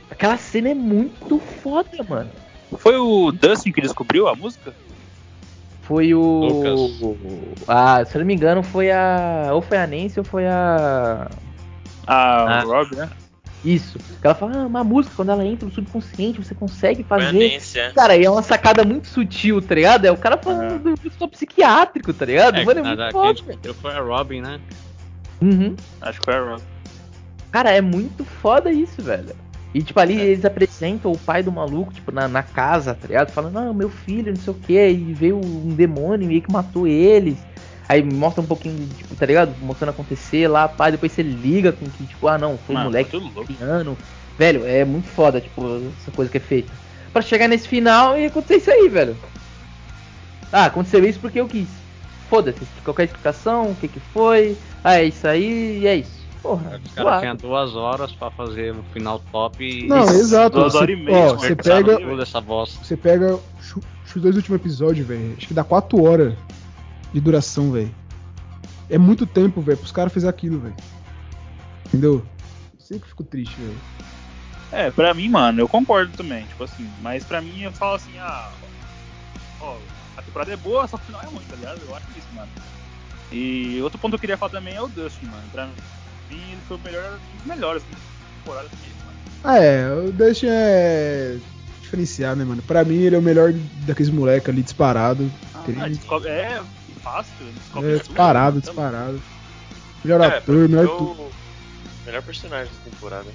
Aquela 0.10 0.38
cena 0.38 0.70
é 0.70 0.74
muito 0.74 1.40
foda, 1.40 2.04
mano. 2.08 2.30
Foi 2.78 2.98
o 2.98 3.32
Dustin 3.32 3.72
que 3.72 3.82
descobriu 3.82 4.28
a 4.28 4.36
música? 4.36 4.74
Foi 5.82 6.14
o. 6.14 6.22
Lucas. 6.22 7.66
Ah, 7.68 8.04
se 8.06 8.16
eu 8.16 8.20
não 8.20 8.26
me 8.28 8.36
engano, 8.36 8.62
foi 8.62 8.92
a. 8.92 9.50
Ou 9.54 9.62
foi 9.62 9.78
a 9.78 9.88
Nancy 9.88 10.20
ou 10.20 10.24
foi 10.26 10.46
a. 10.46 11.28
Ah, 12.06 12.60
Ah. 12.62 12.64
o 12.66 12.68
Rob, 12.70 12.96
né? 12.96 13.10
Isso. 13.66 13.98
Ela 14.24 14.34
fala, 14.36 14.62
ah, 14.64 14.68
uma 14.68 14.84
música, 14.86 15.16
quando 15.18 15.32
ela 15.32 15.46
entra 15.46 15.66
no 15.68 15.74
subconsciente, 15.74 16.42
você 16.42 16.56
consegue 16.56 17.02
a 17.02 17.06
fazer. 17.06 17.54
Nancy, 17.54 17.80
é. 17.80 17.92
Cara, 17.92 18.16
e 18.16 18.24
é 18.24 18.30
uma 18.30 18.42
sacada 18.44 18.86
muito 18.86 19.08
sutil, 19.08 19.62
tá 19.62 19.76
ligado? 19.76 20.06
É 20.06 20.12
o 20.12 20.18
cara 20.18 20.38
falando 20.38 20.80
do 20.82 20.96
do 20.96 21.28
psiquiátrico, 21.28 22.14
tá 22.14 22.26
ligado? 22.26 22.58
É, 22.58 22.64
Mano, 22.64 22.80
é 22.80 22.84
na- 22.84 22.90
muito 22.90 22.98
da- 23.00 23.12
foda. 23.12 23.34
quem 23.34 23.44
descobriu 23.46 23.74
foi 23.74 23.92
a 23.92 24.00
Robin, 24.02 24.42
né? 24.42 24.60
Uhum. 25.42 25.76
Acho 26.02 26.20
que 26.20 26.26
foi 26.26 26.36
a 26.36 26.42
Rob. 26.52 26.62
Cara, 27.52 27.72
é 27.72 27.82
muito 27.82 28.24
foda 28.24 28.72
isso, 28.72 29.02
velho. 29.02 29.36
E, 29.74 29.84
tipo, 29.84 30.00
ali 30.00 30.20
eles 30.20 30.46
apresentam 30.46 31.12
o 31.12 31.18
pai 31.18 31.44
do 31.44 31.52
maluco, 31.52 31.94
tipo, 31.94 32.12
na, 32.12 32.28
na 32.28 32.42
casa, 32.42 32.96
tá 32.96 33.08
ligado? 33.08 33.32
Falando, 33.32 33.54
não, 33.54 33.74
meu 33.74 33.90
filho, 33.90 34.34
não 34.34 34.42
sei 34.42 34.52
o 34.52 34.56
que, 34.56 34.90
e 34.90 35.14
veio 35.14 35.38
um 35.38 35.70
demônio 35.76 36.28
meio 36.28 36.42
que 36.42 36.52
matou 36.52 36.88
eles. 36.88 37.38
Aí 37.88 38.04
mostra 38.04 38.42
um 38.42 38.46
pouquinho, 38.46 38.88
tipo, 38.98 39.16
tá 39.16 39.26
ligado? 39.26 39.54
Mostrando 39.62 39.92
acontecer 39.92 40.48
lá, 40.48 40.68
pá, 40.68 40.90
depois 40.90 41.12
você 41.12 41.22
liga 41.22 41.72
com 41.72 41.86
que, 41.86 42.06
tipo, 42.06 42.28
ah, 42.28 42.38
não, 42.38 42.58
foi 42.58 42.76
Mano, 42.76 42.86
moleque 42.86 43.20
piano. 43.48 43.98
Velho, 44.38 44.66
é 44.66 44.84
muito 44.86 45.08
foda, 45.08 45.42
tipo, 45.42 45.62
essa 46.00 46.12
coisa 46.12 46.32
que 46.32 46.38
é 46.38 46.42
feita. 46.42 46.72
Pra 47.12 47.22
chegar 47.22 47.48
nesse 47.48 47.68
final 47.68 48.18
e 48.18 48.26
acontecer 48.26 48.58
isso 48.58 48.72
aí, 48.72 48.88
velho. 48.90 49.18
Ah, 50.52 50.66
aconteceu 50.66 51.04
isso 51.04 51.20
porque 51.20 51.40
eu 51.40 51.48
quis. 51.48 51.68
Foda-se, 52.30 52.60
qualquer 52.84 53.06
explicação, 53.06 53.72
o 53.72 53.76
que 53.76 53.88
que 53.88 54.00
foi. 54.00 54.56
Ah, 54.84 54.98
é 55.00 55.06
isso 55.06 55.28
aí 55.28 55.80
e 55.80 55.88
é 55.88 55.96
isso. 55.96 56.19
Porra, 56.42 56.80
Os 56.84 56.94
caras 56.94 57.20
tinham 57.20 57.36
duas 57.36 57.76
horas 57.76 58.12
pra 58.14 58.32
fazer 58.32 58.74
um 58.74 58.84
final 58.94 59.20
top 59.32 59.64
e. 59.64 59.88
Não, 59.88 60.04
exato. 60.10 60.58
duas 60.58 60.74
horas 60.76 60.90
e 60.90 61.02
meia, 61.02 61.34
você 61.34 61.56
pega, 61.56 62.00
você 62.66 62.98
pega 62.98 63.40
os 64.16 64.22
dois 64.22 64.36
últimos 64.36 64.60
episódios, 64.60 65.06
velho. 65.06 65.36
Acho 65.38 65.48
que 65.48 65.54
dá 65.54 65.64
4 65.64 66.02
horas 66.02 66.34
de 67.14 67.20
duração, 67.20 67.72
velho. 67.72 67.94
É 68.90 68.98
muito 68.98 69.26
tempo, 69.26 69.62
velho, 69.62 69.78
pros 69.78 69.92
caras 69.92 70.14
fazerem 70.14 70.30
aquilo, 70.30 70.60
velho. 70.60 70.76
Entendeu? 71.88 72.26
Sei 72.80 72.98
que 72.98 73.06
eu 73.06 73.10
fico 73.10 73.24
triste, 73.24 73.56
velho. 73.60 73.78
É, 74.72 74.92
pra 74.92 75.14
mim, 75.14 75.30
mano, 75.30 75.60
eu 75.62 75.68
concordo 75.68 76.16
também, 76.16 76.46
tipo 76.46 76.64
assim, 76.64 76.90
mas 77.02 77.24
pra 77.24 77.42
mim 77.42 77.62
eu 77.62 77.72
falo 77.72 77.96
assim, 77.96 78.18
ah, 78.20 78.52
ó, 79.60 79.76
a 80.16 80.22
temporada 80.22 80.54
é 80.54 80.58
boa, 80.58 80.88
só 80.88 80.98
que 80.98 81.04
o 81.04 81.06
final 81.08 81.22
é 81.22 81.26
ruim, 81.26 81.44
tá 81.50 81.56
ligado? 81.56 81.82
Eu 81.88 81.96
acho 81.96 82.06
isso, 82.16 82.28
mano. 82.34 82.50
E 83.32 83.80
outro 83.82 84.00
ponto 84.00 84.12
que 84.12 84.16
eu 84.16 84.20
queria 84.20 84.38
falar 84.38 84.52
também 84.52 84.76
é 84.76 84.82
o 84.82 84.88
Dustin, 84.88 85.26
mano. 85.26 85.44
Pra 85.52 85.68
mim, 85.68 85.74
ele 86.36 86.58
foi 86.68 86.78
o 86.78 86.80
melhor 86.82 87.14
um 87.14 87.38
dos 87.38 87.46
melhores 87.46 87.84
da 87.84 87.98
temporada 88.44 88.70
mesmo, 88.82 89.06
mano. 89.06 89.18
Ah, 89.44 89.58
é, 89.58 89.94
o 89.94 90.12
Dustin 90.12 90.48
é 90.50 91.38
diferenciado, 91.82 92.38
né, 92.40 92.46
mano? 92.46 92.62
Pra 92.62 92.84
mim, 92.84 92.98
ele 93.02 93.16
é 93.16 93.20
o 93.20 93.22
melhor 93.22 93.54
daqueles 93.86 94.12
moleques 94.12 94.50
ali 94.50 94.62
disparado. 94.62 95.30
Ah, 95.56 95.88
descobre, 95.88 96.30
é 96.30 96.62
fácil, 97.04 97.34
ele 97.42 97.52
descobre 97.52 97.90
é, 97.90 97.94
tudo, 97.94 98.04
disparado, 98.08 98.50
mano. 98.56 98.62
disparado. 98.62 99.22
Melhor 100.04 100.22
É, 100.22 100.38
ator, 100.38 100.56
melhor 100.70 100.88
tudo. 100.88 101.12
o 101.22 101.32
melhor 102.06 102.22
personagem 102.24 102.72
da 102.86 102.92
temporada. 102.92 103.28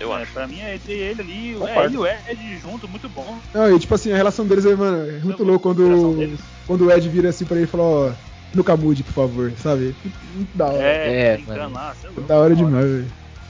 Eu 0.00 0.12
É, 0.16 0.22
acho. 0.22 0.32
pra 0.32 0.46
mim 0.48 0.58
é 0.60 0.74
ele, 0.74 0.92
ele 0.92 1.20
ali, 1.22 1.50
é, 1.54 1.58
Concordo. 1.58 1.80
ele 1.84 1.94
e 1.94 1.98
o 1.98 2.06
Ed 2.06 2.58
junto, 2.60 2.88
muito 2.88 3.08
bom. 3.08 3.38
Não, 3.54 3.74
e 3.74 3.78
tipo 3.78 3.94
assim, 3.94 4.12
a 4.12 4.16
relação 4.16 4.46
deles 4.46 4.64
é, 4.66 4.74
mano, 4.74 5.08
é 5.10 5.18
muito 5.20 5.44
louco 5.44 5.62
quando, 5.74 6.38
quando 6.66 6.86
o 6.86 6.90
Ed 6.90 7.08
vira 7.08 7.28
assim 7.28 7.44
pra 7.44 7.56
ele 7.56 7.64
e 7.64 7.68
fala, 7.68 7.82
ó, 7.84 8.12
nunca 8.54 8.76
mude, 8.76 9.02
por 9.02 9.12
favor, 9.12 9.52
sabe? 9.62 9.94
Muito, 10.34 10.56
da 10.56 10.66
hora. 10.66 10.82
É, 10.82 11.22
É, 11.32 11.36
brincando 11.36 11.58
mano. 11.60 11.74
lá, 11.74 11.94
você 11.94 12.06
é 12.08 12.20
da 12.26 12.36
hora 12.38 12.54
demais, 12.54 12.86
velho. 12.90 13.06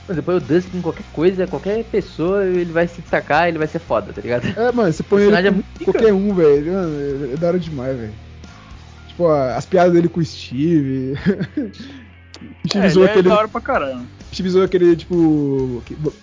Mas 0.07 0.17
depois 0.17 0.43
o 0.43 0.45
Dustin, 0.45 0.81
qualquer 0.81 1.05
coisa, 1.13 1.47
qualquer 1.47 1.83
pessoa, 1.85 2.43
ele 2.45 2.71
vai 2.73 2.87
se 2.87 2.99
destacar, 3.01 3.47
ele 3.47 3.57
vai 3.57 3.67
ser 3.67 3.79
foda, 3.79 4.11
tá 4.11 4.21
ligado? 4.21 4.45
É, 4.47 4.71
mano, 4.71 4.91
você 4.91 5.01
põe 5.01 5.23
ele 5.23 5.47
é 5.47 5.51
muito 5.51 5.65
qualquer 5.85 6.13
um, 6.13 6.33
velho. 6.33 6.73
Mano, 6.73 7.29
é, 7.29 7.33
é 7.33 7.37
da 7.37 7.47
hora 7.47 7.59
demais, 7.59 7.97
velho. 7.97 8.13
Tipo, 9.07 9.29
as 9.29 9.65
piadas 9.65 9.93
dele 9.93 10.09
com 10.09 10.19
o 10.19 10.25
Steve. 10.25 11.13
o 11.13 12.67
Steve 12.67 12.85
É, 12.85 12.89
zoou 12.89 13.05
é 13.05 13.11
aquele. 13.11 13.29
da 13.29 13.37
hora 13.37 13.47
pra 13.47 13.61
caramba. 13.61 14.03
O 14.29 14.35
Steve 14.35 14.49
zoou 14.49 14.65
aquele, 14.65 14.95
tipo. 14.95 15.81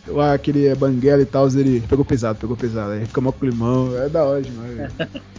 Lá, 0.09 0.35
aquele 0.35 0.75
banguela 0.75 1.23
e 1.23 1.27
tal, 1.27 1.49
ele 1.49 1.81
pegou 1.89 2.05
pesado, 2.05 2.39
pegou 2.39 2.57
pesado. 2.57 2.93
Aí 2.93 3.07
fica 3.07 3.21
mó 3.23 3.33
com 3.33 3.47
limão. 3.47 3.97
É 3.97 4.09
da 4.11 4.25
hora 4.25 4.43
demais, 4.43 4.77
velho. 4.77 4.93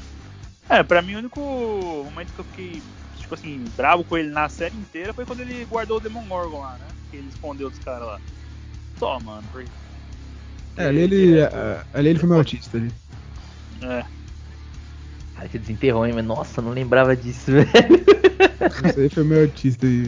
É, 0.69 0.81
pra 0.83 1.01
mim 1.01 1.15
o 1.15 1.17
único 1.17 1.37
momento 1.41 2.31
que 2.33 2.39
eu 2.39 2.45
fiquei, 2.45 2.81
tipo 3.31 3.35
assim, 3.35 3.65
bravo 3.77 4.03
com 4.03 4.17
ele 4.17 4.29
na 4.29 4.49
série 4.49 4.75
inteira 4.75 5.13
foi 5.13 5.25
quando 5.25 5.39
ele 5.39 5.63
guardou 5.65 5.97
o 5.97 5.99
Demon 6.01 6.25
Morgan 6.25 6.57
lá, 6.59 6.77
né? 6.77 6.91
Que 7.09 7.17
ele 7.17 7.29
escondeu 7.29 7.69
dos 7.69 7.79
caras 7.79 8.05
lá. 8.07 8.19
Só, 8.99 9.19
mano. 9.21 9.47
Porque... 9.49 9.69
É, 10.75 10.85
ali 10.85 11.01
ele, 11.01 11.39
É, 11.39 11.45
a- 11.45 11.85
ali 11.93 12.09
ele 12.09 12.19
foi 12.19 12.27
meu 12.27 12.37
autista 12.39 12.77
ali. 12.77 12.91
é. 13.81 14.03
Cara, 15.33 15.47
você 15.49 15.57
desenterrou, 15.59 16.05
hein? 16.05 16.13
Mas 16.13 16.25
nossa, 16.25 16.61
não 16.61 16.71
lembrava 16.71 17.15
disso, 17.15 17.51
velho. 17.51 17.67
Isso 18.85 18.99
aí 18.99 19.09
foi 19.09 19.23
meu 19.23 19.41
autista 19.43 19.85
aí. 19.85 20.03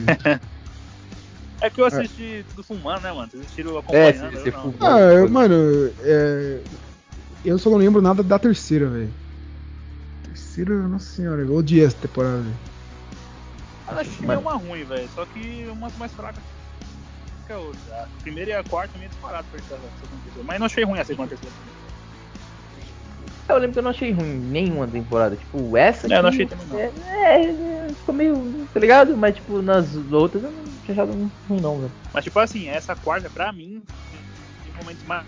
É 1.62 1.70
que 1.70 1.80
eu 1.80 1.86
assisti 1.86 2.46
tudo 2.50 2.62
fumando, 2.62 3.04
né, 3.04 3.14
mano? 3.14 3.30
Vocês 3.32 3.42
assistiram 3.44 3.78
É, 3.94 4.10
acompanhando, 4.12 4.36
você 4.38 4.50
eu 4.50 4.52
não. 4.52 4.76
Ah, 4.82 5.00
eu- 5.14 5.30
mano, 5.30 5.54
é, 6.00 6.64
eu 7.44 7.58
só 7.58 7.70
não 7.70 7.78
lembro 7.78 8.02
nada 8.02 8.24
da 8.24 8.38
terceira, 8.40 8.90
velho. 8.90 9.14
Terceira, 10.24 10.88
nossa 10.88 11.06
senhora, 11.06 11.42
eu 11.42 11.54
odiei 11.54 11.86
essa 11.86 11.98
temporada, 11.98 12.44
velho. 12.44 12.73
Eu 13.94 14.02
achei 14.02 14.28
Mano. 14.28 14.42
uma 14.42 14.54
ruim, 14.54 14.84
velho. 14.84 15.10
Só 15.14 15.26
que 15.26 15.68
uma 15.68 15.90
mais 15.98 16.12
fraca 16.14 16.42
que 17.46 17.54
a 17.54 17.58
outra. 17.58 17.80
A 17.96 18.22
primeira 18.22 18.52
e 18.52 18.54
a 18.54 18.64
quarta 18.64 18.98
meio 18.98 19.10
disparado 19.10 19.48
perto 19.52 19.70
da 19.70 19.78
segunda 19.78 20.22
terceira. 20.24 20.44
Mas 20.44 20.60
não 20.60 20.66
achei 20.66 20.84
ruim 20.84 21.00
a 21.00 21.06
segunda 21.06 21.30
terceira. 21.30 21.56
Eu 23.50 23.58
lembro 23.58 23.74
que 23.74 23.80
eu 23.80 23.84
não 23.84 23.92
achei 23.92 24.12
ruim 24.12 24.40
nenhuma 24.40 24.88
temporada. 24.88 25.36
Tipo, 25.36 25.76
essa 25.78 26.08
É, 26.12 26.18
eu 26.18 26.24
não 26.24 26.30
achei 26.30 26.46
também, 26.46 26.66
não. 26.68 26.80
É, 26.80 26.92
é, 27.12 27.44
é, 27.44 27.88
ficou 27.90 28.16
meio, 28.16 28.68
tá 28.74 28.80
ligado? 28.80 29.18
Mas, 29.18 29.36
tipo, 29.36 29.62
nas 29.62 29.96
outras 29.96 30.44
eu 30.44 30.52
não 30.52 30.64
tinha 30.64 30.94
achado 30.94 31.32
ruim, 31.48 31.62
não, 31.62 31.80
velho. 31.80 31.92
Mas, 32.14 32.24
tipo 32.24 32.40
assim, 32.40 32.70
essa 32.70 32.96
quarta, 32.96 33.30
pra 33.30 33.52
mim, 33.52 33.84
tem 34.64 34.74
momentos 34.74 35.04
mais, 35.04 35.28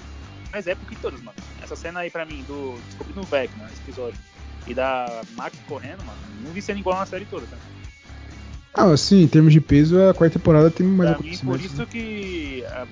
mais 0.52 0.66
épico 0.66 0.88
que 0.88 0.96
todas, 0.96 1.22
mano. 1.22 1.38
Essa 1.62 1.76
cena 1.76 2.00
aí, 2.00 2.10
pra 2.10 2.26
mim, 2.26 2.44
do 2.48 2.80
Descobrindo 2.88 3.22
o 3.22 3.26
Vecna, 3.26 3.66
esse 3.66 3.82
episódio, 3.82 4.18
e 4.66 4.74
da 4.74 5.22
Max 5.36 5.58
correndo, 5.68 6.04
mano, 6.06 6.18
não 6.40 6.52
vi 6.52 6.62
sendo 6.62 6.80
igual 6.80 6.98
na 6.98 7.06
série 7.06 7.26
toda, 7.26 7.46
tá? 7.48 7.58
Ah, 8.78 8.92
assim, 8.92 9.22
em 9.22 9.28
termos 9.28 9.54
de 9.54 9.62
peso, 9.62 10.02
a 10.02 10.14
quarta 10.14 10.38
temporada 10.38 10.70
tem 10.70 10.86
mais 10.86 11.12
pra 11.14 11.24
mim, 11.24 11.38
por 11.38 11.60
isso 11.62 11.80
né? 11.80 11.86
que 11.90 12.66
ah, 12.68 12.86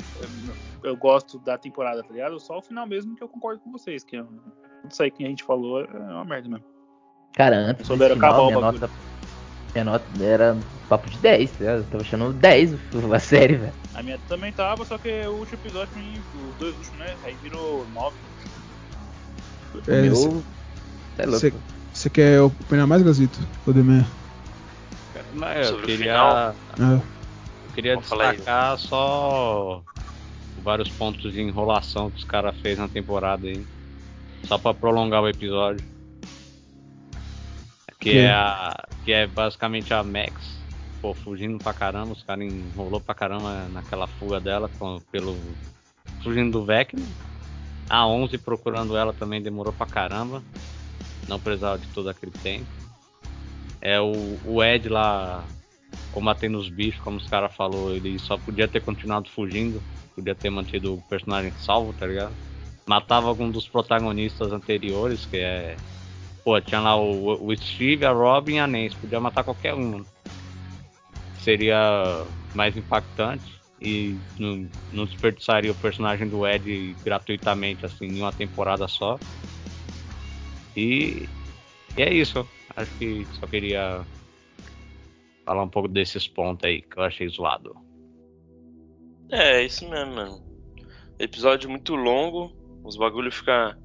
eu, 0.83 0.95
gosto 0.95 1.37
da 1.39 1.57
temporada, 1.57 2.01
tá 2.03 2.13
ligado? 2.13 2.39
Só 2.39 2.57
o 2.57 2.61
final 2.61 2.87
mesmo 2.87 3.15
que 3.15 3.23
eu 3.23 3.27
concordo 3.27 3.59
com 3.61 3.71
vocês, 3.71 4.03
que 4.03 4.15
isso 4.89 5.03
aí 5.03 5.11
que 5.11 5.25
a 5.25 5.27
gente 5.27 5.43
falou 5.43 5.81
é 5.81 5.87
uma 5.87 6.23
merda 6.23 6.47
mesmo. 6.47 6.65
Cara, 7.33 7.57
antes 7.57 7.87
do 7.87 7.97
final, 7.97 8.15
acabar 8.17 8.41
o 8.41 8.45
minha 8.45 8.59
nota, 8.61 8.89
Minha 9.73 9.85
nota 9.85 10.23
era 10.23 10.57
papo 10.87 11.09
de 11.09 11.17
10, 11.19 11.51
tá 11.51 11.57
ligado? 11.59 11.77
Eu 11.79 11.85
tava 11.85 12.01
achando 12.01 12.33
10 12.33 12.75
a 13.11 13.19
série, 13.19 13.55
velho. 13.55 13.73
A 13.93 14.03
minha 14.03 14.19
também 14.19 14.53
tava, 14.53 14.85
só 14.85 14.97
que 14.97 15.09
o 15.27 15.33
último 15.33 15.59
episódio, 15.59 15.91
os 16.33 16.55
dois 16.55 16.77
últimos, 16.77 16.99
né? 16.99 17.17
Aí 17.23 17.35
virou 17.35 17.87
9. 17.89 18.15
É, 19.87 20.01
Meu. 20.01 20.15
cê- 20.15 20.43
É 21.17 21.25
louco. 21.25 21.39
cê- 21.39 21.53
Você 21.91 22.09
quer 22.09 22.41
opinar 22.41 22.87
mais, 22.87 23.01
Gazito? 23.03 23.39
Ou 23.65 23.73
Demer? 23.73 24.05
Mas 25.33 25.57
eu 25.67 25.71
Sobre 25.71 25.83
o 25.83 25.85
queria, 25.87 26.05
final? 26.05 26.35
Ah, 26.35 26.55
eu 27.67 27.73
queria 27.73 27.95
Vamos 27.95 28.09
destacar 28.09 28.77
só 28.77 29.83
vários 30.61 30.89
pontos 30.89 31.33
de 31.33 31.41
enrolação 31.41 32.09
que 32.09 32.17
os 32.17 32.23
caras 32.23 32.55
fez 32.61 32.77
na 32.77 32.87
temporada 32.87 33.47
aí. 33.47 33.65
Só 34.45 34.57
pra 34.57 34.73
prolongar 34.73 35.21
o 35.21 35.27
episódio. 35.27 35.83
Que 37.99 38.11
Que? 38.11 38.17
é, 38.19 38.31
a, 38.31 38.85
que 39.05 39.11
é 39.13 39.25
basicamente 39.25 39.93
a 39.93 40.03
Max, 40.03 40.33
pô, 41.01 41.13
fugindo 41.13 41.57
pra 41.57 41.73
caramba, 41.73 42.11
os 42.11 42.21
caras 42.23 42.45
enrolou 42.45 42.99
pra 42.99 43.15
caramba 43.15 43.65
naquela 43.71 44.07
fuga 44.07 44.39
dela 44.39 44.69
com, 44.77 44.99
pelo. 45.11 45.35
fugindo 46.21 46.51
do 46.51 46.65
Vecna. 46.65 47.03
A 47.89 48.05
11 48.07 48.37
procurando 48.37 48.95
ela 48.97 49.13
também 49.13 49.41
demorou 49.41 49.73
pra 49.73 49.85
caramba. 49.85 50.41
Não 51.27 51.39
precisava 51.39 51.77
de 51.77 51.87
todo 51.87 52.09
aquele 52.09 52.31
tempo. 52.31 52.82
É 53.83 53.99
o, 53.99 54.39
o 54.45 54.63
Ed 54.63 54.87
lá 54.87 55.45
combatendo 56.09 56.57
os 56.57 56.69
bichos, 56.69 57.01
como 57.01 57.17
os 57.17 57.27
caras 57.27 57.53
falou, 57.53 57.93
ele 57.93 58.17
só 58.17 58.37
podia 58.37 58.67
ter 58.67 58.79
continuado 58.79 59.29
fugindo, 59.29 59.83
podia 60.15 60.33
ter 60.33 60.49
mantido 60.49 60.93
o 60.93 61.01
personagem 61.09 61.51
salvo, 61.57 61.91
tá 61.91 62.07
ligado? 62.07 62.33
Matava 62.85 63.27
algum 63.27 63.51
dos 63.51 63.67
protagonistas 63.67 64.53
anteriores, 64.53 65.25
que 65.25 65.37
é. 65.37 65.75
Pô, 66.45 66.59
tinha 66.61 66.79
lá 66.79 66.95
o, 66.95 67.45
o 67.45 67.55
Steve, 67.57 68.05
a 68.05 68.11
Robin 68.11 68.55
e 68.55 68.59
a 68.59 68.67
Nancy, 68.67 68.95
podia 68.95 69.19
matar 69.19 69.43
qualquer 69.43 69.73
um. 69.73 70.05
Seria 71.39 72.25
mais 72.53 72.77
impactante 72.77 73.59
e 73.81 74.15
não, 74.37 74.67
não 74.91 75.05
desperdiçaria 75.05 75.71
o 75.71 75.75
personagem 75.75 76.27
do 76.27 76.47
Ed 76.47 76.95
gratuitamente, 77.03 77.85
assim, 77.85 78.05
em 78.05 78.19
uma 78.21 78.31
temporada 78.31 78.87
só. 78.87 79.19
E, 80.75 81.27
e 81.97 82.01
é 82.01 82.13
isso. 82.13 82.47
Acho 82.75 82.95
que 82.97 83.27
só 83.31 83.47
queria 83.47 84.05
falar 85.45 85.63
um 85.63 85.69
pouco 85.69 85.87
desses 85.87 86.27
pontos 86.27 86.65
aí 86.67 86.81
que 86.81 86.97
eu 86.97 87.03
achei 87.03 87.27
zoado. 87.27 87.75
É, 89.31 89.61
é 89.61 89.63
isso 89.63 89.87
mesmo, 89.89 90.15
mano. 90.15 90.43
Episódio 91.19 91.69
muito 91.69 91.95
longo, 91.95 92.51
os 92.83 92.97
bagulho 92.97 93.31
fica 93.31 93.77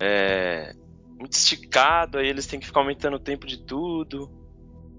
é, 0.00 0.72
muito 1.18 1.32
esticado, 1.32 2.18
aí 2.18 2.26
eles 2.28 2.46
têm 2.46 2.60
que 2.60 2.66
ficar 2.66 2.80
aumentando 2.80 3.16
o 3.16 3.20
tempo 3.20 3.46
de 3.46 3.64
tudo. 3.64 4.30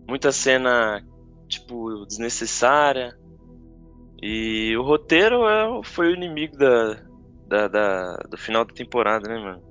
Muita 0.08 0.32
cena, 0.32 1.02
tipo, 1.48 2.06
desnecessária. 2.06 3.14
E 4.22 4.76
o 4.78 4.84
roteiro 4.84 5.48
é, 5.48 5.84
foi 5.84 6.10
o 6.10 6.16
inimigo 6.16 6.56
da, 6.58 6.94
da, 7.48 7.68
da- 7.68 8.16
do 8.30 8.38
final 8.38 8.64
da 8.66 8.74
temporada, 8.74 9.28
né, 9.28 9.40
mano? 9.40 9.71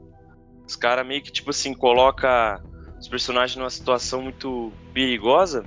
Os 0.71 0.77
caras 0.77 1.05
meio 1.05 1.21
que, 1.21 1.33
tipo 1.33 1.51
assim, 1.51 1.75
coloca 1.75 2.63
os 2.97 3.09
personagens 3.09 3.57
numa 3.57 3.69
situação 3.69 4.23
muito 4.23 4.73
perigosa. 4.95 5.65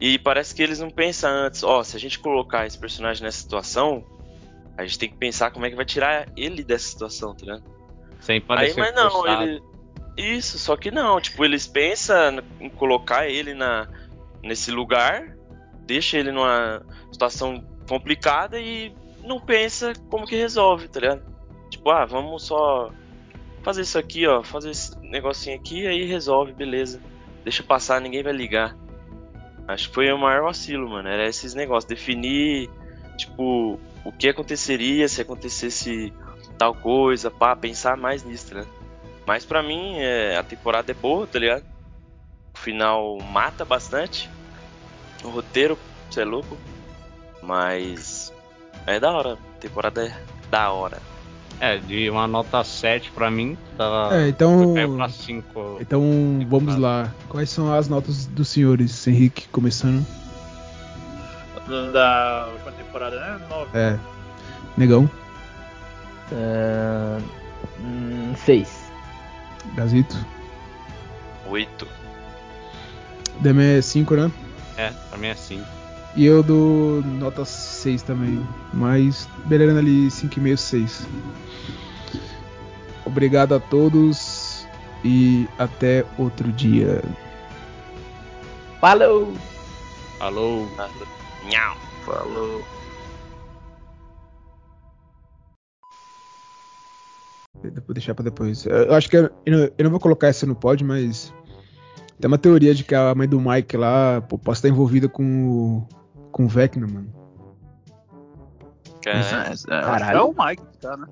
E 0.00 0.18
parece 0.18 0.52
que 0.52 0.60
eles 0.60 0.80
não 0.80 0.90
pensam 0.90 1.30
antes, 1.30 1.62
ó, 1.62 1.80
se 1.84 1.96
a 1.96 2.00
gente 2.00 2.18
colocar 2.18 2.66
esse 2.66 2.76
personagem 2.76 3.22
nessa 3.22 3.38
situação, 3.38 4.04
a 4.76 4.84
gente 4.84 4.98
tem 4.98 5.08
que 5.08 5.16
pensar 5.16 5.52
como 5.52 5.64
é 5.64 5.70
que 5.70 5.76
vai 5.76 5.84
tirar 5.84 6.28
ele 6.36 6.64
dessa 6.64 6.88
situação, 6.88 7.36
tá 7.36 7.42
ligado? 7.42 7.62
Sem 8.18 8.34
Aí, 8.34 8.40
parecer 8.40 8.80
mas 8.80 8.94
não, 8.96 9.10
forçado. 9.12 9.42
ele. 9.44 9.62
Isso, 10.16 10.58
só 10.58 10.76
que 10.76 10.90
não, 10.90 11.20
tipo, 11.20 11.44
eles 11.44 11.68
pensam 11.68 12.42
em 12.58 12.68
colocar 12.70 13.28
ele 13.28 13.54
na, 13.54 13.88
nesse 14.42 14.72
lugar, 14.72 15.36
deixa 15.86 16.18
ele 16.18 16.32
numa 16.32 16.84
situação 17.12 17.64
complicada 17.88 18.58
e 18.58 18.92
não 19.22 19.38
pensa 19.38 19.92
como 20.10 20.26
que 20.26 20.34
resolve, 20.34 20.88
tá 20.88 20.98
ligado? 20.98 21.22
Tipo, 21.70 21.90
ah, 21.90 22.04
vamos 22.04 22.42
só 22.42 22.90
fazer 23.64 23.82
isso 23.82 23.98
aqui, 23.98 24.26
ó, 24.26 24.42
fazer 24.42 24.70
esse 24.70 24.96
negocinho 24.98 25.56
aqui, 25.56 25.86
aí 25.86 26.04
resolve, 26.04 26.52
beleza. 26.52 27.00
Deixa 27.42 27.62
passar, 27.62 28.00
ninguém 28.00 28.22
vai 28.22 28.32
ligar. 28.32 28.76
Acho 29.66 29.88
que 29.88 29.94
foi 29.94 30.12
o 30.12 30.18
maior 30.18 30.42
vacilo, 30.42 30.88
mano. 30.88 31.08
Era 31.08 31.26
esses 31.26 31.54
negócios, 31.54 31.88
definir, 31.88 32.70
tipo, 33.16 33.80
o 34.04 34.12
que 34.12 34.28
aconteceria 34.28 35.08
se 35.08 35.22
acontecesse 35.22 36.12
tal 36.58 36.74
coisa, 36.74 37.30
pá, 37.30 37.56
pensar 37.56 37.96
mais 37.96 38.22
nisso, 38.22 38.54
né? 38.54 38.66
Mas 39.26 39.44
pra 39.44 39.62
mim, 39.62 39.96
é, 39.96 40.36
a 40.36 40.42
temporada 40.42 40.92
é 40.92 40.94
boa, 40.94 41.26
tá 41.26 41.38
ligado? 41.38 41.64
O 42.54 42.58
final 42.58 43.18
mata 43.18 43.64
bastante. 43.64 44.28
O 45.24 45.30
roteiro, 45.30 45.78
você 46.10 46.20
é 46.20 46.24
louco. 46.24 46.58
Mas 47.42 48.32
é 48.86 49.00
da 49.00 49.10
hora. 49.10 49.32
A 49.32 49.58
temporada 49.58 50.06
é 50.06 50.22
da 50.50 50.70
hora. 50.70 51.13
É, 51.60 51.78
de 51.78 52.10
uma 52.10 52.26
nota 52.26 52.62
7 52.64 53.10
pra 53.12 53.30
mim, 53.30 53.56
tava. 53.78 54.14
É, 54.16 54.28
então- 54.28 54.74
pra 54.96 55.08
5. 55.08 55.78
então 55.80 56.02
vamos 56.48 56.76
lá. 56.76 57.12
Quais 57.28 57.48
são 57.48 57.72
as 57.72 57.88
notas 57.88 58.26
dos 58.26 58.48
senhores, 58.48 59.06
Henrique, 59.06 59.48
começando? 59.48 60.04
Da 61.92 62.48
última 62.52 62.72
temporada, 62.72 63.18
né? 63.18 63.46
9. 63.48 63.70
É. 63.78 63.98
Negão, 64.76 65.08
Ah, 66.32 67.18
hum, 67.80 68.34
6. 68.44 68.90
Gazito. 69.74 70.16
Oito. 71.48 71.86
Demer 73.40 73.82
5, 73.82 74.14
né? 74.16 74.30
É, 74.76 74.90
pra 75.08 75.18
mim 75.18 75.28
é 75.28 75.34
5. 75.34 75.64
E 76.16 76.24
eu 76.24 76.42
dou 76.42 77.02
nota 77.02 77.44
6 77.44 78.02
também. 78.02 78.40
Mas 78.72 79.28
beirando 79.46 79.78
ali 79.80 80.08
5,5, 80.10 80.56
6. 80.56 81.06
Obrigado 83.04 83.54
a 83.54 83.60
todos 83.60 84.66
e 85.04 85.48
até 85.58 86.04
outro 86.16 86.50
dia. 86.52 87.02
Falou! 88.80 89.32
Falou! 90.18 90.68
Nhau. 91.50 91.76
Falou. 92.06 92.62
Vou 97.86 97.94
deixar 97.94 98.14
pra 98.14 98.24
depois. 98.24 98.66
Eu 98.66 98.94
acho 98.94 99.08
que 99.08 99.16
eu, 99.16 99.30
eu 99.46 99.58
não- 99.58 99.70
eu 99.78 99.84
não 99.84 99.90
vou 99.90 100.00
colocar 100.00 100.28
essa 100.28 100.44
no 100.46 100.54
pod, 100.54 100.84
mas 100.84 101.32
tem 102.20 102.28
uma 102.28 102.38
teoria 102.38 102.74
de 102.74 102.84
que 102.84 102.94
a 102.94 103.14
mãe 103.14 103.28
do 103.28 103.40
Mike 103.40 103.76
lá 103.76 104.20
pô, 104.20 104.36
possa 104.38 104.58
estar 104.58 104.68
envolvida 104.68 105.08
com 105.08 105.24
o, 105.48 105.88
com 106.34 106.44
o 106.46 106.48
Vecna, 106.48 106.86
mano. 106.86 107.12
Cara, 109.02 109.18
É, 109.18 109.52
é, 109.52 109.80
Caralho. 109.80 110.18
é 110.18 110.22
o 110.22 110.34
Mike, 110.36 110.62
tá, 110.80 110.96
né? 110.96 111.06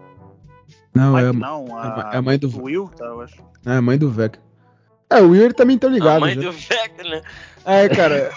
Não, 0.95 1.17
é, 1.17 1.23
Mike 1.23 1.37
a- 1.37 1.41
não, 1.49 1.67
é 1.69 1.83
a- 1.87 2.11
é 2.15 2.17
a 2.17 2.23
mãe 2.23 2.39
do- 2.39 2.49
o 2.59 2.65
Will, 2.65 2.89
tá, 2.89 3.05
eu 3.05 3.21
acho. 3.21 3.37
é 3.65 3.77
a 3.77 3.81
mãe 3.83 3.97
do 3.97 4.11
Vecna. 4.11 4.43
É, 5.11 5.21
o 5.23 5.29
Will 5.31 5.45
ele 5.45 5.55
também 5.55 5.79
tá 5.79 5.87
ligado. 5.89 6.17
a 6.17 6.21
mãe 6.21 6.35
né? 6.35 6.43
do 6.43 6.51
Vecna, 6.53 7.05
né? 7.11 7.23
É, 7.65 7.89
cara. 7.89 8.33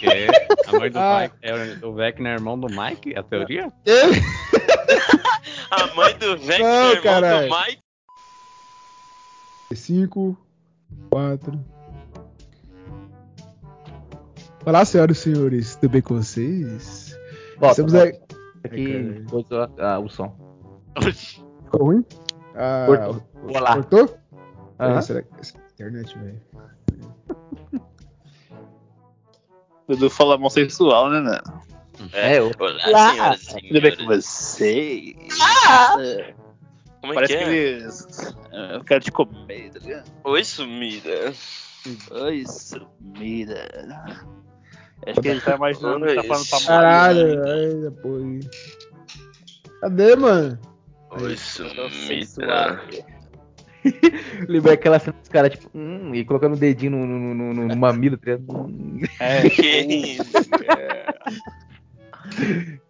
Que 0.00 0.26
a 0.66 0.72
mãe 0.78 0.90
do 0.90 0.98
Ah. 0.98 1.20
Mike 1.22 1.36
é 1.42 1.86
o 1.86 1.94
Vecna 1.94 2.28
é 2.30 2.32
irmão 2.32 2.58
do 2.58 2.66
Mike? 2.66 3.14
A 3.16 3.22
teoria? 3.22 3.72
A 5.70 5.94
mãe 5.94 6.16
do 6.18 6.36
Vecna, 6.38 6.64
Não, 6.66 6.88
irmão 6.90 7.02
caralho. 7.02 7.48
do 7.48 7.54
Mike. 7.56 7.78
5, 9.74 10.36
4. 11.10 11.64
Olá, 14.66 14.84
senhoras 14.84 15.18
e 15.18 15.20
senhores, 15.20 15.76
tudo 15.76 15.90
bem 15.90 16.02
com 16.02 16.16
vocês? 16.16 17.18
Volta, 17.58 17.82
Estamos 17.82 17.94
aí. 17.94 18.18
Aqui 18.64 19.24
coisou 19.28 19.68
ah, 19.78 19.98
o 19.98 20.08
som. 20.08 20.34
Ficou 21.64 21.86
ruim? 21.86 22.04
Ah, 22.54 22.84
Cortou. 22.86 23.22
Olá. 23.54 23.74
Cortou? 23.74 24.18
Será 25.02 25.22
que. 25.22 25.28
essa 25.40 25.58
Internet, 25.74 26.18
velho. 26.18 26.40
O 29.86 29.92
Dudu 29.92 30.08
fala 30.08 30.36
homossexual, 30.36 31.10
né, 31.10 31.20
né? 31.20 31.38
É, 32.14 32.38
eu. 32.38 32.50
Olá, 32.58 32.78
Olá. 32.88 33.10
senhoras 33.12 33.42
e 33.48 33.68
Tudo 33.68 33.80
bem 33.82 33.90
com 33.90 33.96
senhores. 33.98 34.24
vocês? 34.24 35.38
Como 37.02 37.12
é 37.12 37.14
Parece 37.16 37.32
que 37.36 37.38
que, 37.38 37.44
é? 37.44 37.52
eles. 37.54 38.34
é, 38.50 38.76
Eu 38.76 38.84
quero 38.84 39.04
te 39.04 39.12
comer, 39.12 39.70
tá 39.72 39.78
ligado? 39.80 40.10
Oi, 40.24 40.42
sumida. 40.42 41.34
Oi, 42.12 42.44
sumida. 42.46 43.68
Acho 45.06 45.20
que 45.20 45.28
ele 45.28 45.40
tá 45.40 45.54
imaginando 45.56 46.06
que 46.06 46.14
tá 46.14 46.22
falando 46.24 46.48
pra 46.48 46.60
Caralho, 46.60 47.42
ai, 47.46 47.74
depois. 47.90 48.46
Cadê, 49.80 50.16
mano? 50.16 50.58
Oi, 51.10 51.36
sumida. 51.36 52.80
Lembrei 54.48 54.74
aquela 54.74 54.98
cena 54.98 55.14
dos 55.20 55.28
caras, 55.28 55.50
tipo, 55.52 55.68
hum, 55.74 56.14
e 56.14 56.24
colocando 56.24 56.54
o 56.54 56.58
dedinho 56.58 56.92
no, 56.92 57.06
no, 57.06 57.34
no, 57.34 57.54
no- 57.54 57.68
no 57.68 57.76
mamilo, 57.76 58.16
tá 58.16 58.30
ligado? 58.32 58.50
Hum. 58.66 59.00
É, 59.20 59.48
Que 59.50 59.80
isso? 59.80 60.24